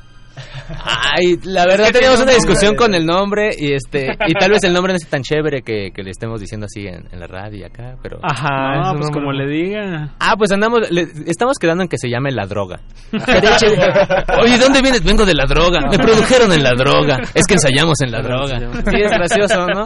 Ay, 0.84 1.38
la 1.44 1.66
verdad 1.66 1.88
Es 1.88 1.92
que 1.92 2.00
teníamos 2.00 2.22
una 2.22 2.32
un 2.32 2.38
discusión 2.38 2.76
con 2.76 2.94
el 2.96 3.06
nombre 3.06 3.50
y 3.58 3.74
este 3.74 4.12
y 4.28 4.34
tal 4.34 4.52
vez 4.52 4.64
el 4.64 4.74
nombre 4.74 4.94
no 4.94 4.98
es 4.98 5.08
tan 5.08 5.22
chévere 5.22 5.62
que, 5.62 5.92
que 5.94 6.04
le 6.04 6.12
estemos 6.12 6.40
diciendo 6.40 6.66
así 6.66 6.88
en, 6.88 7.08
en 7.12 7.20
la 7.20 7.28
radio 7.28 7.60
y 7.60 7.64
acá, 7.64 7.96
pero 8.02 8.20
Ajá, 8.24 8.92
No, 8.94 8.98
pues 9.00 9.12
como 9.12 9.32
le 9.32 9.48
diga. 9.48 10.14
Ah, 10.20 10.36
pues 10.38 10.52
andamos 10.52 10.90
le- 10.92 11.08
estamos 11.28 11.58
quedando 11.60 11.84
en 11.84 11.90
que 11.90 11.98
se 11.98 12.10
llame 12.10 12.32
La 12.32 12.46
Droga. 12.46 12.80
Oye, 13.14 14.58
¿dónde 14.58 14.82
vienes? 14.82 15.04
Vengo 15.04 15.26
de 15.26 15.34
La 15.36 15.46
Droga. 15.46 15.80
Me 15.90 15.98
produjeron 15.98 16.52
en 16.54 16.64
La 16.64 16.72
Droga. 16.72 17.18
Es 17.34 17.46
que 17.48 17.56
ensayamos 17.56 18.00
en 18.02 18.12
La 18.12 18.22
Droga. 18.22 18.60
Sí, 18.60 18.98
es 19.02 19.12
gracioso, 19.12 19.68
¿no? 19.68 19.86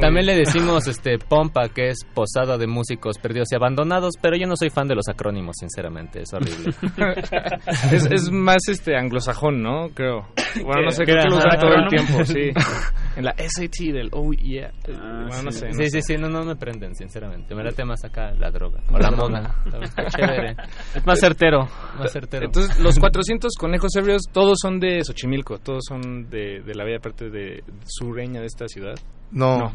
También 0.00 0.26
le 0.26 0.36
decimos 0.36 0.86
este 0.86 1.18
Pompa, 1.18 1.68
que 1.68 1.88
es 1.88 1.98
Posada 2.14 2.58
de 2.58 2.66
Músicos 2.66 3.18
Perdidos 3.18 3.48
y 3.52 3.56
Abandonados, 3.56 4.14
pero 4.20 4.36
yo 4.36 4.46
no 4.46 4.56
soy 4.56 4.70
fan 4.70 4.88
de 4.88 4.94
los 4.94 5.08
acrónimos, 5.08 5.56
sinceramente, 5.58 6.22
es 6.22 6.32
horrible. 6.32 6.74
es, 7.92 8.06
es 8.10 8.30
más 8.34 8.58
este 8.68 8.96
anglosajón, 8.96 9.62
¿no? 9.62 9.88
Creo. 9.94 10.26
Bueno, 10.64 10.82
no 10.84 10.90
sé, 10.92 11.04
¿Qué? 11.04 11.10
creo 11.12 11.22
que 11.24 11.28
lo 11.30 11.36
usan 11.38 11.58
todo 11.58 11.74
el 11.74 11.88
tiempo, 11.88 12.24
sí. 12.24 12.50
En 13.16 13.24
la 13.24 13.34
SAT 13.36 13.92
del 13.92 14.08
oh 14.12 14.32
yeah. 14.32 14.70
bueno, 14.86 15.42
no 15.44 15.50
sé. 15.50 15.66
no 15.66 15.72
Sí, 15.74 15.84
sé. 15.88 16.00
sí, 16.00 16.02
sí, 16.02 16.16
no, 16.16 16.28
no 16.28 16.44
me 16.44 16.54
prenden, 16.54 16.94
sinceramente. 16.94 17.54
Me 17.56 17.64
late 17.64 17.84
más 17.84 18.04
acá 18.04 18.32
la 18.38 18.50
droga. 18.52 18.80
O 18.92 18.96
la 18.98 19.10
moda. 19.10 19.52
Está 19.82 20.04
chévere. 20.06 20.54
Es 20.94 21.04
más 21.04 21.18
certero. 21.18 21.66
Más 21.98 22.12
certero. 22.12 22.46
Entonces, 22.46 22.78
los 22.78 22.98
400 23.00 23.52
conejos 23.58 23.96
ebrios, 23.96 24.22
todos 24.32 24.58
son 24.62 24.78
de 24.78 25.02
Xochimilco, 25.04 25.58
todos 25.58 25.82
son 25.88 26.30
de, 26.30 26.60
de 26.62 26.74
la 26.76 26.84
bella 26.84 27.00
parte 27.00 27.30
de 27.30 27.64
sureña 27.84 28.38
de 28.40 28.46
esta 28.46 28.68
ciudad. 28.68 28.94
No. 29.32 29.72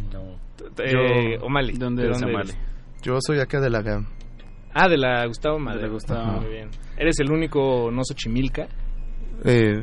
Eh, 0.77 1.37
Yo- 1.39 1.45
Omali. 1.45 1.73
¿Dónde 1.77 2.03
¿De 2.03 2.11
es 2.11 2.19
dónde? 2.21 2.53
Yo 3.01 3.17
soy 3.19 3.39
acá 3.41 3.59
de 3.59 3.69
la 3.69 3.81
GAM. 3.81 4.07
Ah, 4.73 4.87
de 4.87 4.97
la 4.97 5.25
Gustavo 5.25 5.59
Madero. 5.59 5.81
De 5.81 5.87
la 5.87 5.93
Gustavo. 5.93 6.41
Muy 6.41 6.51
bien. 6.51 6.69
¿Eres 6.97 7.19
el 7.19 7.31
único 7.31 7.89
no 7.91 8.03
Xochimilca? 8.03 8.67
Eh, 9.45 9.81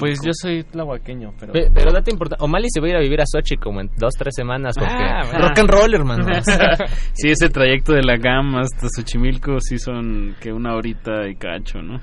Pues 0.00 0.18
yo 0.24 0.30
soy 0.32 0.64
tlahuaqueño, 0.64 1.32
pero... 1.38 1.52
Pe- 1.52 1.70
Pero 1.72 1.92
date 1.92 2.10
importancia. 2.10 2.44
O'Malley 2.44 2.68
se 2.72 2.80
va 2.80 2.86
a 2.86 2.90
ir 2.90 2.96
a 2.96 3.00
vivir 3.00 3.20
a 3.20 3.24
Sochi 3.26 3.56
como 3.56 3.80
en 3.80 3.88
dos, 3.96 4.12
tres 4.18 4.34
semanas. 4.34 4.74
Porque 4.78 4.92
Ah, 4.92 5.22
rock 5.38 5.58
and 5.60 5.70
roll, 5.70 5.94
hermano. 5.94 6.24
sí, 7.12 7.28
ese 7.30 7.48
trayecto 7.50 7.92
de 7.92 8.02
la 8.02 8.16
gama 8.16 8.60
hasta 8.62 8.88
Xochimilco 8.88 9.60
sí 9.60 9.78
son 9.78 10.34
que 10.40 10.52
una 10.52 10.74
horita 10.74 11.28
y 11.28 11.36
cacho, 11.36 11.80
¿no? 11.82 12.00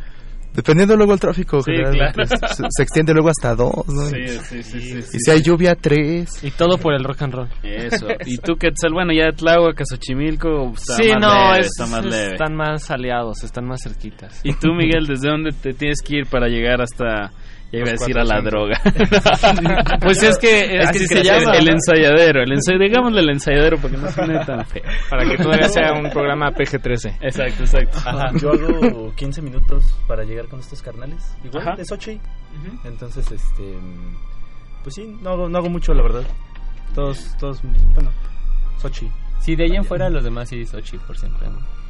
Dependiendo 0.54 0.96
luego 0.96 1.14
el 1.14 1.20
tráfico, 1.20 1.62
Sí, 1.62 1.72
claro. 1.74 2.26
se, 2.26 2.64
se 2.70 2.84
extiende 2.84 3.14
luego 3.14 3.30
hasta 3.30 3.56
dos, 3.56 3.88
¿no? 3.88 4.06
Sí, 4.08 4.16
Y- 4.24 4.28
sí, 4.28 4.64
sí, 4.64 4.80
sí, 4.82 5.02
sí, 5.04 5.18
y 5.18 5.20
si 5.20 5.32
hay 5.32 5.42
lluvia, 5.42 5.76
tres. 5.76 6.44
Y 6.44 6.52
todo 6.52 6.78
por 6.78 6.94
el 6.94 7.04
rock 7.04 7.22
and 7.24 7.34
roll. 7.34 7.50
Eso. 7.64 8.08
¿Y 8.26 8.38
tú, 8.38 8.56
Quetzal? 8.56 8.94
Bueno, 8.94 9.14
ya 9.14 9.32
Tláhuac, 9.32 9.80
a 9.82 9.84
Xochimilco 9.86 10.74
está 10.76 10.96
sí, 10.96 11.10
más 11.14 11.22
no, 11.22 11.52
leve, 11.54 11.60
es- 11.62 11.68
está 11.68 11.86
más 11.88 12.06
leve. 12.06 12.32
están 12.34 12.56
más 12.56 12.92
aliados, 12.92 13.44
están 13.44 13.66
más 13.66 13.82
cerquitas. 13.84 14.42
¿Y 14.44 14.54
tú, 14.54 14.74
Miguel, 14.74 15.06
desde 15.08 15.30
dónde 15.30 15.52
te 15.52 15.74
tienes 15.74 16.02
que 16.02 16.18
ir 16.18 16.26
para 16.28 16.48
llegar 16.48 16.82
hasta... 16.82 17.32
Ya 17.72 17.80
iba 17.80 17.88
a 17.88 17.92
decir 17.92 18.18
a 18.18 18.24
la 18.24 18.42
400. 18.42 18.52
droga. 18.52 19.96
pues 20.02 20.22
es 20.24 20.38
que 20.38 20.60
Es 20.80 20.90
que 20.92 20.98
así 20.98 21.08
se 21.08 21.18
se 21.18 21.24
llama 21.24 21.40
llama. 21.40 21.58
el 21.58 21.70
ensayadero. 21.70 22.44
El 22.44 22.52
ensay, 22.54 22.78
digámosle 22.78 23.22
el 23.22 23.30
ensayadero 23.30 23.78
porque 23.78 23.98
no 23.98 24.10
suene 24.12 24.44
tan 24.46 24.66
feo. 24.66 24.84
Para 25.10 25.26
que 25.26 25.38
todavía 25.38 25.70
sea 25.70 25.94
un 25.94 26.10
programa 26.10 26.52
PG-13. 26.52 27.18
Exacto, 27.22 27.64
exacto. 27.64 27.98
Ajá, 28.06 28.30
yo 28.42 28.52
hago 28.52 29.14
15 29.16 29.42
minutos 29.42 29.86
para 30.08 30.24
llegar 30.24 30.48
con 30.48 30.60
estos 30.60 30.82
carnales. 30.82 31.36
Igual 31.46 31.68
Ajá. 31.68 31.76
de 31.78 31.86
Sochi. 31.86 32.20
Entonces, 32.84 33.32
este. 33.32 33.78
Pues 34.84 34.96
sí, 34.96 35.18
no 35.22 35.30
hago, 35.32 35.48
no 35.50 35.58
hago 35.58 35.70
mucho, 35.70 35.94
la 35.94 36.04
verdad. 36.04 36.24
Todos, 36.94 37.38
todos. 37.40 37.62
Bueno, 37.94 38.12
Sochi. 38.78 39.10
Sí, 39.40 39.56
de 39.56 39.64
ahí 39.64 39.76
en 39.76 39.86
fuera 39.86 40.10
los 40.10 40.24
demás 40.24 40.50
sí, 40.50 40.66
Sochi, 40.66 40.98
por 40.98 41.18
siempre. 41.18 41.48
¿no? 41.48 41.81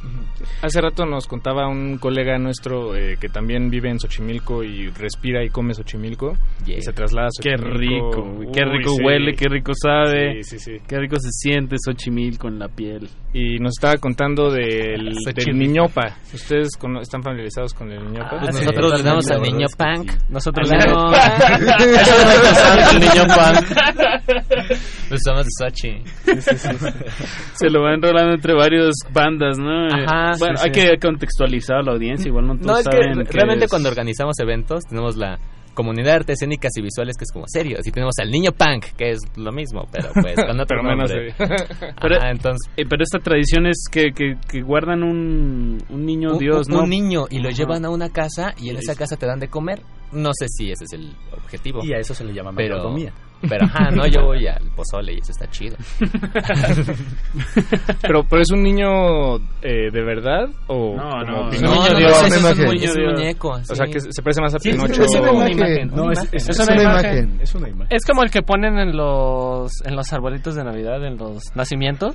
Hace 0.62 0.80
rato 0.80 1.06
nos 1.06 1.26
contaba 1.26 1.68
un 1.68 1.98
colega 1.98 2.36
nuestro 2.38 2.96
eh, 2.96 3.16
que 3.20 3.28
también 3.28 3.70
vive 3.70 3.90
en 3.90 4.00
Xochimilco 4.00 4.64
y 4.64 4.88
respira 4.90 5.44
y 5.44 5.50
come 5.50 5.72
Xochimilco 5.74 6.32
y 6.66 6.80
se 6.82 6.92
traslada 6.92 7.28
a 7.28 7.30
Qué 7.42 7.56
Xochimilco. 7.56 8.10
rico, 8.10 8.22
güey, 8.34 8.48
qué 8.52 8.64
rico 8.64 8.90
sí. 8.96 9.02
huele, 9.04 9.32
qué 9.34 9.48
rico 9.48 9.72
sabe, 9.74 10.42
Sí, 10.42 10.58
sí, 10.58 10.78
sí. 10.78 10.84
qué 10.88 10.98
rico 10.98 11.16
se 11.20 11.30
siente 11.30 11.76
Xochimilco 11.78 12.48
en 12.48 12.58
la 12.58 12.68
piel. 12.68 13.08
Y 13.34 13.58
nos 13.60 13.72
estaba 13.78 13.96
contando 13.96 14.50
del, 14.50 15.14
del 15.34 15.58
niñopa. 15.58 16.16
¿Ustedes 16.34 16.76
cono- 16.78 17.00
están 17.00 17.22
familiarizados 17.22 17.72
con 17.72 17.90
el 17.90 18.04
niñopa? 18.04 18.38
Pues 18.40 18.54
nosotros 18.56 18.92
le 18.98 19.02
damos 19.02 19.26
al 19.30 19.40
niño 19.42 19.66
punk. 19.78 20.12
Nosotros 20.28 20.68
le 20.70 20.76
damos- 20.78 21.16
el 22.92 23.00
niño 23.00 23.24
punk. 23.26 23.78
Pues 25.08 25.20
somos 25.24 25.44
de 25.46 25.50
Sochi. 25.58 26.02
Se 27.54 27.70
lo 27.70 27.82
va 27.82 27.94
enrolando 27.94 28.34
entre 28.34 28.54
varias 28.54 28.94
bandas, 29.12 29.58
¿no? 29.58 29.86
Ajá, 29.86 30.32
bueno, 30.38 30.56
sí, 30.58 30.68
hay 30.68 30.74
sí. 30.74 30.80
que 30.90 30.98
contextualizar 30.98 31.78
a 31.78 31.82
la 31.82 31.92
audiencia, 31.92 32.28
igual 32.28 32.46
no 32.46 32.54
todos 32.56 32.66
No, 32.66 32.78
es 32.78 32.86
que 32.88 32.96
saben 33.02 33.24
qué 33.24 33.32
realmente 33.32 33.64
es. 33.64 33.70
cuando 33.70 33.88
organizamos 33.88 34.38
eventos 34.40 34.84
tenemos 34.84 35.16
la 35.16 35.38
comunidad 35.74 36.06
de 36.06 36.12
artes 36.12 36.34
escénicas 36.38 36.72
y 36.76 36.82
visuales 36.82 37.16
que 37.16 37.24
es 37.24 37.32
como 37.32 37.44
serio. 37.48 37.78
Así 37.80 37.90
tenemos 37.90 38.14
al 38.20 38.30
niño 38.30 38.52
punk, 38.52 38.86
que 38.96 39.10
es 39.10 39.20
lo 39.36 39.52
mismo, 39.52 39.86
pero 39.90 40.10
pues 40.12 40.34
con 40.36 40.58
otro 40.60 40.78
Pero 40.78 40.82
menos 40.82 41.10
nombre. 41.10 41.34
Pero, 42.00 42.16
Ajá, 42.16 42.30
entonces, 42.30 42.70
eh, 42.76 42.84
pero 42.88 43.02
esta 43.02 43.18
tradición 43.18 43.66
es 43.66 43.84
que, 43.90 44.12
que, 44.12 44.36
que 44.48 44.62
guardan 44.62 45.02
un, 45.02 45.78
un 45.88 46.04
niño 46.06 46.32
un, 46.32 46.38
Dios, 46.38 46.66
un- 46.68 46.74
¿no? 46.74 46.82
un 46.84 46.90
niño 46.90 47.24
y 47.30 47.38
lo 47.38 47.48
Ajá. 47.48 47.56
llevan 47.56 47.84
a 47.84 47.90
una 47.90 48.08
casa 48.10 48.54
y 48.58 48.70
en 48.70 48.76
esa 48.76 48.94
casa 48.94 49.16
te 49.16 49.26
dan 49.26 49.40
de 49.40 49.48
comer. 49.48 49.82
No 50.12 50.30
sé 50.38 50.46
si 50.48 50.70
ese 50.70 50.84
es 50.84 50.92
el 50.92 51.12
objetivo. 51.32 51.80
Y 51.82 51.92
a 51.94 51.98
eso 51.98 52.14
se 52.14 52.24
le 52.24 52.32
llama 52.34 52.52
pero, 52.54 52.76
mayordomía. 52.76 53.12
Pero 53.48 53.64
ajá, 53.66 53.90
no, 53.90 54.06
yo 54.06 54.22
voy 54.24 54.46
al 54.46 54.70
pozole 54.76 55.14
y 55.14 55.18
eso 55.18 55.32
está 55.32 55.48
chido. 55.50 55.76
pero, 58.02 58.24
pero 58.28 58.42
es 58.42 58.50
un 58.52 58.62
niño 58.62 59.36
eh, 59.62 59.90
de 59.92 60.02
verdad 60.04 60.48
o 60.68 60.94
No, 60.96 61.10
como 61.10 61.44
no, 61.44 61.50
Pinocho? 61.50 61.74
no, 61.74 61.88
no, 61.90 61.98
Dios? 61.98 62.20
no, 62.20 62.26
es 62.26 62.38
Una 62.38 62.50
un, 62.70 62.76
es 62.76 62.96
un 62.96 63.04
muñeco. 63.14 63.48
O 63.48 63.54
así. 63.54 63.74
sea 63.74 63.86
que 63.86 64.00
se 64.00 64.22
parece 64.22 64.40
más 64.40 64.54
a 64.54 64.58
Sí, 64.58 64.70
es 64.70 64.76
Pinocho. 64.76 65.02
es 65.02 65.20
una 65.20 65.50
imagen. 65.50 65.88
No, 65.94 66.10
es, 66.12 66.18
es, 66.32 66.48
Es 66.48 66.58
una 66.68 66.82
imagen. 66.82 67.38
Es 67.40 67.54
una 67.54 67.68
imagen. 67.68 67.86
Es 67.90 68.04
como 68.04 68.22
el 68.22 68.30
que 68.30 68.42
ponen 68.42 68.78
en 68.78 68.96
los 68.96 69.70
en 69.84 69.96
los 69.96 70.12
arbolitos 70.12 70.54
de 70.54 70.64
Navidad, 70.64 71.04
en 71.04 71.16
los 71.16 71.42
nacimientos. 71.54 72.14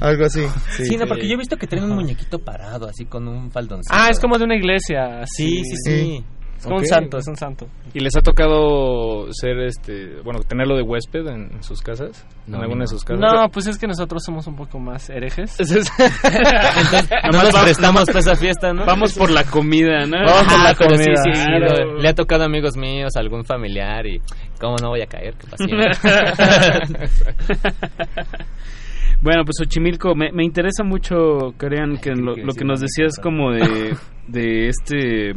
Algo 0.00 0.24
así. 0.24 0.42
Sí, 0.76 0.84
Sí. 0.86 0.96
no, 0.96 1.06
porque 1.06 1.26
yo 1.28 1.34
he 1.34 1.38
visto 1.38 1.56
que 1.56 1.66
tienen 1.66 1.90
un 1.90 1.96
muñequito 1.96 2.38
parado, 2.38 2.88
así 2.88 3.04
con 3.04 3.28
un 3.28 3.50
faldoncito. 3.50 3.94
Ah, 3.94 4.08
es 4.10 4.18
como 4.20 4.38
de 4.38 4.44
una 4.44 4.56
iglesia. 4.56 5.24
Sí, 5.26 5.62
sí, 5.64 5.76
sí. 5.84 6.24
Es 6.58 6.64
como 6.64 6.76
Ok. 6.76 6.82
un 6.82 6.86
santo, 6.88 7.18
es 7.18 7.28
un 7.28 7.36
santo. 7.36 7.66
¿Y 7.94 8.00
les 8.00 8.16
ha 8.16 8.20
tocado 8.20 9.32
ser, 9.32 9.60
este, 9.60 10.20
bueno, 10.24 10.40
tenerlo 10.40 10.74
de 10.76 10.82
huésped 10.82 11.24
en, 11.28 11.52
en 11.52 11.62
sus 11.62 11.80
casas? 11.82 12.26
No, 12.48 12.56
¿En 12.56 12.62
alguna 12.64 12.80
de 12.82 12.88
sus 12.88 13.04
casas? 13.04 13.20
No, 13.20 13.48
pues 13.48 13.68
es 13.68 13.78
que 13.78 13.86
nosotros 13.86 14.24
somos 14.26 14.44
un 14.48 14.56
poco 14.56 14.80
más 14.80 15.08
herejes. 15.08 15.52
Entonces, 15.60 15.88
no 17.32 17.42
nos 17.44 17.54
prestamos 17.62 18.06
para 18.06 18.18
esa 18.18 18.34
fiesta, 18.34 18.72
¿no? 18.72 18.84
Vamos 18.84 19.12
por 19.16 19.30
la 19.30 19.44
comida, 19.44 20.04
¿no? 20.06 20.16
Vamos 20.26 20.52
por 20.52 20.62
la 20.64 20.70
Ah, 20.70 20.74
pero 20.76 20.90
comida. 20.90 21.14
sí, 21.22 21.30
sí, 21.32 21.44
Claro. 21.46 21.84
lo- 21.94 21.98
Le 22.02 22.08
ha 22.08 22.14
tocado 22.14 22.42
a 22.42 22.46
amigos 22.46 22.76
míos, 22.76 23.12
a 23.16 23.20
algún 23.20 23.44
familiar 23.44 24.04
y 24.06 24.20
cómo 24.60 24.74
no 24.82 24.88
voy 24.88 25.02
a 25.02 25.06
caer, 25.06 25.34
qué. 25.34 25.46
Bueno, 29.20 29.42
pues 29.44 29.56
Xochimilco, 29.58 30.14
me, 30.14 30.30
me 30.32 30.44
interesa 30.44 30.84
mucho, 30.84 31.52
crean, 31.56 31.96
que 31.98 32.10
lo, 32.14 32.36
lo 32.36 32.52
que 32.52 32.64
nos 32.64 32.80
decías 32.80 33.18
como 33.20 33.50
de, 33.50 33.96
de 34.28 34.68
este, 34.68 35.32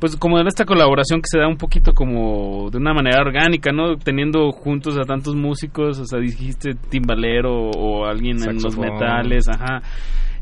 pues 0.00 0.16
como 0.16 0.38
de 0.38 0.44
esta 0.48 0.64
colaboración 0.64 1.20
que 1.20 1.26
se 1.28 1.38
da 1.38 1.48
un 1.48 1.56
poquito 1.56 1.92
como 1.92 2.70
de 2.70 2.78
una 2.78 2.94
manera 2.94 3.20
orgánica, 3.20 3.72
¿no? 3.72 3.96
Teniendo 3.96 4.50
juntos 4.52 4.96
a 4.98 5.02
tantos 5.02 5.34
músicos, 5.34 5.98
o 5.98 6.04
sea, 6.04 6.20
dijiste 6.20 6.74
timbalero 6.88 7.70
o 7.70 8.06
alguien 8.06 8.36
en 8.42 8.62
los 8.62 8.78
metales, 8.78 9.48
ajá. 9.48 9.82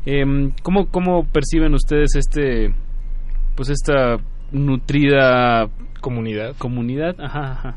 Em, 0.05 0.51
¿cómo, 0.63 0.85
¿Cómo 0.87 1.25
perciben 1.25 1.73
ustedes 1.73 2.15
este, 2.15 2.73
pues 3.55 3.69
esta 3.69 4.17
nutrida 4.51 5.67
Comunidad. 6.01 6.55
comunidad? 6.57 7.15
Ajá, 7.19 7.51
ajá. 7.51 7.75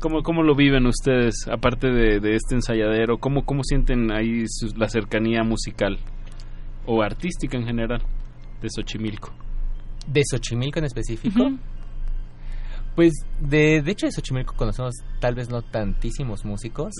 ¿Cómo, 0.00 0.22
¿Cómo 0.22 0.42
lo 0.42 0.54
viven 0.54 0.86
ustedes, 0.86 1.46
aparte 1.52 1.88
de, 1.88 2.20
de 2.20 2.34
este 2.34 2.54
ensayadero? 2.54 3.18
¿Cómo, 3.18 3.44
cómo 3.44 3.62
sienten 3.62 4.10
ahí 4.10 4.44
su- 4.46 4.74
la 4.78 4.88
cercanía 4.88 5.42
musical 5.44 5.98
o 6.86 7.02
artística 7.02 7.58
en 7.58 7.66
general 7.66 8.00
de 8.62 8.68
Xochimilco? 8.70 9.30
¿De 10.06 10.22
Xochimilco 10.28 10.78
en 10.78 10.86
específico? 10.86 11.50
Pues 12.96 13.12
de, 13.40 13.82
de 13.82 13.90
hecho 13.92 14.06
de 14.06 14.12
Xochimilco 14.12 14.54
conocemos 14.56 14.94
tal 15.20 15.34
vez 15.34 15.48
no 15.48 15.62
tantísimos 15.62 16.44
músicos. 16.44 16.92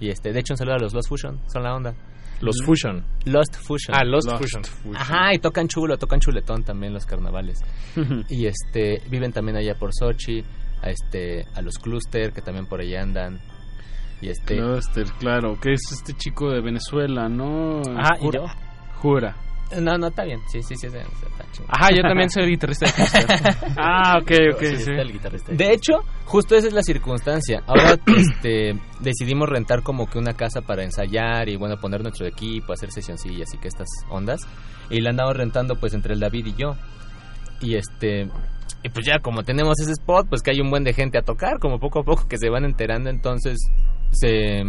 Y 0.00 0.08
este, 0.10 0.32
de 0.32 0.40
hecho 0.40 0.54
un 0.54 0.58
saludo 0.58 0.74
a 0.76 0.78
los 0.78 0.94
Lost 0.94 1.08
Fusion, 1.08 1.40
son 1.52 1.62
la 1.62 1.74
onda. 1.74 1.94
Los 2.40 2.56
Fusion. 2.64 3.04
Lost 3.24 3.56
Fusion. 3.56 3.96
Ah, 3.96 4.04
Lost 4.04 4.28
Lost 4.28 4.42
Fusion. 4.42 4.64
Fusion. 4.64 4.96
Ajá, 4.96 5.34
y 5.34 5.38
tocan 5.38 5.66
chulo, 5.66 5.98
tocan 5.98 6.20
chuletón 6.20 6.62
también 6.62 6.92
los 6.92 7.04
carnavales. 7.04 7.58
y 8.28 8.46
este, 8.46 9.02
viven 9.10 9.32
también 9.32 9.56
allá 9.56 9.74
por 9.74 9.90
Sochi, 9.92 10.44
a 10.82 10.90
este, 10.90 11.46
a 11.54 11.62
los 11.62 11.78
Cluster 11.78 12.32
que 12.32 12.40
también 12.42 12.66
por 12.66 12.80
allá 12.80 13.02
andan. 13.02 13.40
Y 14.20 14.28
este, 14.28 14.56
Cluster, 14.56 15.06
claro, 15.18 15.58
que 15.60 15.72
es 15.72 15.80
este 15.92 16.12
chico 16.14 16.50
de 16.50 16.60
Venezuela, 16.60 17.28
¿no? 17.28 17.80
Ajá, 17.96 18.18
¿y 18.20 18.32
yo? 18.32 18.46
Jura. 18.96 19.36
No, 19.80 19.98
no, 19.98 20.08
está 20.08 20.24
bien. 20.24 20.40
Sí, 20.48 20.62
sí, 20.62 20.74
sí. 20.76 20.86
está-. 20.86 21.04
Ajá, 21.68 21.88
yo 21.94 22.02
también 22.02 22.30
soy 22.30 22.44
el 22.44 22.50
guitarrista 22.50 22.86
de 22.86 22.92
ah, 23.76 24.18
ok, 24.20 24.30
ok, 24.54 24.60
Sí, 24.60 24.76
sí. 24.76 24.90
está 24.90 25.02
el 25.02 25.12
guitarrista. 25.12 25.52
De 25.52 25.72
hecho, 25.72 26.00
justo 26.24 26.56
esa 26.56 26.68
es 26.68 26.72
la 26.72 26.82
circunstancia. 26.82 27.62
Ahora 27.66 27.96
este, 28.16 28.78
decidimos 29.00 29.48
rentar 29.48 29.82
como 29.82 30.06
que 30.06 30.18
una 30.18 30.32
casa 30.32 30.62
para 30.62 30.82
ensayar 30.84 31.48
y 31.48 31.56
bueno, 31.56 31.76
poner 31.76 32.02
nuestro 32.02 32.26
equipo, 32.26 32.72
hacer 32.72 32.90
sesioncillas 32.90 33.52
y 33.54 33.58
que 33.58 33.68
estas 33.68 33.88
ondas. 34.08 34.40
Y 34.90 35.00
la 35.00 35.10
andamos 35.10 35.36
rentando 35.36 35.76
pues 35.76 35.92
entre 35.92 36.14
el 36.14 36.20
David 36.20 36.46
y 36.46 36.54
yo. 36.54 36.74
Y 37.60 37.76
este... 37.76 38.28
Y 38.82 38.90
pues 38.90 39.04
ya 39.04 39.18
como 39.18 39.42
tenemos 39.42 39.80
ese 39.80 39.92
spot, 39.92 40.28
pues 40.28 40.40
que 40.40 40.52
hay 40.52 40.60
un 40.60 40.70
buen 40.70 40.84
de 40.84 40.92
gente 40.92 41.18
a 41.18 41.22
tocar, 41.22 41.58
como 41.58 41.80
poco 41.80 42.00
a 42.00 42.04
poco 42.04 42.28
que 42.28 42.38
se 42.38 42.48
van 42.48 42.64
enterando, 42.64 43.10
entonces 43.10 43.58
se 44.12 44.62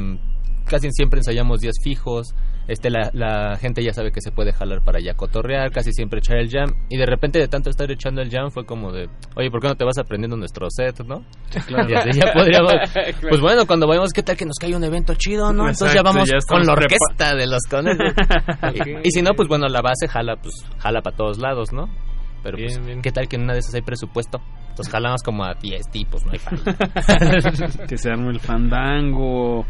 casi 0.66 0.90
siempre 0.92 1.20
ensayamos 1.20 1.60
días 1.60 1.76
fijos. 1.84 2.34
Este, 2.70 2.92
la, 2.92 3.10
la 3.14 3.58
gente 3.58 3.84
ya 3.84 3.94
sabe 3.94 4.12
que 4.12 4.22
se 4.22 4.32
puede 4.32 4.54
jalar 4.54 4.84
para 4.84 5.00
allá 5.00 5.16
cotorrear, 5.16 5.72
casi 5.72 5.92
siempre 5.92 6.20
echar 6.20 6.38
el 6.38 6.52
jam. 6.52 6.70
Y 6.88 6.98
de 6.98 7.06
repente, 7.08 7.40
de 7.40 7.48
tanto 7.48 7.72
estar 7.72 7.90
echando 7.90 8.22
el 8.22 8.30
jam, 8.30 8.52
fue 8.52 8.64
como 8.64 8.92
de, 8.92 9.10
oye, 9.36 9.50
¿por 9.50 9.60
qué 9.60 9.70
no 9.70 9.76
te 9.76 9.84
vas 9.84 9.98
aprendiendo 9.98 10.38
nuestro 10.38 10.68
set, 10.70 11.00
no? 11.04 11.26
claro. 11.66 11.90
Y 11.90 11.96
así 11.96 12.20
ya 12.20 12.32
podríamos. 12.32 12.72
Claro. 12.72 13.10
Pues 13.30 13.42
bueno, 13.42 13.66
cuando 13.66 13.88
vayamos, 13.88 14.12
¿qué 14.12 14.22
tal 14.24 14.38
que 14.38 14.46
nos 14.46 14.58
cae 14.60 14.76
un 14.76 14.84
evento 14.84 15.14
chido, 15.16 15.52
no? 15.52 15.68
Entonces 15.68 15.94
ya 15.94 16.04
vamos 16.04 16.30
ya 16.30 16.38
con 16.48 16.66
la 16.66 16.74
orquesta 16.74 17.36
de 17.36 17.48
los 17.48 17.64
conejos. 17.70 18.14
y, 19.04 19.08
y 19.08 19.12
si 19.12 19.22
no, 19.22 19.32
pues 19.36 19.48
bueno, 19.48 19.68
la 19.68 19.82
base 19.82 20.08
jala, 20.08 20.36
pues 20.36 20.64
jala 20.78 21.02
para 21.02 21.16
todos 21.16 21.40
lados, 21.40 21.74
¿no? 21.74 21.90
Pero 22.44 22.58
pues, 22.58 22.80
¿qué 23.02 23.12
tal 23.12 23.28
que 23.28 23.36
en 23.36 23.44
una 23.44 23.54
de 23.54 23.60
esas 23.60 23.76
hay 23.76 23.82
presupuesto? 23.82 24.40
Entonces 24.70 24.92
jalamos 24.92 25.22
como 25.24 25.44
a 25.44 25.54
10 25.56 25.90
tipos, 25.92 26.26
no 26.26 26.32
hay 26.34 26.40
falla. 26.40 26.64
que 27.88 27.98
se 27.98 28.10
arme 28.10 28.30
el 28.30 28.40
fandango. 28.40 29.66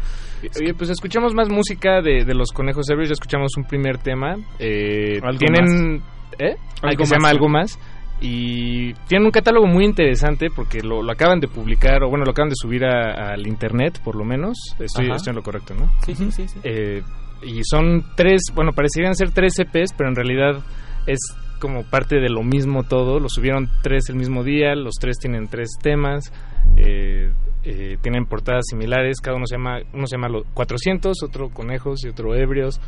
Oye, 0.60 0.74
pues 0.76 0.90
escuchamos 0.90 1.34
más 1.34 1.48
música 1.48 2.00
de, 2.00 2.24
de 2.24 2.34
los 2.34 2.50
Conejos 2.52 2.88
Ebrios. 2.90 3.08
Ya 3.08 3.14
escuchamos 3.14 3.50
un 3.56 3.64
primer 3.64 3.98
tema. 3.98 4.36
Eh, 4.58 5.18
Algo 5.22 5.38
tienen. 5.38 6.02
¿Eh? 6.38 6.54
Algo 6.82 6.96
que 6.98 7.06
se 7.06 7.14
más, 7.14 7.18
llama. 7.18 7.28
Algo 7.30 7.48
Más. 7.48 7.78
Y 8.22 8.92
tienen 9.08 9.24
un 9.26 9.30
catálogo 9.32 9.66
muy 9.66 9.84
interesante 9.86 10.48
porque 10.54 10.80
lo, 10.82 11.02
lo 11.02 11.10
acaban 11.10 11.40
de 11.40 11.48
publicar, 11.48 12.02
o 12.02 12.10
bueno, 12.10 12.24
lo 12.26 12.32
acaban 12.32 12.50
de 12.50 12.54
subir 12.54 12.84
a- 12.84 13.32
al 13.32 13.46
internet, 13.46 13.98
por 14.04 14.14
lo 14.14 14.24
menos. 14.24 14.58
Estoy, 14.78 15.10
estoy 15.10 15.30
en 15.30 15.36
lo 15.36 15.42
correcto, 15.42 15.74
¿no? 15.74 15.90
Sí, 16.04 16.14
sí, 16.14 16.30
sí. 16.30 16.46
sí. 16.46 16.58
Eh, 16.62 17.02
y 17.42 17.60
son 17.64 18.04
tres, 18.16 18.42
bueno, 18.54 18.72
parecerían 18.72 19.14
ser 19.14 19.30
tres 19.30 19.58
EPs, 19.58 19.94
pero 19.96 20.10
en 20.10 20.16
realidad 20.16 20.62
es 21.06 21.18
como 21.60 21.84
parte 21.84 22.16
de 22.16 22.28
lo 22.30 22.42
mismo 22.42 22.82
todo. 22.82 23.20
Lo 23.20 23.28
subieron 23.28 23.68
tres 23.82 24.08
el 24.08 24.16
mismo 24.16 24.42
día, 24.42 24.74
los 24.74 24.94
tres 25.00 25.18
tienen 25.20 25.46
tres 25.48 25.68
temas, 25.80 26.32
eh, 26.76 27.30
eh, 27.62 27.96
tienen 28.02 28.24
portadas 28.24 28.64
similares, 28.68 29.20
cada 29.20 29.36
uno 29.36 29.46
se 29.46 29.56
llama, 29.56 29.78
uno 29.92 30.06
se 30.06 30.16
llama 30.16 30.28
lo- 30.28 30.44
400, 30.54 31.22
otro 31.22 31.50
Conejos 31.50 32.04
y 32.04 32.08
otro 32.08 32.34
Ebrios. 32.34 32.80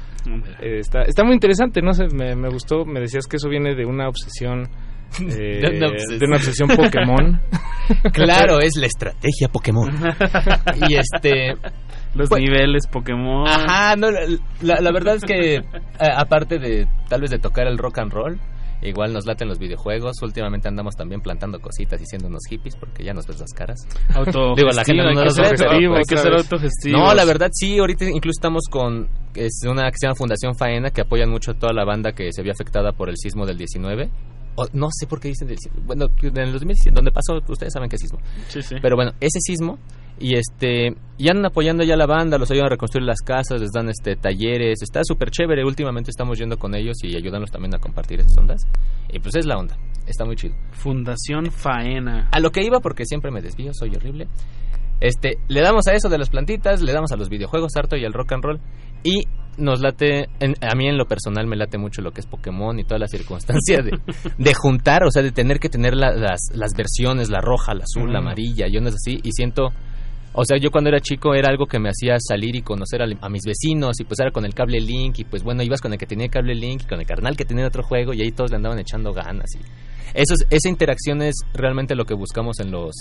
Eh, 0.61 0.79
está, 0.81 1.03
está 1.03 1.23
muy 1.25 1.35
interesante, 1.35 1.83
no 1.83 1.93
sé, 1.93 2.07
me, 2.15 2.35
me 2.35 2.49
gustó, 2.49 2.85
me 2.85 2.99
decías 3.01 3.27
que 3.27 3.37
eso 3.37 3.49
viene 3.49 3.75
de 3.75 3.85
una 3.85 4.09
obsesión. 4.09 4.69
eh, 5.21 5.61
De 5.61 5.77
una 5.77 5.87
obsesión. 5.89 6.19
de 6.19 6.27
una 6.27 6.37
obsesión 6.37 6.69
Pokémon. 6.71 7.41
Claro, 8.13 8.61
es 8.61 8.77
la 8.77 8.87
estrategia 8.87 9.49
Pokémon. 9.53 9.91
y 10.89 10.95
este. 10.95 11.53
Los 12.15 12.29
pues- 12.29 12.41
niveles 12.43 12.87
Pokémon. 12.87 13.47
Ajá, 13.47 13.97
no, 13.97 14.11
la, 14.11 14.21
la- 14.63 14.81
la 14.81 14.93
verdad 14.93 15.17
es 15.17 15.25
que 15.25 15.59
aparte 15.99 16.59
de 16.59 16.87
tal 17.09 17.21
vez 17.23 17.31
de 17.33 17.39
tocar 17.41 17.67
el 17.67 17.77
rock 17.79 17.99
and 17.99 18.13
roll, 18.13 18.39
igual 18.83 19.13
nos 19.13 19.27
laten 19.27 19.49
los 19.49 19.59
videojuegos. 19.59 20.17
Últimamente 20.23 20.69
andamos 20.69 20.97
también 20.97 21.21
plantando 21.21 21.61
cositas 21.61 22.01
y 22.01 22.07
siendo 22.07 22.29
unos 22.29 22.43
hippies 22.49 22.77
porque 22.77 23.05
ya 23.05 23.13
nos 23.13 23.27
ves 23.27 23.41
las 23.41 23.53
caras. 23.53 23.81
Autogestivo, 24.15 24.55
Digo, 24.57 24.69
la 24.71 24.85
gente 24.85 25.03
no 25.03 25.25
nos 25.25 25.35
ser 25.35 25.45
ve, 25.45 25.51
pero, 25.57 25.71
autogestivo, 25.71 25.95
pues, 25.95 25.99
hay 25.99 26.17
que 26.17 26.17
ser 26.17 26.33
¿sabes? 26.33 26.45
autogestivos. 26.45 27.01
No, 27.01 27.15
la 27.15 27.25
verdad 27.25 27.51
sí, 27.53 27.79
ahorita 27.79 28.05
incluso 28.07 28.39
estamos 28.39 28.65
con 28.71 29.09
es 29.35 29.63
una 29.67 29.91
que 29.91 29.97
se 29.99 30.07
llama 30.07 30.17
Fundación 30.17 30.55
Faena 30.55 30.91
que 30.91 31.01
apoyan 31.01 31.31
mucho 31.31 31.53
a 31.53 31.55
toda 31.55 31.73
la 31.73 31.85
banda 31.85 32.13
que 32.13 32.33
se 32.33 32.43
vio 32.43 32.53
afectada 32.53 32.93
por 32.93 33.09
el 33.09 33.17
sismo 33.17 33.47
del 33.47 33.57
19. 33.57 34.11
O, 34.55 34.67
no 34.75 34.89
sé 34.91 35.07
por 35.07 35.19
qué 35.19 35.29
dicen 35.29 35.49
del. 35.49 35.57
Bueno, 35.87 36.09
en 36.21 36.39
el 36.39 36.53
2017, 36.53 36.95
donde 36.95 37.11
pasó, 37.11 37.41
ustedes 37.49 37.73
saben 37.73 37.89
qué 37.89 37.97
sismo. 37.97 38.19
Sí, 38.49 38.61
sí. 38.61 38.77
Pero 38.83 38.97
bueno, 38.97 39.13
ese 39.19 39.41
sismo 39.41 39.79
y 40.23 40.37
este 40.37 40.95
y 41.19 41.29
andan 41.29 41.47
apoyando 41.47 41.85
ya 41.85 41.97
la 41.97 42.07
banda, 42.07 42.39
los 42.39 42.51
ayudan 42.51 42.67
a 42.67 42.71
reconstruir 42.71 43.05
las 43.07 43.21
casas, 43.21 43.61
les 43.61 43.71
dan 43.73 43.89
este 43.89 44.17
talleres, 44.17 44.81
está 44.83 45.03
súper 45.05 45.31
chévere. 45.31 45.65
Últimamente 45.65 46.11
estamos 46.11 46.39
yendo 46.39 46.57
con 46.59 46.75
ellos 46.75 46.97
y 47.03 47.15
ayudarnos 47.17 47.51
también 47.51 47.75
a 47.75 47.79
compartir 47.79 48.21
esas 48.21 48.37
ondas. 48.39 48.63
Y 49.13 49.19
pues 49.21 49.35
es 49.37 49.45
la 49.47 49.57
onda, 49.59 49.77
está 50.07 50.25
muy 50.25 50.37
chido. 50.37 50.55
Fundación 50.71 51.51
Faena. 51.53 52.29
A 52.33 52.41
lo 52.41 52.51
que 52.51 52.65
iba 52.65 52.81
porque 52.81 53.05
siempre 53.05 53.31
me 53.31 53.41
desvío, 53.43 53.73
soy 53.75 53.95
horrible. 53.95 54.27
Este, 55.01 55.39
le 55.49 55.61
damos 55.61 55.87
a 55.89 55.95
eso 55.95 56.09
de 56.09 56.19
las 56.19 56.31
plantitas, 56.31 56.81
le 56.81 56.93
damos 56.93 57.11
a 57.13 57.17
los 57.17 57.29
videojuegos 57.29 57.73
harto 57.77 57.97
y 57.97 58.05
al 58.05 58.13
rock 58.13 58.33
and 58.33 58.45
roll 58.45 58.61
y 59.03 59.25
nos 59.59 59.81
late, 59.81 60.29
en- 60.41 60.55
a 60.63 60.75
mí 60.77 60.87
en 60.89 60.97
lo 60.97 61.07
personal 61.07 61.47
me 61.47 61.57
late 61.57 61.77
mucho 61.77 62.01
lo 62.03 62.13
que 62.13 62.21
es 62.21 62.27
Pokémon 62.27 62.79
y 62.79 62.85
toda 62.85 62.99
la 63.01 63.09
circunstancia 63.09 63.83
de, 63.83 63.91
de 64.39 64.55
juntar, 64.55 65.03
o 65.05 65.11
sea, 65.11 65.23
de 65.23 65.33
tener 65.33 65.59
que 65.59 65.69
tener 65.69 65.95
la- 65.95 66.15
las, 66.15 66.41
las 66.55 66.73
versiones, 66.77 67.29
la 67.31 67.41
roja, 67.41 67.75
la 67.75 67.83
azul, 67.85 68.13
la 68.13 68.21
amarilla, 68.21 68.67
y 68.69 68.77
ondas 68.77 68.95
así, 68.95 69.19
y 69.23 69.33
siento, 69.33 69.71
o 70.35 70.45
sea, 70.45 70.57
yo 70.59 70.71
cuando 70.71 70.89
era 70.89 71.01
chico 71.01 71.35
era 71.35 71.49
algo 71.51 71.67
que 71.67 71.79
me 71.79 71.89
hacía 71.91 72.17
salir 72.19 72.57
y 72.57 72.63
conocer 72.63 73.03
a, 73.03 73.07
a 73.21 73.29
mis 73.29 73.43
vecinos, 73.45 74.01
y 74.01 74.05
pues 74.05 74.19
era 74.21 74.31
con 74.31 74.45
el 74.45 74.55
cable 74.55 74.81
Link, 74.81 75.19
y 75.19 75.25
pues 75.25 75.43
bueno, 75.43 75.63
ibas 75.63 75.81
con 75.81 75.93
el 75.93 75.99
que 75.99 76.07
tenía 76.07 76.27
el 76.27 76.31
cable 76.33 76.55
Link, 76.55 76.83
y 76.85 76.87
con 76.89 77.01
el 77.01 77.07
carnal 77.07 77.37
que 77.37 77.45
tenía 77.45 77.67
otro 77.67 77.83
juego, 77.83 78.15
y 78.15 78.23
ahí 78.23 78.33
todos 78.33 78.51
le 78.51 78.57
andaban 78.57 78.79
echando 78.79 79.13
ganas, 79.13 79.47
y 79.55 79.59
eso 80.15 80.35
es- 80.35 80.47
esa 80.51 80.69
interacción 80.69 81.23
es 81.23 81.35
realmente 81.55 81.95
lo 81.95 82.05
que 82.05 82.15
buscamos 82.15 82.61
en 82.61 82.71
los 82.71 82.95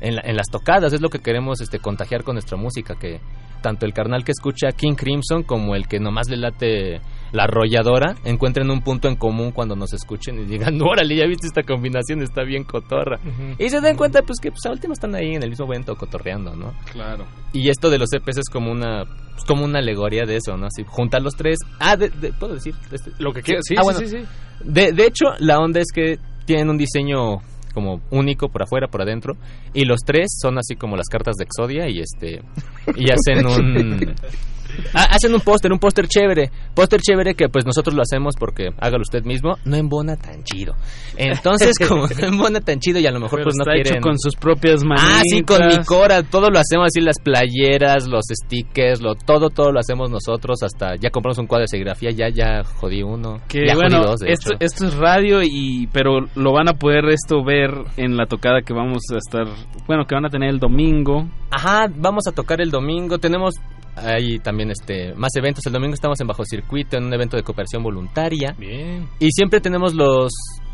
en, 0.00 0.16
la- 0.16 0.22
en 0.24 0.34
las 0.36 0.48
tocadas, 0.50 0.92
es 0.92 1.00
lo 1.00 1.08
que 1.10 1.20
queremos 1.20 1.60
este 1.60 1.78
contagiar 1.78 2.24
con 2.24 2.34
nuestra 2.34 2.56
música, 2.56 2.96
que 2.98 3.20
tanto 3.62 3.86
el 3.86 3.92
carnal 3.92 4.24
que 4.24 4.32
escucha 4.32 4.72
King 4.72 4.94
Crimson 4.96 5.44
como 5.44 5.76
el 5.76 5.86
que 5.86 6.00
nomás 6.00 6.28
le 6.28 6.36
late 6.38 7.00
la 7.32 7.44
arrolladora 7.44 8.14
encuentren 8.24 8.70
un 8.70 8.82
punto 8.82 9.08
en 9.08 9.16
común 9.16 9.50
cuando 9.52 9.74
nos 9.74 9.92
escuchen 9.92 10.38
y 10.40 10.44
digan, 10.44 10.80
órale, 10.82 11.16
ya 11.16 11.26
viste 11.26 11.46
esta 11.46 11.62
combinación, 11.62 12.22
está 12.22 12.42
bien 12.44 12.64
cotorra. 12.64 13.18
Y 13.58 13.68
se 13.70 13.80
den 13.80 13.96
cuenta 13.96 14.22
pues 14.22 14.38
que 14.40 14.50
pues 14.50 14.64
a 14.66 14.70
última 14.70 14.92
están 14.94 15.14
ahí 15.14 15.34
en 15.34 15.42
el 15.42 15.50
mismo 15.50 15.66
evento 15.66 15.96
cotorreando, 15.96 16.54
¿no? 16.54 16.72
Claro. 16.92 17.24
Y 17.52 17.68
esto 17.70 17.90
de 17.90 17.98
los 17.98 18.12
EPs 18.12 18.38
es 18.38 18.48
como 18.52 18.70
una 18.70 19.04
pues, 19.32 19.44
como 19.46 19.64
una 19.64 19.78
alegoría 19.78 20.24
de 20.26 20.36
eso, 20.36 20.56
¿no? 20.56 20.66
Así 20.66 20.84
juntar 20.86 21.22
los 21.22 21.34
tres. 21.34 21.58
Ah, 21.80 21.96
de- 21.96 22.10
de- 22.10 22.32
puedo 22.34 22.54
decir 22.54 22.74
Este- 22.90 23.12
Lo 23.18 23.32
que 23.32 23.42
quieras, 23.42 23.64
sí, 23.66 23.74
Ah, 23.78 23.80
sí, 23.80 23.84
bueno. 23.84 23.98
sí, 24.00 24.06
sí. 24.08 24.24
De, 24.64 24.92
de 24.92 25.06
hecho, 25.06 25.24
la 25.38 25.58
onda 25.58 25.80
es 25.80 25.88
que 25.94 26.18
tienen 26.44 26.68
un 26.70 26.76
diseño 26.78 27.38
como 27.72 28.02
único 28.10 28.50
por 28.50 28.62
afuera, 28.62 28.88
por 28.88 29.00
adentro, 29.00 29.32
y 29.72 29.86
los 29.86 30.00
tres 30.04 30.26
son 30.42 30.58
así 30.58 30.76
como 30.76 30.94
las 30.96 31.06
cartas 31.08 31.36
de 31.36 31.44
Exodia 31.44 31.88
y 31.88 32.00
este 32.00 32.42
y 32.96 33.06
hacen 33.10 33.46
un 33.46 34.14
hacen 34.94 35.34
un 35.34 35.40
póster, 35.40 35.72
un 35.72 35.78
póster 35.78 36.06
chévere, 36.06 36.50
póster 36.74 37.00
chévere 37.00 37.34
que 37.34 37.48
pues 37.48 37.64
nosotros 37.64 37.94
lo 37.94 38.02
hacemos 38.02 38.34
porque 38.38 38.70
hágalo 38.78 39.02
usted 39.02 39.24
mismo, 39.24 39.56
no 39.64 39.76
embona 39.76 40.16
tan 40.16 40.42
chido. 40.44 40.74
Entonces, 41.16 41.76
como 41.88 42.06
no 42.06 42.26
embona 42.26 42.60
tan 42.60 42.78
chido 42.80 42.98
y 42.98 43.06
a 43.06 43.10
lo 43.10 43.20
mejor 43.20 43.40
Pero 43.40 43.44
pues 43.44 43.56
no 43.56 43.62
está 43.62 43.74
hecho 43.74 43.82
quieren 43.84 44.02
con 44.02 44.18
sus 44.18 44.36
propias 44.36 44.84
manitas. 44.84 45.20
Ah, 45.20 45.22
sí, 45.24 45.42
con 45.42 45.66
mi 45.66 45.84
cora, 45.84 46.22
todo 46.22 46.50
lo 46.50 46.58
hacemos 46.58 46.86
así, 46.86 47.00
las 47.00 47.18
playeras, 47.20 48.06
los 48.06 48.24
stickers, 48.30 49.00
lo, 49.00 49.14
todo, 49.14 49.50
todo 49.50 49.72
lo 49.72 49.80
hacemos 49.80 50.10
nosotros, 50.10 50.62
hasta 50.62 50.96
ya 50.96 51.10
compramos 51.10 51.38
un 51.38 51.46
cuadro 51.46 51.62
de 51.62 51.68
serigrafía, 51.68 52.10
ya, 52.10 52.28
ya 52.28 52.64
jodí 52.64 53.02
uno. 53.02 53.40
Que 53.48 53.66
ya 53.66 53.74
bueno, 53.74 53.98
jodí 53.98 54.06
dos, 54.06 54.20
de 54.20 54.32
esto, 54.32 54.54
hecho. 54.54 54.64
esto 54.64 54.86
es 54.86 54.94
radio 54.94 55.42
y 55.42 55.88
pero 55.92 56.20
lo 56.34 56.52
van 56.52 56.68
a 56.68 56.74
poder 56.74 57.06
esto 57.10 57.44
ver 57.44 57.70
en 57.96 58.16
la 58.16 58.26
tocada 58.26 58.62
que 58.62 58.72
vamos 58.72 59.02
a 59.12 59.18
estar, 59.18 59.46
bueno, 59.86 60.04
que 60.06 60.14
van 60.14 60.26
a 60.26 60.30
tener 60.30 60.50
el 60.50 60.58
domingo. 60.58 61.28
Ajá, 61.50 61.86
vamos 61.94 62.26
a 62.26 62.32
tocar 62.32 62.60
el 62.60 62.70
domingo, 62.70 63.18
tenemos 63.18 63.54
ahí 63.96 64.38
también 64.38 64.70
este 64.70 65.14
más 65.14 65.34
eventos, 65.36 65.64
el 65.66 65.72
domingo 65.72 65.94
estamos 65.94 66.20
en 66.20 66.26
Bajo 66.26 66.44
Circuito, 66.44 66.96
en 66.96 67.04
un 67.04 67.12
evento 67.12 67.36
de 67.36 67.42
cooperación 67.42 67.82
voluntaria. 67.82 68.54
Bien. 68.58 69.08
Y 69.18 69.30
siempre 69.30 69.60
tenemos 69.60 69.94
los 69.94 70.32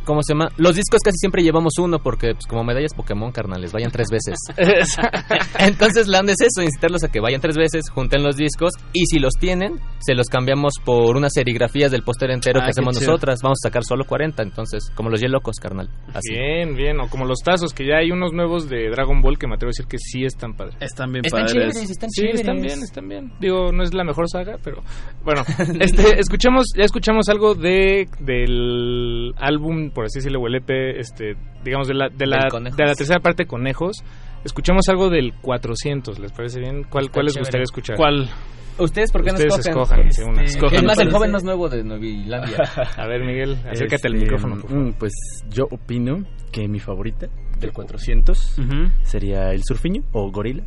¿Cómo 0.09 0.23
se 0.23 0.33
llama? 0.33 0.49
Los 0.57 0.75
discos 0.75 1.01
casi 1.05 1.19
siempre 1.19 1.43
llevamos 1.43 1.75
uno 1.79 1.99
porque, 1.99 2.33
pues, 2.33 2.47
como 2.47 2.65
medallas 2.65 2.95
Pokémon, 2.95 3.31
carnales, 3.31 3.73
vayan 3.75 3.91
tres 3.91 4.09
veces. 4.11 4.39
Entonces, 5.59 6.09
la 6.09 6.21
onda 6.21 6.33
es 6.33 6.41
eso, 6.41 6.63
incitarlos 6.63 7.05
a 7.05 7.09
que 7.09 7.21
vayan 7.21 7.43
tres 7.43 7.57
veces, 7.59 7.91
junten 7.91 8.23
los 8.23 8.37
discos 8.37 8.73
y 8.95 9.05
si 9.05 9.19
los 9.19 9.35
tienen, 9.39 9.79
se 9.99 10.15
los 10.15 10.29
cambiamos 10.29 10.75
por 10.83 11.15
unas 11.17 11.33
serigrafías 11.35 11.91
del 11.91 12.03
póster 12.05 12.31
entero 12.31 12.61
Ah, 12.61 12.65
que 12.65 12.71
hacemos 12.71 12.97
chido. 12.99 13.11
nosotras. 13.13 13.41
Vamos 13.43 13.59
a 13.63 13.69
sacar 13.69 13.85
solo 13.85 14.05
40, 14.07 14.43
entonces, 14.43 14.91
como 14.95 15.11
los 15.11 15.21
locos, 15.29 15.57
carnal. 15.61 15.91
Así. 16.15 16.31
Bien, 16.33 16.75
bien. 16.75 17.01
O 17.01 17.09
como 17.11 17.27
los 17.27 17.41
tazos, 17.45 17.75
que 17.75 17.87
ya 17.87 17.97
hay 17.99 18.11
unos 18.11 18.33
nuevos 18.33 18.67
de 18.71 18.89
Dragon 18.89 19.21
Ball 19.21 19.37
que 19.37 19.47
me 19.47 19.57
atrevo 19.57 19.69
a 19.69 19.75
decir 19.77 19.87
que 19.87 19.99
sí 19.99 20.25
están 20.25 20.55
padres. 20.55 20.77
Están 20.81 21.13
bien 21.13 21.27
Están 21.27 21.41
padres. 21.43 21.53
chéveres, 21.53 21.91
están 21.91 22.11
sí, 22.11 22.21
chéveres. 22.23 22.41
están 22.41 22.57
bien, 22.63 22.79
están 22.83 23.09
bien. 23.09 23.33
Digo, 23.41 23.73
no 23.73 23.83
es 23.83 23.93
la 23.93 24.05
mejor 24.05 24.27
saga, 24.31 24.57
pero 24.65 24.83
bueno. 25.23 25.43
este, 25.81 26.19
escuchamos, 26.19 26.67
ya 26.77 26.85
escuchamos 26.85 27.29
algo 27.29 27.55
de 27.55 28.07
del 28.21 29.35
álbum, 29.37 29.91
por 29.99 30.05
así 30.07 30.21
decirlo, 30.21 30.41
o 30.41 30.47
el 30.47 30.55
EP, 30.55 30.71
este, 30.99 31.35
digamos, 31.65 31.89
de 31.89 31.95
la, 31.95 32.09
de 32.09 32.27
la, 32.27 32.39
Del 32.43 32.51
Conejos. 32.51 32.77
de 32.77 32.85
la 32.87 32.95
tercera 32.95 33.19
parte, 33.21 33.47
Conejos. 33.47 33.97
Escuchamos 34.45 34.89
algo 34.89 35.11
del 35.11 35.35
400, 35.43 36.21
¿les 36.21 36.31
parece 36.31 36.61
bien? 36.61 36.85
¿Cuál, 36.85 37.07
Está 37.07 37.15
cuál 37.15 37.27
les 37.27 37.37
gustaría 37.37 37.65
escuchar? 37.65 37.97
¿Cuál? 37.97 38.31
¿Ustedes 38.79 39.11
por 39.11 39.25
qué 39.25 39.31
Ustedes 39.33 39.49
no 39.53 39.57
escogen? 39.59 40.07
escojan, 40.07 40.13
sí, 40.13 40.23
una. 40.23 40.43
Este, 40.45 40.59
Escojan 40.59 40.77
es 40.79 40.85
más, 40.85 40.99
el 41.01 41.11
joven 41.11 41.33
más 41.33 41.43
nuevo 41.43 41.69
de 41.69 41.83
Nuevilandia. 41.83 42.59
A 42.97 43.07
ver, 43.09 43.25
Miguel, 43.25 43.55
acércate 43.69 44.07
al 44.07 44.15
Este, 44.15 44.25
micrófono. 44.27 44.61
por 44.61 44.71
favor. 44.71 44.85
mm, 44.87 44.93
Pues 44.93 45.13
yo 45.51 45.65
opino 45.69 46.25
que 46.53 46.69
mi 46.69 46.79
favorita 46.79 47.27
del 47.59 47.73
400 47.73 48.57
sería 49.03 49.51
el 49.51 49.63
surfiño 49.65 50.03
o 50.13 50.31
gorila. 50.31 50.63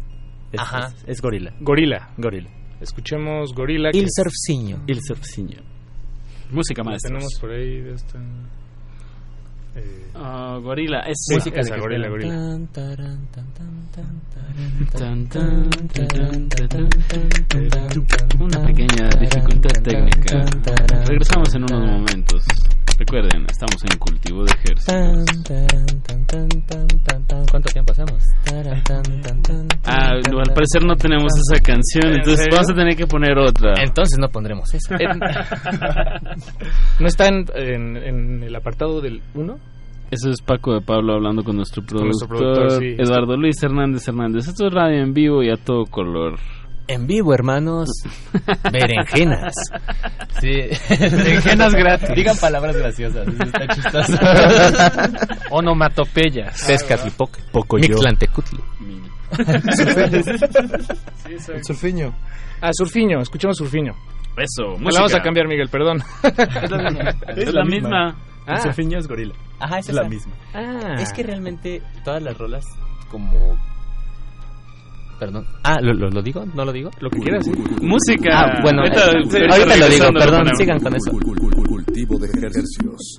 Es, 0.52 0.60
Ajá. 0.60 0.88
es, 0.88 1.06
es 1.08 1.22
gorila. 1.22 1.53
Gorila. 1.62 2.10
Gorila. 2.18 2.49
Escuchemos 2.82 3.53
Gorila. 3.56 3.91
Il 3.94 4.03
que- 4.03 4.10
surfciño. 4.10 4.84
El 4.88 4.99
surfciño. 5.02 5.62
Música 6.52 6.84
maestra. 6.84 7.12
Tenemos 7.12 7.38
por 7.40 7.52
ahí 7.52 7.80
de 7.80 7.94
esta... 7.94 8.20
eh, 9.76 10.02
Ah, 10.14 10.60
gorila, 10.61 10.99
es 11.07 11.18
Sí, 11.26 11.52
esa, 11.56 11.77
gorila, 11.77 12.10
gorila. 12.10 12.60
Tan. 14.98 15.30
Una 18.39 18.65
pequeña 18.68 19.10
dificultad 19.19 19.81
técnica. 19.84 20.45
Regresamos 21.06 21.56
en 21.56 21.64
unos 21.64 21.89
momentos. 21.89 22.43
Recuerden, 23.06 23.45
estamos 23.49 23.78
en 23.91 23.98
cultivo 23.98 24.44
de 24.44 24.52
ejércitos. 24.52 24.94
¿Cuánto 27.49 27.69
tiempo 27.73 27.94
hacemos? 27.94 28.23
Ah, 29.86 30.10
al 30.11 30.22
parecer 30.53 30.86
no 30.86 30.95
tenemos 30.95 31.32
esa 31.36 31.60
canción, 31.64 32.14
entonces 32.14 32.45
vamos 32.52 32.69
a 32.69 32.76
tener 32.76 32.95
que 32.95 33.07
poner 33.07 33.40
otra. 33.40 33.73
Entonces 33.82 34.19
no 34.19 34.30
pondremos 34.30 34.72
esa. 34.76 34.98
¿No 36.99 37.07
está 37.07 37.28
en, 37.28 37.45
en- 37.56 37.98
en 37.98 38.44
el 38.44 38.56
apartado 38.56 39.02
del 39.02 39.19
1? 39.34 39.56
Eso 40.11 40.30
es 40.30 40.40
Paco 40.44 40.76
de 40.76 40.82
Pablo 40.82 41.14
hablando 41.15 41.44
con 41.44 41.56
nuestro 41.56 41.82
Con 41.82 41.88
productor, 41.98 42.30
nuestro 42.30 42.53
productor, 42.53 42.84
sí. 42.84 42.95
Eduardo 42.99 43.36
Luis 43.36 43.64
Hernández 43.64 44.07
Hernández. 44.07 44.48
Esto 44.48 44.68
es 44.68 44.73
radio 44.73 45.02
en 45.02 45.11
vivo 45.14 45.41
y 45.41 45.49
a 45.49 45.56
todo 45.56 45.86
color. 45.86 46.36
En 46.93 47.07
vivo, 47.07 47.34
hermanos. 47.34 47.89
Berenjenas. 48.72 49.53
Sí. 50.39 50.49
Berenjenas 50.99 51.73
gratis. 51.73 52.09
Digan 52.15 52.38
palabras 52.38 52.76
graciosas. 52.76 53.27
Está 53.27 53.68
chistoso. 53.68 54.18
Onomatopeyas. 55.51 56.65
Tezcatlipoca. 56.68 57.39
Pocoyo. 57.51 57.88
Mictlantecutli. 57.88 58.59
El 61.47 61.63
surfiño. 61.63 62.13
Ah, 62.61 62.72
Surfiño, 62.73 63.22
escuchemos 63.22 63.57
Surfiño. 63.57 63.93
Eso, 64.38 64.77
Me 64.77 64.91
la 64.91 64.99
vamos 64.99 65.13
a 65.15 65.22
cambiar, 65.22 65.47
Miguel, 65.47 65.69
perdón. 65.69 66.01
Es 67.35 67.53
la 67.53 67.63
misma. 67.63 68.15
El 68.47 68.53
Ah. 68.55 68.59
surfiño 68.61 68.97
es 68.99 69.07
gorila. 69.07 69.34
Ajá, 69.59 69.80
es 69.80 69.89
Es 69.89 69.95
la 69.95 70.03
misma. 70.03 70.34
Ah. 70.53 70.95
Es 70.99 71.13
que 71.13 71.23
realmente 71.23 71.81
todas 72.03 72.22
las 72.23 72.38
rolas 72.38 72.65
como... 73.09 73.57
Perdón. 75.22 75.45
Ah, 75.61 75.77
¿lo, 75.80 75.93
lo, 75.93 76.10
lo 76.10 76.19
digo? 76.23 76.43
¿No 76.56 76.65
lo 76.65 76.73
digo? 76.73 76.89
Lo 76.99 77.07
que 77.11 77.19
quieras. 77.19 77.45
Música. 77.80 78.30
Ah, 78.34 78.60
bueno, 78.64 78.81
Ahorita- 78.81 79.11
eh, 79.38 79.48
ahorita 79.52 79.77
lo 79.77 79.88
digo, 79.88 80.06
perdón, 80.14 80.48
sigan 80.57 80.80
con 80.80 80.95
eso. 80.95 81.11
Cultivo 81.11 82.18
de 82.18 82.26
ejercicios. 82.26 83.18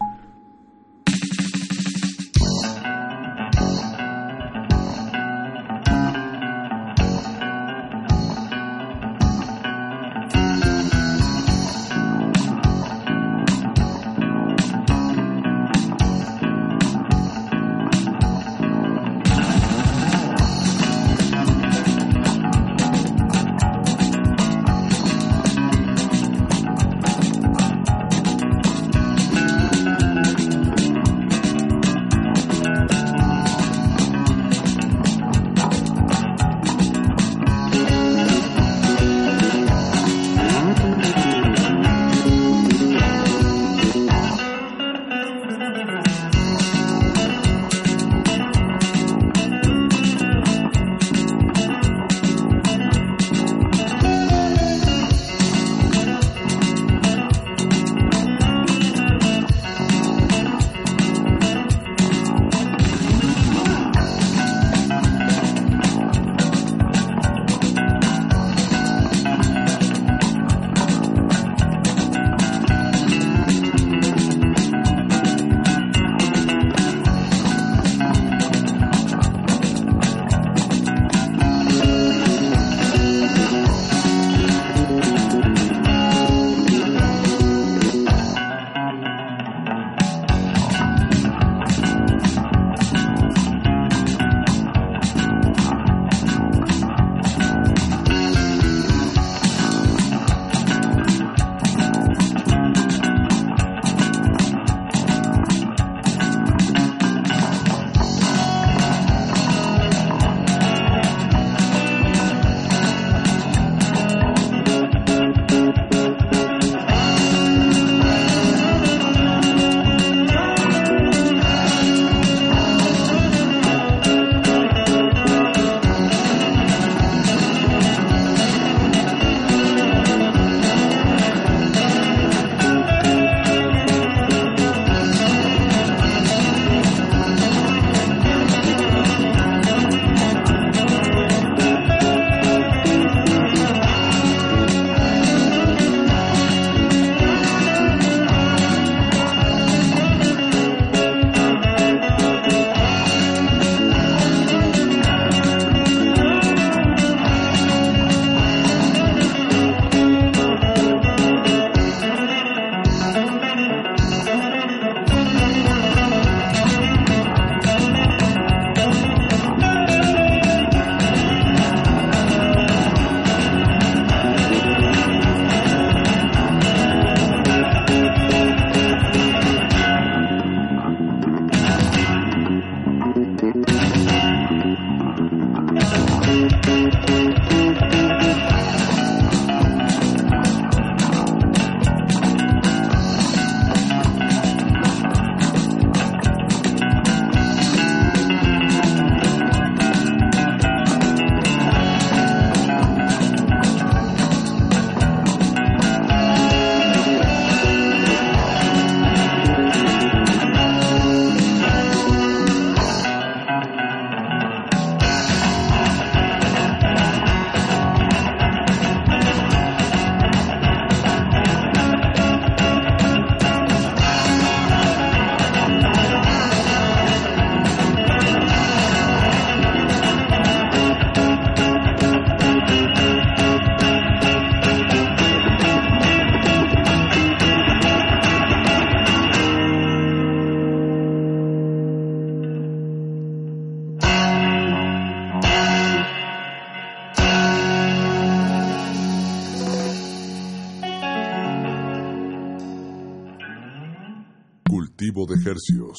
Hercios. 255.47 255.99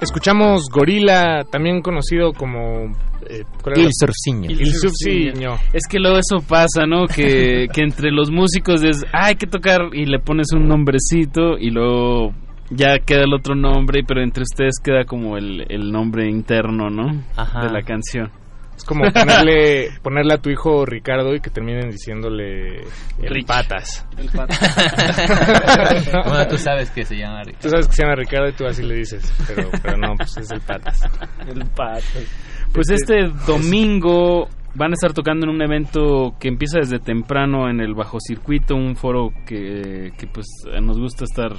Escuchamos 0.00 0.68
Gorila, 0.70 1.44
también 1.50 1.80
conocido 1.80 2.32
como... 2.32 2.92
eh, 3.28 3.42
¿cuál 3.62 3.74
era 3.76 3.80
Il 3.80 3.84
la- 3.86 3.90
Surciño. 3.92 4.50
Il 4.50 4.74
Surciño. 4.74 5.54
Es 5.72 5.86
que 5.88 5.98
luego 5.98 6.18
eso 6.18 6.44
pasa, 6.46 6.84
¿no? 6.86 7.06
Que, 7.06 7.68
que 7.72 7.80
entre 7.82 8.10
los 8.10 8.30
músicos 8.30 8.82
es, 8.82 9.02
"Ah, 9.12 9.26
hay 9.26 9.36
que 9.36 9.46
tocar 9.46 9.80
y 9.94 10.04
le 10.04 10.18
pones 10.18 10.48
un 10.52 10.68
nombrecito 10.68 11.56
y 11.58 11.70
luego 11.70 12.34
ya 12.74 12.98
queda 12.98 13.24
el 13.24 13.34
otro 13.34 13.54
nombre, 13.54 14.02
pero 14.06 14.22
entre 14.22 14.42
ustedes 14.42 14.74
queda 14.82 15.04
como 15.04 15.36
el, 15.36 15.64
el 15.68 15.90
nombre 15.90 16.28
interno, 16.28 16.90
¿no? 16.90 17.22
Ajá. 17.36 17.66
De 17.66 17.70
la 17.70 17.82
canción. 17.82 18.30
Es 18.76 18.84
como 18.84 19.04
ponerle, 19.12 19.90
ponerle 20.02 20.34
a 20.34 20.38
tu 20.38 20.50
hijo 20.50 20.84
Ricardo 20.84 21.34
y 21.34 21.40
que 21.40 21.50
terminen 21.50 21.90
diciéndole 21.90 22.80
el 23.22 23.34
Rich. 23.34 23.46
patas. 23.46 24.06
El 24.18 24.28
patas. 24.30 26.12
bueno, 26.26 26.46
tú 26.48 26.58
sabes 26.58 26.90
que 26.90 27.04
se 27.04 27.16
llama 27.16 27.42
Ricardo. 27.44 27.62
Tú 27.62 27.68
sabes 27.68 27.86
que 27.86 27.92
se 27.92 28.02
llama 28.02 28.16
Ricardo 28.16 28.48
y 28.48 28.52
tú 28.52 28.66
así 28.66 28.82
le 28.82 28.96
dices, 28.96 29.32
pero, 29.46 29.70
pero 29.82 29.96
no, 29.96 30.14
pues 30.16 30.36
es 30.38 30.50
el 30.50 30.60
patas. 30.60 31.02
El 31.46 31.64
patas. 31.70 32.26
Pues 32.72 32.90
este 32.90 33.28
domingo 33.46 34.48
van 34.74 34.90
a 34.90 34.94
estar 34.94 35.12
tocando 35.12 35.46
en 35.46 35.54
un 35.54 35.62
evento 35.62 36.34
que 36.40 36.48
empieza 36.48 36.78
desde 36.80 36.98
temprano 36.98 37.70
en 37.70 37.80
el 37.80 37.94
Bajo 37.94 38.18
Circuito, 38.18 38.74
un 38.74 38.96
foro 38.96 39.30
que, 39.46 40.10
que 40.18 40.26
pues 40.26 40.46
nos 40.82 40.98
gusta 40.98 41.24
estar 41.24 41.52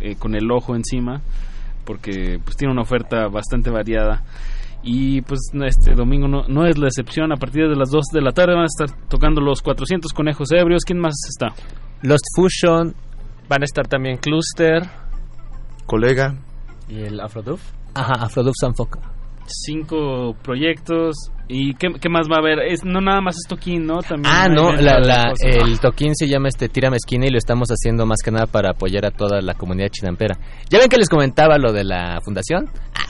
eh, 0.00 0.16
con 0.16 0.34
el 0.34 0.50
ojo 0.50 0.74
encima 0.74 1.22
porque 1.88 2.38
pues 2.44 2.54
tiene 2.56 2.72
una 2.72 2.82
oferta 2.82 3.28
bastante 3.28 3.70
variada. 3.70 4.22
Y 4.82 5.22
pues 5.22 5.40
este 5.66 5.94
domingo 5.94 6.28
no, 6.28 6.42
no 6.46 6.66
es 6.66 6.76
la 6.76 6.86
excepción. 6.86 7.32
A 7.32 7.36
partir 7.36 7.66
de 7.66 7.74
las 7.74 7.90
2 7.90 8.04
de 8.12 8.20
la 8.20 8.32
tarde 8.32 8.52
van 8.54 8.64
a 8.64 8.66
estar 8.66 8.90
tocando 9.08 9.40
los 9.40 9.62
400 9.62 10.12
conejos 10.12 10.52
ebrios. 10.52 10.82
¿Quién 10.84 10.98
más 10.98 11.14
está? 11.28 11.54
Lost 12.02 12.24
Fusion. 12.36 12.94
Van 13.48 13.62
a 13.62 13.64
estar 13.64 13.88
también 13.88 14.18
Cluster 14.18 14.82
Colega. 15.86 16.34
y 16.88 17.00
el 17.00 17.18
Afroduf. 17.20 17.62
Ajá, 17.94 18.12
Afroduf 18.20 18.54
Sanfoca. 18.60 19.00
Cinco 19.46 20.36
proyectos. 20.42 21.16
¿Y 21.48 21.74
qué, 21.74 21.88
qué 22.00 22.08
más 22.10 22.28
va 22.30 22.36
a 22.36 22.38
haber? 22.40 22.58
Es, 22.60 22.84
no 22.84 23.00
nada 23.00 23.20
más 23.22 23.36
es 23.36 23.48
toquín, 23.48 23.86
¿no? 23.86 24.00
También 24.02 24.32
Ah, 24.34 24.48
no, 24.48 24.72
la, 24.72 24.98
la- 25.00 25.32
el 25.40 25.80
toquín 25.80 26.14
se 26.14 26.28
llama 26.28 26.48
este 26.48 26.68
Tírame 26.68 26.96
Esquina 26.98 27.26
y 27.26 27.30
lo 27.30 27.38
estamos 27.38 27.68
haciendo 27.70 28.04
más 28.04 28.18
que 28.22 28.30
nada 28.30 28.46
para 28.46 28.70
apoyar 28.72 29.06
a 29.06 29.10
toda 29.10 29.40
la 29.40 29.54
comunidad 29.54 29.88
chinampera. 29.88 30.36
¿Ya 30.68 30.78
ven 30.78 30.88
que 30.88 30.98
les 30.98 31.08
comentaba 31.08 31.56
lo 31.58 31.72
de 31.72 31.84
la 31.84 32.20
fundación? 32.22 32.68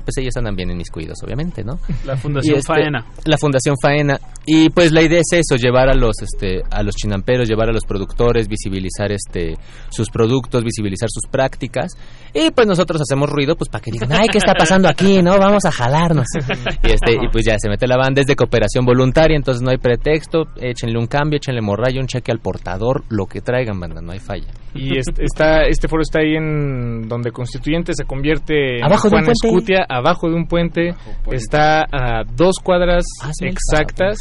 Pues 0.08 0.24
ellos 0.24 0.38
andan 0.38 0.56
bien 0.56 0.70
inmiscuidos, 0.70 1.18
obviamente, 1.22 1.62
¿no? 1.62 1.80
La 2.06 2.16
Fundación 2.16 2.56
este, 2.56 2.72
Faena. 2.72 3.04
La 3.26 3.36
Fundación 3.36 3.74
Faena. 3.78 4.18
Y 4.46 4.70
pues 4.70 4.90
la 4.90 5.02
idea 5.02 5.20
es 5.20 5.38
eso, 5.38 5.56
llevar 5.56 5.90
a 5.90 5.94
los 5.94 6.22
este 6.22 6.62
a 6.70 6.82
los 6.82 6.94
chinamperos, 6.94 7.46
llevar 7.46 7.68
a 7.68 7.72
los 7.72 7.84
productores, 7.84 8.48
visibilizar 8.48 9.12
este 9.12 9.58
sus 9.90 10.08
productos, 10.08 10.64
visibilizar 10.64 11.10
sus 11.10 11.30
prácticas. 11.30 11.92
Y 12.32 12.50
pues 12.52 12.66
nosotros 12.66 13.02
hacemos 13.02 13.28
ruido 13.28 13.54
pues 13.54 13.68
para 13.68 13.82
que 13.82 13.90
digan, 13.90 14.10
"Ay, 14.14 14.28
¿qué 14.32 14.38
está 14.38 14.54
pasando 14.54 14.88
aquí? 14.88 15.20
No, 15.20 15.36
vamos 15.36 15.66
a 15.66 15.70
jalarnos." 15.70 16.24
y 16.82 16.90
este 16.90 17.12
y 17.12 17.28
pues 17.30 17.44
ya 17.44 17.58
se 17.58 17.68
mete 17.68 17.86
la 17.86 17.98
banda 17.98 18.22
es 18.22 18.26
de 18.26 18.34
cooperación 18.34 18.86
voluntaria, 18.86 19.36
entonces 19.36 19.60
no 19.60 19.70
hay 19.70 19.76
pretexto, 19.76 20.44
échenle 20.56 20.98
un 20.98 21.06
cambio, 21.06 21.36
échenle 21.36 21.60
morralla, 21.60 22.00
un 22.00 22.06
cheque 22.06 22.32
al 22.32 22.38
portador, 22.38 23.04
lo 23.10 23.26
que 23.26 23.42
traigan, 23.42 23.78
banda, 23.78 24.00
no 24.00 24.12
hay 24.12 24.20
falla. 24.20 24.48
Y 24.74 24.98
este, 24.98 25.24
está, 25.24 25.62
este 25.66 25.88
foro 25.88 26.02
está 26.02 26.20
ahí 26.20 26.34
en 26.36 27.08
donde 27.08 27.30
Constituyente 27.32 27.92
se 27.94 28.04
convierte 28.04 28.78
en 28.78 28.84
Abajo 28.84 29.08
de 29.08 29.12
Juan 29.12 29.24
puente. 29.24 29.48
Escutia, 29.48 29.86
abajo 29.88 30.28
de 30.28 30.34
un 30.34 30.46
puente. 30.46 30.94
Está 31.32 31.82
a 31.90 32.24
dos 32.24 32.56
cuadras 32.62 33.04
Ah, 33.22 33.30
sí, 33.32 33.46
exactas 33.46 34.18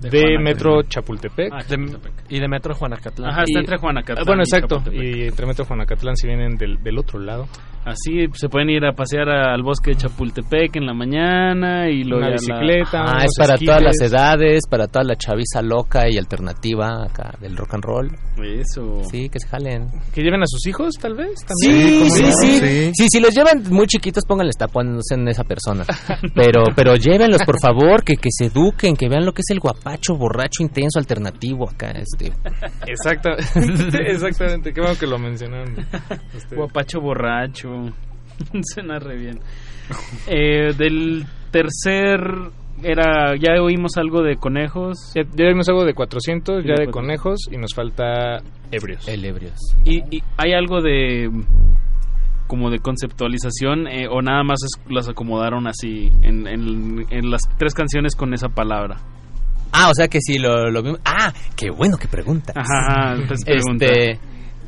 De 0.00 0.08
de. 0.10 0.38
Metro 0.38 0.82
Chapultepec. 0.84 1.52
Ah, 1.52 1.62
de- 1.68 1.98
y 2.30 2.40
de 2.40 2.48
Metro 2.48 2.74
Juanacatlán. 2.74 3.30
Ajá, 3.30 3.42
está 3.42 3.58
Y- 3.58 3.60
entre 3.62 3.76
Juanacatlán 3.78 4.24
Bueno, 4.26 4.42
exacto. 4.42 4.82
Y 4.92 5.24
entre 5.24 5.46
Metro 5.46 5.64
Juanacatlán 5.66 6.16
si 6.16 6.26
vienen 6.26 6.56
del, 6.56 6.82
del 6.82 6.98
otro 6.98 7.18
lado. 7.18 7.46
Así 7.84 8.26
se 8.34 8.48
pueden 8.48 8.70
ir 8.70 8.84
a 8.84 8.92
pasear 8.92 9.28
al 9.28 9.62
bosque 9.62 9.92
de 9.92 9.96
Chapultepec 9.96 10.76
en 10.76 10.86
la 10.86 10.92
mañana 10.94 11.88
y 11.88 12.04
luego 12.04 12.26
Una 12.26 12.36
ya 12.36 12.54
la- 12.54 12.60
bicicleta. 12.60 13.02
Ah, 13.06 13.24
es 13.24 13.32
para 13.38 13.54
esquites. 13.54 13.66
todas 13.76 13.82
las 13.82 14.00
edades, 14.12 14.60
para 14.68 14.86
toda 14.86 15.04
la 15.04 15.16
chaviza 15.16 15.62
loca 15.62 16.08
y 16.10 16.18
alternativa 16.18 17.04
acá 17.04 17.32
del 17.40 17.56
rock 17.56 17.74
and 17.74 17.84
roll. 17.84 18.10
Eso. 18.44 19.02
Sí, 19.10 19.28
que 19.28 19.38
se 19.40 19.48
jalen. 19.48 19.86
Que 20.14 20.22
lleven 20.22 20.42
a 20.42 20.46
sus 20.46 20.66
hijos, 20.66 20.94
tal 21.00 21.14
vez. 21.14 21.40
Sí, 21.62 21.68
También. 21.68 21.88
sí, 21.88 21.98
¿Cómo 21.98 22.14
sí, 22.14 22.22
no? 22.22 22.66
sí. 22.66 22.90
Sí, 22.94 23.06
si 23.10 23.20
los 23.20 23.34
llevan 23.34 23.62
muy 23.70 23.86
chiquitos, 23.86 24.24
pónganles 24.26 24.56
tapones 24.56 25.04
en 25.12 25.26
esa 25.28 25.44
persona. 25.44 25.84
Pero, 26.34 26.64
pero 26.76 26.94
llévenlos, 26.96 27.42
por 27.44 27.58
favor, 27.60 28.02
que, 28.04 28.16
que 28.16 28.28
se 28.30 28.46
eduquen, 28.46 28.96
que 28.96 29.08
vean 29.08 29.24
lo 29.24 29.32
que 29.32 29.40
es 29.40 29.50
el 29.50 29.58
guapacho, 29.60 30.16
borracho, 30.16 30.62
intenso, 30.62 30.98
alternativo 30.98 31.68
acá. 31.68 31.90
Este. 31.92 32.32
Exacto. 32.86 33.30
Exactamente. 34.06 34.72
Qué 34.72 34.80
bueno 34.80 34.96
que 34.98 35.06
lo 35.06 35.18
mencionaron. 35.18 35.74
Este, 36.34 36.56
Guapacho 36.60 37.00
borracho. 37.00 37.69
Suena 38.74 38.98
re 38.98 39.16
bien. 39.16 39.40
Eh, 40.26 40.72
del 40.76 41.24
tercer 41.50 42.20
era 42.82 43.36
ya 43.36 43.60
oímos 43.62 43.96
algo 43.96 44.22
de 44.22 44.36
conejos. 44.36 45.12
Ya, 45.14 45.22
ya 45.34 45.48
vimos 45.48 45.68
algo 45.68 45.84
de 45.84 45.94
400, 45.94 46.64
ya 46.64 46.74
de 46.74 46.86
de 46.86 46.90
400. 46.90 46.92
conejos 46.92 47.38
y 47.50 47.56
nos 47.58 47.74
falta 47.74 48.38
ebrios. 48.70 49.06
El 49.08 49.24
ebrios. 49.24 49.58
Y, 49.84 49.98
y 50.16 50.22
hay 50.36 50.52
algo 50.52 50.80
de 50.80 51.28
como 52.46 52.70
de 52.70 52.80
conceptualización 52.80 53.86
eh, 53.86 54.08
o 54.10 54.22
nada 54.22 54.42
más 54.42 54.58
es- 54.64 54.92
las 54.92 55.08
acomodaron 55.08 55.66
así 55.68 56.10
en, 56.22 56.46
en- 56.48 57.06
en 57.10 57.30
las 57.30 57.42
tres 57.58 57.74
canciones 57.74 58.16
con 58.16 58.34
esa 58.34 58.48
palabra. 58.48 58.96
Ah, 59.72 59.88
o 59.90 59.94
sea 59.94 60.08
que 60.08 60.18
sí, 60.20 60.38
lo, 60.38 60.68
lo 60.70 60.82
vimos. 60.82 60.98
Ah, 61.04 61.32
qué 61.54 61.70
bueno 61.70 61.96
que 61.96 62.08
preguntas. 62.08 62.56
Ajá, 62.56 63.14
pues 63.28 63.44
pregunta. 63.44 63.86
Este, 63.86 64.18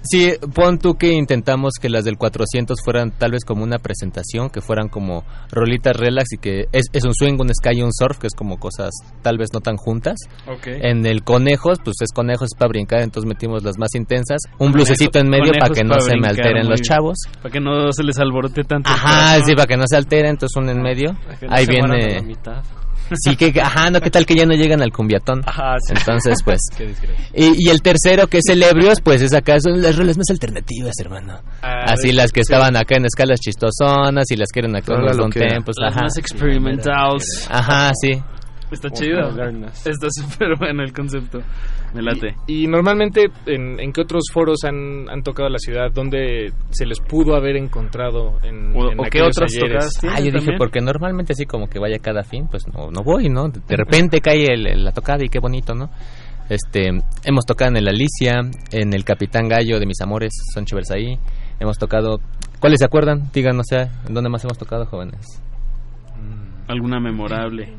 sí, 0.02 0.32
pon 0.54 0.78
tú 0.78 0.94
que 0.94 1.12
intentamos 1.12 1.72
que 1.80 1.88
las 1.88 2.04
del 2.04 2.16
400 2.18 2.78
fueran 2.84 3.10
tal 3.12 3.32
vez 3.32 3.44
como 3.44 3.64
una 3.64 3.78
presentación, 3.78 4.50
que 4.50 4.60
fueran 4.60 4.88
como 4.88 5.24
rolitas 5.50 5.96
relax 5.96 6.32
y 6.34 6.38
que 6.38 6.66
es, 6.72 6.86
es 6.92 7.04
un 7.04 7.14
swing, 7.14 7.34
un 7.40 7.48
sky 7.54 7.78
y 7.78 7.82
un 7.82 7.92
surf, 7.92 8.18
que 8.18 8.26
es 8.26 8.34
como 8.34 8.58
cosas 8.58 8.90
tal 9.22 9.38
vez 9.38 9.48
no 9.52 9.60
tan 9.60 9.76
juntas. 9.76 10.16
Ok. 10.48 10.66
En 10.66 11.06
el 11.06 11.22
conejos, 11.22 11.78
pues 11.84 11.96
es 12.00 12.12
conejos 12.12 12.50
para 12.58 12.68
brincar, 12.68 13.00
entonces 13.02 13.28
metimos 13.28 13.62
las 13.62 13.78
más 13.78 13.94
intensas. 13.94 14.38
Un 14.58 14.68
Conejo- 14.68 14.72
blusecito 14.72 15.18
en 15.18 15.28
medio 15.28 15.52
para 15.58 15.72
que 15.74 15.84
no 15.84 16.00
se 16.00 16.16
me 16.16 16.28
alteren 16.28 16.68
los 16.68 16.80
chavos. 16.82 17.18
Para 17.42 17.50
que 17.52 17.60
no 17.60 17.92
se 17.92 18.02
les 18.02 18.18
alborote 18.18 18.62
tanto. 18.64 18.90
Ajá, 18.90 19.40
sí, 19.44 19.54
para 19.54 19.66
que 19.66 19.76
no 19.76 19.84
se 19.86 19.96
alteren, 19.96 20.30
entonces 20.30 20.56
un 20.56 20.68
en 20.68 20.82
medio. 20.82 21.16
que 21.38 21.46
no 21.46 21.54
Ahí 21.54 21.66
viene... 21.66 22.34
Sí, 23.14 23.36
que, 23.36 23.52
ajá, 23.60 23.90
no, 23.90 24.00
¿qué 24.00 24.10
tal 24.10 24.24
que 24.26 24.34
ya 24.34 24.46
no 24.46 24.54
llegan 24.54 24.80
al 24.82 24.92
cumbiatón? 24.92 25.42
Ajá, 25.46 25.74
sí. 25.86 25.94
Entonces, 25.96 26.38
pues... 26.44 26.60
Qué. 26.76 26.94
Y, 27.34 27.66
y 27.66 27.70
el 27.70 27.82
tercero, 27.82 28.26
que 28.26 28.38
es 28.38 28.44
el 28.48 28.62
ebrios, 28.62 29.00
pues 29.02 29.22
es 29.22 29.34
acá, 29.34 29.58
son 29.60 29.80
las 29.82 29.96
rolas 29.96 30.16
más 30.16 30.30
alternativas, 30.30 30.94
hermano. 31.00 31.40
Ah, 31.62 31.84
Así 31.92 32.08
sí, 32.08 32.12
las 32.12 32.32
que 32.32 32.42
sí. 32.42 32.52
estaban 32.52 32.76
acá 32.76 32.96
en 32.96 33.04
escalas 33.06 33.40
chistosonas 33.40 34.30
y 34.30 34.36
las 34.36 34.48
quieren 34.50 34.74
actuar 34.76 35.00
en 35.00 35.06
Toda 35.06 35.26
los 35.26 35.30
tempos, 35.34 35.74
Las 35.78 35.92
ajá. 35.92 36.02
más 36.02 36.16
experimentals. 36.18 37.48
Ajá, 37.50 37.92
sí. 38.00 38.12
Está 38.72 38.88
chido. 38.90 39.20
modernas. 39.30 39.86
Está 39.86 40.08
súper 40.10 40.56
bueno 40.58 40.82
el 40.82 40.92
concepto. 40.92 41.40
Me 41.94 42.02
late. 42.02 42.34
Y, 42.46 42.64
y 42.64 42.66
normalmente, 42.66 43.26
¿en, 43.46 43.78
en 43.78 43.92
qué 43.92 44.00
otros 44.00 44.24
foros 44.32 44.64
han, 44.64 45.08
han 45.10 45.22
tocado 45.22 45.48
la 45.50 45.58
ciudad? 45.58 45.90
¿Dónde 45.92 46.52
se 46.70 46.86
les 46.86 46.98
pudo 47.00 47.36
haber 47.36 47.56
encontrado 47.56 48.38
en, 48.42 48.74
O- 48.74 48.90
en 48.90 48.98
o 49.00 49.02
qué 49.10 49.20
otras 49.22 49.52
tocadas 49.54 49.90
Ah, 50.04 50.16
yo 50.18 50.22
¿Tienen 50.24 50.40
dije, 50.40 50.52
porque 50.58 50.80
normalmente 50.80 51.34
así 51.34 51.44
como 51.44 51.66
que 51.68 51.78
vaya 51.78 51.98
cada 51.98 52.22
fin, 52.22 52.46
pues 52.50 52.64
no, 52.68 52.90
no 52.90 53.02
voy, 53.04 53.28
¿no? 53.28 53.48
De 53.48 53.60
de 53.60 53.76
repente 53.76 54.20
cae 54.20 54.46
el- 54.46 54.66
el- 54.66 54.84
la 54.84 54.92
tocada 54.92 55.22
y 55.24 55.28
qué 55.28 55.38
bonito, 55.38 55.74
¿no? 55.74 55.90
Este, 56.48 56.88
hemos 57.24 57.44
tocado 57.46 57.70
en 57.70 57.76
el 57.76 57.88
Alicia, 57.88 58.40
en 58.72 58.92
el 58.94 59.04
Capitán 59.04 59.48
Gallo 59.48 59.78
de 59.78 59.86
mis 59.86 60.00
amores, 60.00 60.32
son 60.54 60.64
chéveres 60.64 60.90
ahí. 60.90 61.18
Hemos 61.60 61.78
tocado, 61.78 62.18
¿cuáles 62.60 62.78
se 62.80 62.84
acuerdan? 62.86 63.30
Digan, 63.32 63.56
no 63.56 63.62
sé, 63.64 63.88
¿en 64.08 64.14
dónde 64.14 64.28
más 64.28 64.42
hemos 64.44 64.58
tocado, 64.58 64.84
jóvenes? 64.86 65.20
Alguna 66.68 67.00
memorable. 67.00 67.72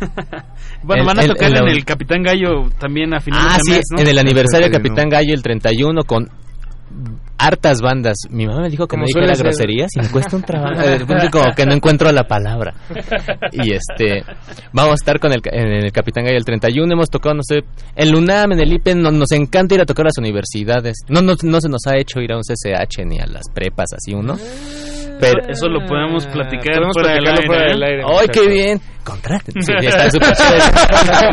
bueno, 0.82 1.02
El- 1.02 1.06
van 1.06 1.18
a 1.20 1.26
tocar 1.26 1.50
el- 1.50 1.56
en 1.58 1.68
el 1.68 1.84
Capitán 1.84 2.22
Gallo 2.22 2.68
también 2.78 3.12
a 3.14 3.20
finales 3.20 3.46
Ah, 3.50 3.56
de 3.56 3.62
sí, 3.64 3.70
mes, 3.72 3.84
¿no? 3.92 4.00
en 4.00 4.06
el 4.08 4.18
aniversario 4.18 4.66
de 4.68 4.72
31. 4.72 4.78
Capitán 4.96 5.08
Gallo, 5.10 5.34
el 5.34 5.42
31, 5.42 6.02
con 6.04 6.28
hartas 7.40 7.80
bandas. 7.80 8.16
Mi 8.30 8.46
mamá 8.46 8.62
me 8.62 8.68
dijo 8.70 8.86
que 8.86 8.90
Como 8.96 9.02
no 9.04 9.06
dijera 9.06 9.34
ser. 9.34 9.44
groserías 9.46 9.90
y 9.96 10.00
me 10.00 10.08
cuesta 10.10 10.36
un 10.36 10.42
trabajo. 10.42 10.80
De 10.86 10.98
repente 10.98 11.30
como 11.30 11.52
que 11.56 11.64
no 11.66 11.74
encuentro 11.74 12.10
la 12.12 12.24
palabra. 12.24 12.74
Y 13.52 13.72
este, 13.72 14.22
vamos 14.72 14.92
a 14.92 14.94
estar 14.94 15.18
con 15.18 15.32
el, 15.32 15.40
en 15.50 15.84
el 15.84 15.92
Capitán 15.92 16.24
Gallo 16.24 16.36
el 16.36 16.44
31. 16.44 16.92
Hemos 16.92 17.08
tocado, 17.10 17.34
no 17.34 17.42
sé, 17.42 17.60
en 17.96 18.10
Lunam, 18.12 18.52
en 18.52 18.60
el 18.60 18.72
IPEN, 18.72 19.00
no- 19.02 19.10
nos 19.10 19.32
encanta 19.32 19.74
ir 19.74 19.80
a 19.80 19.84
tocar 19.86 20.06
a 20.06 20.08
las 20.08 20.18
universidades. 20.18 20.98
No, 21.08 21.22
no, 21.22 21.34
no 21.42 21.60
se 21.60 21.68
nos 21.68 21.86
ha 21.86 21.96
hecho 21.96 22.20
ir 22.20 22.32
a 22.32 22.36
un 22.36 22.42
CCH 22.42 23.04
ni 23.06 23.18
a 23.18 23.26
las 23.26 23.44
prepas, 23.54 23.86
así 23.96 24.12
uno. 24.14 24.36
Pero, 25.20 25.42
Eso 25.50 25.68
lo 25.68 25.86
podemos 25.86 26.26
platicar 26.28 26.76
Podemos 26.76 26.94
fuera 26.94 27.12
del 27.12 27.26
aire, 27.26 27.46
fuera 27.46 27.64
del 27.72 27.82
aire. 27.82 28.02
¡Ay, 28.18 28.28
qué 28.32 28.48
bien! 28.48 28.80
Contraten. 29.04 29.54
Sí, 29.62 29.72
ya 29.82 29.88
está 29.90 30.10
súper 30.10 30.32
chévere. 30.32 30.62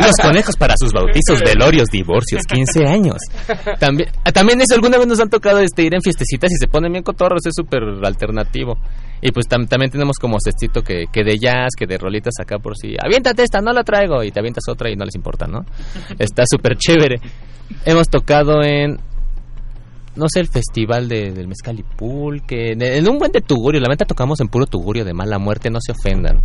Los 0.02 0.12
conejos 0.22 0.56
para 0.56 0.74
sus 0.78 0.92
bautizos, 0.92 1.40
velorios, 1.40 1.86
divorcios, 1.90 2.42
15 2.44 2.86
años. 2.86 3.16
También, 3.78 4.10
ah, 4.24 4.32
también 4.32 4.60
eso, 4.60 4.74
alguna 4.74 4.98
vez 4.98 5.06
nos 5.06 5.20
han 5.20 5.30
tocado 5.30 5.60
este, 5.60 5.84
ir 5.84 5.94
hacen 5.98 6.02
fiestecitas 6.02 6.50
y 6.52 6.56
se 6.60 6.68
ponen 6.68 6.92
bien 6.92 7.02
cotorros, 7.04 7.44
es 7.46 7.54
súper 7.54 7.82
alternativo. 8.04 8.78
Y 9.20 9.32
pues 9.32 9.46
tam- 9.48 9.68
también 9.68 9.90
tenemos 9.90 10.16
como 10.18 10.38
cestito 10.42 10.82
que, 10.82 11.04
que 11.12 11.24
de 11.24 11.38
jazz, 11.38 11.70
que 11.76 11.86
de 11.86 11.98
rolitas 11.98 12.34
acá 12.40 12.58
por 12.58 12.76
si, 12.76 12.94
aviéntate 13.02 13.42
esta, 13.42 13.60
no 13.60 13.72
la 13.72 13.82
traigo, 13.82 14.22
y 14.22 14.30
te 14.30 14.38
avientas 14.40 14.64
otra 14.68 14.90
y 14.90 14.96
no 14.96 15.04
les 15.04 15.14
importa, 15.16 15.46
¿no? 15.46 15.60
Está 16.18 16.44
súper 16.48 16.76
chévere. 16.76 17.20
Hemos 17.84 18.08
tocado 18.08 18.62
en, 18.62 18.98
no 20.16 20.26
sé, 20.28 20.40
el 20.40 20.48
festival 20.48 21.08
de, 21.08 21.32
del 21.32 21.48
Mezcal 21.48 21.78
y 21.78 21.82
Pulque, 21.82 22.72
en, 22.72 22.82
en 22.82 23.08
un 23.08 23.18
buen 23.18 23.30
de 23.30 23.40
tugurio, 23.40 23.80
la 23.80 23.88
neta 23.88 24.04
tocamos 24.04 24.40
en 24.40 24.48
puro 24.48 24.66
tugurio 24.66 25.04
de 25.04 25.12
mala 25.14 25.38
muerte, 25.38 25.68
no 25.70 25.78
se 25.80 25.92
ofendan. 25.92 26.40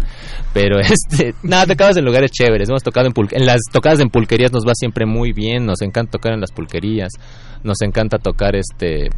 Pero 0.54 0.80
este, 0.82 1.34
nada, 1.44 1.66
tocamos 1.68 1.96
en 1.98 2.06
lugares 2.06 2.32
chéveres, 2.32 2.70
hemos 2.70 2.84
tocado 2.84 3.08
en, 3.08 3.14
pulque- 3.14 3.36
en 3.38 3.46
las 3.46 3.62
tocadas 3.72 4.00
en 4.00 4.10
pulquerías 4.10 4.52
nos 4.52 4.66
va 4.68 4.74
siempre 4.76 5.06
muy 5.06 5.32
bien, 5.32 5.66
nos 5.66 5.82
encanta 5.82 6.12
tocar 6.14 6.34
en 6.34 6.42
las 6.42 6.52
pulquerías, 6.52 7.10
nos 7.64 7.82
encanta 7.82 8.18
tocar 8.18 8.56
este 8.56 9.10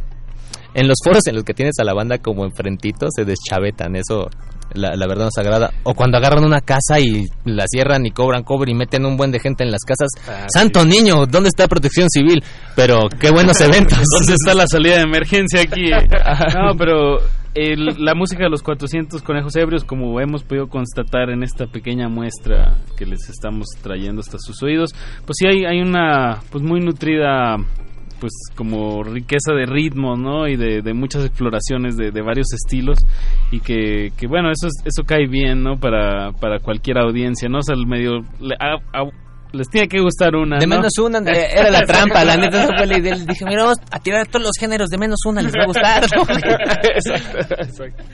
en 0.76 0.86
los 0.86 0.98
foros 1.02 1.26
en 1.26 1.34
los 1.34 1.42
que 1.44 1.54
tienes 1.54 1.74
a 1.80 1.84
la 1.84 1.94
banda 1.94 2.18
como 2.18 2.44
enfrentito 2.44 3.06
se 3.10 3.24
deschavetan, 3.24 3.96
eso 3.96 4.28
la, 4.74 4.94
la 4.94 5.06
verdad 5.06 5.24
nos 5.26 5.38
agrada. 5.38 5.70
O 5.84 5.94
cuando 5.94 6.18
agarran 6.18 6.44
una 6.44 6.60
casa 6.60 7.00
y 7.00 7.24
la 7.44 7.64
cierran 7.66 8.04
y 8.04 8.10
cobran 8.10 8.42
cobre 8.42 8.70
y 8.72 8.74
meten 8.74 9.06
un 9.06 9.16
buen 9.16 9.30
de 9.32 9.40
gente 9.40 9.64
en 9.64 9.70
las 9.70 9.80
casas. 9.82 10.08
Santo 10.52 10.84
niño, 10.84 11.24
¿dónde 11.26 11.48
está 11.48 11.66
protección 11.66 12.08
civil? 12.10 12.44
Pero 12.74 13.08
qué 13.18 13.30
buenos 13.30 13.60
eventos. 13.62 13.98
¿Dónde 14.18 14.34
está 14.34 14.54
la 14.54 14.66
salida 14.66 14.96
de 14.96 15.02
emergencia 15.02 15.60
aquí? 15.62 15.90
No, 16.56 16.76
pero 16.76 17.18
el- 17.54 17.96
la 18.04 18.14
música 18.14 18.44
de 18.44 18.50
los 18.50 18.62
400 18.62 19.22
conejos 19.22 19.56
ebrios, 19.56 19.82
como 19.84 20.20
hemos 20.20 20.42
podido 20.44 20.68
constatar 20.68 21.30
en 21.30 21.42
esta 21.42 21.66
pequeña 21.66 22.08
muestra 22.08 22.76
que 22.98 23.06
les 23.06 23.28
estamos 23.30 23.66
trayendo 23.82 24.20
hasta 24.20 24.36
sus 24.38 24.62
oídos, 24.62 24.90
pues 25.24 25.36
sí 25.38 25.46
hay, 25.48 25.64
hay 25.64 25.80
una 25.80 26.40
pues 26.50 26.62
muy 26.62 26.80
nutrida 26.80 27.56
pues 28.20 28.32
como 28.54 29.02
riqueza 29.04 29.52
de 29.54 29.66
ritmos, 29.66 30.18
¿no? 30.18 30.48
Y 30.48 30.56
de, 30.56 30.82
de 30.82 30.94
muchas 30.94 31.24
exploraciones 31.24 31.96
de, 31.96 32.10
de 32.10 32.22
varios 32.22 32.46
estilos 32.52 32.98
y 33.50 33.60
que, 33.60 34.10
que 34.16 34.26
bueno, 34.26 34.50
eso 34.50 34.66
es- 34.68 34.82
eso 34.84 35.02
cae 35.06 35.26
bien, 35.26 35.62
¿no? 35.62 35.78
Para, 35.78 36.32
para 36.32 36.58
cualquier 36.60 36.98
audiencia, 36.98 37.48
¿no? 37.48 37.58
O 37.58 37.62
sea, 37.62 37.74
el 37.76 37.86
medio... 37.86 38.20
le- 38.40 38.56
a- 38.58 38.76
a- 38.98 39.10
les 39.52 39.68
tiene 39.70 39.88
que 39.88 40.00
gustar 40.00 40.34
una, 40.34 40.58
De 40.58 40.66
¿no? 40.66 40.76
menos 40.76 40.98
una, 40.98 41.18
era 41.30 41.70
la 41.70 41.80
trampa, 41.82 42.24
la 42.24 42.36
neta 42.36 42.64
esa 42.64 42.76
fue 42.76 42.86
la 42.86 42.98
idea. 42.98 43.14
Dije, 43.14 43.44
mira, 43.46 43.62
vamos 43.62 43.78
a 43.90 43.98
tirar 44.00 44.26
todos 44.26 44.42
los 44.44 44.52
géneros 44.58 44.88
de 44.90 44.98
menos 44.98 45.20
una, 45.24 45.40
les 45.40 45.52
va 45.54 45.62
a 45.62 45.66
gustar. 45.66 46.04
exacto, 46.94 47.54
exacto. 47.62 48.04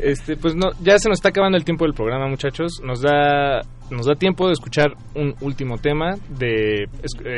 Este, 0.00 0.36
pues 0.36 0.54
no, 0.56 0.70
ya 0.82 0.98
se 0.98 1.08
nos 1.08 1.18
está 1.18 1.28
acabando 1.28 1.56
el 1.56 1.64
tiempo 1.64 1.84
del 1.84 1.94
programa, 1.94 2.26
muchachos. 2.26 2.80
Nos 2.82 3.00
da, 3.02 3.60
nos 3.90 4.06
da 4.06 4.14
tiempo 4.14 4.46
de 4.46 4.52
escuchar 4.54 4.88
un 5.14 5.34
último 5.40 5.78
tema. 5.78 6.14
De 6.28 6.84
eh, 6.84 6.88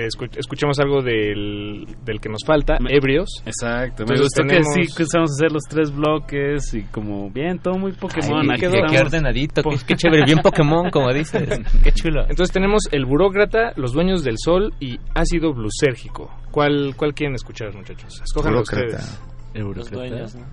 escu- 0.08 0.30
escuchemos 0.36 0.78
algo 0.80 1.02
del, 1.02 1.86
del 2.04 2.20
que 2.20 2.28
nos 2.28 2.40
falta, 2.46 2.78
ebrios. 2.88 3.28
Exacto, 3.46 4.04
me 4.04 4.14
Entonces 4.14 4.20
gustó 4.26 4.42
tenemos- 4.42 4.74
que 4.74 4.82
sí 4.84 4.86
que 4.96 5.02
empezamos 5.02 5.30
a 5.30 5.34
hacer 5.34 5.52
los 5.52 5.62
tres 5.68 5.90
bloques 5.94 6.74
y 6.74 6.82
como 6.84 7.30
bien, 7.30 7.58
todo 7.58 7.78
muy 7.78 7.92
Pokémon. 7.92 8.50
Ay, 8.50 8.58
quedó- 8.58 8.72
qué 8.90 8.98
ordenadito, 8.98 9.62
qué- 9.62 9.76
qué 9.86 9.94
chévere, 9.96 10.24
bien 10.24 10.38
Pokémon, 10.38 10.90
como 10.90 11.12
dices. 11.12 11.60
Qué 11.84 11.92
chulo. 11.92 12.22
Entonces 12.22 12.52
tenemos 12.52 12.82
el 12.92 13.04
burócrata, 13.06 13.72
los 13.76 13.92
dueños 13.92 14.22
del 14.24 14.36
sol 14.38 14.72
y 14.80 14.98
ácido 15.14 15.52
glucérgico. 15.52 16.30
¿Cuál, 16.50 16.94
cuál 16.96 17.14
quieren 17.14 17.34
escuchar, 17.34 17.74
muchachos? 17.74 18.20
Escojan 18.24 18.52
Burócrata. 18.52 18.86
ustedes. 18.96 19.20
Los 19.76 19.90
dueños, 19.90 20.34
¿no? 20.34 20.44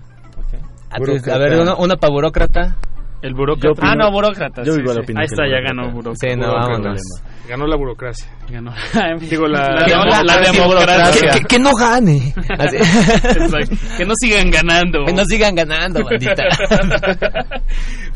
Pues, 0.98 1.28
a 1.28 1.38
ver, 1.38 1.60
uno- 1.60 1.76
una 1.78 1.96
para 1.96 2.12
burócrata. 2.12 2.76
El 3.22 3.34
burócrata. 3.34 3.80
ah, 3.82 3.94
no, 3.96 4.10
burócrata. 4.12 4.62
yo 4.62 4.72
sí, 4.72 4.80
igual 4.80 4.96
sí. 4.96 5.02
opino 5.02 5.20
Ahí 5.20 5.26
está, 5.26 5.44
ya 5.48 5.60
ganó 5.60 5.90
burócrata. 5.90 6.16
Sí, 6.20 6.36
no, 6.36 6.46
Burócrata. 6.48 6.70
vámonos. 6.72 7.00
Ganó 7.48 7.66
la 7.66 7.76
burocracia. 7.76 8.28
Ganó. 8.50 8.72
Digo, 9.20 9.46
la, 9.46 9.60
La- 9.60 9.86
la- 9.86 10.04
la- 10.04 10.22
la 10.22 10.40
la- 10.40 10.50
democracia. 10.52 11.30
Que, 11.32 11.38
que- 11.40 11.44
que 11.46 11.58
no 11.58 11.70
gane. 11.74 12.34
Que 13.96 14.04
no 14.04 14.12
sigan 14.20 14.50
ganando. 14.50 15.04
Que 15.04 15.12
no 15.12 15.24
sigan 15.24 15.54
ganando, 15.54 16.04
bandita. 16.04 16.44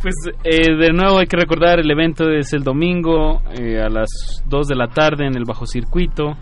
Pues 0.02 0.14
eh, 0.44 0.76
de 0.78 0.92
nuevo 0.92 1.18
hay 1.18 1.26
que 1.26 1.36
recordar, 1.36 1.78
el 1.78 1.90
evento 1.90 2.30
es 2.30 2.52
el 2.54 2.62
domingo 2.64 3.42
eh, 3.52 3.78
a 3.82 3.88
las 3.90 4.08
2 4.46 4.66
de 4.68 4.74
la 4.74 4.86
tarde 4.88 5.26
en 5.26 5.36
el 5.36 5.44
Bajo 5.44 5.66
Circuito. 5.66 6.36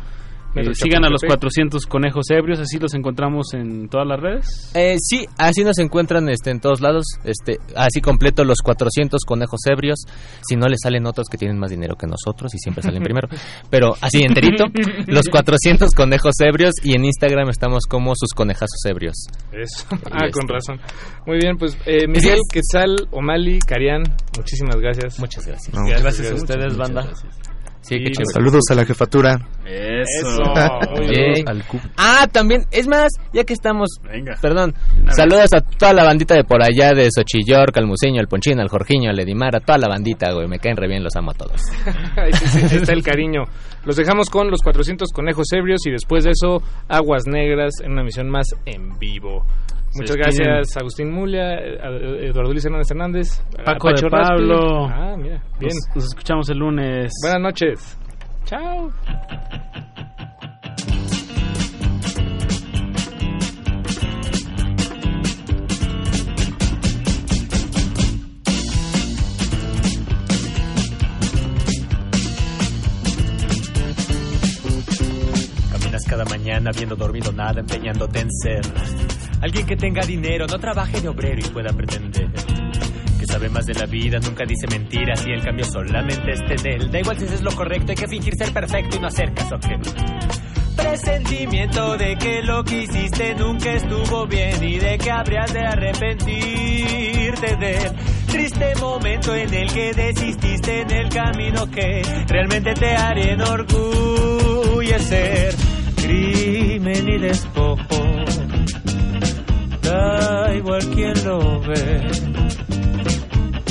Eh, 0.61 0.75
sigan 0.75 1.05
a 1.05 1.09
los 1.11 1.21
Chapultepec. 1.21 1.29
400 1.41 1.87
conejos 1.87 2.31
ebrios, 2.31 2.59
así 2.61 2.79
los 2.79 2.95
encontramos 2.95 3.55
en 3.55 3.89
todas 3.89 4.07
las 4.07 4.21
redes. 4.21 4.71
Eh, 4.75 4.97
sí, 5.01 5.27
así 5.37 5.65
nos 5.65 5.79
encuentran 5.79 6.29
este, 6.29 6.51
en 6.51 6.61
todos 6.61 6.81
lados. 6.81 7.05
Este, 7.25 7.59
así 7.77 8.01
completo 8.01 8.45
los 8.45 8.59
400 8.63 9.23
conejos 9.27 9.61
ebrios. 9.71 9.99
Si 10.49 10.57
no, 10.57 10.67
les 10.69 10.81
salen 10.83 11.07
otros 11.07 11.29
que 11.29 11.39
tienen 11.39 11.59
más 11.59 11.71
dinero 11.71 11.95
que 11.97 12.07
nosotros 12.07 12.55
y 12.55 12.59
siempre 12.59 12.83
salen 12.83 13.03
primero. 13.05 13.29
Pero 13.71 13.95
así 14.01 14.21
enterito, 14.23 14.65
los 15.07 15.29
400 15.31 15.91
conejos 15.93 16.35
ebrios. 16.41 16.75
Y 16.83 16.95
en 16.95 17.05
Instagram 17.05 17.49
estamos 17.51 17.85
como 17.89 18.13
sus 18.17 18.31
conejazos 18.35 18.85
ebrios. 18.87 19.15
Eso. 19.53 19.87
Ah, 20.11 20.27
este- 20.27 20.31
con 20.33 20.49
razón. 20.49 20.81
Muy 21.27 21.39
bien, 21.39 21.57
pues 21.57 21.77
eh, 21.87 22.07
Miguel, 22.09 22.39
Quetzal, 22.53 23.09
Omali, 23.11 23.59
Carián, 23.61 24.03
muchísimas 24.37 24.77
gracias. 24.77 25.19
Muchas 25.19 25.47
gracias. 25.47 25.75
No, 25.75 25.85
Gracias 25.87 26.31
a 26.31 26.35
ustedes, 26.35 26.77
banda. 26.77 27.11
Sí, 27.89 27.97
qué 27.97 28.11
Y- 28.11 28.13
chévere. 28.13 28.33
Saludos 28.35 28.63
a 28.71 28.75
la 28.75 28.85
jefatura. 28.85 29.39
Eso. 29.65 30.43
Bien. 31.09 31.45
Ah, 31.97 32.27
también, 32.31 32.65
es 32.71 32.87
más, 32.87 33.11
ya 33.33 33.45
que 33.45 33.53
estamos, 33.55 33.89
Venga. 34.03 34.35
perdón, 34.41 34.75
saludos 35.17 35.49
a 35.55 35.61
toda 35.61 35.93
la 35.93 36.05
bandita 36.05 36.35
de 36.35 36.45
por 36.45 36.63
allá, 36.63 36.93
de 36.95 37.09
Xochillor, 37.11 37.71
al 37.75 37.87
Museño, 37.87 38.21
al 38.21 38.29
Ponchín, 38.29 38.61
al 38.61 38.69
Jorgiño, 38.69 39.11
al 39.11 39.19
Edimar, 39.21 39.57
a 39.57 39.61
toda 39.61 39.79
la 39.79 39.89
bandita, 39.89 40.33
güey, 40.33 40.49
me 40.49 40.59
caen 40.59 40.77
re 40.77 40.89
bien, 40.89 41.03
los 41.03 41.15
amo 41.17 41.31
a 41.31 41.35
todos. 41.35 41.61
Ahí 42.17 42.33
sí, 42.33 42.47
sí, 42.69 42.77
está 42.77 42.93
el 42.93 43.03
cariño. 43.03 43.45
Los 43.85 43.97
dejamos 43.97 44.29
con 44.31 44.51
los 44.51 44.61
400 44.63 45.11
conejos 45.13 45.47
ebrios 45.53 45.87
y 45.87 45.91
después 45.91 46.25
de 46.25 46.31
eso, 46.31 46.63
Aguas 46.89 47.27
Negras 47.27 47.75
en 47.83 47.93
una 47.93 48.03
emisión 48.03 48.29
más 48.29 48.47
en 48.67 48.99
vivo. 48.99 49.45
Muchas 49.95 50.17
gracias, 50.17 50.77
Agustín 50.77 51.11
Mulia, 51.11 51.59
Eduardo 51.59 52.53
Luis 52.53 52.65
Hernández 52.65 52.91
Hernández, 52.91 53.43
Paco 53.65 53.89
de. 53.89 54.09
Pablo. 54.11 54.87
Ah, 54.87 55.17
mira, 55.17 55.43
bien. 55.59 55.73
Nos, 55.75 55.97
nos 55.97 56.05
escuchamos 56.05 56.49
el 56.51 56.59
lunes. 56.59 57.13
Buenas 57.23 57.41
noches. 57.41 57.99
Chao. 58.45 58.91
Cada 76.09 76.25
mañana 76.25 76.71
habiendo 76.71 76.97
dormido 76.97 77.33
nada, 77.33 77.61
empeñándote 77.61 78.21
en 78.21 78.33
ser 78.33 78.63
alguien 79.43 79.67
que 79.67 79.77
tenga 79.77 80.05
dinero, 80.05 80.47
no 80.47 80.59
trabaje 80.59 81.01
de 81.01 81.09
obrero 81.09 81.39
y 81.39 81.49
pueda 81.51 81.73
pretender 81.73 82.31
que 83.19 83.27
sabe 83.27 83.49
más 83.49 83.67
de 83.67 83.75
la 83.75 83.87
vida, 83.87 84.19
nunca 84.21 84.45
dice 84.45 84.69
mentiras 84.69 85.27
y 85.27 85.33
el 85.33 85.43
cambio 85.43 85.65
solamente 85.65 86.33
es 86.33 86.65
él. 86.65 86.89
Da 86.91 87.01
igual 87.01 87.19
si 87.19 87.25
es 87.25 87.43
lo 87.43 87.51
correcto, 87.53 87.91
hay 87.91 87.97
que 87.97 88.09
fingir 88.09 88.35
ser 88.37 88.53
perfecto 88.53 88.97
y 88.97 89.01
no 89.01 89.09
hacer 89.09 89.35
caso 89.35 89.57
ajeno. 89.57 89.83
Presentimiento 90.77 91.97
de 91.97 92.17
que 92.17 92.43
lo 92.43 92.63
que 92.63 92.85
hiciste 92.85 93.35
nunca 93.35 93.73
estuvo 93.73 94.29
bien 94.29 94.63
y 94.63 94.79
de 94.79 94.97
que 94.97 95.11
habrías 95.11 95.53
de 95.53 95.61
arrepentirte 95.61 97.57
del 97.57 97.97
triste 98.29 98.75
momento 98.81 99.35
en 99.35 99.53
el 99.53 99.73
que 99.73 99.93
desististe 99.93 100.83
en 100.83 100.91
el 100.93 101.09
camino 101.09 101.69
que 101.69 102.03
realmente 102.29 102.75
te 102.75 102.95
haría 102.95 103.33
enorgullecer. 103.33 105.57
Crimen 106.03 107.09
y 107.09 107.19
despojo, 107.19 108.03
da 109.83 110.55
igual 110.55 110.83
quien 110.95 111.25
lo 111.25 111.61
ve. 111.61 112.07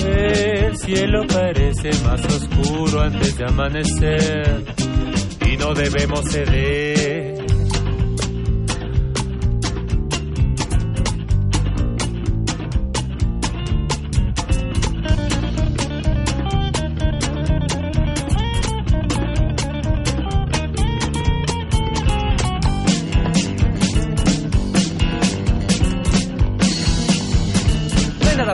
El 0.06 0.78
cielo 0.78 1.26
parece 1.28 1.90
más 2.04 2.24
oscuro 2.26 3.02
antes 3.02 3.38
de 3.38 3.46
amanecer 3.46 4.64
y 5.46 5.58
no 5.58 5.74
debemos 5.74 6.22
ceder. 6.30 7.47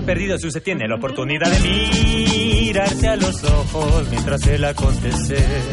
Perdido 0.03 0.37
si 0.37 0.47
usted 0.47 0.61
tiene 0.61 0.87
la 0.87 0.95
oportunidad 0.95 1.49
de 1.49 1.59
mirarse 1.59 3.07
a 3.07 3.15
los 3.15 3.43
ojos 3.43 4.07
mientras 4.09 4.45
el 4.47 4.65
acontecer 4.65 5.63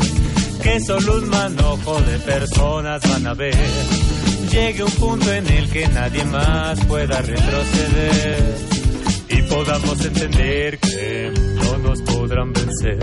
que 0.62 0.80
solo 0.80 1.18
un 1.18 1.28
manojo 1.28 2.00
de 2.02 2.18
personas 2.18 3.00
van 3.08 3.26
a 3.26 3.34
ver. 3.34 3.56
Llegue 4.50 4.82
un 4.82 4.92
punto 4.92 5.32
en 5.32 5.46
el 5.46 5.70
que 5.70 5.88
nadie 5.88 6.24
más 6.24 6.84
pueda 6.86 7.20
retroceder 7.22 8.56
y 9.28 9.42
podamos 9.42 10.04
entender 10.04 10.78
que 10.78 11.32
no 11.54 11.78
nos 11.78 12.02
podrán 12.02 12.52
vencer. 12.52 12.98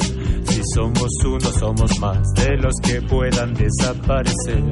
Si 0.48 0.62
somos 0.76 1.10
uno, 1.26 1.52
somos 1.60 2.00
más 2.00 2.34
de 2.36 2.58
los 2.58 2.74
que 2.84 3.02
puedan 3.02 3.54
desaparecer. 3.54 4.64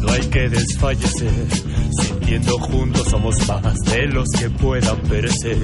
No 0.00 0.12
hay 0.12 0.26
que 0.28 0.48
desfallecer, 0.48 1.46
Sintiendo 1.90 2.58
juntos 2.58 3.08
somos 3.08 3.34
más 3.48 3.78
de 3.84 4.06
los 4.08 4.28
que 4.38 4.50
puedan 4.50 4.96
perecer. 5.02 5.58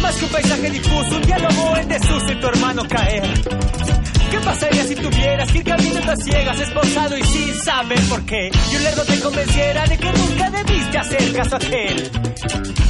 Más 0.00 0.16
que 0.16 0.24
un 0.24 0.30
paisaje 0.30 0.70
difuso, 0.70 1.16
un 1.16 1.22
diálogo 1.22 1.76
en 1.76 1.88
desuso 1.88 2.32
y 2.32 2.40
tu 2.40 2.46
hermano 2.46 2.82
caer. 2.88 3.22
¿Qué 4.32 4.40
pasaría 4.40 4.84
si 4.84 4.94
tuvieras 4.94 5.52
que 5.52 5.58
ir 5.58 5.64
caminando 5.64 6.10
a 6.10 6.16
ciegas, 6.16 6.58
esposado 6.58 7.18
y 7.18 7.22
sin 7.22 7.54
saber 7.54 8.00
por 8.08 8.24
qué? 8.24 8.50
Y 8.72 8.76
un 8.76 8.82
lerdo 8.82 9.04
te 9.04 9.20
convenciera 9.20 9.86
de 9.86 9.98
que 9.98 10.10
nunca 10.10 10.48
debiste 10.48 10.96
hacer 10.96 11.34
caso 11.34 11.56
a 11.56 11.58
aquel. 11.58 12.10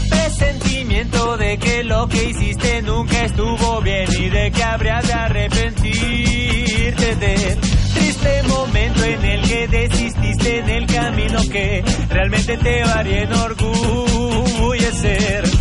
Presentimiento 0.09 1.37
de 1.39 1.59
que 1.59 1.83
lo 1.83 2.07
que 2.07 2.31
hiciste 2.31 2.83
nunca 2.83 3.25
estuvo 3.25 3.81
bien 3.81 4.07
y 4.21 4.29
de 4.29 4.53
que 4.53 4.63
habrías 4.63 5.05
de 5.05 5.15
arrepentirte 5.15 7.17
de 7.17 7.59
triste 7.93 8.43
momento 8.45 9.03
en 9.03 9.25
el 9.25 9.43
que 9.43 9.67
desististe 9.67 10.59
en 10.59 10.71
el 10.71 10.87
camino 10.87 11.41
que 11.51 11.83
realmente 12.09 12.57
te 12.57 12.85
haría 12.85 13.23
enorgullecer. 13.23 15.52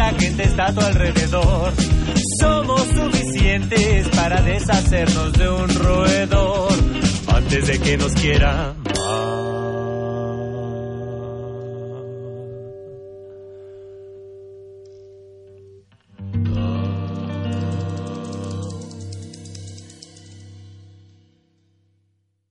Cuánta 0.00 0.18
gente 0.18 0.42
está 0.44 0.66
a 0.66 0.74
tu 0.74 0.80
alrededor. 0.80 1.72
Somos 2.40 2.82
suficientes 2.82 4.08
para 4.08 4.40
deshacernos 4.42 5.32
de 5.34 5.48
un 5.48 5.68
roedor 5.68 6.72
antes 7.34 7.66
de 7.66 7.78
que 7.78 7.96
nos 7.96 8.14
quiera 8.14 8.74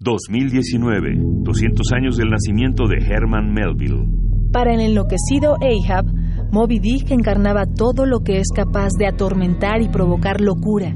...2019... 0.01 1.43
...200 1.43 1.81
años 1.93 2.17
del 2.17 2.29
nacimiento 2.29 2.87
de 2.87 2.97
Herman 2.97 3.53
Melville... 3.53 4.07
Para 4.51 4.73
el 4.73 4.79
enloquecido 4.79 5.57
Ahab, 5.61 6.05
Moby 6.51 6.79
Dick 6.79 7.11
encarnaba 7.11 7.67
todo 7.67 8.07
lo 8.07 8.21
que 8.21 8.39
es 8.39 8.47
capaz 8.55 8.89
de 8.97 9.05
atormentar 9.05 9.81
y 9.83 9.87
provocar 9.87 10.41
locura, 10.41 10.95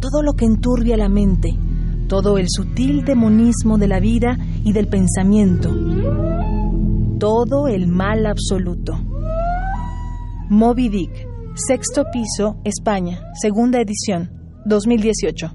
todo 0.00 0.22
lo 0.22 0.34
que 0.34 0.44
enturbia 0.44 0.98
la 0.98 1.08
mente, 1.08 1.56
todo 2.08 2.36
el 2.36 2.46
sutil 2.50 3.02
demonismo 3.02 3.78
de 3.78 3.88
la 3.88 4.00
vida 4.00 4.36
y 4.62 4.74
del 4.74 4.88
pensamiento, 4.88 5.70
todo 7.18 7.68
el 7.68 7.88
mal 7.88 8.26
absoluto. 8.26 8.92
Moby 10.50 10.90
Dick, 10.90 11.26
sexto 11.54 12.04
piso, 12.12 12.60
España, 12.62 13.18
segunda 13.40 13.80
edición, 13.80 14.30
2018. 14.66 15.46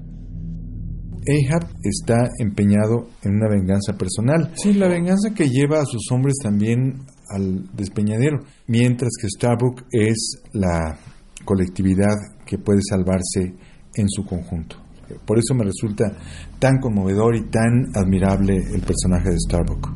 Ahab 1.28 1.68
está 1.84 2.28
empeñado 2.38 3.06
en 3.22 3.36
una 3.36 3.48
venganza 3.48 3.92
personal. 3.96 4.50
Sí, 4.56 4.72
la 4.72 4.88
venganza 4.88 5.32
que 5.32 5.48
lleva 5.48 5.80
a 5.80 5.84
sus 5.84 6.10
hombres 6.10 6.34
también 6.42 7.04
al 7.30 7.68
despeñadero, 7.74 8.38
mientras 8.66 9.10
que 9.20 9.28
Starbuck 9.28 9.84
es 9.90 10.42
la 10.52 10.98
colectividad 11.44 12.14
que 12.46 12.58
puede 12.58 12.80
salvarse 12.82 13.54
en 13.94 14.08
su 14.08 14.24
conjunto. 14.24 14.76
Por 15.24 15.38
eso 15.38 15.54
me 15.54 15.64
resulta 15.64 16.12
tan 16.58 16.78
conmovedor 16.78 17.36
y 17.36 17.42
tan 17.44 17.90
admirable 17.94 18.56
el 18.56 18.82
personaje 18.82 19.30
de 19.30 19.38
Starbuck. 19.38 19.90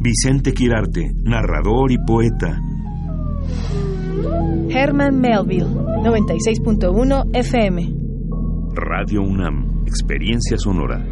Vicente 0.00 0.52
Quirarte, 0.52 1.12
narrador 1.22 1.92
y 1.92 1.98
poeta. 1.98 2.58
Herman 4.70 5.20
Melville, 5.20 5.66
96.1 5.66 7.30
FM. 7.34 7.94
Radio 8.74 9.20
UNAM, 9.22 9.84
experiencia 9.86 10.56
sonora. 10.56 11.04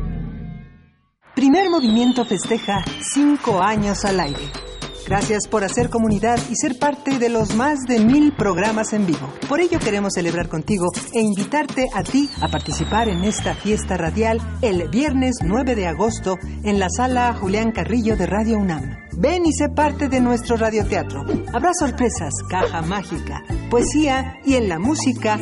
Primer 1.34 1.70
movimiento 1.70 2.24
festeja 2.24 2.82
cinco 3.00 3.62
años 3.62 4.04
al 4.04 4.20
aire. 4.20 4.69
Gracias 5.10 5.48
por 5.48 5.64
hacer 5.64 5.90
comunidad 5.90 6.38
y 6.50 6.54
ser 6.54 6.78
parte 6.78 7.18
de 7.18 7.30
los 7.30 7.56
más 7.56 7.80
de 7.80 7.98
mil 7.98 8.32
programas 8.32 8.92
en 8.92 9.08
vivo. 9.08 9.28
Por 9.48 9.60
ello 9.60 9.80
queremos 9.80 10.12
celebrar 10.14 10.48
contigo 10.48 10.86
e 11.12 11.20
invitarte 11.20 11.88
a 11.92 12.04
ti 12.04 12.30
a 12.40 12.46
participar 12.46 13.08
en 13.08 13.24
esta 13.24 13.56
fiesta 13.56 13.96
radial 13.96 14.38
el 14.62 14.88
viernes 14.88 15.38
9 15.42 15.74
de 15.74 15.88
agosto 15.88 16.36
en 16.62 16.78
la 16.78 16.86
sala 16.88 17.34
Julián 17.34 17.72
Carrillo 17.72 18.16
de 18.16 18.26
Radio 18.26 18.58
UNAM. 18.58 18.98
Ven 19.18 19.46
y 19.46 19.52
sé 19.52 19.68
parte 19.70 20.08
de 20.08 20.20
nuestro 20.20 20.56
radioteatro. 20.56 21.24
Habrá 21.52 21.72
sorpresas, 21.76 22.32
caja 22.48 22.80
mágica, 22.80 23.42
poesía 23.68 24.36
y 24.44 24.54
en 24.54 24.68
la 24.68 24.78
música. 24.78 25.40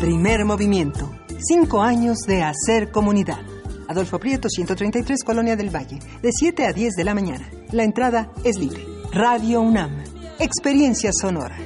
Primer 0.00 0.44
movimiento. 0.44 1.08
Cinco 1.38 1.82
años 1.82 2.18
de 2.26 2.42
hacer 2.42 2.90
comunidad. 2.90 3.53
Adolfo 3.88 4.18
Prieto, 4.18 4.48
133, 4.48 5.22
Colonia 5.24 5.56
del 5.56 5.74
Valle, 5.74 5.98
de 6.22 6.30
7 6.32 6.66
a 6.66 6.72
10 6.72 6.94
de 6.94 7.04
la 7.04 7.14
mañana. 7.14 7.50
La 7.72 7.84
entrada 7.84 8.32
es 8.44 8.58
libre. 8.58 8.84
Radio 9.12 9.60
UNAM. 9.60 10.02
Experiencia 10.38 11.10
sonora. 11.12 11.56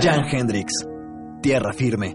Jan 0.00 0.24
Hendrix, 0.30 0.70
Tierra 1.40 1.72
Firme. 1.72 2.14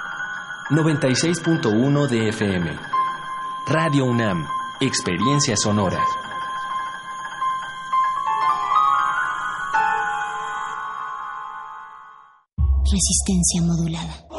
96.1 0.71 2.07
de 2.07 2.29
FM. 2.29 2.71
Radio 3.67 4.05
UNAM, 4.05 4.47
Experiencia 4.79 5.57
Sonora. 5.57 5.99
Resistencia 12.85 13.61
modulada. 13.63 14.30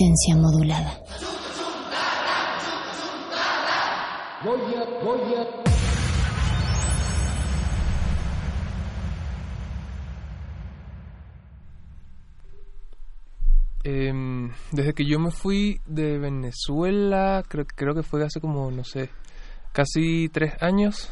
Modulada. 0.00 1.02
Em, 13.82 14.52
desde 14.70 14.94
que 14.94 15.04
yo 15.04 15.18
me 15.18 15.32
fui 15.32 15.80
de 15.86 16.18
Venezuela, 16.18 17.42
creo, 17.48 17.66
creo 17.66 17.94
que 17.94 18.04
fue 18.04 18.24
hace 18.24 18.40
como, 18.40 18.70
no 18.70 18.84
sé, 18.84 19.10
casi 19.72 20.28
tres 20.28 20.54
años, 20.60 21.10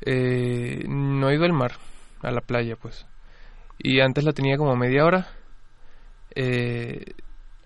eh, 0.00 0.84
no 0.88 1.28
he 1.28 1.36
ido 1.36 1.44
al 1.44 1.52
mar, 1.52 1.72
a 2.22 2.32
la 2.32 2.40
playa, 2.40 2.74
pues. 2.74 3.06
Y 3.78 4.00
antes 4.00 4.24
la 4.24 4.32
tenía 4.32 4.56
como 4.56 4.74
media 4.74 5.04
hora. 5.04 5.28
Eh, 6.34 7.14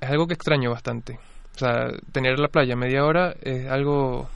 es 0.00 0.08
algo 0.08 0.26
que 0.26 0.34
extraño 0.34 0.70
bastante. 0.70 1.18
O 1.54 1.58
sea, 1.58 1.88
tener 2.12 2.38
la 2.38 2.48
playa 2.48 2.76
media 2.76 3.04
hora 3.04 3.34
es 3.42 3.66
algo 3.68 4.28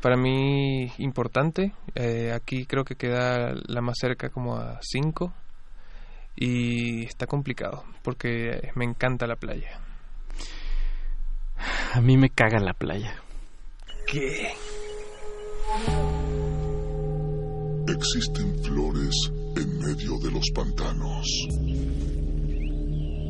para 0.00 0.16
mí 0.16 0.90
importante. 0.98 1.72
Eh, 1.94 2.32
aquí 2.34 2.66
creo 2.66 2.84
que 2.84 2.96
queda 2.96 3.54
la 3.66 3.80
más 3.80 3.96
cerca 4.00 4.30
como 4.30 4.56
a 4.56 4.78
cinco 4.82 5.32
y 6.36 7.04
está 7.04 7.26
complicado 7.26 7.84
porque 8.02 8.70
me 8.74 8.84
encanta 8.84 9.26
la 9.26 9.36
playa. 9.36 9.78
A 11.92 12.00
mí 12.00 12.16
me 12.16 12.30
caga 12.30 12.58
la 12.58 12.72
playa. 12.72 13.14
¿Qué? 14.06 14.52
Existen 17.86 18.64
flores 18.64 19.14
en 19.56 19.78
medio 19.78 20.18
de 20.18 20.30
los 20.30 20.50
pantanos. 20.54 21.26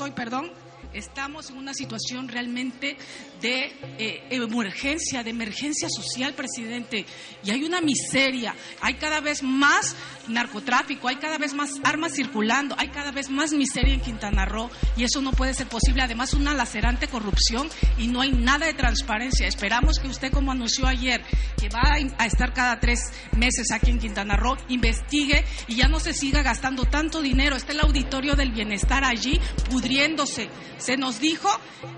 Hoy, 0.00 0.10
perdón, 0.10 0.50
estamos 0.92 1.50
en 1.50 1.56
una 1.56 1.72
situación 1.72 2.28
realmente 2.28 2.96
de 3.40 3.72
eh, 3.98 4.22
emergencia, 4.30 5.22
de 5.22 5.30
emergencia 5.30 5.88
social, 5.88 6.34
presidente. 6.34 7.06
Y 7.44 7.50
hay 7.50 7.64
una 7.64 7.80
miseria, 7.80 8.54
hay 8.80 8.94
cada 8.94 9.20
vez 9.20 9.42
más 9.42 9.94
narcotráfico, 10.28 11.08
hay 11.08 11.16
cada 11.16 11.38
vez 11.38 11.54
más 11.54 11.70
armas 11.84 12.14
circulando, 12.14 12.74
hay 12.78 12.88
cada 12.88 13.12
vez 13.12 13.30
más 13.30 13.52
miseria 13.52 13.94
en 13.94 14.00
Quintana 14.00 14.44
Roo 14.44 14.70
y 14.96 15.04
eso 15.04 15.20
no 15.20 15.32
puede 15.32 15.54
ser 15.54 15.68
posible. 15.68 16.02
Además, 16.02 16.34
una 16.34 16.54
lacerante 16.54 17.08
corrupción 17.08 17.68
y 17.96 18.08
no 18.08 18.20
hay 18.20 18.32
nada 18.32 18.66
de 18.66 18.74
transparencia. 18.74 19.46
Esperamos 19.46 19.98
que 19.98 20.08
usted, 20.08 20.32
como 20.32 20.52
anunció 20.52 20.86
ayer, 20.86 21.22
que 21.58 21.68
va 21.68 21.96
a 22.18 22.26
estar 22.26 22.52
cada 22.52 22.80
tres 22.80 23.00
meses 23.36 23.70
aquí 23.72 23.90
en 23.90 23.98
Quintana 23.98 24.36
Roo, 24.36 24.56
investigue 24.68 25.44
y 25.66 25.76
ya 25.76 25.88
no 25.88 26.00
se 26.00 26.12
siga 26.12 26.42
gastando 26.42 26.84
tanto 26.84 27.22
dinero. 27.22 27.56
Está 27.56 27.72
el 27.72 27.80
auditorio 27.80 28.34
del 28.34 28.52
bienestar 28.52 29.04
allí 29.04 29.40
pudriéndose. 29.70 30.48
Se 30.78 30.96
nos 30.96 31.20
dijo 31.20 31.48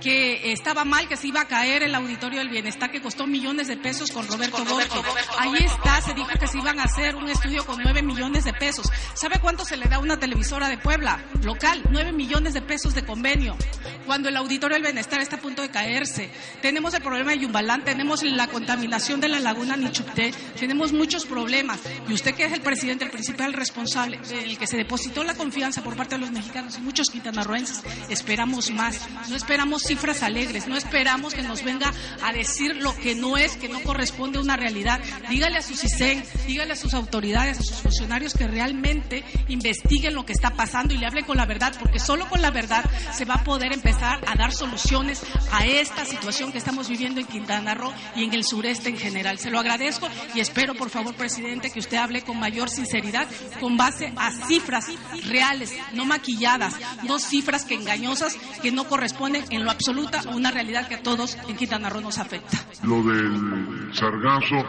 que 0.01 0.53
estaba 0.53 0.85
mal, 0.85 1.09
que 1.09 1.17
se 1.17 1.30
iba 1.31 1.43
a 1.43 1.45
caer 1.45 1.85
el 1.85 1.95
auditorio 1.95 2.41
del 2.41 2.49
bienestar 2.49 2.91
que 2.91 3.01
costó 3.01 3.25
millones 3.25 3.69
de 3.69 3.77
pesos 3.77 4.11
con 4.11 4.27
Roberto 4.27 4.65
Borgo. 4.65 5.05
Ahí 5.39 5.65
está, 5.65 6.01
se 6.01 6.13
dijo 6.13 6.29
que 6.39 6.49
se 6.49 6.59
iban 6.59 6.81
a 6.81 6.85
hacer 6.85 7.15
un 7.15 7.31
estudio 7.31 7.65
con 7.65 7.81
nueve 7.81 8.03
millones 8.03 8.45
de 8.45 8.53
pesos. 8.53 8.91
¿Sabe 9.15 9.39
cuánto 9.39 9.65
se 9.65 9.77
le 9.77 9.87
da 9.87 9.97
a 9.97 9.99
una 10.01 10.19
televisora 10.19 10.69
de 10.69 10.77
Puebla 10.77 11.25
local? 11.43 11.83
Nueve 11.91 12.13
millones 12.13 12.53
de 12.53 12.63
pesos 12.63 12.95
de 12.95 13.05
convenio. 13.05 13.57
Cuando 14.07 14.29
el 14.29 14.37
auditorio 14.37 14.75
del 14.75 14.83
bienestar 14.83 15.21
está 15.21 15.37
a 15.37 15.41
punto 15.41 15.63
de 15.63 15.71
caerse. 15.71 16.33
Tenemos 16.63 16.95
el 16.95 17.03
problema 17.03 17.31
de 17.31 17.39
Yumbalán, 17.39 17.85
tenemos 17.85 18.25
la 18.25 18.49
contaminación 18.49 19.21
de 19.21 19.29
la 19.29 19.39
laguna 19.39 19.77
Nichupté, 19.77 20.33
tenemos 20.59 20.93
muchos 20.93 21.27
problemas. 21.27 21.79
Y 22.09 22.13
usted 22.13 22.35
que 22.35 22.45
es 22.47 22.53
el 22.53 22.61
presidente, 22.61 23.05
el 23.05 23.13
principal 23.13 23.53
responsable, 23.53 24.19
el 24.33 24.59
que 24.59 24.67
se 24.67 24.77
depositó 24.77 25.23
la 25.23 25.35
confianza 25.35 25.85
por 25.85 25.95
parte 25.95 26.17
de 26.17 26.23
los 26.23 26.33
mexicanos 26.33 26.77
y 26.77 26.81
muchos 26.81 27.09
quintanarroenses, 27.09 27.83
esperamos 28.09 28.73
más. 28.73 28.99
No 29.29 29.37
esperamos 29.37 29.85
cifras 29.85 30.25
alegres, 30.25 30.67
no 30.67 30.77
esperamos 30.77 31.20
que 31.29 31.43
nos 31.43 31.63
venga 31.63 31.93
a 32.23 32.33
decir 32.33 32.77
lo 32.77 32.97
que 32.97 33.15
no 33.15 33.37
es, 33.37 33.57
que 33.57 33.69
no 33.69 33.81
corresponde 33.83 34.39
a 34.39 34.43
una 34.43 34.57
realidad. 34.57 35.01
Dígale 35.29 35.59
a 35.59 35.63
su 35.63 35.77
CISEN, 35.77 36.25
dígale 36.47 36.73
a 36.73 36.77
sus 36.77 36.95
autoridades, 36.95 37.59
a 37.59 37.63
sus 37.63 37.77
funcionarios 37.77 38.35
que 38.35 38.47
realmente 38.47 39.25
investiguen 39.49 40.15
lo 40.15 40.25
que 40.25 40.33
está 40.33 40.51
pasando 40.51 40.95
y 40.95 40.99
le 40.99 41.07
hablen 41.07 41.25
con 41.25 41.37
la 41.37 41.47
verdad, 41.47 41.75
porque 41.79 42.01
solo 42.01 42.29
con 42.29 42.41
la 42.41 42.51
verdad 42.51 42.85
se 43.15 43.25
va 43.25 43.35
a 43.35 43.45
poder 43.45 43.73
empezar 43.73 44.21
a 44.27 44.35
dar 44.37 44.53
soluciones 44.53 45.23
a 45.53 45.67
esta 45.67 46.05
situación 46.05 46.53
que 46.53 46.59
estamos 46.59 46.89
viviendo 46.89 47.21
en 47.21 47.27
Quintana 47.27 47.75
Roo 47.75 47.93
y 48.17 48.25
en 48.25 48.35
el 48.35 48.45
sureste 48.45 48.89
en 48.89 48.97
general. 48.97 49.39
Se 49.39 49.51
lo 49.51 49.59
agradezco 49.59 50.09
y 50.35 50.41
espero, 50.41 50.75
por 50.75 50.91
favor, 50.91 51.15
presidente, 51.15 51.71
que 51.71 51.81
usted 51.81 51.97
hable 51.97 52.23
con 52.23 52.39
mayor 52.39 52.71
sinceridad, 52.71 53.29
con 53.61 53.77
base 53.77 54.13
a 54.17 54.31
cifras 54.47 54.87
reales, 55.27 55.75
no 55.93 56.05
maquilladas, 56.05 56.75
no 57.03 57.19
cifras 57.19 57.65
que 57.65 57.75
engañosas 57.75 58.37
que 58.63 58.73
no 58.73 58.85
corresponden 58.87 59.45
en 59.51 59.65
lo 59.65 59.71
absoluto 59.71 60.19
a 60.19 60.35
una 60.35 60.51
realidad 60.51 60.89
que 60.89 60.97
a 60.97 61.03
todos 61.03 61.10
en 61.49 61.57
Quintana 61.57 61.91
Roo 61.91 62.01
nos 62.01 62.19
afecta. 62.19 62.59
Lo 62.85 63.03
del 63.03 63.91
sargazo 63.93 64.65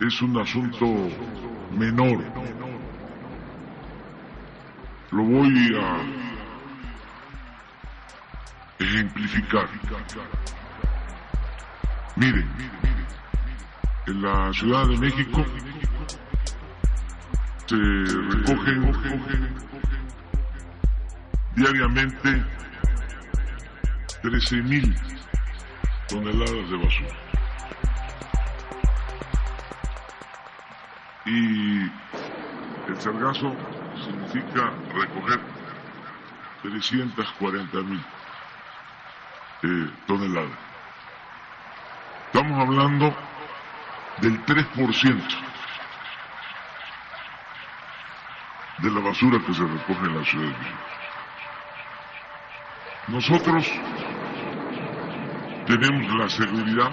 es 0.00 0.22
un 0.22 0.38
asunto 0.38 0.86
menor. 1.72 2.24
Lo 5.12 5.22
voy 5.22 5.76
a 5.80 6.02
ejemplificar. 8.78 9.68
Miren, 12.16 12.48
en 14.06 14.22
la 14.22 14.52
Ciudad 14.52 14.86
de 14.88 14.98
México 14.98 15.44
se 17.66 17.76
recogen 17.76 18.92
diariamente 21.54 22.55
13.000 24.26 24.92
toneladas 26.08 26.68
de 26.68 26.76
basura. 26.76 27.16
Y 31.26 31.82
el 32.88 33.00
sargazo 33.00 33.54
significa 34.04 34.72
recoger 34.92 35.40
340.000 36.64 38.04
eh, 39.62 39.90
toneladas. 40.08 40.58
Estamos 42.26 42.60
hablando 42.60 43.16
del 44.22 44.44
3% 44.44 45.22
de 48.78 48.90
la 48.90 49.00
basura 49.00 49.38
que 49.46 49.54
se 49.54 49.62
recoge 49.62 50.04
en 50.04 50.18
la 50.18 50.24
Ciudad 50.24 50.46
de 50.46 50.58
México. 50.58 50.95
Nosotros 53.08 53.64
tenemos 55.66 56.14
la 56.18 56.28
seguridad 56.28 56.90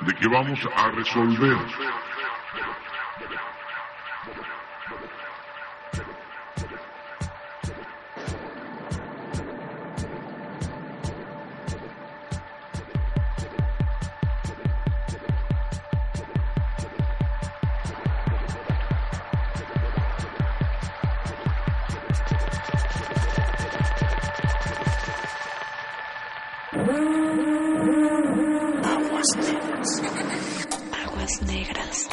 de 0.00 0.14
que 0.14 0.28
vamos 0.28 0.58
a 0.76 0.90
resolver. 0.90 2.11
Negras. 31.40 32.08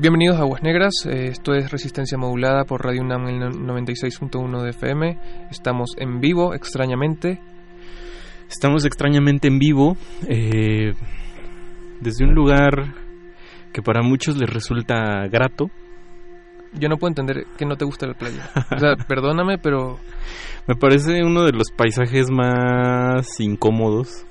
Bienvenidos 0.00 0.38
a 0.38 0.40
Aguas 0.40 0.62
Negras, 0.62 0.94
eh, 1.04 1.26
esto 1.26 1.52
es 1.52 1.70
Resistencia 1.70 2.16
Modulada 2.16 2.64
por 2.64 2.82
Radio 2.82 3.02
UNAM 3.02 3.26
el 3.26 3.38
96.1 3.52 4.62
de 4.62 4.70
FM. 4.70 5.18
Estamos 5.50 5.90
en 5.98 6.20
vivo, 6.20 6.54
extrañamente. 6.54 7.38
Estamos 8.48 8.86
extrañamente 8.86 9.48
en 9.48 9.58
vivo, 9.58 9.98
eh, 10.26 10.94
desde 12.00 12.24
un 12.24 12.34
lugar 12.34 12.94
que 13.74 13.82
para 13.82 14.00
muchos 14.00 14.38
les 14.38 14.48
resulta 14.48 15.26
grato. 15.30 15.70
Yo 16.72 16.88
no 16.88 16.96
puedo 16.96 17.10
entender 17.10 17.44
que 17.58 17.66
no 17.66 17.76
te 17.76 17.84
gusta 17.84 18.06
la 18.06 18.14
playa. 18.14 18.48
O 18.74 18.78
sea, 18.78 18.96
perdóname, 19.06 19.58
pero... 19.58 19.98
Me 20.66 20.76
parece 20.76 21.22
uno 21.22 21.44
de 21.44 21.52
los 21.52 21.70
paisajes 21.76 22.30
más 22.30 23.38
incómodos. 23.38 24.24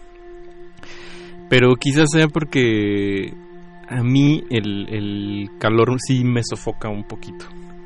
Pero 1.47 1.75
quizás 1.75 2.07
sea 2.11 2.27
porque 2.27 3.35
a 3.89 4.03
mí 4.03 4.43
el, 4.49 4.87
el 4.89 5.49
calor 5.59 5.97
sí 5.99 6.23
me 6.23 6.41
sofoca 6.43 6.89
un 6.89 7.03
poquito. 7.03 7.45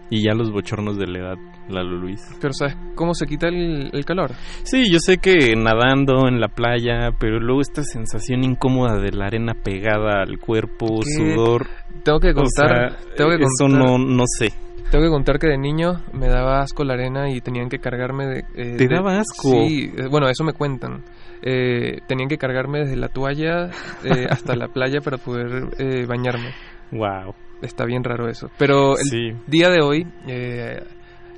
Y 0.09 0.23
ya 0.23 0.33
los 0.35 0.51
bochornos 0.51 0.97
de 0.97 1.07
la 1.07 1.19
edad, 1.19 1.35
Lalo 1.69 1.97
Luis. 1.97 2.21
Pero 2.39 2.53
¿sabes 2.53 2.75
cómo 2.93 3.15
se 3.15 3.25
quita 3.25 3.47
el, 3.47 3.89
el 3.91 4.05
calor? 4.05 4.31
Sí, 4.63 4.91
yo 4.91 4.99
sé 4.99 5.17
que 5.17 5.55
nadando 5.55 6.27
en 6.27 6.39
la 6.39 6.49
playa, 6.49 7.09
pero 7.19 7.39
luego 7.39 7.61
esta 7.61 7.83
sensación 7.83 8.43
incómoda 8.43 8.99
de 8.99 9.11
la 9.11 9.25
arena 9.25 9.53
pegada 9.55 10.21
al 10.21 10.37
cuerpo, 10.37 10.99
¿Qué? 10.99 11.09
sudor. 11.35 11.67
Tengo 12.03 12.19
que 12.19 12.29
O 12.31 12.35
contar... 12.35 12.91
sea, 12.91 12.99
tengo 13.15 13.31
que 13.31 13.35
eso 13.43 13.49
contar- 13.65 13.79
no, 13.79 13.97
no 13.97 14.23
sé. 14.27 14.51
Tengo 14.91 15.05
que 15.05 15.09
contar 15.09 15.39
que 15.39 15.47
de 15.47 15.57
niño 15.57 16.03
me 16.13 16.27
daba 16.27 16.59
asco 16.61 16.83
la 16.83 16.93
arena 16.93 17.31
y 17.31 17.41
tenían 17.41 17.67
que 17.69 17.79
cargarme 17.79 18.27
de... 18.27 18.39
eh, 18.39 18.75
¿Te 18.77 18.87
de- 18.87 18.95
daba 18.95 19.19
asco? 19.19 19.49
Sí, 19.49 19.91
eh, 19.97 20.07
bueno, 20.11 20.29
eso 20.29 20.43
me 20.43 20.53
cuentan. 20.53 21.01
Eh, 21.45 21.99
tenían 22.07 22.29
que 22.29 22.37
cargarme 22.37 22.79
desde 22.79 22.95
la 22.95 23.09
toalla 23.09 23.69
eh, 24.03 24.27
hasta 24.29 24.55
la 24.55 24.67
playa 24.69 25.01
para 25.01 25.17
poder 25.17 25.67
eh, 25.77 26.05
bañarme. 26.07 26.51
Wow. 26.91 27.35
Está 27.61 27.85
bien 27.85 28.03
raro 28.03 28.27
eso. 28.29 28.49
Pero 28.57 28.91
el 28.97 29.03
Sí. 29.09 29.31
día 29.47 29.69
de 29.69 29.81
hoy 29.81 30.07
eh, 30.27 30.81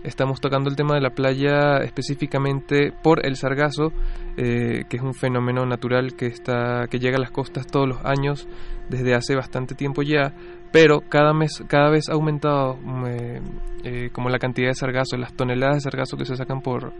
estamos 0.03 0.39
tocando 0.41 0.69
el 0.69 0.75
tema 0.75 0.93
de 0.95 1.01
la 1.01 1.09
playa 1.11 1.77
específicamente 1.83 2.91
por 3.03 3.25
el 3.25 3.35
sargazo, 3.35 3.91
eh, 4.37 4.83
que 4.89 4.97
es 4.97 5.03
un 5.03 5.13
fenómeno 5.15 5.65
natural 5.65 6.15
que 6.15 6.27
está 6.27 6.85
que 6.89 6.99
llega 6.99 7.17
a 7.17 7.21
las 7.21 7.31
costas 7.31 7.65
todos 7.67 7.87
los 7.87 8.05
años 8.05 8.47
desde 8.89 9.15
hace 9.15 9.35
bastante 9.35 9.73
tiempo 9.73 10.03
ya, 10.03 10.33
pero 10.71 11.01
cada 11.01 11.33
mes 11.33 11.63
cada 11.67 11.89
vez 11.89 12.09
ha 12.09 12.13
aumentado 12.13 12.75
mm, 12.75 14.09
como 14.11 14.29
la 14.29 14.37
cantidad 14.39 14.67
de 14.69 14.75
sargazo, 14.75 15.17
las 15.17 15.33
toneladas 15.35 15.75
de 15.77 15.81
sargazo 15.81 16.17
que 16.17 16.25
se 16.25 16.35
sacan 16.35 16.61
por 16.61 16.93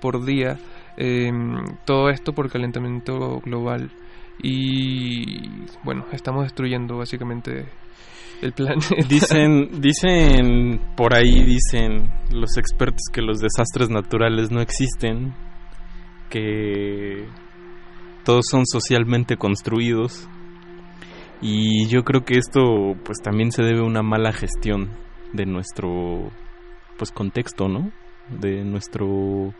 por 0.00 0.24
día. 0.24 0.58
Eh, 0.96 1.30
todo 1.84 2.08
esto 2.10 2.32
por 2.32 2.50
calentamiento 2.50 3.40
global 3.40 3.90
y 4.42 5.48
bueno 5.82 6.06
estamos 6.12 6.44
destruyendo 6.44 6.98
básicamente 6.98 7.66
el 8.42 8.52
planeta. 8.52 8.94
Dicen, 9.08 9.68
dicen, 9.80 10.80
por 10.96 11.14
ahí 11.14 11.44
dicen 11.44 12.10
los 12.30 12.56
expertos 12.56 13.04
que 13.12 13.22
los 13.22 13.40
desastres 13.40 13.90
naturales 13.90 14.50
no 14.50 14.60
existen, 14.60 15.34
que 16.30 17.26
todos 18.24 18.44
son 18.50 18.66
socialmente 18.66 19.36
construidos 19.36 20.28
y 21.40 21.86
yo 21.88 22.04
creo 22.04 22.24
que 22.24 22.38
esto 22.38 22.96
pues 23.04 23.18
también 23.22 23.52
se 23.52 23.62
debe 23.62 23.80
a 23.80 23.84
una 23.84 24.02
mala 24.02 24.32
gestión 24.32 24.90
de 25.32 25.46
nuestro 25.46 26.30
pues 26.96 27.10
contexto, 27.12 27.68
¿no? 27.68 27.92
De 28.28 28.64
nuestro 28.64 29.52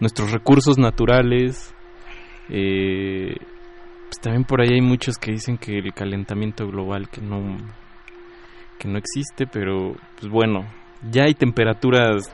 nuestros 0.00 0.32
recursos 0.32 0.78
naturales. 0.78 1.74
Eh, 2.48 3.34
pues 4.08 4.20
también 4.20 4.44
por 4.44 4.60
ahí 4.60 4.74
hay 4.74 4.82
muchos 4.82 5.16
que 5.16 5.32
dicen 5.32 5.56
que 5.56 5.78
el 5.78 5.94
calentamiento 5.94 6.66
global 6.66 7.08
que 7.08 7.20
no 7.20 7.56
que 8.78 8.88
no 8.88 8.98
existe, 8.98 9.46
pero 9.46 9.94
pues 10.18 10.30
bueno, 10.30 10.66
ya 11.10 11.24
hay 11.24 11.34
temperaturas 11.34 12.30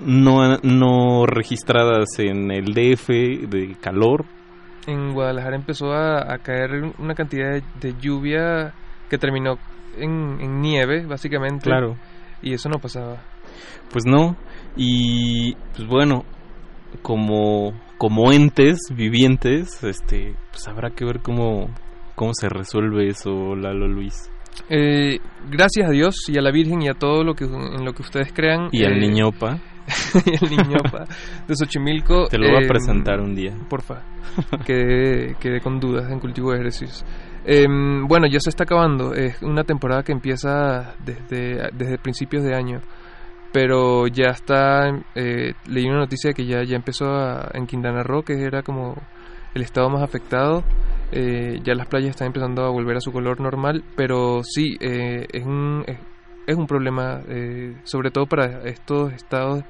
no, 0.00 0.58
no 0.58 1.26
registradas 1.26 2.18
en 2.18 2.50
el 2.50 2.74
DF 2.74 3.08
de 3.48 3.76
calor. 3.80 4.24
En 4.86 5.12
Guadalajara 5.12 5.56
empezó 5.56 5.92
a, 5.92 6.32
a 6.32 6.38
caer 6.38 6.92
una 6.98 7.14
cantidad 7.14 7.52
de, 7.52 7.62
de 7.80 7.94
lluvia 8.00 8.72
que 9.08 9.18
terminó 9.18 9.58
en, 9.96 10.40
en 10.40 10.60
nieve, 10.60 11.06
básicamente. 11.06 11.64
Claro. 11.64 11.96
Y 12.42 12.54
eso 12.54 12.68
no 12.68 12.78
pasaba. 12.78 13.22
Pues 13.90 14.04
no, 14.06 14.36
y 14.76 15.54
pues 15.76 15.86
bueno, 15.88 16.24
como, 17.02 17.72
como 17.98 18.32
entes 18.32 18.78
vivientes, 18.94 19.82
este, 19.84 20.34
pues 20.50 20.66
habrá 20.68 20.90
que 20.90 21.04
ver 21.04 21.20
cómo, 21.20 21.68
cómo 22.14 22.32
se 22.34 22.48
resuelve 22.48 23.08
eso, 23.08 23.54
Lalo 23.56 23.88
Luis. 23.88 24.30
Eh, 24.68 25.18
gracias 25.50 25.88
a 25.88 25.90
Dios 25.90 26.14
y 26.28 26.38
a 26.38 26.42
la 26.42 26.50
Virgen 26.50 26.82
y 26.82 26.88
a 26.88 26.94
todo 26.94 27.24
lo 27.24 27.34
que 27.34 27.44
en 27.44 27.84
lo 27.84 27.92
que 27.92 28.02
ustedes 28.02 28.32
crean. 28.32 28.68
Y 28.72 28.84
al 28.84 28.94
eh, 28.94 29.00
niñopa. 29.00 29.58
y 30.26 30.44
al 30.44 30.50
niñopa 30.50 31.04
de 31.46 31.54
Xochimilco. 31.56 32.26
Te 32.28 32.38
lo 32.38 32.48
voy 32.48 32.62
a 32.62 32.66
eh, 32.66 32.68
presentar 32.68 33.20
un 33.20 33.34
día. 33.34 33.56
Porfa. 33.68 34.02
Quedé, 34.64 35.34
quedé 35.40 35.60
con 35.60 35.80
dudas 35.80 36.10
en 36.10 36.20
cultivo 36.20 36.52
de 36.52 36.58
ejercicios. 36.58 37.04
Eh, 37.44 37.66
bueno, 38.06 38.26
ya 38.30 38.38
se 38.38 38.50
está 38.50 38.64
acabando. 38.64 39.14
Es 39.14 39.40
una 39.42 39.64
temporada 39.64 40.02
que 40.02 40.12
empieza 40.12 40.94
desde, 41.04 41.70
desde 41.72 41.98
principios 41.98 42.44
de 42.44 42.54
año. 42.54 42.80
Pero 43.52 44.06
ya 44.06 44.30
está. 44.30 44.88
Eh, 45.14 45.54
leí 45.66 45.86
una 45.88 45.98
noticia 45.98 46.28
de 46.30 46.34
que 46.34 46.46
ya, 46.46 46.62
ya 46.62 46.76
empezó 46.76 47.06
a- 47.14 47.50
en 47.54 47.66
Quintana 47.66 48.02
Roo, 48.02 48.22
que 48.22 48.42
era 48.44 48.62
como 48.62 48.94
el 49.54 49.62
estado 49.62 49.88
más 49.90 50.02
afectado. 50.02 50.62
Eh, 51.12 51.58
ya 51.64 51.74
las 51.74 51.88
playas 51.88 52.10
están 52.10 52.28
empezando 52.28 52.64
a 52.64 52.70
volver 52.70 52.96
a 52.96 53.00
su 53.00 53.10
color 53.12 53.40
normal. 53.40 53.82
Pero 53.96 54.42
sí, 54.44 54.76
eh, 54.80 55.26
es, 55.32 55.44
un, 55.44 55.82
es, 55.86 55.98
es 56.46 56.56
un 56.56 56.66
problema, 56.66 57.20
eh, 57.28 57.76
sobre 57.84 58.10
todo 58.10 58.26
para 58.26 58.62
estos 58.68 59.12
estados 59.12 59.64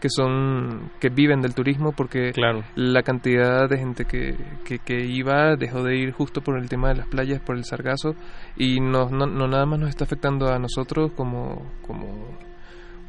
que 0.00 0.08
son 0.10 0.90
que 0.98 1.10
viven 1.10 1.40
del 1.42 1.54
turismo 1.54 1.92
porque 1.92 2.32
Claro. 2.32 2.64
la 2.74 3.04
cantidad 3.04 3.68
de 3.68 3.78
gente 3.78 4.04
que, 4.04 4.34
que, 4.64 4.80
que 4.80 5.04
iba 5.06 5.54
dejó 5.54 5.84
de 5.84 5.96
ir 5.96 6.10
justo 6.10 6.40
por 6.40 6.58
el 6.58 6.68
tema 6.68 6.88
de 6.88 6.96
las 6.96 7.06
playas 7.06 7.40
por 7.40 7.54
el 7.56 7.64
sargazo 7.64 8.16
y 8.56 8.80
no, 8.80 9.10
no, 9.10 9.26
no 9.26 9.46
nada 9.46 9.64
más 9.64 9.78
nos 9.78 9.90
está 9.90 10.02
afectando 10.02 10.48
a 10.48 10.58
nosotros 10.58 11.12
como 11.12 11.70
como 11.86 12.36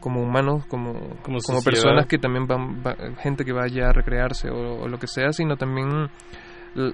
como 0.04 0.22
humanos 0.22 0.66
como 0.68 0.94
como, 1.24 1.38
personas 1.64 2.06
que 2.08 2.18
también 2.18 2.46
van 2.46 2.84
va- 2.86 2.98
gente 3.22 3.46
que 3.46 3.54
vaya 3.54 3.88
a 3.88 3.94
recrearse 3.94 4.50
o, 4.50 4.82
o 4.82 4.88
lo 4.90 5.00
que 5.00 5.08
sea 5.08 5.32
sino 5.32 5.56
también 5.56 5.88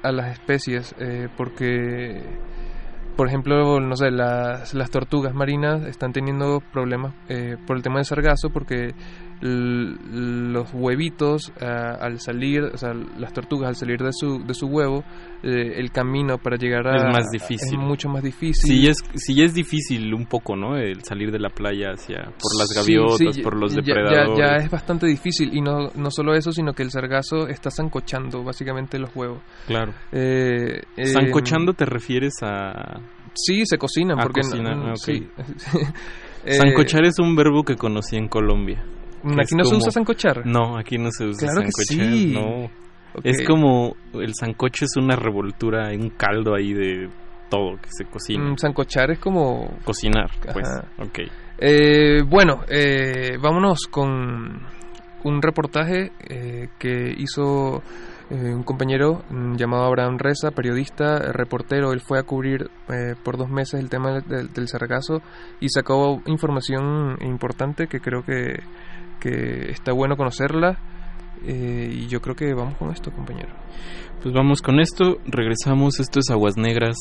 a 0.03 0.11
las 0.11 0.33
especies 0.33 0.93
eh, 0.99 1.27
porque 1.35 2.21
por 3.17 3.27
ejemplo, 3.27 3.81
no 3.81 3.95
sé, 3.97 4.11
las, 4.11 4.73
las 4.73 4.89
tortugas 4.91 5.33
marinas 5.33 5.83
están 5.85 6.13
teniendo 6.13 6.61
problemas 6.71 7.13
eh, 7.27 7.57
por 7.67 7.75
el 7.75 7.83
tema 7.83 7.95
del 7.97 8.05
sargazo 8.05 8.49
porque 8.49 8.93
los 9.41 10.69
huevitos 10.73 11.51
ah, 11.61 11.97
al 12.01 12.19
salir, 12.19 12.61
o 12.63 12.77
sea, 12.77 12.93
las 12.93 13.33
tortugas 13.33 13.69
al 13.69 13.75
salir 13.75 13.99
de 14.01 14.11
su, 14.11 14.43
de 14.45 14.53
su 14.53 14.67
huevo, 14.67 15.03
eh, 15.43 15.73
el 15.77 15.91
camino 15.91 16.37
para 16.37 16.57
llegar 16.57 16.87
a... 16.87 16.95
Es 16.97 17.03
más 17.03 17.25
difícil. 17.31 17.67
Es 17.73 17.77
mucho 17.77 18.09
más 18.09 18.21
difícil. 18.23 18.69
Sí, 18.69 18.87
es, 18.87 18.97
sí 19.15 19.41
es 19.41 19.53
difícil 19.53 20.13
un 20.13 20.25
poco, 20.25 20.55
¿no? 20.55 20.75
El 20.77 21.01
salir 21.03 21.31
de 21.31 21.39
la 21.39 21.49
playa 21.49 21.91
hacia 21.93 22.23
por 22.23 22.57
las 22.57 22.69
Sí, 22.69 22.75
gaviotas, 22.75 23.35
sí, 23.35 23.41
por 23.41 23.55
los 23.55 23.73
ya- 23.73 23.81
ya- 23.81 23.93
depredadores. 23.95 24.37
Ya, 24.37 24.55
es 24.65 24.69
bastante 24.69 25.07
difícil 25.07 25.53
y 25.53 25.61
no, 25.61 25.89
no 25.95 26.11
solo 26.11 26.33
eso, 26.33 26.51
sino 26.51 26.73
que 26.73 26.83
el 26.83 26.91
sargazo 26.91 27.47
está 27.47 27.71
zancochando 27.71 28.43
básicamente 28.43 28.99
los 28.99 29.15
huevos. 29.15 29.39
Claro. 29.67 29.93
Eh, 30.11 30.81
eh, 30.97 31.05
Sancochando 31.05 31.73
te 31.73 31.85
refieres 31.85 32.33
a 32.41 32.99
Sí, 33.33 33.61
se 33.65 33.77
cocinan 33.77 34.19
a 34.19 34.23
porque 34.23 34.41
cocinar, 34.41 34.75
no- 34.75 34.89
ok. 34.91 34.97
sí. 34.97 35.27
Eh, 36.45 36.53
Sancochar 36.53 37.03
es 37.05 37.19
un 37.19 37.35
verbo 37.35 37.63
que 37.63 37.75
conocí 37.75 38.15
en 38.15 38.29
Colombia. 38.29 38.81
¿Aquí 39.23 39.49
que 39.49 39.55
no 39.55 39.63
se 39.63 39.69
como- 39.71 39.77
usa 39.77 39.91
sancochar? 39.91 40.45
No, 40.45 40.77
aquí 40.77 40.97
no 40.97 41.11
se 41.11 41.25
usa 41.25 41.47
Claro 41.49 41.65
que 41.65 41.71
sancochar, 41.71 42.13
sí. 42.13 42.33
no. 42.33 42.65
Ok. 43.15 43.21
Es 43.23 43.43
como 43.47 43.95
el 44.13 44.33
sancocho 44.35 44.85
es 44.85 44.95
una 44.97 45.15
revoltura, 45.15 45.89
un 45.91 46.09
caldo 46.11 46.53
ahí 46.55 46.73
de 46.73 47.09
todo 47.49 47.75
que 47.81 47.89
se 47.89 48.05
cocina. 48.05 48.43
Mm, 48.51 48.57
sancochar 48.57 49.11
es 49.11 49.19
como 49.19 49.77
Cocinar, 49.83 50.29
pues. 50.53 50.67
Ajá. 50.67 50.87
Ok. 50.99 51.19
Eh, 51.57 52.21
bueno, 52.27 52.61
eh, 52.69 53.37
vámonos 53.41 53.79
con 53.89 54.61
un 55.23 55.41
reportaje 55.41 56.11
eh, 56.29 56.69
que 56.77 57.13
hizo 57.17 57.81
eh, 58.29 58.53
un 58.53 58.61
compañero 58.63 59.23
mm, 59.31 59.55
llamado 59.55 59.85
Abraham 59.85 60.17
Reza, 60.19 60.51
periodista, 60.51 61.17
eh, 61.17 61.31
reportero. 61.33 61.91
Él 61.91 62.01
fue 62.01 62.19
a 62.19 62.23
cubrir 62.23 62.69
eh, 62.89 63.15
por 63.23 63.37
dos 63.37 63.49
meses 63.49 63.79
el 63.81 63.89
tema 63.89 64.21
del, 64.21 64.53
del 64.53 64.67
sargazo 64.67 65.21
y 65.59 65.67
sacó 65.69 66.21
información 66.27 67.17
importante 67.21 67.87
que 67.87 67.99
creo 67.99 68.21
que, 68.23 68.53
que 69.19 69.71
está 69.71 69.91
bueno 69.91 70.15
conocerla. 70.15 70.77
Eh, 71.45 71.89
y 71.93 72.07
yo 72.07 72.21
creo 72.21 72.35
que 72.35 72.53
vamos 72.53 72.77
con 72.77 72.91
esto, 72.91 73.11
compañero. 73.11 73.53
Pues 74.21 74.33
vamos 74.33 74.61
con 74.61 74.79
esto, 74.79 75.17
regresamos. 75.25 75.99
Esto 75.99 76.19
es 76.19 76.29
Aguas 76.29 76.57
Negras 76.57 76.97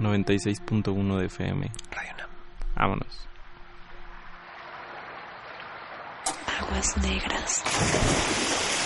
96.1 0.00 1.18
de 1.18 1.26
FM. 1.26 1.70
Radio 1.90 2.12
Nam. 2.18 2.28
Vámonos. 2.74 3.28
Aguas 6.60 6.96
negras. 6.98 8.77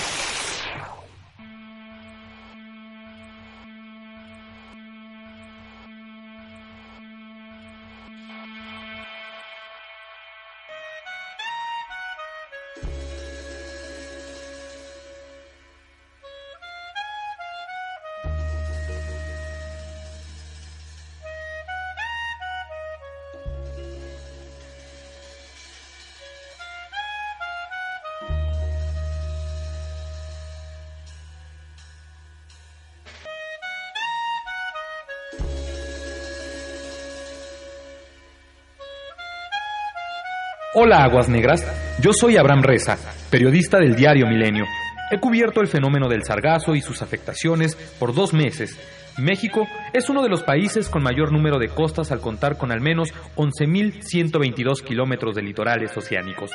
Hola 40.84 41.04
Aguas 41.04 41.28
Negras, 41.28 41.64
yo 42.00 42.10
soy 42.12 42.36
Abraham 42.36 42.64
Reza, 42.64 42.98
periodista 43.30 43.78
del 43.78 43.94
diario 43.94 44.26
Milenio. 44.26 44.64
He 45.12 45.20
cubierto 45.20 45.60
el 45.60 45.68
fenómeno 45.68 46.08
del 46.08 46.24
sargazo 46.24 46.74
y 46.74 46.80
sus 46.80 47.02
afectaciones 47.02 47.76
por 48.00 48.12
dos 48.12 48.34
meses. 48.34 48.76
México 49.16 49.68
es 49.92 50.10
uno 50.10 50.24
de 50.24 50.28
los 50.28 50.42
países 50.42 50.88
con 50.88 51.04
mayor 51.04 51.30
número 51.30 51.60
de 51.60 51.68
costas 51.68 52.10
al 52.10 52.20
contar 52.20 52.58
con 52.58 52.72
al 52.72 52.80
menos 52.80 53.14
11.122 53.36 54.82
kilómetros 54.82 55.36
de 55.36 55.42
litorales 55.42 55.96
oceánicos. 55.96 56.50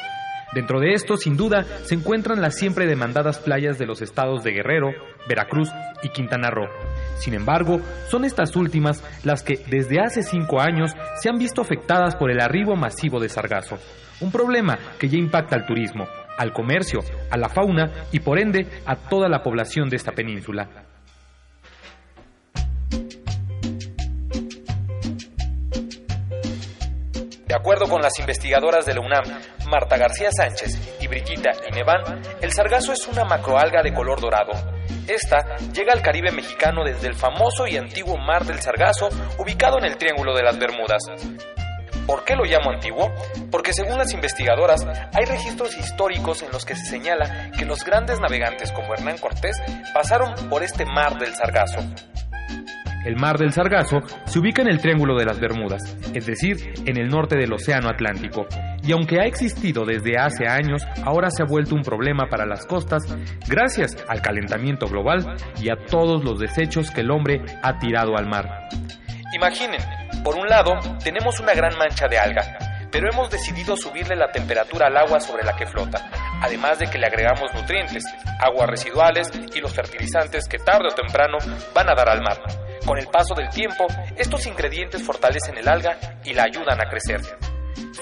Dentro 0.53 0.81
de 0.81 0.91
esto, 0.91 1.15
sin 1.15 1.37
duda, 1.37 1.65
se 1.83 1.95
encuentran 1.95 2.41
las 2.41 2.57
siempre 2.57 2.85
demandadas 2.85 3.39
playas 3.39 3.77
de 3.79 3.85
los 3.85 4.01
estados 4.01 4.43
de 4.43 4.51
Guerrero, 4.51 4.91
Veracruz 5.29 5.69
y 6.03 6.09
Quintana 6.09 6.49
Roo. 6.49 6.67
Sin 7.17 7.33
embargo, 7.33 7.79
son 8.09 8.25
estas 8.25 8.57
últimas 8.57 9.01
las 9.23 9.41
que 9.41 9.63
desde 9.69 10.01
hace 10.01 10.21
cinco 10.21 10.59
años 10.59 10.91
se 11.21 11.29
han 11.29 11.37
visto 11.37 11.61
afectadas 11.61 12.17
por 12.17 12.29
el 12.29 12.41
arribo 12.41 12.75
masivo 12.75 13.21
de 13.21 13.29
sargazo, 13.29 13.77
un 14.21 14.31
problema 14.31 14.77
que 14.99 15.09
ya 15.09 15.17
impacta 15.17 15.55
al 15.55 15.65
turismo, 15.65 16.07
al 16.37 16.53
comercio, 16.53 16.99
a 17.29 17.37
la 17.37 17.49
fauna 17.49 17.91
y 18.11 18.19
por 18.19 18.39
ende 18.39 18.67
a 18.85 18.95
toda 18.95 19.29
la 19.29 19.43
población 19.43 19.89
de 19.89 19.95
esta 19.95 20.11
península. 20.11 20.67
De 27.47 27.55
acuerdo 27.55 27.87
con 27.87 28.01
las 28.01 28.19
investigadoras 28.19 28.85
de 28.85 28.93
la 28.93 29.01
UNAM, 29.01 29.23
Marta 29.69 29.97
García 29.97 30.29
Sánchez 30.31 30.99
y 31.01 31.07
Brigitta 31.07 31.51
Inevan, 31.69 32.21
el 32.41 32.51
sargazo 32.51 32.91
es 32.91 33.07
una 33.07 33.23
macroalga 33.23 33.81
de 33.81 33.93
color 33.93 34.19
dorado. 34.19 34.51
Esta 35.07 35.55
llega 35.73 35.93
al 35.93 36.01
Caribe 36.01 36.31
mexicano 36.31 36.83
desde 36.83 37.07
el 37.07 37.15
famoso 37.15 37.65
y 37.65 37.77
antiguo 37.77 38.17
Mar 38.17 38.45
del 38.45 38.59
Sargazo, 38.59 39.07
ubicado 39.37 39.77
en 39.79 39.85
el 39.85 39.97
Triángulo 39.97 40.35
de 40.35 40.43
las 40.43 40.59
Bermudas. 40.59 41.01
¿Por 42.07 42.23
qué 42.23 42.35
lo 42.35 42.45
llamo 42.45 42.71
antiguo? 42.71 43.13
Porque 43.51 43.73
según 43.73 43.97
las 43.97 44.13
investigadoras, 44.13 44.87
hay 45.13 45.25
registros 45.25 45.77
históricos 45.77 46.41
en 46.41 46.51
los 46.51 46.65
que 46.65 46.75
se 46.75 46.85
señala 46.85 47.51
que 47.51 47.65
los 47.65 47.83
grandes 47.83 48.21
navegantes 48.21 48.71
como 48.71 48.93
Hernán 48.93 49.17
Cortés 49.17 49.61
pasaron 49.93 50.33
por 50.49 50.63
este 50.63 50.85
Mar 50.85 51.19
del 51.19 51.35
Sargazo. 51.35 51.81
El 53.05 53.15
mar 53.15 53.37
del 53.37 53.53
Sargazo 53.53 54.01
se 54.25 54.39
ubica 54.39 54.61
en 54.61 54.69
el 54.69 54.79
Triángulo 54.79 55.17
de 55.17 55.25
las 55.25 55.39
Bermudas, 55.39 55.95
es 56.13 56.25
decir, 56.25 56.73
en 56.85 56.97
el 56.97 57.09
norte 57.09 57.37
del 57.37 57.53
Océano 57.53 57.89
Atlántico, 57.89 58.47
y 58.83 58.91
aunque 58.91 59.19
ha 59.19 59.25
existido 59.25 59.85
desde 59.85 60.17
hace 60.17 60.47
años, 60.47 60.85
ahora 61.03 61.29
se 61.29 61.43
ha 61.43 61.45
vuelto 61.45 61.75
un 61.75 61.83
problema 61.83 62.27
para 62.29 62.45
las 62.45 62.65
costas 62.65 63.03
gracias 63.47 63.97
al 64.07 64.21
calentamiento 64.21 64.87
global 64.87 65.37
y 65.61 65.69
a 65.69 65.75
todos 65.85 66.23
los 66.23 66.39
desechos 66.39 66.89
que 66.91 67.01
el 67.01 67.11
hombre 67.11 67.41
ha 67.63 67.79
tirado 67.79 68.17
al 68.17 68.27
mar. 68.27 68.69
Imaginen, 69.33 69.81
por 70.23 70.37
un 70.37 70.47
lado, 70.47 70.79
tenemos 71.03 71.39
una 71.41 71.53
gran 71.53 71.77
mancha 71.77 72.07
de 72.07 72.17
alga, 72.17 72.57
pero 72.89 73.09
hemos 73.11 73.29
decidido 73.29 73.75
subirle 73.75 74.15
la 74.15 74.31
temperatura 74.31 74.87
al 74.87 74.95
agua 74.95 75.19
sobre 75.19 75.43
la 75.43 75.53
que 75.55 75.65
flota, 75.65 76.09
además 76.41 76.79
de 76.79 76.87
que 76.87 76.97
le 76.97 77.07
agregamos 77.07 77.53
nutrientes, 77.53 78.05
aguas 78.39 78.69
residuales 78.69 79.29
y 79.53 79.59
los 79.59 79.73
fertilizantes 79.73 80.47
que 80.47 80.59
tarde 80.59 80.87
o 80.91 80.95
temprano 80.95 81.37
van 81.75 81.89
a 81.89 81.95
dar 81.95 82.07
al 82.07 82.21
mar. 82.21 82.37
Con 82.85 82.97
el 82.97 83.07
paso 83.07 83.35
del 83.35 83.49
tiempo, 83.49 83.85
estos 84.15 84.47
ingredientes 84.47 85.03
fortalecen 85.03 85.57
el 85.57 85.67
alga 85.67 85.97
y 86.23 86.33
la 86.33 86.43
ayudan 86.43 86.79
a 86.79 86.89
crecer. 86.89 87.19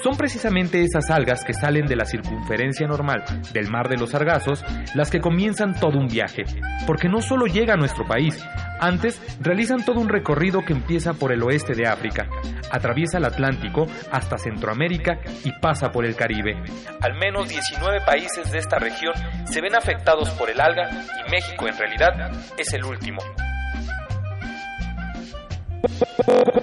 Son 0.02 0.16
precisamente 0.16 0.82
esas 0.82 1.10
algas 1.10 1.44
que 1.44 1.52
salen 1.52 1.86
de 1.86 1.96
la 1.96 2.04
circunferencia 2.04 2.86
normal 2.86 3.24
del 3.52 3.68
mar 3.68 3.88
de 3.88 3.96
los 3.96 4.10
sargazos 4.10 4.64
las 4.94 5.10
que 5.10 5.20
comienzan 5.20 5.74
todo 5.74 5.98
un 5.98 6.06
viaje, 6.06 6.44
porque 6.86 7.08
no 7.08 7.20
solo 7.20 7.46
llega 7.46 7.74
a 7.74 7.76
nuestro 7.76 8.06
país, 8.06 8.42
antes 8.80 9.20
realizan 9.40 9.84
todo 9.84 10.00
un 10.00 10.08
recorrido 10.08 10.64
que 10.64 10.72
empieza 10.72 11.14
por 11.14 11.32
el 11.32 11.42
oeste 11.42 11.74
de 11.74 11.86
África, 11.86 12.28
atraviesa 12.70 13.18
el 13.18 13.24
Atlántico 13.24 13.86
hasta 14.10 14.38
Centroamérica 14.38 15.20
y 15.44 15.52
pasa 15.60 15.90
por 15.90 16.04
el 16.04 16.16
Caribe. 16.16 16.62
Al 17.00 17.14
menos 17.14 17.48
19 17.48 18.00
países 18.04 18.50
de 18.50 18.58
esta 18.58 18.78
región 18.78 19.14
se 19.44 19.60
ven 19.60 19.74
afectados 19.74 20.30
por 20.30 20.50
el 20.50 20.60
alga 20.60 20.90
y 20.90 21.30
México 21.30 21.68
en 21.68 21.78
realidad 21.78 22.32
es 22.58 22.72
el 22.72 22.84
último. 22.84 23.18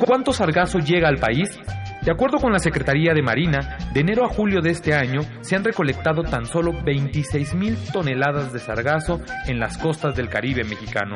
¿Cuánto 0.05 0.33
sargazo 0.33 0.79
llega 0.79 1.07
al 1.07 1.17
país? 1.17 1.59
De 2.03 2.11
acuerdo 2.11 2.37
con 2.37 2.51
la 2.51 2.59
Secretaría 2.59 3.13
de 3.13 3.21
Marina, 3.21 3.77
de 3.93 4.01
enero 4.01 4.25
a 4.25 4.27
julio 4.27 4.59
de 4.59 4.71
este 4.71 4.93
año 4.93 5.21
se 5.39 5.55
han 5.55 5.63
recolectado 5.63 6.23
tan 6.23 6.45
solo 6.45 6.73
26 6.83 7.53
mil 7.55 7.77
toneladas 7.93 8.51
de 8.51 8.59
sargazo 8.59 9.21
en 9.47 9.57
las 9.57 9.77
costas 9.77 10.13
del 10.13 10.27
Caribe 10.27 10.65
mexicano. 10.65 11.15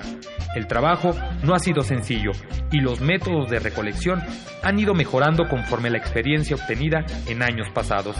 El 0.56 0.66
trabajo 0.66 1.12
no 1.44 1.54
ha 1.54 1.60
sido 1.60 1.84
sencillo 1.84 2.32
y 2.72 2.80
los 2.80 3.02
métodos 3.02 3.50
de 3.50 3.60
recolección 3.60 4.24
han 4.64 4.80
ido 4.80 4.94
mejorando 4.94 5.50
conforme 5.50 5.90
la 5.90 5.98
experiencia 5.98 6.56
obtenida 6.56 7.06
en 7.28 7.44
años 7.44 7.68
pasados. 7.74 8.16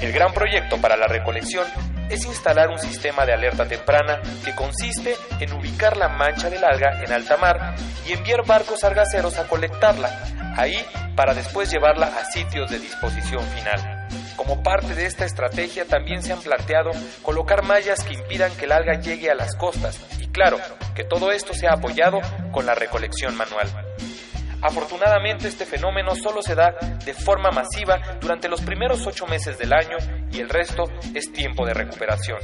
El 0.00 0.10
gran 0.12 0.32
proyecto 0.34 0.80
para 0.80 0.96
la 0.96 1.06
recolección 1.06 1.64
es 2.08 2.24
instalar 2.24 2.68
un 2.68 2.78
sistema 2.78 3.24
de 3.26 3.32
alerta 3.32 3.66
temprana 3.66 4.20
que 4.44 4.54
consiste 4.54 5.16
en 5.40 5.52
ubicar 5.52 5.96
la 5.96 6.08
mancha 6.08 6.50
del 6.50 6.64
alga 6.64 7.02
en 7.02 7.12
alta 7.12 7.36
mar 7.36 7.74
y 8.06 8.12
enviar 8.12 8.46
barcos 8.46 8.80
sargaceros 8.80 9.38
a 9.38 9.48
colectarla, 9.48 10.54
ahí 10.56 10.84
para 11.16 11.34
después 11.34 11.70
llevarla 11.70 12.06
a 12.06 12.24
sitios 12.24 12.70
de 12.70 12.78
disposición 12.78 13.42
final. 13.48 14.06
Como 14.36 14.62
parte 14.62 14.94
de 14.94 15.06
esta 15.06 15.24
estrategia 15.24 15.86
también 15.86 16.22
se 16.22 16.32
han 16.32 16.40
planteado 16.40 16.90
colocar 17.22 17.62
mallas 17.64 18.04
que 18.04 18.14
impidan 18.14 18.54
que 18.56 18.66
el 18.66 18.72
alga 18.72 19.00
llegue 19.00 19.30
a 19.30 19.34
las 19.34 19.56
costas 19.56 19.98
y 20.20 20.28
claro, 20.28 20.58
que 20.94 21.04
todo 21.04 21.32
esto 21.32 21.54
sea 21.54 21.72
apoyado 21.72 22.20
con 22.52 22.66
la 22.66 22.74
recolección 22.74 23.36
manual. 23.36 23.85
Afortunadamente 24.62 25.48
este 25.48 25.66
fenómeno 25.66 26.14
solo 26.14 26.42
se 26.42 26.54
da 26.54 26.74
de 27.04 27.14
forma 27.14 27.50
masiva 27.50 28.00
durante 28.20 28.48
los 28.48 28.60
primeros 28.62 29.06
ocho 29.06 29.26
meses 29.26 29.58
del 29.58 29.72
año 29.72 29.96
y 30.32 30.40
el 30.40 30.48
resto 30.48 30.84
es 31.14 31.32
tiempo 31.32 31.66
de 31.66 31.74
recuperación. 31.74 32.38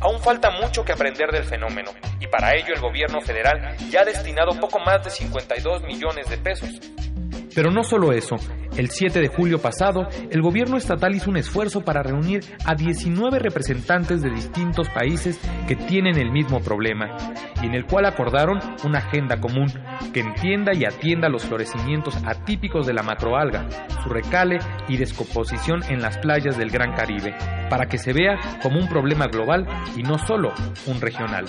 Aún 0.00 0.20
falta 0.20 0.50
mucho 0.50 0.84
que 0.84 0.92
aprender 0.92 1.30
del 1.30 1.44
fenómeno 1.44 1.90
y 2.20 2.26
para 2.26 2.54
ello 2.54 2.74
el 2.74 2.80
gobierno 2.80 3.20
federal 3.20 3.76
ya 3.90 4.02
ha 4.02 4.04
destinado 4.04 4.58
poco 4.58 4.78
más 4.78 5.04
de 5.04 5.10
52 5.10 5.82
millones 5.82 6.28
de 6.28 6.38
pesos. 6.38 6.80
Pero 7.58 7.72
no 7.72 7.82
solo 7.82 8.12
eso, 8.12 8.36
el 8.76 8.88
7 8.88 9.18
de 9.18 9.26
julio 9.26 9.58
pasado, 9.58 10.06
el 10.30 10.42
gobierno 10.42 10.76
estatal 10.76 11.16
hizo 11.16 11.28
un 11.28 11.38
esfuerzo 11.38 11.80
para 11.80 12.04
reunir 12.04 12.44
a 12.64 12.76
19 12.76 13.40
representantes 13.40 14.22
de 14.22 14.30
distintos 14.30 14.88
países 14.90 15.40
que 15.66 15.74
tienen 15.74 16.18
el 16.18 16.30
mismo 16.30 16.60
problema, 16.60 17.16
y 17.60 17.66
en 17.66 17.74
el 17.74 17.84
cual 17.84 18.04
acordaron 18.04 18.60
una 18.84 19.00
agenda 19.00 19.40
común 19.40 19.66
que 20.14 20.20
entienda 20.20 20.70
y 20.72 20.84
atienda 20.84 21.28
los 21.28 21.46
florecimientos 21.46 22.16
atípicos 22.24 22.86
de 22.86 22.94
la 22.94 23.02
macroalga, 23.02 23.66
su 24.04 24.08
recale 24.08 24.60
y 24.86 24.96
descomposición 24.96 25.82
en 25.88 26.00
las 26.00 26.16
playas 26.18 26.56
del 26.56 26.70
Gran 26.70 26.92
Caribe, 26.92 27.34
para 27.68 27.86
que 27.86 27.98
se 27.98 28.12
vea 28.12 28.38
como 28.62 28.78
un 28.78 28.86
problema 28.86 29.26
global 29.26 29.66
y 29.96 30.04
no 30.04 30.16
solo 30.16 30.52
un 30.86 31.00
regional. 31.00 31.46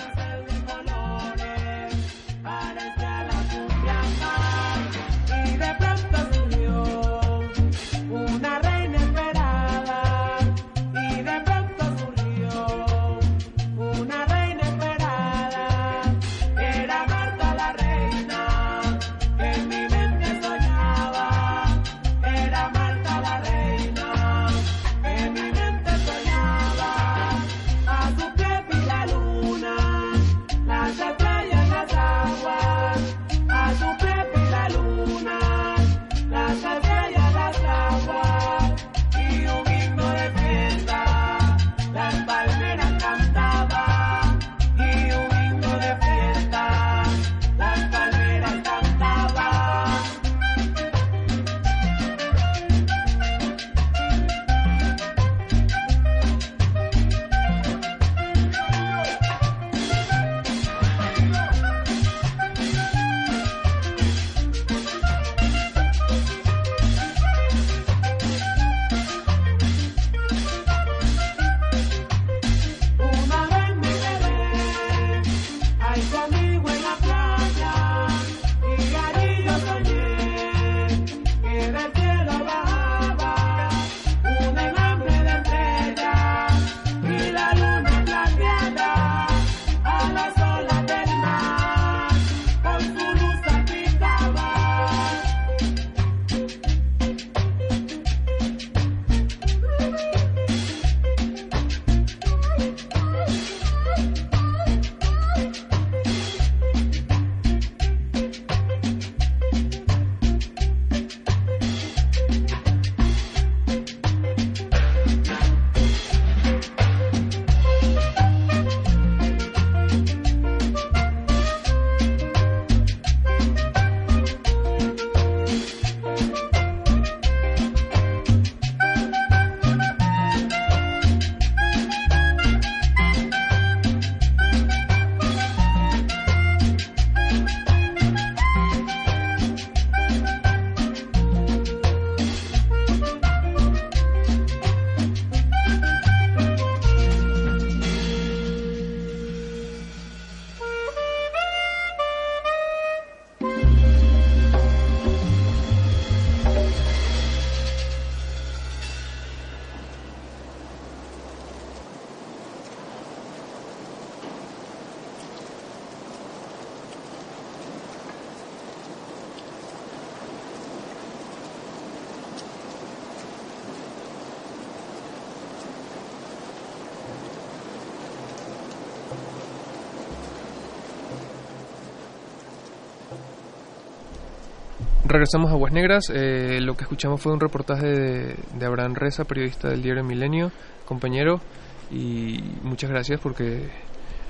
Regresamos 185.20 185.50
a 185.50 185.52
Aguas 185.52 185.72
Negras. 185.74 186.04
Eh, 186.14 186.60
lo 186.62 186.74
que 186.78 186.84
escuchamos 186.84 187.20
fue 187.20 187.30
un 187.30 187.40
reportaje 187.40 187.86
de, 187.86 188.36
de 188.54 188.64
Abraham 188.66 188.94
Reza, 188.94 189.24
periodista 189.24 189.68
del 189.68 189.82
diario 189.82 190.02
Milenio, 190.02 190.50
compañero. 190.86 191.42
Y 191.90 192.38
muchas 192.62 192.88
gracias 192.88 193.20
porque 193.20 193.68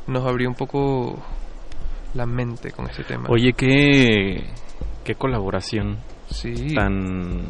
nos 0.09 0.27
abrió 0.27 0.49
un 0.49 0.57
poco 0.57 1.17
la 2.15 2.27
mente 2.27 2.73
con 2.73 2.91
este 2.91 3.05
tema. 3.05 3.29
Oye, 3.29 3.53
qué, 3.53 4.49
qué 5.05 5.15
colaboración 5.15 6.01
Sí. 6.29 6.75
tan... 6.75 7.45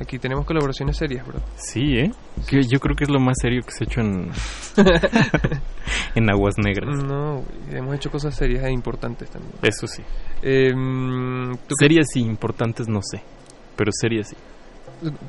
Aquí 0.00 0.18
tenemos 0.18 0.44
colaboraciones 0.44 0.96
serias, 0.96 1.26
bro. 1.26 1.40
Sí, 1.56 1.98
¿eh? 1.98 2.12
Que 2.46 2.62
yo 2.62 2.78
creo 2.80 2.94
que 2.94 3.04
es 3.04 3.10
lo 3.10 3.18
más 3.18 3.36
serio 3.40 3.62
que 3.62 3.70
se 3.72 3.84
ha 3.84 3.86
hecho 3.86 4.00
en, 4.02 4.30
en 6.14 6.30
Aguas 6.30 6.54
Negras. 6.58 7.02
No, 7.02 7.42
hemos 7.70 7.94
hecho 7.96 8.10
cosas 8.10 8.34
serias 8.34 8.64
e 8.64 8.70
importantes 8.72 9.30
también. 9.30 9.54
Eso 9.62 9.86
sí. 9.86 10.02
Em, 10.42 11.52
¿tú, 11.66 11.74
qué- 11.78 11.84
Serias 11.86 12.06
y 12.14 12.20
importantes 12.20 12.88
no 12.88 13.00
sé, 13.02 13.22
pero 13.74 13.90
serias 13.92 14.28
sí. 14.28 14.36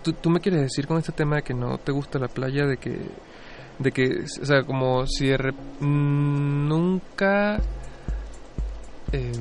tú, 0.04 0.12
tú 0.14 0.30
me 0.30 0.40
quieres 0.42 0.62
decir 0.62 0.86
con 0.86 0.98
este 0.98 1.12
tema 1.14 1.38
de 1.38 1.44
que 1.44 1.54
no 1.54 1.78
te 1.78 1.92
gusta 1.94 2.20
la 2.20 2.28
playa, 2.28 2.66
de 2.66 2.76
que, 2.78 3.00
de 3.80 3.92
que, 3.92 4.24
o 4.42 4.46
sea, 4.46 4.64
como 4.64 5.08
si 5.08 5.28
de 5.28 5.38
rep- 5.38 5.80
nunca, 5.82 7.58
em, 9.14 9.34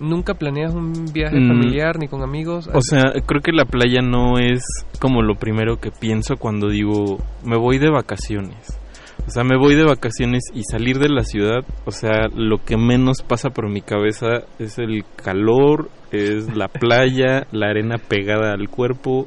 nunca 0.00 0.34
planeas 0.34 0.74
un 0.74 0.92
viaje 1.12 1.38
Mm. 1.40 1.48
familiar 1.48 1.98
ni 1.98 2.08
con 2.08 2.22
amigos. 2.22 2.68
O 2.72 2.80
sea, 2.80 3.12
creo 3.26 3.40
que 3.42 3.52
la 3.52 3.64
playa 3.64 4.00
no 4.02 4.38
es 4.38 4.62
como 5.00 5.22
lo 5.22 5.34
primero 5.34 5.78
que 5.80 5.90
pienso 5.90 6.36
cuando 6.36 6.68
digo 6.68 7.18
me 7.44 7.56
voy 7.56 7.78
de 7.78 7.90
vacaciones. 7.90 8.78
O 9.26 9.30
sea, 9.30 9.44
me 9.44 9.58
voy 9.58 9.74
de 9.74 9.84
vacaciones 9.84 10.44
y 10.54 10.62
salir 10.62 10.98
de 10.98 11.10
la 11.10 11.22
ciudad, 11.22 11.62
o 11.84 11.90
sea, 11.90 12.28
lo 12.34 12.64
que 12.64 12.78
menos 12.78 13.20
pasa 13.22 13.50
por 13.50 13.68
mi 13.68 13.82
cabeza 13.82 14.44
es 14.58 14.78
el 14.78 15.04
calor, 15.22 15.90
es 16.12 16.56
la 16.56 16.68
playa, 16.68 17.46
la 17.52 17.66
arena 17.68 17.96
pegada 17.98 18.54
al 18.54 18.68
cuerpo. 18.70 19.26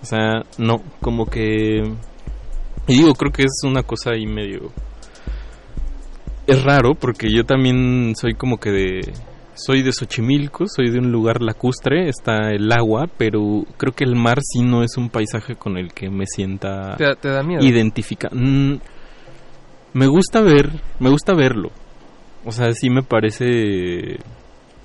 O 0.00 0.04
sea, 0.06 0.42
no, 0.58 0.76
como 1.02 1.26
que... 1.26 1.82
Y 2.88 2.94
digo, 2.94 3.12
creo 3.14 3.32
que 3.32 3.42
es 3.42 3.60
una 3.64 3.82
cosa 3.82 4.12
ahí 4.12 4.24
medio... 4.26 4.70
Es 6.46 6.62
raro 6.62 6.94
porque 6.94 7.28
yo 7.30 7.44
también 7.44 8.14
soy 8.16 8.34
como 8.34 8.58
que 8.58 8.70
de... 8.70 9.00
Soy 9.56 9.82
de 9.82 9.90
Xochimilco, 9.92 10.66
soy 10.68 10.90
de 10.90 10.98
un 10.98 11.10
lugar 11.10 11.40
lacustre, 11.42 12.08
está 12.08 12.50
el 12.50 12.70
agua, 12.72 13.08
pero 13.16 13.64
creo 13.78 13.92
que 13.94 14.04
el 14.04 14.14
mar 14.14 14.38
sí 14.42 14.62
no 14.62 14.82
es 14.82 14.96
un 14.98 15.08
paisaje 15.08 15.56
con 15.56 15.78
el 15.78 15.92
que 15.94 16.10
me 16.10 16.26
sienta 16.26 16.94
¿Te, 16.96 17.04
da- 17.04 17.14
te 17.14 17.28
da 17.30 17.42
miedo? 17.42 17.64
identifica. 17.64 18.28
Mm, 18.32 18.74
me 19.94 20.06
gusta 20.08 20.42
ver, 20.42 20.70
me 21.00 21.08
gusta 21.08 21.32
verlo. 21.34 21.70
O 22.44 22.52
sea, 22.52 22.70
sí 22.72 22.90
me 22.90 23.02
parece 23.02 24.18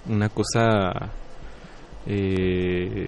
una 0.08 0.30
cosa 0.30 1.12
eh, 2.08 3.08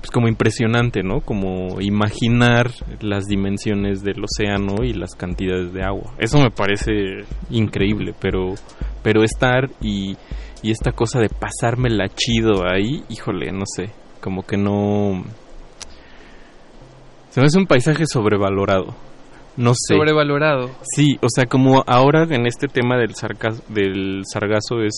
pues 0.00 0.10
como 0.12 0.28
impresionante, 0.28 1.02
¿no? 1.02 1.20
Como 1.20 1.80
imaginar 1.80 2.70
las 3.00 3.26
dimensiones 3.26 4.02
del 4.02 4.22
océano 4.24 4.82
y 4.84 4.92
las 4.94 5.14
cantidades 5.14 5.72
de 5.72 5.82
agua. 5.82 6.14
Eso 6.18 6.38
me 6.38 6.50
parece 6.50 6.92
increíble, 7.50 8.14
pero 8.18 8.54
pero 9.02 9.22
estar 9.22 9.68
y 9.80 10.16
y 10.62 10.70
esta 10.70 10.92
cosa 10.92 11.20
de 11.20 11.28
pasármela 11.28 12.08
chido 12.08 12.64
ahí, 12.66 13.02
híjole, 13.08 13.50
no 13.52 13.64
sé, 13.66 13.90
como 14.20 14.42
que 14.42 14.56
no 14.56 15.24
se 17.30 17.40
me 17.40 17.46
hace 17.46 17.58
un 17.58 17.66
paisaje 17.66 18.04
sobrevalorado. 18.06 18.94
No 19.56 19.72
sé. 19.74 19.94
Sobrevalorado. 19.96 20.70
Sí, 20.82 21.18
o 21.22 21.26
sea, 21.28 21.46
como 21.46 21.84
ahora 21.86 22.24
en 22.30 22.46
este 22.46 22.66
tema 22.66 22.96
del, 22.96 23.14
sarcas- 23.14 23.62
del 23.68 24.22
sargazo 24.24 24.80
es, 24.82 24.94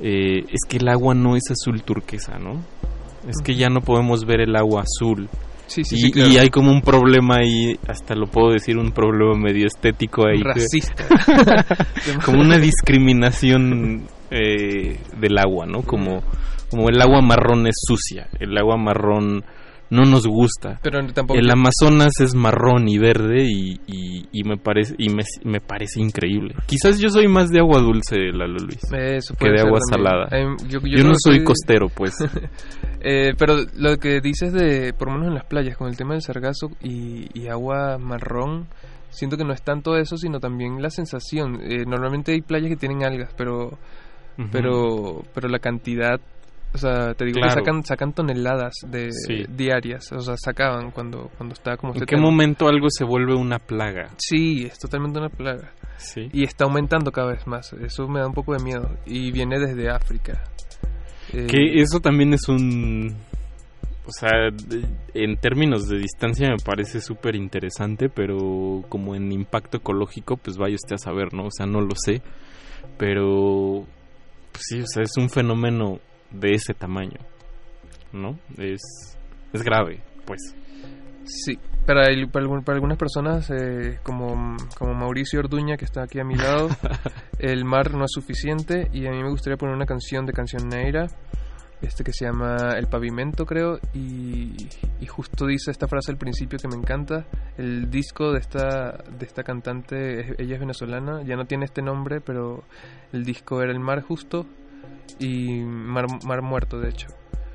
eh, 0.00 0.40
es 0.48 0.60
que 0.68 0.78
el 0.78 0.88
agua 0.88 1.14
no 1.14 1.36
es 1.36 1.44
azul 1.50 1.82
turquesa, 1.82 2.38
¿no? 2.38 2.62
Es 3.28 3.36
que 3.42 3.54
ya 3.54 3.68
no 3.68 3.80
podemos 3.82 4.24
ver 4.24 4.40
el 4.40 4.56
agua 4.56 4.82
azul. 4.82 5.28
Sí, 5.68 5.84
sí, 5.84 5.94
y, 5.94 5.98
sí, 6.00 6.10
claro. 6.12 6.30
y 6.32 6.38
hay 6.38 6.50
como 6.50 6.70
un 6.70 6.82
problema 6.82 7.36
ahí, 7.36 7.78
hasta 7.88 8.14
lo 8.14 8.26
puedo 8.26 8.50
decir, 8.52 8.76
un 8.76 8.90
problema 8.90 9.34
medio 9.38 9.66
estético 9.66 10.26
ahí. 10.26 10.42
que- 10.42 10.48
Racista. 10.48 11.04
como 12.26 12.40
una 12.40 12.58
discriminación 12.58 14.02
eh, 14.32 14.98
del 15.20 15.38
agua, 15.38 15.66
¿no? 15.66 15.82
Como, 15.82 16.22
como 16.70 16.88
el 16.88 17.00
agua 17.00 17.20
marrón 17.20 17.66
es 17.66 17.74
sucia, 17.86 18.28
el 18.40 18.56
agua 18.56 18.76
marrón 18.76 19.44
no 19.90 20.04
nos 20.04 20.26
gusta. 20.26 20.80
Pero 20.82 21.06
tampoco- 21.12 21.38
El 21.38 21.50
Amazonas 21.50 22.12
es 22.20 22.34
marrón 22.34 22.88
y 22.88 22.96
verde 22.96 23.44
y, 23.44 23.78
y, 23.86 24.26
y 24.32 24.42
me 24.44 24.56
parece 24.56 24.94
y 24.96 25.10
me, 25.10 25.22
me 25.44 25.60
parece 25.60 26.00
increíble. 26.00 26.54
Quizás 26.66 26.98
yo 26.98 27.10
soy 27.10 27.28
más 27.28 27.50
de 27.50 27.58
agua 27.60 27.78
dulce, 27.80 28.16
Lalo 28.32 28.56
Luis, 28.58 28.78
Eso 28.90 29.34
que 29.34 29.50
de 29.50 29.60
agua 29.60 29.78
también. 29.90 30.08
salada. 30.08 30.28
Yo- 30.66 30.80
yo, 30.80 30.96
yo 30.98 31.04
no 31.04 31.12
soy 31.22 31.40
que- 31.40 31.44
costero, 31.44 31.88
pues. 31.94 32.14
Eh, 33.04 33.32
pero 33.36 33.56
lo 33.76 33.96
que 33.98 34.20
dices 34.20 34.52
de, 34.52 34.92
por 34.92 35.08
lo 35.08 35.14
menos 35.14 35.28
en 35.30 35.34
las 35.34 35.44
playas, 35.46 35.76
con 35.76 35.88
el 35.88 35.96
tema 35.96 36.12
del 36.12 36.22
sargazo 36.22 36.68
y, 36.80 37.26
y 37.34 37.48
agua 37.48 37.98
marrón, 37.98 38.68
siento 39.10 39.36
que 39.36 39.44
no 39.44 39.52
es 39.52 39.62
tanto 39.62 39.96
eso, 39.96 40.16
sino 40.16 40.38
también 40.38 40.80
la 40.80 40.88
sensación. 40.88 41.58
Eh, 41.62 41.84
normalmente 41.84 42.30
hay 42.32 42.42
playas 42.42 42.68
que 42.70 42.76
tienen 42.76 43.02
algas, 43.04 43.34
pero, 43.36 43.76
Pero, 44.50 45.22
pero 45.34 45.48
la 45.48 45.58
cantidad, 45.58 46.20
o 46.74 46.78
sea, 46.78 47.12
te 47.14 47.24
digo 47.26 47.36
Claro. 47.38 47.54
que 47.54 47.60
sacan, 47.60 47.84
sacan 47.84 48.12
toneladas 48.12 48.72
de 48.88 49.10
Sí. 49.12 49.44
diarias, 49.48 50.10
o 50.12 50.20
sea, 50.20 50.36
sacaban 50.36 50.90
cuando, 50.90 51.30
cuando 51.36 51.52
estaba 51.54 51.76
como 51.76 51.92
¿En 51.92 51.96
este 51.98 52.06
qué 52.06 52.16
tema. 52.16 52.28
momento 52.30 52.66
algo 52.68 52.86
se 52.90 53.04
vuelve 53.04 53.34
una 53.34 53.58
plaga? 53.58 54.10
Sí, 54.18 54.64
es 54.64 54.78
totalmente 54.78 55.18
una 55.18 55.28
plaga. 55.28 55.70
Sí. 55.98 56.28
Y 56.32 56.44
está 56.44 56.64
aumentando 56.64 57.12
cada 57.12 57.32
vez 57.32 57.46
más. 57.46 57.72
Eso 57.74 58.08
me 58.08 58.20
da 58.20 58.26
un 58.26 58.34
poco 58.34 58.54
de 58.54 58.64
miedo. 58.64 58.88
Y 59.06 59.30
viene 59.32 59.58
desde 59.60 59.88
África. 59.90 60.42
Eh, 61.32 61.46
Que 61.48 61.80
eso 61.80 62.00
también 62.00 62.32
es 62.34 62.48
un... 62.48 63.14
O 64.04 64.10
sea, 64.10 64.30
en 65.14 65.36
términos 65.36 65.86
de 65.88 65.98
distancia 65.98 66.48
me 66.48 66.56
parece 66.64 67.00
súper 67.00 67.36
interesante, 67.36 68.08
pero 68.08 68.82
como 68.88 69.14
en 69.14 69.30
impacto 69.30 69.76
ecológico, 69.76 70.36
pues 70.36 70.56
vaya 70.56 70.74
usted 70.74 70.94
a 70.94 70.98
saber, 70.98 71.32
¿no? 71.32 71.44
O 71.44 71.50
sea, 71.56 71.66
no 71.66 71.80
lo 71.80 71.94
sé. 71.94 72.20
Pero, 72.98 73.84
pues 74.52 74.62
sí, 74.68 74.80
o 74.80 74.86
sea, 74.86 75.02
es 75.02 75.16
un 75.16 75.28
fenómeno 75.30 75.98
de 76.30 76.50
ese 76.54 76.74
tamaño, 76.74 77.18
¿no? 78.12 78.38
Es, 78.58 78.80
es 79.52 79.62
grave, 79.62 80.00
pues. 80.24 80.40
Sí, 81.24 81.58
para, 81.86 82.06
el- 82.10 82.28
para, 82.28 82.44
algunas 82.74 82.98
personas, 82.98 83.48
eh, 83.50 83.98
como, 84.02 84.56
como 84.78 84.94
Mauricio 84.94 85.40
Orduña, 85.40 85.76
que 85.76 85.84
está 85.84 86.02
aquí 86.02 86.18
a 86.20 86.24
mi 86.24 86.34
lado, 86.36 86.68
el 87.38 87.64
mar 87.64 87.92
no 87.94 88.04
es 88.04 88.10
suficiente 88.12 88.88
y 88.92 89.06
a 89.06 89.10
mí 89.10 89.22
me 89.22 89.30
gustaría 89.30 89.56
poner 89.56 89.74
una 89.74 89.86
canción 89.86 90.26
de 90.26 90.32
Canción 90.32 90.68
Neira, 90.68 91.06
este 91.82 92.04
que 92.04 92.12
se 92.12 92.24
llama 92.24 92.74
El 92.76 92.86
Pavimento, 92.86 93.44
creo, 93.46 93.78
y, 93.94 94.52
y 95.00 95.06
justo 95.06 95.46
dice 95.46 95.70
esta 95.70 95.88
frase 95.88 96.12
al 96.12 96.18
principio 96.18 96.58
que 96.58 96.68
me 96.68 96.76
encanta. 96.76 97.26
El 97.58 97.90
disco 97.90 98.32
de 98.32 98.38
esta, 98.40 98.92
de 99.18 99.26
esta 99.26 99.42
cantante, 99.42 100.20
es- 100.20 100.38
ella 100.38 100.54
es 100.54 100.60
venezolana, 100.60 101.22
ya 101.22 101.36
no 101.36 101.44
tiene 101.46 101.64
este 101.64 101.82
nombre, 101.82 102.20
pero 102.20 102.64
el 103.12 103.24
disco 103.24 103.62
era 103.62 103.72
El 103.72 103.80
Mar 103.80 104.02
Justo 104.02 104.46
y 105.18 105.60
Mar, 105.62 106.06
Mar 106.26 106.42
Muerto, 106.42 106.78
de 106.80 106.88
hecho. 106.90 107.08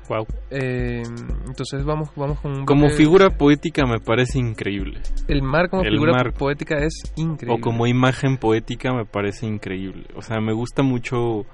Wow. 0.08 0.26
Eh, 0.50 1.02
entonces 1.46 1.84
vamos, 1.84 2.08
vamos 2.16 2.40
con 2.40 2.52
un 2.60 2.64
Como 2.64 2.86
bloque- 2.86 2.96
figura 2.96 3.28
poética 3.28 3.84
me 3.84 4.00
parece 4.00 4.38
increíble. 4.38 5.00
El 5.26 5.42
mar 5.42 5.68
como 5.68 5.82
El 5.82 5.90
figura 5.92 6.12
mar. 6.12 6.32
poética 6.32 6.78
es 6.78 7.12
increíble. 7.16 7.58
O 7.58 7.60
como 7.60 7.86
imagen 7.86 8.38
poética 8.38 8.94
me 8.94 9.04
parece 9.04 9.44
increíble. 9.46 10.06
O 10.16 10.22
sea, 10.22 10.40
me 10.40 10.54
gusta 10.54 10.82
mucho 10.82 11.44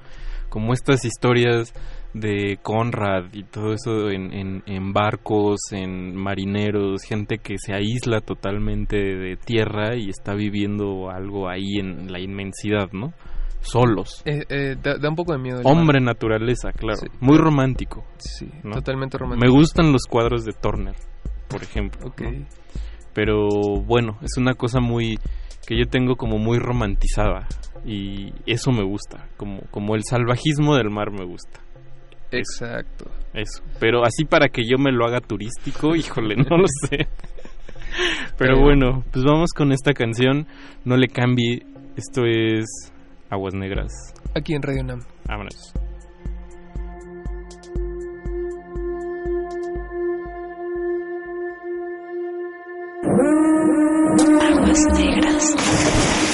como 0.54 0.72
estas 0.72 1.04
historias 1.04 1.74
de 2.12 2.60
Conrad 2.62 3.24
y 3.32 3.42
todo 3.42 3.72
eso 3.72 4.08
en, 4.08 4.32
en, 4.32 4.62
en 4.66 4.92
barcos, 4.92 5.58
en 5.72 6.14
marineros, 6.14 7.02
gente 7.02 7.38
que 7.38 7.56
se 7.58 7.74
aísla 7.74 8.20
totalmente 8.20 8.96
de 8.96 9.36
tierra 9.36 9.96
y 9.96 10.10
está 10.10 10.32
viviendo 10.34 11.10
algo 11.10 11.48
ahí 11.48 11.80
en 11.80 12.12
la 12.12 12.20
inmensidad, 12.20 12.88
¿no? 12.92 13.14
Solos. 13.62 14.22
Eh, 14.26 14.44
eh, 14.48 14.76
da, 14.80 14.96
da 14.96 15.08
un 15.08 15.16
poco 15.16 15.32
de 15.32 15.40
miedo. 15.40 15.60
Hombre 15.64 15.98
mar. 15.98 16.14
naturaleza, 16.14 16.70
claro. 16.70 17.00
Sí. 17.00 17.08
Muy 17.18 17.36
romántico. 17.36 18.04
Sí, 18.18 18.48
¿no? 18.62 18.76
totalmente 18.76 19.18
romántico. 19.18 19.44
Me 19.44 19.52
gustan 19.52 19.90
los 19.90 20.04
cuadros 20.04 20.44
de 20.44 20.52
Turner, 20.52 20.94
por 21.48 21.64
ejemplo. 21.64 22.06
Ok. 22.06 22.22
¿no? 22.22 22.46
Pero 23.12 23.48
bueno, 23.84 24.18
es 24.22 24.36
una 24.38 24.54
cosa 24.54 24.78
muy 24.78 25.18
que 25.66 25.76
yo 25.76 25.86
tengo 25.90 26.14
como 26.14 26.38
muy 26.38 26.58
romantizada 26.58 27.48
y 27.84 28.32
eso 28.46 28.72
me 28.72 28.82
gusta, 28.82 29.28
como 29.36 29.60
como 29.70 29.94
el 29.94 30.02
salvajismo 30.08 30.76
del 30.76 30.90
mar 30.90 31.10
me 31.10 31.24
gusta. 31.24 31.60
Exacto. 32.30 33.10
Eso, 33.32 33.62
pero 33.78 34.04
así 34.04 34.24
para 34.24 34.48
que 34.48 34.62
yo 34.64 34.78
me 34.78 34.92
lo 34.92 35.04
haga 35.06 35.20
turístico, 35.20 35.94
híjole, 35.96 36.36
no 36.36 36.56
lo 36.56 36.66
sé. 36.88 37.06
Pero 38.36 38.60
bueno, 38.60 39.04
pues 39.12 39.24
vamos 39.24 39.50
con 39.54 39.70
esta 39.70 39.92
canción, 39.92 40.48
no 40.84 40.96
le 40.96 41.06
cambie, 41.06 41.64
esto 41.96 42.24
es 42.26 42.64
Aguas 43.30 43.54
Negras. 43.54 43.92
Aquí 44.34 44.54
en 44.54 44.62
Radio 44.62 44.82
Nam. 44.82 45.00
Vámonos. 45.28 45.72
Aguas 54.40 54.80
negras. 54.98 56.33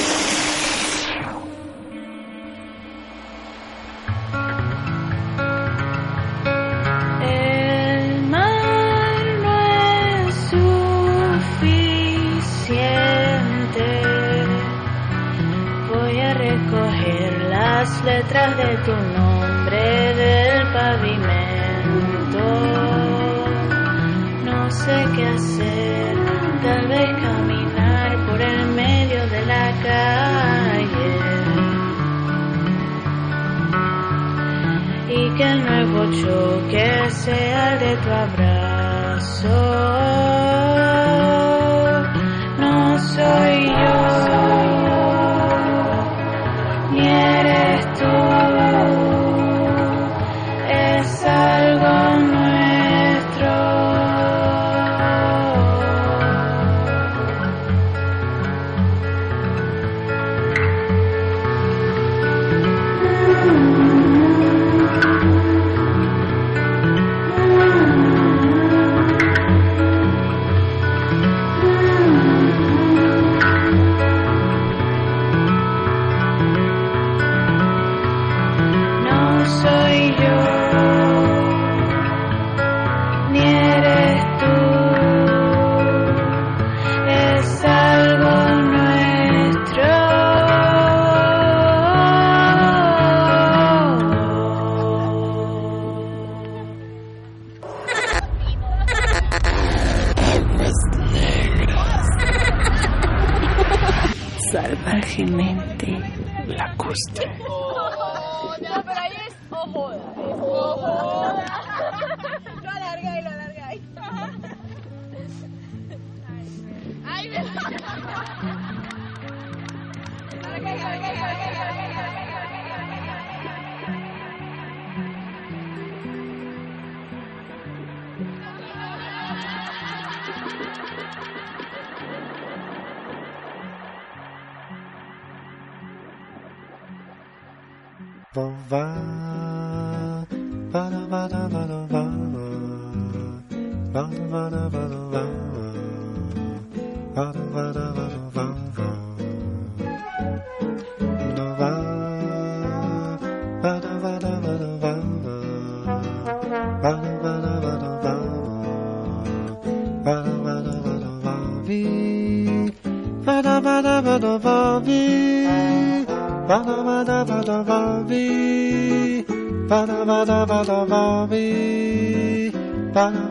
Letras 18.81 19.05
de 19.05 19.15
tu 19.15 19.19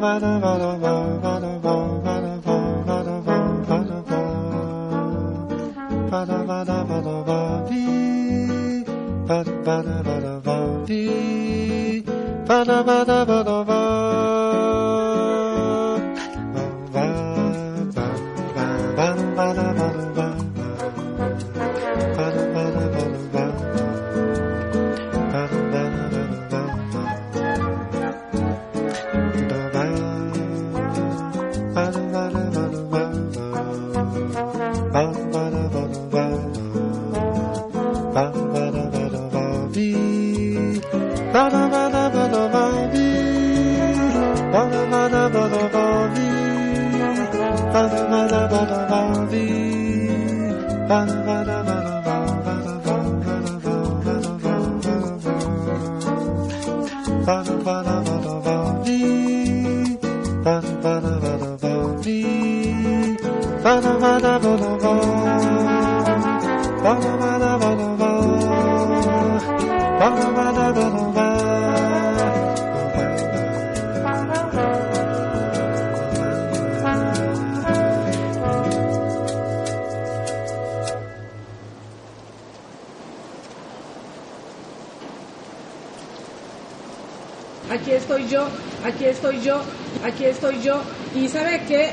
aquí 0.03 0.68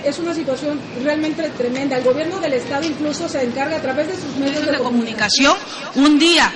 es 0.06 0.18
una 0.18 0.34
situación 0.34 0.80
realmente 1.02 1.50
tremenda. 1.50 1.96
El 1.98 2.04
gobierno 2.04 2.38
del 2.38 2.54
Estado 2.54 2.84
incluso 2.84 3.28
se 3.28 3.42
encarga 3.42 3.76
a 3.76 3.82
través 3.82 4.06
de 4.08 4.14
sus 4.14 4.36
medios 4.36 4.64
de 4.64 4.78
comunicación 4.78 5.56
un 5.96 6.18
día 6.18 6.52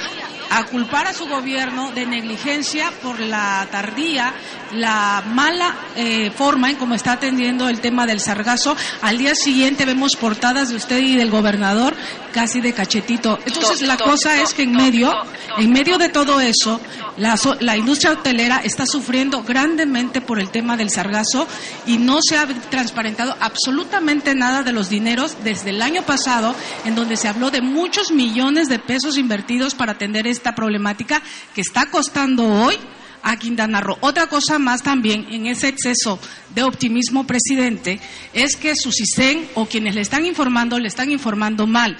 a 0.50 0.64
culpar 0.66 1.06
a 1.06 1.14
su 1.14 1.26
gobierno 1.28 1.92
de 1.92 2.06
negligencia 2.06 2.92
por 3.02 3.20
la 3.20 3.68
tardía, 3.70 4.34
la 4.72 5.22
mala 5.24 5.76
eh, 5.94 6.32
forma 6.32 6.70
en 6.70 6.76
cómo 6.76 6.96
está 6.96 7.12
atendiendo 7.12 7.68
el 7.68 7.80
tema 7.80 8.04
del 8.04 8.20
sargazo. 8.20 8.76
Al 9.00 9.16
día 9.16 9.34
siguiente 9.36 9.84
vemos 9.84 10.16
portadas 10.16 10.70
de 10.70 10.76
usted 10.76 10.98
y 10.98 11.14
del 11.14 11.30
gobernador 11.30 11.94
casi 12.32 12.60
de 12.60 12.72
cachetito. 12.72 13.38
Entonces 13.46 13.82
la 13.82 13.96
cosa 13.96 14.42
es 14.42 14.52
que 14.52 14.64
en 14.64 14.72
medio, 14.72 15.12
en 15.56 15.70
medio 15.70 15.98
de 15.98 16.08
todo 16.08 16.40
eso, 16.40 16.80
la, 17.20 17.38
la 17.60 17.76
industria 17.76 18.12
hotelera 18.12 18.62
está 18.64 18.86
sufriendo 18.86 19.42
grandemente 19.42 20.22
por 20.22 20.40
el 20.40 20.50
tema 20.50 20.76
del 20.78 20.88
sargazo 20.88 21.46
y 21.86 21.98
no 21.98 22.18
se 22.22 22.38
ha 22.38 22.46
transparentado 22.46 23.36
absolutamente 23.40 24.34
nada 24.34 24.62
de 24.62 24.72
los 24.72 24.88
dineros 24.88 25.36
desde 25.44 25.70
el 25.70 25.82
año 25.82 26.02
pasado, 26.02 26.54
en 26.86 26.94
donde 26.94 27.18
se 27.18 27.28
habló 27.28 27.50
de 27.50 27.60
muchos 27.60 28.10
millones 28.10 28.68
de 28.68 28.78
pesos 28.78 29.18
invertidos 29.18 29.74
para 29.74 29.92
atender 29.92 30.26
esta 30.26 30.54
problemática 30.54 31.22
que 31.54 31.60
está 31.60 31.90
costando 31.90 32.46
hoy 32.48 32.76
a 33.22 33.36
Quintana 33.36 33.82
Roo. 33.82 33.98
Otra 34.00 34.26
cosa 34.28 34.58
más 34.58 34.82
también 34.82 35.26
en 35.30 35.46
ese 35.46 35.68
exceso 35.68 36.18
de 36.54 36.62
optimismo, 36.62 37.26
presidente, 37.26 38.00
es 38.32 38.56
que 38.56 38.74
su 38.74 38.90
CISEN 38.92 39.46
o 39.54 39.66
quienes 39.66 39.94
le 39.94 40.00
están 40.00 40.24
informando 40.24 40.78
le 40.78 40.88
están 40.88 41.10
informando 41.10 41.66
mal. 41.66 41.98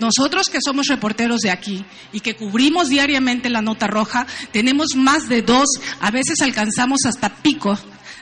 Nosotros 0.00 0.48
que 0.50 0.58
somos 0.64 0.86
reporteros 0.86 1.40
de 1.40 1.50
aquí 1.50 1.84
y 2.12 2.20
que 2.20 2.36
cubrimos 2.36 2.88
diariamente 2.88 3.50
la 3.50 3.62
nota 3.62 3.86
roja, 3.86 4.26
tenemos 4.52 4.88
más 4.96 5.28
de 5.28 5.42
dos, 5.42 5.66
a 6.00 6.10
veces 6.10 6.40
alcanzamos 6.40 7.00
hasta 7.04 7.34
pico 7.36 7.78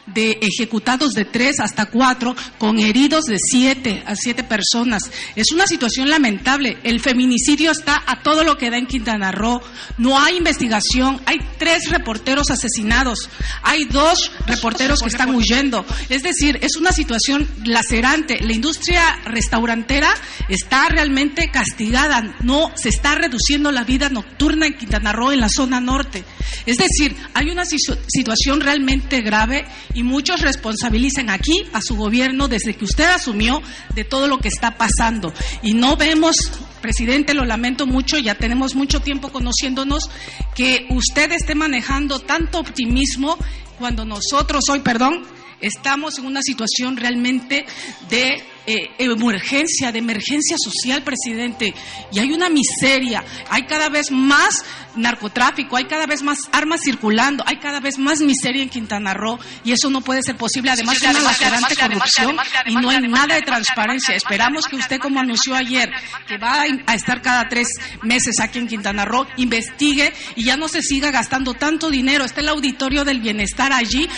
de 0.06 0.38
ejecutados 0.40 1.10
de 1.12 1.24
tres 1.24 1.60
hasta 1.60 1.86
cuatro, 1.86 2.34
con 2.58 2.78
heridos 2.78 3.24
de 3.24 3.38
siete 3.38 4.02
a 4.06 4.14
siete 4.16 4.44
personas. 4.44 5.10
Es 5.34 5.52
una 5.52 5.66
situación 5.66 6.08
lamentable. 6.08 6.78
El 6.84 7.00
feminicidio 7.00 7.72
está 7.72 8.02
a 8.06 8.22
todo 8.22 8.44
lo 8.44 8.56
que 8.56 8.70
da 8.70 8.78
en 8.78 8.86
Quintana 8.86 9.32
Roo. 9.32 9.60
No 9.98 10.18
hay 10.18 10.36
investigación. 10.36 11.20
Hay 11.26 11.38
tres 11.58 11.90
reporteros 11.90 12.50
asesinados. 12.50 13.28
Hay 13.62 13.84
dos 13.84 14.30
reporteros 14.46 15.00
que 15.00 15.08
están 15.08 15.34
huyendo. 15.34 15.84
Es 16.08 16.22
decir, 16.22 16.58
es 16.62 16.76
una 16.76 16.92
situación 16.92 17.48
lacerante. 17.64 18.38
La 18.40 18.52
industria 18.52 19.02
restaurantera 19.24 20.14
está 20.48 20.88
realmente 20.88 21.50
castigada. 21.50 22.36
No 22.42 22.70
se 22.76 22.88
está 22.90 23.14
reduciendo 23.16 23.72
la 23.72 23.84
vida 23.84 24.08
nocturna 24.08 24.66
en 24.66 24.74
Quintana 24.76 25.12
Roo, 25.12 25.32
en 25.32 25.40
la 25.40 25.48
zona 25.48 25.80
norte. 25.80 26.24
Es 26.64 26.76
decir, 26.78 27.16
hay 27.34 27.50
una 27.50 27.64
situ- 27.64 27.98
situación 28.08 28.60
realmente 28.60 29.20
grave 29.20 29.66
y 29.96 30.02
muchos 30.02 30.42
responsabilizan 30.42 31.30
aquí 31.30 31.64
a 31.72 31.80
su 31.80 31.96
gobierno 31.96 32.48
desde 32.48 32.74
que 32.74 32.84
usted 32.84 33.06
asumió 33.06 33.62
de 33.94 34.04
todo 34.04 34.28
lo 34.28 34.38
que 34.38 34.48
está 34.48 34.76
pasando. 34.76 35.32
Y 35.62 35.72
no 35.72 35.96
vemos, 35.96 36.36
presidente, 36.82 37.32
lo 37.32 37.46
lamento 37.46 37.86
mucho, 37.86 38.18
ya 38.18 38.34
tenemos 38.34 38.74
mucho 38.74 39.00
tiempo 39.00 39.32
conociéndonos, 39.32 40.10
que 40.54 40.86
usted 40.90 41.32
esté 41.32 41.54
manejando 41.54 42.18
tanto 42.18 42.58
optimismo 42.58 43.38
cuando 43.78 44.04
nosotros 44.04 44.64
hoy, 44.68 44.80
perdón, 44.80 45.24
estamos 45.62 46.18
en 46.18 46.26
una 46.26 46.42
situación 46.42 46.98
realmente 46.98 47.64
de 48.10 48.42
eh, 48.66 48.90
emergencia, 48.98 49.92
de 49.92 49.98
emergencia 49.98 50.56
social, 50.58 51.02
presidente, 51.02 51.74
y 52.12 52.18
hay 52.18 52.32
una 52.32 52.48
miseria, 52.48 53.24
hay 53.48 53.62
cada 53.62 53.88
vez 53.88 54.10
más 54.10 54.64
narcotráfico, 54.96 55.76
hay 55.76 55.84
cada 55.84 56.06
vez 56.06 56.22
más 56.22 56.38
armas 56.52 56.80
circulando, 56.82 57.44
hay 57.46 57.58
cada 57.58 57.80
vez 57.80 57.98
más 57.98 58.20
miseria 58.20 58.62
en 58.62 58.68
Quintana 58.68 59.14
Roo, 59.14 59.38
y 59.64 59.72
eso 59.72 59.90
no 59.90 60.00
puede 60.00 60.22
ser 60.22 60.36
posible, 60.36 60.70
además 60.70 60.98
de 61.00 61.08
una 61.08 61.20
lacerante 61.20 61.76
corrupción 61.76 62.36
y 62.66 62.74
no 62.76 62.90
hay 62.90 63.00
nada 63.08 63.34
de 63.34 63.42
transparencia. 63.42 64.14
Esperamos 64.14 64.66
que 64.66 64.76
usted, 64.76 64.98
como 64.98 65.20
anunció 65.20 65.54
ayer, 65.54 65.90
que 66.26 66.38
va 66.38 66.64
a 66.86 66.94
estar 66.94 67.22
cada 67.22 67.48
tres 67.48 67.68
meses 68.02 68.40
aquí 68.40 68.58
en 68.58 68.66
Quintana 68.66 69.04
Roo, 69.04 69.26
investigue 69.36 70.12
y 70.34 70.44
ya 70.44 70.56
no 70.56 70.68
se 70.68 70.82
siga 70.82 71.10
gastando 71.10 71.54
tanto 71.54 71.90
dinero. 71.90 72.24
Está 72.24 72.40
el 72.40 72.48
auditorio 72.48 73.04
del 73.04 73.20
bienestar 73.20 73.72
allí. 73.72 74.08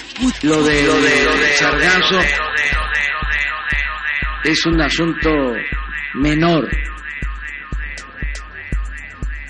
Lo 0.43 0.63
de, 0.63 0.83
lo 0.83 1.01
de 1.01 1.57
Sargazo 1.59 2.21
es 4.49 4.65
un 4.65 4.81
asunto 4.81 5.29
menor. 6.15 6.71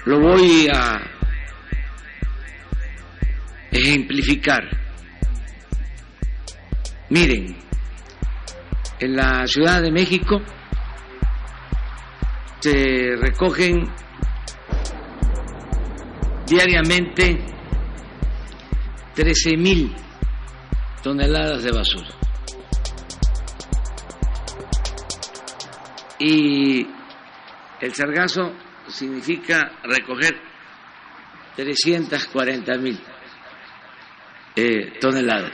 Lo 0.07 0.19
voy 0.19 0.67
a 0.75 1.01
ejemplificar. 3.71 4.65
Miren, 7.11 7.57
en 8.99 9.17
la 9.17 9.47
Ciudad 9.47 9.81
de 9.83 9.93
México 9.93 10.43
se 12.59 13.15
recogen 13.21 13.89
diariamente 16.45 17.39
13 19.15 19.57
mil 19.57 19.95
toneladas 21.05 21.63
de 21.63 21.71
basura. 21.71 22.18
Y 26.19 26.87
el 27.81 27.95
sargazo 27.95 28.55
significa 28.89 29.71
recoger 29.85 30.41
340 31.57 32.79
mil 32.79 33.01
eh, 34.57 34.99
toneladas. 35.01 35.53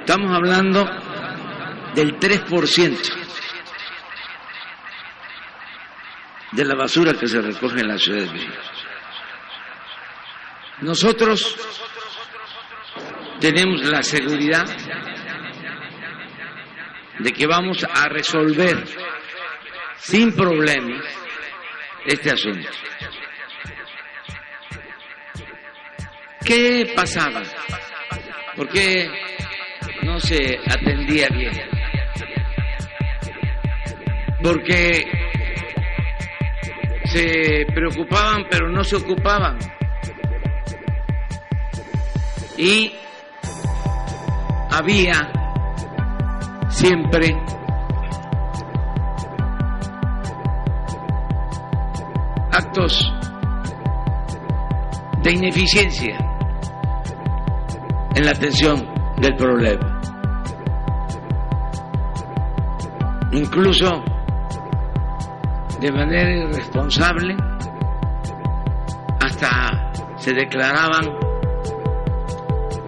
Estamos 0.00 0.34
hablando 0.34 0.84
del 1.94 2.18
3% 2.18 3.18
de 6.52 6.64
la 6.64 6.74
basura 6.74 7.12
que 7.14 7.26
se 7.26 7.40
recoge 7.40 7.80
en 7.80 7.88
la 7.88 7.98
Ciudad 7.98 8.22
de 8.22 8.32
México. 8.32 8.54
Nosotros 10.80 11.56
tenemos 13.40 13.82
la 13.88 14.02
seguridad 14.02 14.64
de 17.18 17.32
que 17.32 17.46
vamos 17.46 17.84
a 17.84 18.08
resolver 18.08 18.84
sin 19.96 20.32
problemas 20.32 21.04
este 22.06 22.30
asunto. 22.30 22.68
¿Qué 26.44 26.92
pasaba? 26.94 27.42
¿Por 28.56 28.68
qué 28.68 29.10
no 30.02 30.18
se 30.18 30.58
atendía 30.66 31.28
bien? 31.28 31.52
Porque 34.42 35.04
se 37.04 37.66
preocupaban 37.74 38.46
pero 38.50 38.68
no 38.70 38.82
se 38.84 38.96
ocupaban. 38.96 39.58
Y 42.56 42.94
había 44.70 45.30
siempre 46.68 47.36
actos 52.52 53.12
de 55.22 55.32
ineficiencia 55.32 56.16
en 58.14 58.24
la 58.24 58.30
atención 58.32 58.86
del 59.20 59.34
problema. 59.36 60.00
Incluso 63.32 64.02
de 65.80 65.92
manera 65.92 66.30
irresponsable 66.30 67.36
hasta 69.20 69.92
se 70.16 70.32
declaraban 70.32 71.04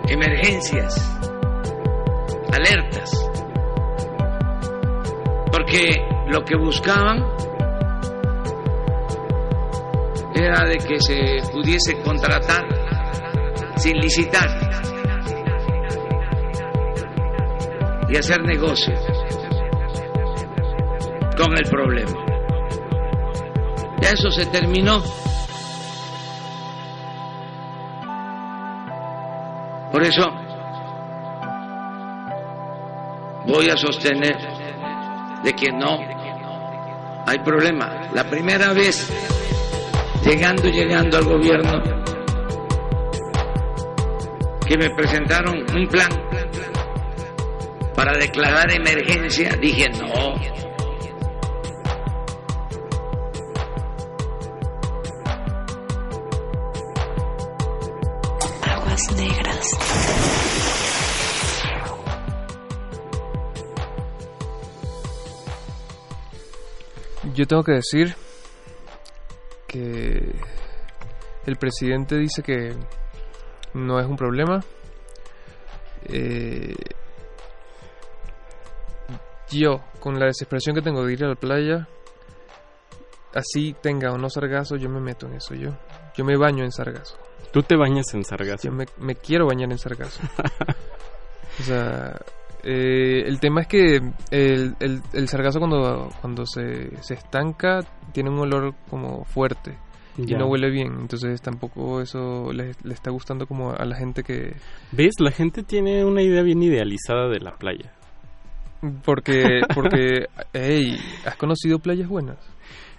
emergencias, 0.09 1.19
alertas, 2.53 3.20
porque 5.71 6.05
lo 6.27 6.45
que 6.45 6.57
buscaban 6.57 7.25
era 10.35 10.65
de 10.65 10.79
que 10.79 10.99
se 10.99 11.49
pudiese 11.53 11.97
contratar 12.03 12.65
sin 13.77 13.97
licitar 13.99 14.49
y 18.09 18.17
hacer 18.17 18.43
negocio 18.43 18.93
con 21.37 21.57
el 21.57 21.71
problema. 21.71 22.19
Ya 24.03 24.11
eso 24.11 24.29
se 24.33 24.47
terminó. 24.47 25.01
Por 29.93 30.03
eso 30.03 30.33
voy 33.47 33.71
a 33.71 33.77
sostener 33.77 34.60
de 35.43 35.53
que 35.55 35.71
no 35.73 35.99
hay 37.27 37.39
problema. 37.41 38.09
La 38.13 38.25
primera 38.25 38.73
vez 38.73 39.09
llegando, 40.25 40.65
llegando 40.65 41.19
al 41.19 41.25
gobierno, 41.25 41.83
que 44.67 44.77
me 44.77 44.91
presentaron 44.91 45.65
un 45.75 45.87
plan 45.89 46.11
para 47.95 48.17
declarar 48.17 48.71
emergencia, 48.73 49.57
dije 49.61 49.89
no. 49.91 50.35
Aguas 58.63 59.13
negras. 59.17 60.60
Yo 67.35 67.47
tengo 67.47 67.63
que 67.63 67.73
decir 67.73 68.15
que 69.67 70.35
el 71.47 71.57
presidente 71.57 72.17
dice 72.17 72.43
que 72.43 72.75
no 73.75 74.01
es 74.01 74.07
un 74.07 74.17
problema. 74.17 74.61
Eh, 76.05 76.75
yo, 79.51 79.81
con 80.01 80.19
la 80.19 80.27
desesperación 80.27 80.75
que 80.75 80.83
tengo 80.83 81.05
de 81.05 81.13
ir 81.13 81.25
a 81.25 81.29
la 81.29 81.35
playa, 81.35 81.89
así 83.35 83.75
tenga 83.81 84.13
o 84.13 84.19
no 84.19 84.29
sargazo, 84.29 84.77
yo 84.77 84.89
me 84.89 85.01
meto 85.01 85.27
en 85.27 85.35
eso. 85.35 85.55
Yo, 85.55 85.71
yo 86.17 86.25
me 86.25 86.37
baño 86.37 86.65
en 86.65 86.73
sargazo. 86.73 87.17
¿Tú 87.53 87.63
te 87.63 87.77
bañas 87.77 88.15
en 88.15 88.25
sargazo? 88.25 88.69
Yo 88.69 88.73
me, 88.73 88.87
me 88.99 89.15
quiero 89.17 89.47
bañar 89.47 89.71
en 89.71 89.79
sargazo. 89.79 90.21
o 91.61 91.63
sea, 91.63 92.17
Eh, 92.63 93.23
el 93.27 93.41
tema 93.41 93.63
es 93.63 93.67
que 93.69 93.97
el, 94.31 94.75
el, 94.81 95.01
el 95.13 95.29
sargazo 95.29 95.59
cuando, 95.59 96.09
cuando 96.21 96.45
se, 96.47 96.97
se 97.03 97.15
estanca 97.15 97.81
tiene 98.13 98.31
un 98.31 98.39
olor 98.39 98.75
como 98.89 99.25
fuerte 99.25 99.77
Ya. 100.17 100.37
y 100.37 100.39
no 100.39 100.47
huele 100.47 100.71
bien. 100.71 100.93
Entonces 101.01 101.41
tampoco 101.41 102.01
eso 102.01 102.53
le, 102.53 102.73
le 102.83 102.95
está 102.95 103.11
gustando 103.11 103.47
como 103.47 103.73
a 103.73 103.85
la 103.85 103.97
gente 103.97 104.23
que... 104.23 104.55
¿Ves? 104.93 105.15
La 105.21 105.31
gente 105.31 105.63
tiene 105.63 106.05
una 106.05 106.23
idea 106.23 106.43
bien 106.43 106.63
idealizada 106.63 107.29
de 107.29 107.41
la 107.41 107.53
playa. 107.57 107.93
Porque, 109.05 109.61
porque, 109.75 110.27
hey, 110.53 110.99
¿has 111.27 111.37
conocido 111.37 111.79
playas 111.79 112.09
buenas? 112.09 112.39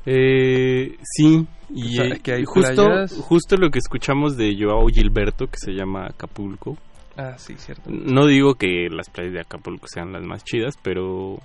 Eh, 0.06 0.96
sí, 1.04 1.46
y 1.70 2.00
O 2.00 2.04
sea, 2.04 2.16
eh, 2.16 2.20
que 2.24 2.34
hay 2.34 2.44
justo, 2.46 2.86
playas- 2.86 3.16
justo 3.22 3.56
lo 3.58 3.70
que 3.70 3.80
escuchamos 3.80 4.36
de 4.38 4.56
Joao 4.60 4.88
Gilberto, 4.88 5.46
que 5.48 5.58
se 5.58 5.72
llama 5.74 6.08
Acapulco. 6.08 6.78
Ah, 7.18 7.38
sí, 7.38 7.56
cierto. 7.58 7.90
No 7.90 8.26
digo 8.26 8.56
que 8.56 8.88
las 8.90 9.10
playas 9.10 9.34
de 9.34 9.42
Acapulco 9.42 9.86
sean 9.88 10.14
las 10.14 10.24
más 10.24 10.44
chidas, 10.44 10.76
pero 10.82 11.38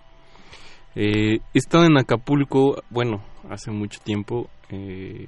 eh, 0.95 1.39
he 1.55 1.59
estado 1.59 1.85
en 1.85 1.99
Acapulco, 1.99 2.83
bueno, 2.91 3.23
hace 3.51 3.70
mucho 3.70 4.01
tiempo, 4.03 4.49
eh, 4.70 5.27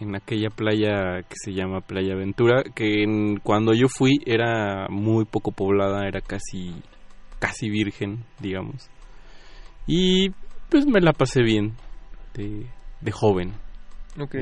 en 0.00 0.16
aquella 0.16 0.50
playa 0.50 1.22
que 1.28 1.34
se 1.36 1.52
llama 1.52 1.80
Playa 1.80 2.14
Aventura, 2.14 2.62
que 2.74 3.02
en- 3.02 3.36
cuando 3.38 3.72
yo 3.74 3.88
fui 3.88 4.20
era 4.26 4.86
muy 4.88 5.24
poco 5.24 5.52
poblada, 5.52 6.06
era 6.08 6.20
casi, 6.20 6.74
casi 7.38 7.68
virgen, 7.70 8.24
digamos. 8.40 8.88
Y 9.86 10.30
pues 10.70 10.86
me 10.86 11.00
la 11.00 11.12
pasé 11.12 11.42
bien, 11.42 11.74
de, 12.34 12.66
de 13.00 13.12
joven, 13.12 13.52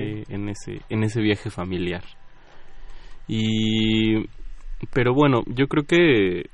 eh, 0.00 0.24
en, 0.28 0.48
ese, 0.48 0.80
en 0.88 1.02
ese 1.02 1.20
viaje 1.20 1.50
familiar. 1.50 2.04
Y 3.26 4.16
pero 4.86 5.12
bueno, 5.14 5.42
yo 5.46 5.66
creo 5.66 5.84
que 5.84 6.44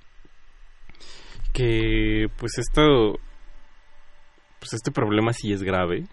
que 1.52 2.26
pues 2.38 2.58
esto 2.58 3.18
pues 4.58 4.74
este 4.74 4.90
problema 4.90 5.32
sí 5.32 5.52
es 5.52 5.62
grave 5.62 6.04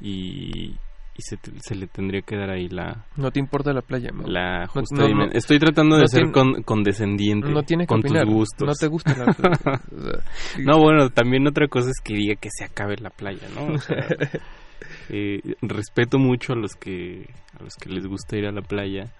y, 0.00 0.70
y 0.72 1.22
se, 1.22 1.36
te- 1.36 1.52
se 1.60 1.74
le 1.74 1.86
tendría 1.86 2.22
que 2.22 2.36
dar 2.36 2.50
ahí 2.50 2.68
la 2.68 3.04
No 3.16 3.30
te 3.30 3.40
importa 3.40 3.72
la 3.72 3.82
playa, 3.82 4.10
Mau. 4.12 4.26
la 4.26 4.66
justa 4.68 4.96
no- 4.96 5.06
dimen- 5.08 5.26
no- 5.28 5.32
Estoy 5.32 5.58
tratando 5.58 5.96
de 5.96 6.06
ser 6.08 6.30
con- 6.32 6.62
condescendiente 6.62 7.48
No 7.50 7.62
tienes 7.62 7.86
que 7.86 7.88
con 7.88 8.00
opinar. 8.00 8.24
tus 8.24 8.34
gustos. 8.34 8.66
No 8.68 8.74
te 8.74 8.86
gusta 8.88 9.16
la 9.16 9.32
playa. 9.32 9.80
O 9.96 10.00
sea, 10.02 10.20
sí. 10.54 10.62
No, 10.64 10.78
bueno, 10.78 11.10
también 11.10 11.46
otra 11.46 11.66
cosa 11.68 11.90
es 11.90 12.00
que 12.02 12.14
diga 12.14 12.34
que 12.36 12.48
se 12.50 12.64
acabe 12.64 12.96
la 12.98 13.10
playa, 13.10 13.48
¿no? 13.54 13.74
O 13.74 13.78
sea, 13.78 13.96
eh, 15.10 15.40
respeto 15.62 16.18
mucho 16.18 16.52
a 16.52 16.56
los 16.56 16.72
que 16.74 17.28
a 17.58 17.62
los 17.62 17.74
que 17.74 17.90
les 17.90 18.06
gusta 18.06 18.36
ir 18.36 18.46
a 18.46 18.52
la 18.52 18.62
playa. 18.62 19.12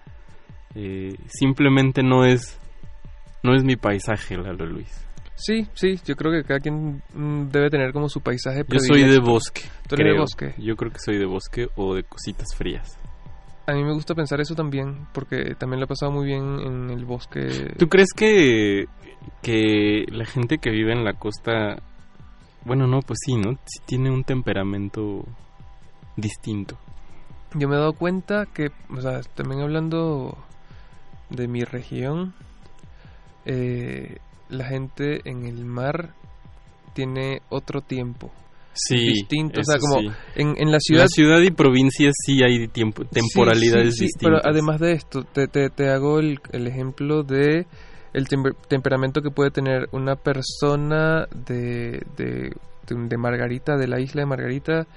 Eh, 0.75 1.15
simplemente 1.27 2.03
no 2.03 2.25
es 2.25 2.59
no 3.43 3.55
es 3.55 3.63
mi 3.63 3.75
paisaje, 3.75 4.37
Lalo 4.37 4.65
Luis. 4.65 5.09
Sí, 5.35 5.65
sí, 5.73 5.97
yo 6.05 6.15
creo 6.15 6.33
que 6.33 6.43
cada 6.43 6.59
quien 6.59 7.01
mm, 7.13 7.47
debe 7.49 7.69
tener 7.69 7.93
como 7.93 8.09
su 8.09 8.19
paisaje 8.19 8.65
Yo 8.67 8.79
soy 8.79 9.03
de 9.03 9.19
bosque. 9.19 9.61
Tú 9.87 9.95
eres 9.95 10.13
de 10.13 10.19
bosque. 10.19 10.53
Yo 10.57 10.75
creo 10.75 10.91
que 10.91 10.99
soy 10.99 11.17
de 11.17 11.25
bosque 11.25 11.67
o 11.77 11.95
de 11.95 12.03
cositas 12.03 12.47
frías. 12.55 12.97
A 13.65 13.73
mí 13.73 13.83
me 13.83 13.93
gusta 13.93 14.15
pensar 14.15 14.41
eso 14.41 14.55
también, 14.55 15.07
porque 15.13 15.55
también 15.55 15.79
lo 15.79 15.85
he 15.85 15.87
pasado 15.87 16.11
muy 16.11 16.25
bien 16.25 16.59
en 16.59 16.89
el 16.89 17.05
bosque. 17.05 17.73
¿Tú 17.77 17.87
crees 17.87 18.09
que, 18.13 18.85
que 19.41 20.05
la 20.11 20.25
gente 20.25 20.57
que 20.57 20.71
vive 20.71 20.91
en 20.91 21.05
la 21.05 21.13
costa, 21.13 21.77
bueno, 22.65 22.87
no, 22.87 22.99
pues 23.01 23.19
sí, 23.23 23.37
¿no? 23.37 23.53
Sí 23.65 23.79
tiene 23.85 24.11
un 24.11 24.23
temperamento 24.23 25.23
distinto. 26.17 26.77
Yo 27.53 27.69
me 27.69 27.75
he 27.75 27.79
dado 27.79 27.93
cuenta 27.93 28.45
que, 28.47 28.71
o 28.89 29.01
sea, 29.01 29.21
también 29.35 29.61
hablando 29.61 30.37
de 31.29 31.47
mi 31.47 31.63
región, 31.63 32.33
eh, 33.45 34.17
la 34.49 34.65
gente 34.65 35.21
en 35.29 35.45
el 35.45 35.65
mar 35.65 36.13
tiene 36.93 37.41
otro 37.49 37.81
tiempo. 37.81 38.31
Sí, 38.73 38.95
distinto, 38.97 39.59
o 39.59 39.63
sea, 39.63 39.77
como 39.77 39.99
sí. 39.99 40.07
en, 40.35 40.55
en 40.57 40.71
la 40.71 40.79
ciudad 40.79 41.01
La 41.03 41.07
ciudad 41.07 41.41
y 41.41 41.51
provincia 41.51 42.11
sí 42.13 42.41
hay 42.43 42.67
tiempo, 42.69 43.03
temporalidades 43.05 43.95
Sí, 43.95 43.99
sí, 43.99 44.05
distintas. 44.05 44.41
pero 44.41 44.51
además 44.53 44.79
de 44.79 44.93
esto, 44.93 45.23
te, 45.23 45.47
te, 45.47 45.69
te 45.69 45.89
hago 45.89 46.19
el, 46.19 46.39
el 46.53 46.67
ejemplo 46.67 47.23
de 47.23 47.65
el 48.13 48.27
temper- 48.27 48.55
temperamento 48.67 49.21
que 49.21 49.31
puede 49.31 49.51
tener 49.51 49.89
una 49.91 50.15
persona 50.15 51.25
de, 51.47 52.03
de, 52.15 52.51
de- 52.87 53.17
Margarita, 53.17 53.75
de 53.75 53.87
la 53.87 53.99
isla 53.99 54.21
de 54.21 54.25
Margarita, 54.27 54.87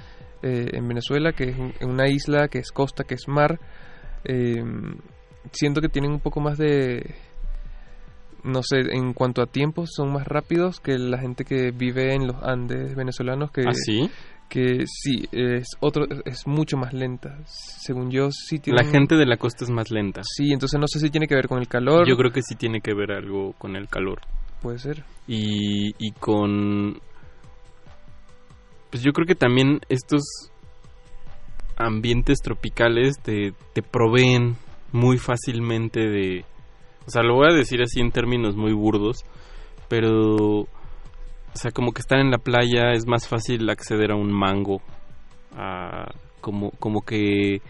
eh, 0.42 0.70
en 0.72 0.86
Venezuela, 0.88 1.32
que 1.32 1.44
es 1.50 1.58
un- 1.58 1.74
una 1.82 2.08
isla 2.08 2.48
que 2.48 2.58
es 2.58 2.70
costa, 2.72 3.04
que 3.04 3.14
es 3.14 3.26
mar. 3.26 3.58
eh, 4.24 4.62
siento 5.52 5.80
que 5.80 5.88
tienen 5.88 6.12
un 6.12 6.20
poco 6.20 6.40
más 6.40 6.58
de 6.58 7.14
no 8.44 8.60
sé, 8.64 8.80
en 8.92 9.12
cuanto 9.12 9.40
a 9.40 9.46
tiempos 9.46 9.90
son 9.94 10.12
más 10.12 10.26
rápidos 10.26 10.80
que 10.80 10.98
la 10.98 11.18
gente 11.18 11.44
que 11.44 11.70
vive 11.70 12.14
en 12.14 12.26
los 12.26 12.36
Andes 12.42 12.94
venezolanos 12.96 13.50
que 13.52 13.62
¿Ah, 13.66 13.72
sí? 13.72 14.10
que 14.48 14.84
sí 14.86 15.28
es 15.32 15.66
otro 15.80 16.04
es 16.24 16.46
mucho 16.46 16.76
más 16.76 16.92
lenta 16.92 17.38
según 17.46 18.10
yo 18.10 18.30
sí 18.32 18.56
La 18.66 18.82
tienen 18.82 18.90
gente 18.92 19.14
de 19.16 19.26
la 19.26 19.36
costa 19.36 19.64
es 19.64 19.70
más 19.70 19.90
lenta. 19.90 20.22
sí 20.24 20.52
entonces 20.52 20.78
no 20.80 20.86
sé 20.88 20.98
si 20.98 21.08
tiene 21.10 21.26
que 21.28 21.34
ver 21.36 21.46
con 21.48 21.58
el 21.60 21.68
calor 21.68 22.06
Yo 22.08 22.16
creo 22.16 22.32
que 22.32 22.42
sí 22.42 22.54
tiene 22.56 22.80
que 22.80 22.92
ver 22.94 23.12
algo 23.12 23.52
con 23.58 23.76
el 23.76 23.88
calor. 23.88 24.20
puede 24.60 24.78
ser 24.78 25.04
Y, 25.28 25.94
y 26.04 26.10
con... 26.12 27.00
Pues 28.90 29.02
yo 29.02 29.12
creo 29.12 29.26
que 29.26 29.34
también 29.36 29.80
estos 29.88 30.22
ambientes 31.76 32.40
tropicales 32.42 33.14
te, 33.22 33.54
te 33.72 33.82
proveen 33.82 34.56
muy 34.92 35.18
fácilmente 35.18 36.00
de... 36.08 36.44
O 37.06 37.10
sea, 37.10 37.22
lo 37.22 37.34
voy 37.34 37.48
a 37.50 37.54
decir 37.56 37.82
así 37.82 38.00
en 38.00 38.10
términos 38.12 38.56
muy 38.56 38.72
burdos, 38.72 39.24
pero... 39.88 40.60
O 40.60 41.56
sea, 41.56 41.70
como 41.70 41.92
que 41.92 42.00
estar 42.00 42.18
en 42.18 42.30
la 42.30 42.38
playa 42.38 42.92
es 42.92 43.06
más 43.06 43.28
fácil 43.28 43.68
acceder 43.68 44.10
a 44.12 44.16
un 44.16 44.32
mango. 44.32 44.80
a- 45.56 46.10
como, 46.40 46.70
como 46.72 47.02
que 47.02 47.60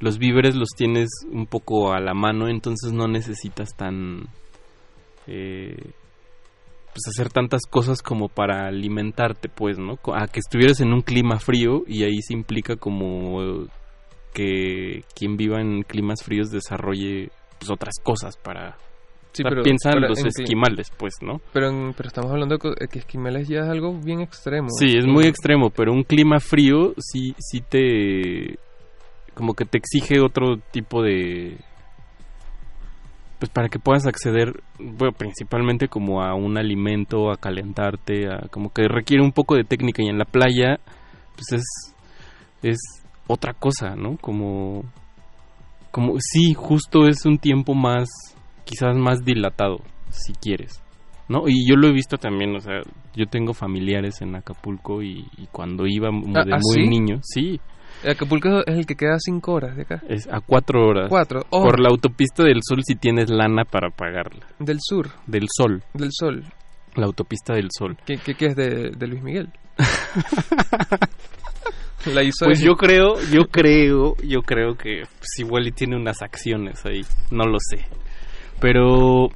los 0.00 0.18
víveres 0.18 0.54
los 0.54 0.68
tienes 0.76 1.08
un 1.30 1.46
poco 1.46 1.92
a 1.92 2.00
la 2.00 2.12
mano, 2.14 2.48
entonces 2.48 2.92
no 2.92 3.06
necesitas 3.08 3.76
tan... 3.76 4.28
eh, 5.26 5.76
pues 6.92 7.06
hacer 7.06 7.30
tantas 7.30 7.62
cosas 7.70 8.02
como 8.02 8.28
para 8.28 8.66
alimentarte, 8.66 9.48
pues, 9.48 9.78
¿no? 9.78 9.98
A 10.12 10.26
que 10.26 10.40
estuvieras 10.40 10.80
en 10.80 10.92
un 10.92 11.02
clima 11.02 11.38
frío 11.38 11.82
y 11.86 12.02
ahí 12.02 12.20
se 12.20 12.32
implica 12.34 12.74
como 12.76 13.64
que 14.32 15.02
quien 15.14 15.36
viva 15.36 15.60
en 15.60 15.82
climas 15.82 16.22
fríos 16.22 16.50
desarrolle 16.50 17.30
pues 17.58 17.70
otras 17.70 17.94
cosas 18.02 18.36
para 18.36 18.76
Sí, 19.32 19.42
o 19.42 19.44
sea, 19.44 19.50
pero- 19.50 19.62
piensa 19.62 19.90
en 19.90 19.94
pero 19.96 20.08
los 20.08 20.24
esquimales, 20.24 20.90
pues, 20.96 21.14
¿no? 21.22 21.40
pero 21.52 21.68
en- 21.68 21.92
pero 21.96 22.08
estamos 22.08 22.30
hablando 22.32 22.56
de 22.58 22.88
que 22.88 22.98
esquimales 22.98 23.46
ya 23.48 23.60
es 23.60 23.68
algo 23.68 23.92
bien 23.98 24.20
extremo 24.20 24.68
Sí, 24.78 24.96
es 24.96 25.06
muy 25.06 25.24
extremo, 25.26 25.70
pero 25.70 25.92
un 25.92 26.02
clima 26.02 26.40
frío 26.40 26.94
sí, 26.98 27.34
sí 27.38 27.60
te... 27.60 28.58
como 29.34 29.54
que 29.54 29.64
te 29.66 29.78
exige 29.78 30.20
otro 30.20 30.56
tipo 30.72 31.02
de... 31.02 31.58
Pues 33.38 33.50
para 33.50 33.68
que 33.70 33.78
puedas 33.78 34.06
acceder, 34.06 34.52
bueno, 34.78 35.12
principalmente 35.16 35.88
como 35.88 36.22
a 36.22 36.34
un 36.34 36.58
alimento, 36.58 37.30
a 37.30 37.36
calentarte, 37.38 38.26
a 38.28 38.48
como 38.50 38.70
que 38.70 38.86
requiere 38.86 39.22
un 39.22 39.32
poco 39.32 39.54
de 39.54 39.64
técnica 39.64 40.02
y 40.02 40.08
en 40.08 40.18
la 40.18 40.26
playa, 40.26 40.78
pues 41.36 41.52
es, 41.52 41.94
es 42.62 42.78
otra 43.32 43.52
cosa, 43.54 43.94
¿no? 43.96 44.16
Como, 44.18 44.84
como, 45.90 46.14
sí, 46.18 46.54
justo 46.54 47.06
es 47.08 47.24
un 47.26 47.38
tiempo 47.38 47.74
más, 47.74 48.08
quizás 48.64 48.96
más 48.96 49.24
dilatado, 49.24 49.78
si 50.10 50.32
quieres. 50.34 50.82
¿no? 51.28 51.44
Y 51.46 51.68
yo 51.68 51.76
lo 51.76 51.86
he 51.86 51.92
visto 51.92 52.16
también, 52.16 52.56
o 52.56 52.60
sea, 52.60 52.80
yo 53.14 53.26
tengo 53.26 53.54
familiares 53.54 54.20
en 54.20 54.34
Acapulco 54.34 55.00
y, 55.00 55.26
y 55.38 55.46
cuando 55.52 55.86
iba 55.86 56.08
Ah, 56.08 56.44
de 56.44 56.52
¿ah, 56.54 56.58
muy 56.60 56.84
sí? 56.84 56.88
niño, 56.90 57.20
sí, 57.22 57.60
Acapulco 58.04 58.66
es 58.66 58.76
el 58.76 58.84
que 58.84 58.96
queda 58.96 59.14
a 59.14 59.18
cinco 59.20 59.52
horas 59.52 59.76
de 59.76 59.82
acá 59.82 60.02
es 60.08 60.26
a 60.26 60.40
cuatro 60.40 60.84
horas. 60.88 61.06
Cuatro, 61.08 61.42
oh. 61.50 61.62
Por 61.62 61.78
la 61.78 61.88
autopista 61.90 62.42
del 62.42 62.60
Sol 62.68 62.80
si 62.82 62.96
tienes 62.96 63.30
lana 63.30 63.64
para 63.64 63.90
pagarla. 63.90 64.44
del 64.58 64.78
sur 64.80 65.10
Del 65.26 65.46
Sol, 65.56 65.84
del 65.94 66.10
sol 66.12 66.42
la 66.96 67.06
autopista 67.06 67.54
del 67.54 67.68
Sol. 67.70 67.96
¿Qué, 68.04 68.16
qué, 68.16 68.34
qué 68.34 68.46
es 68.46 68.56
de, 68.56 68.90
de 68.90 69.06
Luis 69.06 69.22
Miguel? 69.22 69.50
La 72.14 72.22
hizo 72.22 72.46
Pues 72.46 72.60
yo 72.60 72.76
creo, 72.76 73.20
yo 73.32 73.44
creo, 73.50 74.16
yo 74.22 74.42
creo 74.42 74.74
que 74.74 75.02
pues, 75.18 75.38
igual 75.38 75.66
y 75.66 75.72
tiene 75.72 75.96
unas 75.96 76.22
acciones 76.22 76.84
ahí, 76.86 77.02
no 77.30 77.44
lo 77.44 77.58
sé. 77.58 77.86
Pero 78.60 79.28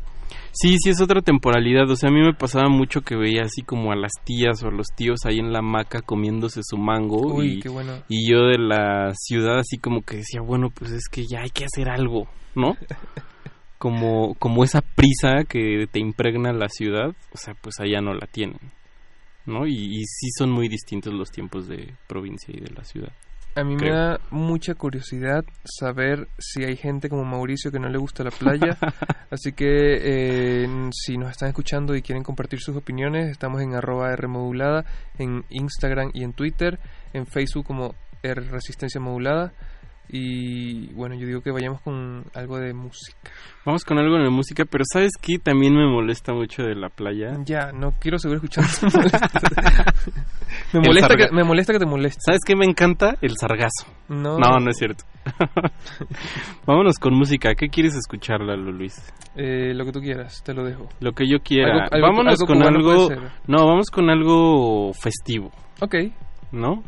sí, 0.52 0.76
sí 0.78 0.90
es 0.90 1.00
otra 1.00 1.20
temporalidad, 1.20 1.90
o 1.90 1.96
sea, 1.96 2.10
a 2.10 2.12
mí 2.12 2.20
me 2.20 2.34
pasaba 2.34 2.68
mucho 2.68 3.02
que 3.02 3.16
veía 3.16 3.42
así 3.42 3.62
como 3.62 3.92
a 3.92 3.96
las 3.96 4.12
tías 4.24 4.62
o 4.62 4.68
a 4.68 4.70
los 4.70 4.86
tíos 4.94 5.20
ahí 5.24 5.38
en 5.38 5.52
la 5.52 5.58
hamaca 5.58 6.00
comiéndose 6.02 6.60
su 6.62 6.76
mango 6.76 7.34
Uy, 7.34 7.54
y, 7.54 7.60
qué 7.60 7.68
bueno. 7.68 8.02
y 8.08 8.30
yo 8.30 8.46
de 8.46 8.58
la 8.58 9.12
ciudad 9.14 9.58
así 9.58 9.78
como 9.78 10.02
que 10.02 10.18
decía, 10.18 10.40
bueno, 10.40 10.70
pues 10.70 10.92
es 10.92 11.08
que 11.10 11.24
ya 11.26 11.40
hay 11.40 11.50
que 11.50 11.64
hacer 11.64 11.88
algo, 11.88 12.28
¿no? 12.54 12.76
Como, 13.76 14.34
como 14.36 14.64
esa 14.64 14.80
prisa 14.80 15.44
que 15.46 15.86
te 15.92 15.98
impregna 15.98 16.54
la 16.54 16.70
ciudad, 16.70 17.08
o 17.08 17.36
sea, 17.36 17.52
pues 17.60 17.80
allá 17.80 18.00
no 18.00 18.14
la 18.14 18.26
tienen, 18.26 18.58
¿no? 19.46 19.66
Y, 19.66 19.72
y 19.72 20.04
sí 20.04 20.28
son 20.38 20.50
muy 20.50 20.68
distintos 20.68 21.12
los 21.12 21.30
tiempos 21.30 21.68
de 21.68 21.94
provincia 22.06 22.54
y 22.54 22.60
de 22.60 22.70
la 22.70 22.84
ciudad. 22.84 23.12
A 23.56 23.62
mí 23.62 23.76
creo. 23.76 23.92
me 23.92 23.98
da 23.98 24.20
mucha 24.30 24.74
curiosidad 24.74 25.44
saber 25.64 26.26
si 26.38 26.64
hay 26.64 26.76
gente 26.76 27.08
como 27.08 27.24
Mauricio 27.24 27.70
que 27.70 27.78
no 27.78 27.88
le 27.88 27.98
gusta 27.98 28.24
la 28.24 28.32
playa. 28.32 28.76
Así 29.30 29.52
que 29.52 30.64
eh, 30.64 30.90
si 30.92 31.16
nos 31.16 31.30
están 31.30 31.50
escuchando 31.50 31.94
y 31.94 32.02
quieren 32.02 32.24
compartir 32.24 32.60
sus 32.60 32.76
opiniones, 32.76 33.30
estamos 33.30 33.62
en 33.62 33.74
arroba 33.74 34.12
R 34.12 34.26
modulada, 34.26 34.84
en 35.18 35.44
Instagram 35.50 36.10
y 36.14 36.24
en 36.24 36.32
Twitter, 36.32 36.80
en 37.12 37.26
Facebook 37.26 37.66
como 37.66 37.94
R 38.22 38.40
Resistencia 38.42 39.00
Modulada. 39.00 39.52
Y 40.08 40.92
bueno, 40.92 41.14
yo 41.16 41.26
digo 41.26 41.40
que 41.40 41.50
vayamos 41.50 41.80
con 41.80 42.24
algo 42.34 42.58
de 42.58 42.72
música. 42.74 43.18
Vamos 43.64 43.84
con 43.84 43.98
algo 43.98 44.16
de 44.18 44.28
música, 44.30 44.64
pero 44.70 44.84
¿sabes 44.92 45.12
qué? 45.20 45.38
También 45.38 45.74
me 45.74 45.86
molesta 45.90 46.32
mucho 46.34 46.62
de 46.62 46.74
la 46.74 46.88
playa. 46.90 47.38
Ya, 47.44 47.72
no 47.72 47.92
quiero 47.98 48.18
seguir 48.18 48.36
escuchando. 48.36 48.68
me, 50.72 50.80
molesta 50.80 51.16
que, 51.16 51.30
me 51.32 51.42
molesta 51.42 51.72
que 51.72 51.78
te 51.78 51.86
moleste. 51.86 52.20
¿Sabes 52.24 52.40
qué 52.46 52.54
me 52.54 52.66
encanta? 52.66 53.16
El 53.22 53.36
sargazo. 53.38 53.86
No. 54.08 54.38
no, 54.38 54.60
no 54.60 54.70
es 54.70 54.76
cierto. 54.76 55.04
Vámonos 56.66 56.98
con 56.98 57.14
música. 57.14 57.54
¿Qué 57.54 57.68
quieres 57.68 57.94
escuchar, 57.96 58.40
Lalo 58.40 58.70
Luis? 58.72 58.94
Eh, 59.36 59.72
lo 59.74 59.84
que 59.84 59.92
tú 59.92 60.00
quieras, 60.00 60.42
te 60.44 60.52
lo 60.54 60.64
dejo. 60.64 60.88
Lo 61.00 61.12
que 61.12 61.26
yo 61.28 61.38
quiera. 61.40 61.86
Algo- 61.86 61.88
algo- 61.94 62.06
Vámonos 62.08 62.40
algo 62.40 62.46
con 62.46 62.62
algo. 62.62 63.08
No, 63.46 63.66
vamos 63.66 63.90
con 63.90 64.10
algo 64.10 64.92
festivo. 64.92 65.50
Ok. 65.80 65.94
¿No? 66.52 66.82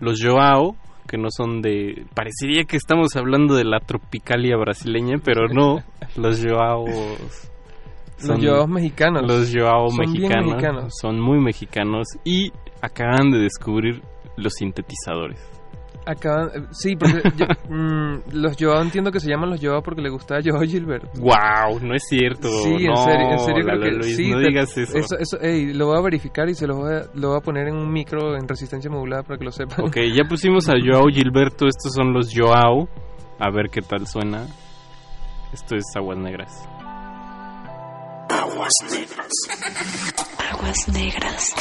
Los 0.00 0.20
Joao, 0.22 0.76
que 1.06 1.18
no 1.18 1.28
son 1.30 1.60
de. 1.62 2.06
Parecería 2.14 2.64
que 2.64 2.76
estamos 2.76 3.14
hablando 3.16 3.54
de 3.54 3.64
la 3.64 3.80
tropicalia 3.80 4.56
brasileña, 4.56 5.18
pero 5.24 5.48
no. 5.48 5.78
Los 6.16 6.44
Joao. 6.44 6.86
Los 6.86 8.40
Joaos 8.42 8.68
mexicanos. 8.68 9.22
Los 9.26 9.52
Joao 9.54 9.88
Son 9.90 9.98
bien 9.98 10.10
mexicanos. 10.22 10.46
mexicanos. 10.50 10.92
Son 11.00 11.20
muy 11.20 11.40
mexicanos 11.40 12.06
y 12.24 12.52
acaban 12.80 13.30
de 13.30 13.38
descubrir 13.38 14.02
los 14.36 14.54
sintetizadores. 14.54 15.38
Acaban, 16.06 16.48
eh, 16.54 16.66
sí, 16.70 16.96
porque 16.96 17.22
yo- 17.36 17.46
mm, 17.74 18.22
los 18.32 18.56
Joao 18.60 18.82
entiendo 18.82 19.10
que 19.10 19.20
se 19.20 19.28
llaman 19.30 19.48
los 19.50 19.60
Joao 19.62 19.82
porque 19.82 20.02
le 20.02 20.10
gustaba 20.10 20.40
a 20.40 20.42
Joao 20.44 20.60
Gilbert. 20.62 21.04
¡Wow! 21.16 21.80
No 21.80 21.94
es 21.94 22.02
cierto. 22.08 22.48
Sí, 22.62 22.74
en 22.84 22.92
No, 22.92 22.96
serio, 23.04 23.30
en 23.30 23.38
serio 23.40 23.64
creo 23.64 23.80
que 23.80 23.90
Luis, 23.90 24.16
sí. 24.16 24.30
No 24.30 24.38
te- 24.38 24.48
digas 24.48 24.76
eso. 24.76 25.16
eso, 25.18 25.40
ey, 25.40 25.72
lo 25.72 25.86
voy 25.86 25.98
a 25.98 26.02
verificar 26.02 26.48
y 26.48 26.54
se 26.54 26.66
lo 26.66 26.76
voy 26.76 26.92
a, 26.94 27.04
lo 27.14 27.28
voy 27.28 27.36
a 27.38 27.40
poner 27.40 27.68
en 27.68 27.76
un 27.76 27.90
micro 27.90 28.36
en 28.36 28.46
resistencia 28.46 28.90
modulada 28.90 29.22
para 29.22 29.38
que 29.38 29.44
lo 29.44 29.50
sepan. 29.52 29.86
Ok, 29.86 29.96
ya 30.14 30.24
pusimos 30.28 30.68
a 30.68 30.74
Joao 30.78 31.06
Gilberto. 31.08 31.66
Estos 31.66 31.92
son 31.94 32.12
los 32.12 32.30
Joao. 32.34 32.86
A 33.38 33.50
ver 33.50 33.70
qué 33.70 33.80
tal 33.80 34.06
suena. 34.06 34.46
Esto 35.52 35.74
es 35.76 35.84
Aguas 35.96 36.18
Negras. 36.18 36.68
Aguas 38.28 38.72
negras. 38.90 39.28
Aguas 40.52 40.88
negras. 40.88 41.54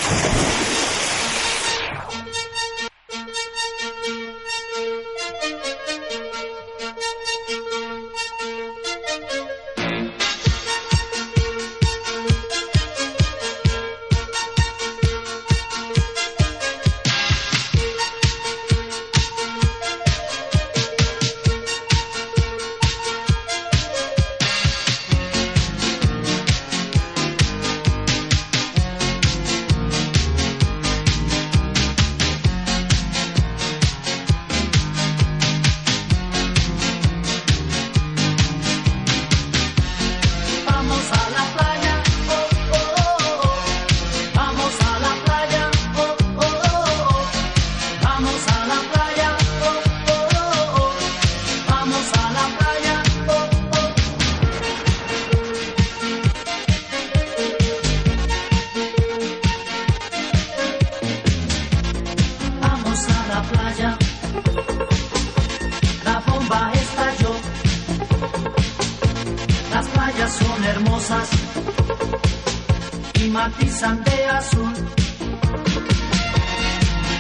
Y 73.16 73.30
matizan 73.30 74.02
de 74.06 74.26
azul. 74.26 74.74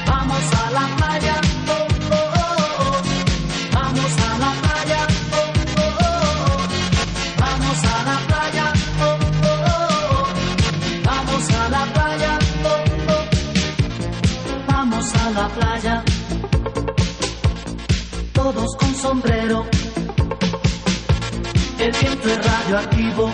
Vamos 0.07 0.43
a 0.61 0.71
la 0.71 0.95
playa, 0.95 1.41
oh, 1.67 1.87
oh, 2.11 2.33
oh. 2.39 3.01
Vamos 3.73 4.13
a 4.27 4.37
la 4.43 4.51
playa. 4.61 5.07
Vamos 7.39 7.83
a 7.83 8.03
la 8.09 8.17
playa. 8.27 8.73
Vamos 11.03 11.49
a 11.49 11.69
la 11.69 11.83
playa. 11.93 12.39
Vamos 14.67 15.13
a 15.13 15.29
la 15.31 15.47
playa. 15.49 16.03
Todos 18.31 18.77
con 18.77 18.95
sombrero. 18.95 19.65
El 21.79 21.91
viento 21.91 22.29
es 22.29 22.45
radioactivo 22.45 23.33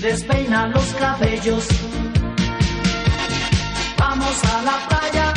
despeina 0.00 0.66
los 0.68 0.86
cabellos. 0.94 1.66
Vamos 3.98 4.44
a 4.44 4.62
la 4.62 4.88
playa, 4.88 5.32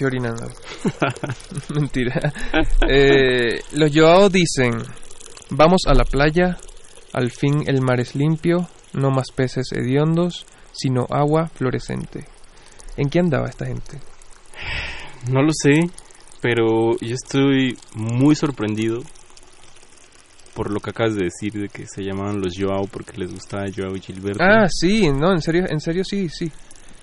estoy 0.00 0.06
orinando. 0.06 0.48
Mentira. 1.74 2.32
Eh, 2.88 3.60
los 3.72 3.90
Joao 3.94 4.28
dicen, 4.28 4.82
vamos 5.50 5.82
a 5.86 5.94
la 5.94 6.04
playa, 6.04 6.58
al 7.12 7.30
fin 7.30 7.64
el 7.66 7.80
mar 7.80 8.00
es 8.00 8.14
limpio, 8.14 8.68
no 8.94 9.10
más 9.10 9.30
peces 9.34 9.72
hediondos, 9.72 10.46
sino 10.72 11.06
agua 11.10 11.48
fluorescente. 11.48 12.26
¿En 12.96 13.08
qué 13.08 13.20
andaba 13.20 13.48
esta 13.48 13.66
gente? 13.66 14.00
No 15.30 15.42
lo 15.42 15.52
sé, 15.52 15.90
pero 16.40 16.96
yo 17.00 17.14
estoy 17.14 17.76
muy 17.94 18.34
sorprendido 18.34 19.02
por 20.54 20.72
lo 20.72 20.80
que 20.80 20.90
acabas 20.90 21.14
de 21.14 21.24
decir 21.24 21.52
de 21.52 21.68
que 21.68 21.86
se 21.86 22.02
llamaban 22.02 22.40
los 22.40 22.54
Joao 22.58 22.86
porque 22.86 23.16
les 23.18 23.32
gustaba 23.32 23.66
Joao 23.74 23.94
Gilberto. 23.94 24.42
Ah, 24.42 24.66
sí, 24.68 25.10
no, 25.10 25.32
en 25.32 25.40
serio, 25.40 25.64
en 25.68 25.80
serio 25.80 26.02
sí, 26.04 26.28
sí. 26.28 26.50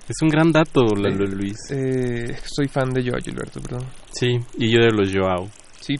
Es 0.08 0.22
un 0.22 0.30
gran 0.30 0.50
dato, 0.50 0.86
Lalo 0.96 1.26
Luis. 1.26 1.58
Eh, 1.70 2.34
soy 2.44 2.68
fan 2.68 2.90
de 2.94 3.02
Joao 3.02 3.20
Gilberto, 3.22 3.60
perdón. 3.60 3.86
Sí, 4.10 4.38
y 4.56 4.70
yo 4.70 4.80
de 4.80 4.90
los 4.90 5.14
Joao. 5.14 5.48
Sí. 5.80 5.96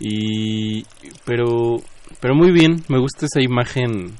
Y 0.00 0.82
pero 1.24 1.76
pero 2.20 2.34
muy 2.34 2.50
bien, 2.50 2.82
me 2.88 2.98
gusta 2.98 3.26
esa 3.26 3.42
imagen 3.42 4.14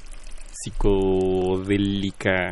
psicodélica, 0.51 2.51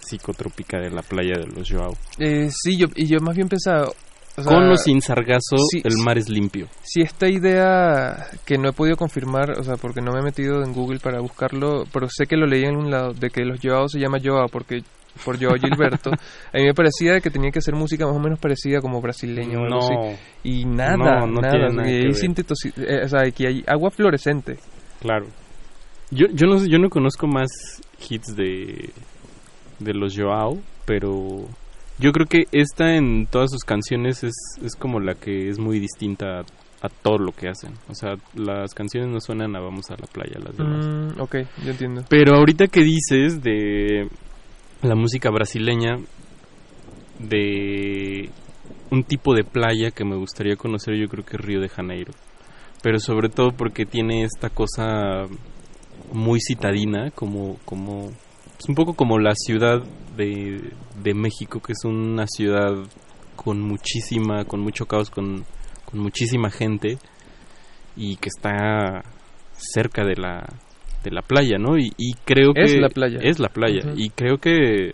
psicotrópica 0.00 0.78
de 0.78 0.90
la 0.90 1.02
playa 1.02 1.38
de 1.38 1.46
los 1.46 1.70
Joao. 1.70 1.92
Eh, 2.18 2.50
sí, 2.50 2.76
yo, 2.76 2.88
y 2.96 3.06
yo 3.06 3.20
más 3.20 3.36
bien 3.36 3.48
pensaba... 3.48 3.86
o 3.86 4.42
sea, 4.42 4.44
Con 4.44 4.70
o 4.70 4.76
sin 4.76 5.00
sargazo, 5.00 5.58
sí, 5.70 5.80
el 5.84 5.96
mar 5.98 6.18
es 6.18 6.28
limpio. 6.28 6.66
Si 6.82 7.02
esta 7.02 7.28
idea 7.28 8.26
que 8.44 8.58
no 8.58 8.70
he 8.70 8.72
podido 8.72 8.96
confirmar, 8.96 9.52
o 9.58 9.62
sea, 9.62 9.76
porque 9.76 10.00
no 10.00 10.12
me 10.12 10.20
he 10.20 10.24
metido 10.24 10.64
en 10.64 10.72
Google 10.72 10.98
para 10.98 11.20
buscarlo, 11.20 11.84
pero 11.92 12.08
sé 12.08 12.26
que 12.26 12.36
lo 12.36 12.46
leí 12.46 12.64
en 12.64 12.76
un 12.76 12.90
lado, 12.90 13.12
de 13.12 13.30
que 13.30 13.44
los 13.44 13.60
Joao 13.62 13.88
se 13.88 14.00
llama 14.00 14.18
Joao 14.22 14.48
porque 14.48 14.82
por 15.24 15.38
Joao 15.42 15.56
Gilberto, 15.56 16.10
a 16.52 16.56
mí 16.58 16.64
me 16.64 16.74
parecía 16.74 17.20
que 17.20 17.30
tenía 17.30 17.50
que 17.50 17.60
ser 17.60 17.74
música 17.74 18.06
más 18.06 18.16
o 18.16 18.20
menos 18.20 18.38
parecida 18.38 18.80
como 18.80 19.00
brasileña 19.00 19.58
o 19.58 19.64
algo 19.64 19.78
No. 19.78 19.78
así. 20.10 20.18
Y 20.44 20.64
nada, 20.64 20.96
No, 20.96 21.26
no 21.26 21.40
nada, 21.40 21.68
nada 21.68 21.82
que 21.84 21.90
hay 21.90 22.04
eh, 22.76 23.00
o 23.04 23.08
sea, 23.08 23.30
que 23.30 23.46
hay 23.46 23.64
agua 23.66 23.90
fluorescente. 23.90 24.56
Claro. 25.00 25.26
Yo, 26.10 26.26
yo, 26.32 26.46
no, 26.46 26.64
yo 26.66 26.78
no 26.78 26.90
conozco 26.90 27.26
más 27.26 27.48
hits 28.08 28.34
de, 28.34 28.90
de 29.78 29.94
los 29.94 30.16
Joao, 30.16 30.58
pero 30.84 31.46
yo 31.98 32.12
creo 32.12 32.26
que 32.26 32.44
esta 32.52 32.96
en 32.96 33.26
todas 33.26 33.50
sus 33.50 33.62
canciones 33.62 34.24
es, 34.24 34.34
es 34.64 34.74
como 34.74 34.98
la 35.00 35.14
que 35.14 35.48
es 35.48 35.58
muy 35.58 35.78
distinta 35.78 36.40
a, 36.40 36.44
a 36.82 36.88
todo 36.88 37.18
lo 37.18 37.30
que 37.32 37.48
hacen. 37.48 37.74
O 37.88 37.94
sea, 37.94 38.14
las 38.34 38.74
canciones 38.74 39.10
no 39.10 39.20
suenan 39.20 39.54
a 39.54 39.60
Vamos 39.60 39.90
a 39.90 39.96
la 40.00 40.06
playa, 40.06 40.38
las 40.42 40.56
demás. 40.56 41.14
Mm, 41.16 41.20
ok, 41.20 41.36
yo 41.64 41.70
entiendo. 41.70 42.02
Pero 42.08 42.34
ahorita 42.36 42.66
que 42.66 42.80
dices 42.82 43.40
de 43.42 44.08
la 44.82 44.94
música 44.94 45.30
brasileña, 45.30 45.98
de 47.18 48.30
un 48.90 49.04
tipo 49.04 49.34
de 49.34 49.44
playa 49.44 49.90
que 49.90 50.04
me 50.04 50.16
gustaría 50.16 50.56
conocer, 50.56 50.96
yo 50.96 51.08
creo 51.08 51.24
que 51.24 51.36
es 51.36 51.42
Río 51.44 51.60
de 51.60 51.68
Janeiro. 51.68 52.12
Pero 52.82 52.98
sobre 52.98 53.28
todo 53.28 53.50
porque 53.50 53.84
tiene 53.84 54.24
esta 54.24 54.48
cosa 54.48 55.26
muy 56.12 56.40
citadina, 56.40 57.10
como, 57.10 57.58
como 57.64 58.10
es 58.58 58.68
un 58.68 58.74
poco 58.74 58.94
como 58.94 59.18
la 59.18 59.34
ciudad 59.34 59.82
de, 60.16 60.72
de 61.02 61.14
México, 61.14 61.60
que 61.60 61.72
es 61.72 61.84
una 61.84 62.26
ciudad 62.26 62.72
con 63.36 63.60
muchísima, 63.60 64.44
con 64.44 64.60
mucho 64.60 64.86
caos, 64.86 65.10
con, 65.10 65.44
con 65.84 66.00
muchísima 66.00 66.50
gente 66.50 66.98
y 67.96 68.16
que 68.16 68.28
está 68.28 69.02
cerca 69.52 70.04
de 70.04 70.16
la 70.16 70.46
de 71.04 71.10
la 71.10 71.22
playa, 71.22 71.58
¿no? 71.58 71.78
Y, 71.78 71.92
y 71.96 72.12
creo 72.24 72.52
que 72.54 72.62
Es 72.62 72.74
la 72.80 72.88
playa. 72.88 73.18
es 73.22 73.38
la 73.38 73.48
playa 73.48 73.80
y 73.96 74.10
creo 74.10 74.38
que 74.38 74.92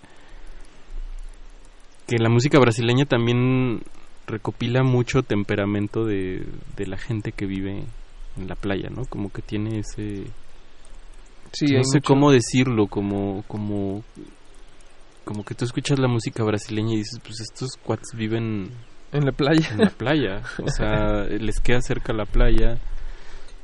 que 2.07 2.18
la 2.18 2.28
música 2.28 2.59
brasileña 2.60 3.05
también 3.05 3.83
recopila 4.26 4.83
mucho 4.85 5.23
temperamento 5.23 6.05
de, 6.05 6.44
de 6.76 6.86
la 6.86 6.97
gente 6.99 7.33
que 7.33 7.47
vive 7.47 7.83
en 8.36 8.49
la 8.49 8.55
playa, 8.55 8.89
¿no? 8.91 9.05
Como 9.07 9.31
que 9.31 9.43
tiene 9.43 9.81
ese 9.81 10.25
Sí, 11.52 11.67
no 11.73 11.83
sé 11.85 11.99
mucho- 11.99 12.07
cómo 12.07 12.31
decirlo, 12.31 12.86
como 12.86 13.44
como 13.49 14.05
como 15.25 15.44
que 15.44 15.55
tú 15.57 15.65
escuchas 15.65 15.99
la 15.99 16.07
música 16.07 16.44
brasileña 16.44 16.94
y 16.94 16.99
dices, 16.99 17.18
pues 17.25 17.41
estos 17.41 17.70
cuates 17.83 18.10
viven 18.17 18.70
En 19.12 19.25
la 19.25 19.33
playa. 19.33 19.68
en 19.73 19.78
la 19.78 19.91
playa, 19.91 20.43
o 20.62 20.68
sea, 20.70 21.25
les 21.41 21.59
queda 21.60 21.81
cerca 21.81 22.12
la 22.12 22.26
playa. 22.26 22.78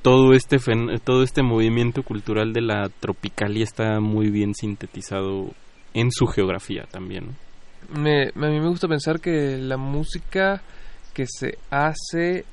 Todo 0.03 0.33
este 0.33 0.59
fen- 0.59 1.01
todo 1.03 1.23
este 1.23 1.43
movimiento 1.43 2.03
cultural 2.03 2.53
de 2.53 2.61
la 2.61 2.89
tropicalia 3.01 3.63
está 3.65 4.01
muy 4.01 4.31
bien 4.31 4.55
sintetizado 4.55 5.51
en 5.95 6.11
su 6.11 6.27
geografía 6.27 6.85
también. 6.91 7.27
¿no? 7.95 8.01
me, 8.01 8.29
a 8.29 8.33
mí 8.51 8.61
me 8.61 8.69
gusta 8.69 8.89
pensar 8.89 9.21
que 9.21 9.59
la 9.59 9.77
música 9.77 10.63
que 11.15 11.27
se 11.29 11.59
hace 11.71 12.45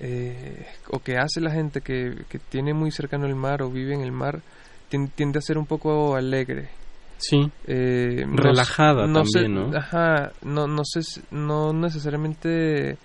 eh, 0.00 0.66
o 0.90 0.98
que 0.98 1.16
hace 1.18 1.40
la 1.40 1.50
gente 1.52 1.80
que, 1.80 2.14
que 2.28 2.38
tiene 2.38 2.74
muy 2.74 2.90
cercano 2.90 3.26
el 3.26 3.34
mar 3.34 3.62
o 3.62 3.70
vive 3.70 3.94
en 3.94 4.00
el 4.00 4.12
mar 4.12 4.40
tien- 4.90 5.10
tiende 5.14 5.38
a 5.38 5.42
ser 5.42 5.58
un 5.58 5.66
poco 5.66 6.16
alegre. 6.16 6.70
Sí. 7.18 7.50
Eh, 7.66 8.24
no 8.26 8.36
Relajada 8.42 9.06
no 9.06 9.24
sé- 9.26 9.42
también, 9.42 9.70
¿no? 9.70 9.76
Ajá, 9.78 10.32
no, 10.42 10.66
no 10.66 10.82
sé, 10.84 11.00
no 11.30 11.72
necesariamente 11.74 12.96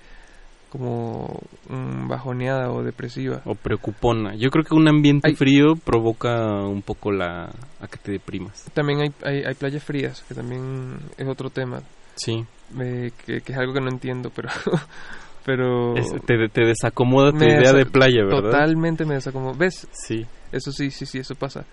como 0.78 1.40
mm, 1.70 2.08
bajoneada 2.08 2.72
o 2.72 2.84
depresiva. 2.84 3.42
O 3.46 3.56
preocupona. 3.56 4.36
Yo 4.36 4.50
creo 4.50 4.64
que 4.64 4.76
un 4.76 4.88
ambiente 4.88 5.34
frío 5.36 5.76
provoca 5.84 6.36
un 6.66 6.82
poco 6.82 7.12
la 7.12 7.46
a 7.80 7.88
que 7.88 7.98
te 7.98 8.12
deprimas. 8.12 8.66
También 8.74 9.00
hay, 9.02 9.12
hay, 9.24 9.44
hay 9.44 9.54
playas 9.56 9.84
frías, 9.84 10.24
que 10.28 10.34
también 10.36 10.98
es 11.18 11.28
otro 11.28 11.50
tema. 11.50 11.82
Sí. 12.16 12.46
eh, 12.80 13.12
que, 13.26 13.42
que 13.42 13.52
es 13.54 13.58
algo 13.58 13.74
que 13.74 13.82
no 13.82 13.90
entiendo, 13.90 14.32
pero... 14.36 14.50
pero 15.46 15.96
Es- 15.96 16.12
te, 16.26 16.50
te 16.50 16.66
desacomoda 16.66 17.32
tu 17.32 17.44
idea 17.44 17.74
de 17.74 17.86
playa, 17.86 18.24
¿verdad? 18.26 18.52
Totalmente 18.52 19.06
me 19.06 19.16
desacomodo. 19.16 19.54
¿Ves? 19.56 19.88
Sí. 19.92 20.26
Eso 20.52 20.72
sí, 20.72 20.92
sí, 20.92 21.06
sí, 21.06 21.20
eso 21.20 21.36
pasa. 21.36 21.66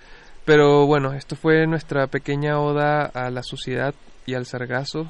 Pero 0.45 0.87
bueno, 0.87 1.13
esto 1.13 1.37
fue 1.37 1.67
nuestra 1.67 2.09
pequeña 2.09 2.59
oda 2.59 3.05
a 3.07 3.31
la 3.31 3.43
sociedad 3.43 3.95
y 4.27 4.35
al 4.35 4.45
sargazo. 4.47 5.07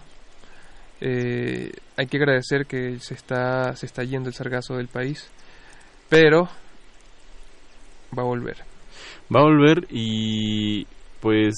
Eh, 1.04 1.72
hay 1.96 2.06
que 2.06 2.16
agradecer 2.16 2.64
que 2.66 3.00
se 3.00 3.14
está, 3.14 3.74
se 3.74 3.86
está 3.86 4.04
yendo 4.04 4.28
el 4.28 4.34
sargazo 4.36 4.76
del 4.76 4.86
país, 4.86 5.28
pero 6.08 6.48
va 8.16 8.22
a 8.22 8.26
volver. 8.26 8.58
Va 9.34 9.40
a 9.40 9.44
volver 9.44 9.86
y 9.90 10.86
pues 11.20 11.54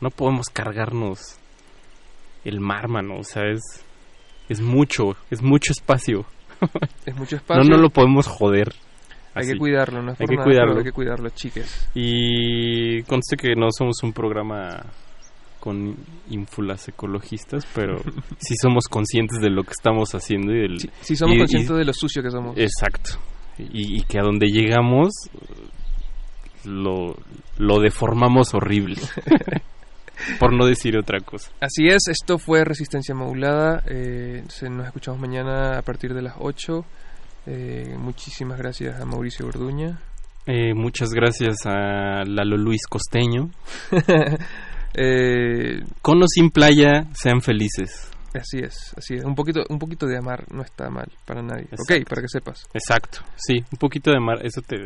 no 0.00 0.10
podemos 0.10 0.48
cargarnos 0.48 1.38
el 2.44 2.58
mar, 2.60 2.88
mano. 2.88 3.18
O 3.18 3.22
sea, 3.24 3.44
es, 3.44 3.62
es 4.48 4.60
mucho, 4.60 5.16
es 5.30 5.40
mucho 5.40 5.70
espacio. 5.70 6.24
Es 7.04 7.14
mucho 7.14 7.36
No, 7.36 7.38
espacio. 7.38 7.64
no 7.70 7.76
lo 7.76 7.90
podemos 7.90 8.26
joder. 8.26 8.74
Hay 9.34 9.46
que 9.46 9.56
cuidarlo, 9.58 10.02
no 10.02 10.12
es 10.12 10.20
Hay 10.20 10.26
por 10.26 10.30
que 10.30 10.36
nada, 10.36 10.44
cuidarlo. 10.46 10.78
hay 10.78 10.84
que 10.84 10.92
cuidarlo, 10.92 11.28
chiques. 11.30 11.88
Y 11.94 13.02
conste 13.02 13.36
que 13.36 13.54
no 13.54 13.68
somos 13.70 14.02
un 14.02 14.12
programa 14.12 14.82
con 15.66 15.96
ínfulas 16.30 16.86
ecologistas, 16.86 17.66
pero 17.74 17.98
sí 18.38 18.54
somos 18.62 18.84
conscientes 18.88 19.40
de 19.40 19.50
lo 19.50 19.64
que 19.64 19.72
estamos 19.72 20.14
haciendo 20.14 20.52
y 20.54 20.60
del... 20.60 20.90
Sí 21.00 21.16
somos 21.16 21.34
y- 21.34 21.36
y- 21.36 21.40
conscientes 21.40 21.76
de 21.76 21.84
lo 21.84 21.92
sucio 21.92 22.22
que 22.22 22.30
somos. 22.30 22.56
Exacto. 22.56 23.18
Y, 23.58 23.96
y 23.98 24.02
que 24.02 24.20
a 24.20 24.22
donde 24.22 24.46
llegamos, 24.46 25.10
lo, 26.64 27.16
lo 27.58 27.80
deformamos 27.80 28.54
horrible. 28.54 29.00
Por 30.38 30.52
no 30.54 30.66
decir 30.66 30.96
otra 30.96 31.18
cosa. 31.20 31.50
Así 31.60 31.88
es, 31.88 32.06
esto 32.08 32.38
fue 32.38 32.64
Resistencia 32.64 33.14
Modulada. 33.14 33.82
Eh, 33.86 34.44
se, 34.48 34.70
nos 34.70 34.86
escuchamos 34.86 35.20
mañana 35.20 35.78
a 35.78 35.82
partir 35.82 36.14
de 36.14 36.22
las 36.22 36.34
8. 36.38 36.84
Eh, 37.48 37.96
muchísimas 37.98 38.56
gracias 38.58 39.00
a 39.00 39.04
Mauricio 39.04 39.44
Gorduña. 39.46 39.98
Eh, 40.46 40.74
muchas 40.74 41.10
gracias 41.10 41.56
a 41.66 42.22
Lalo 42.24 42.56
Luis 42.56 42.86
Costeño. 42.88 43.50
Eh, 44.98 45.80
Con 46.00 46.22
o 46.22 46.26
sin 46.26 46.50
playa, 46.50 47.04
sean 47.14 47.40
felices. 47.42 48.10
Así 48.34 48.58
es, 48.58 48.92
así 48.96 49.14
es. 49.14 49.24
Un 49.24 49.34
poquito, 49.34 49.62
un 49.68 49.78
poquito 49.78 50.06
de 50.06 50.18
amar 50.18 50.44
no 50.52 50.62
está 50.62 50.90
mal 50.90 51.06
para 51.24 51.42
nadie. 51.42 51.64
Ok, 51.72 51.90
Exacto. 51.90 52.04
para 52.08 52.22
que 52.22 52.28
sepas. 52.28 52.62
Exacto, 52.74 53.18
sí, 53.36 53.54
un 53.72 53.78
poquito 53.78 54.10
de 54.10 54.20
mar, 54.20 54.44
eso 54.44 54.60
te 54.62 54.76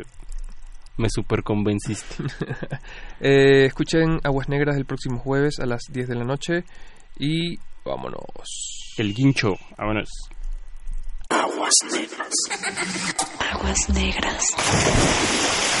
me 0.97 1.09
super 1.09 1.43
convenciste. 1.43 2.15
Eh, 3.23 3.65
escuchen 3.65 4.19
Aguas 4.23 4.49
Negras 4.49 4.75
el 4.77 4.85
próximo 4.85 5.19
jueves 5.19 5.59
a 5.59 5.65
las 5.67 5.81
10 5.91 6.07
de 6.07 6.15
la 6.15 6.23
noche 6.23 6.63
y 7.19 7.55
vámonos. 7.85 8.93
El 8.97 9.13
guincho, 9.13 9.49
vámonos. 9.77 10.09
Aguas 11.29 11.73
negras. 11.91 12.29
Aguas 13.51 13.89
negras. 13.89 15.80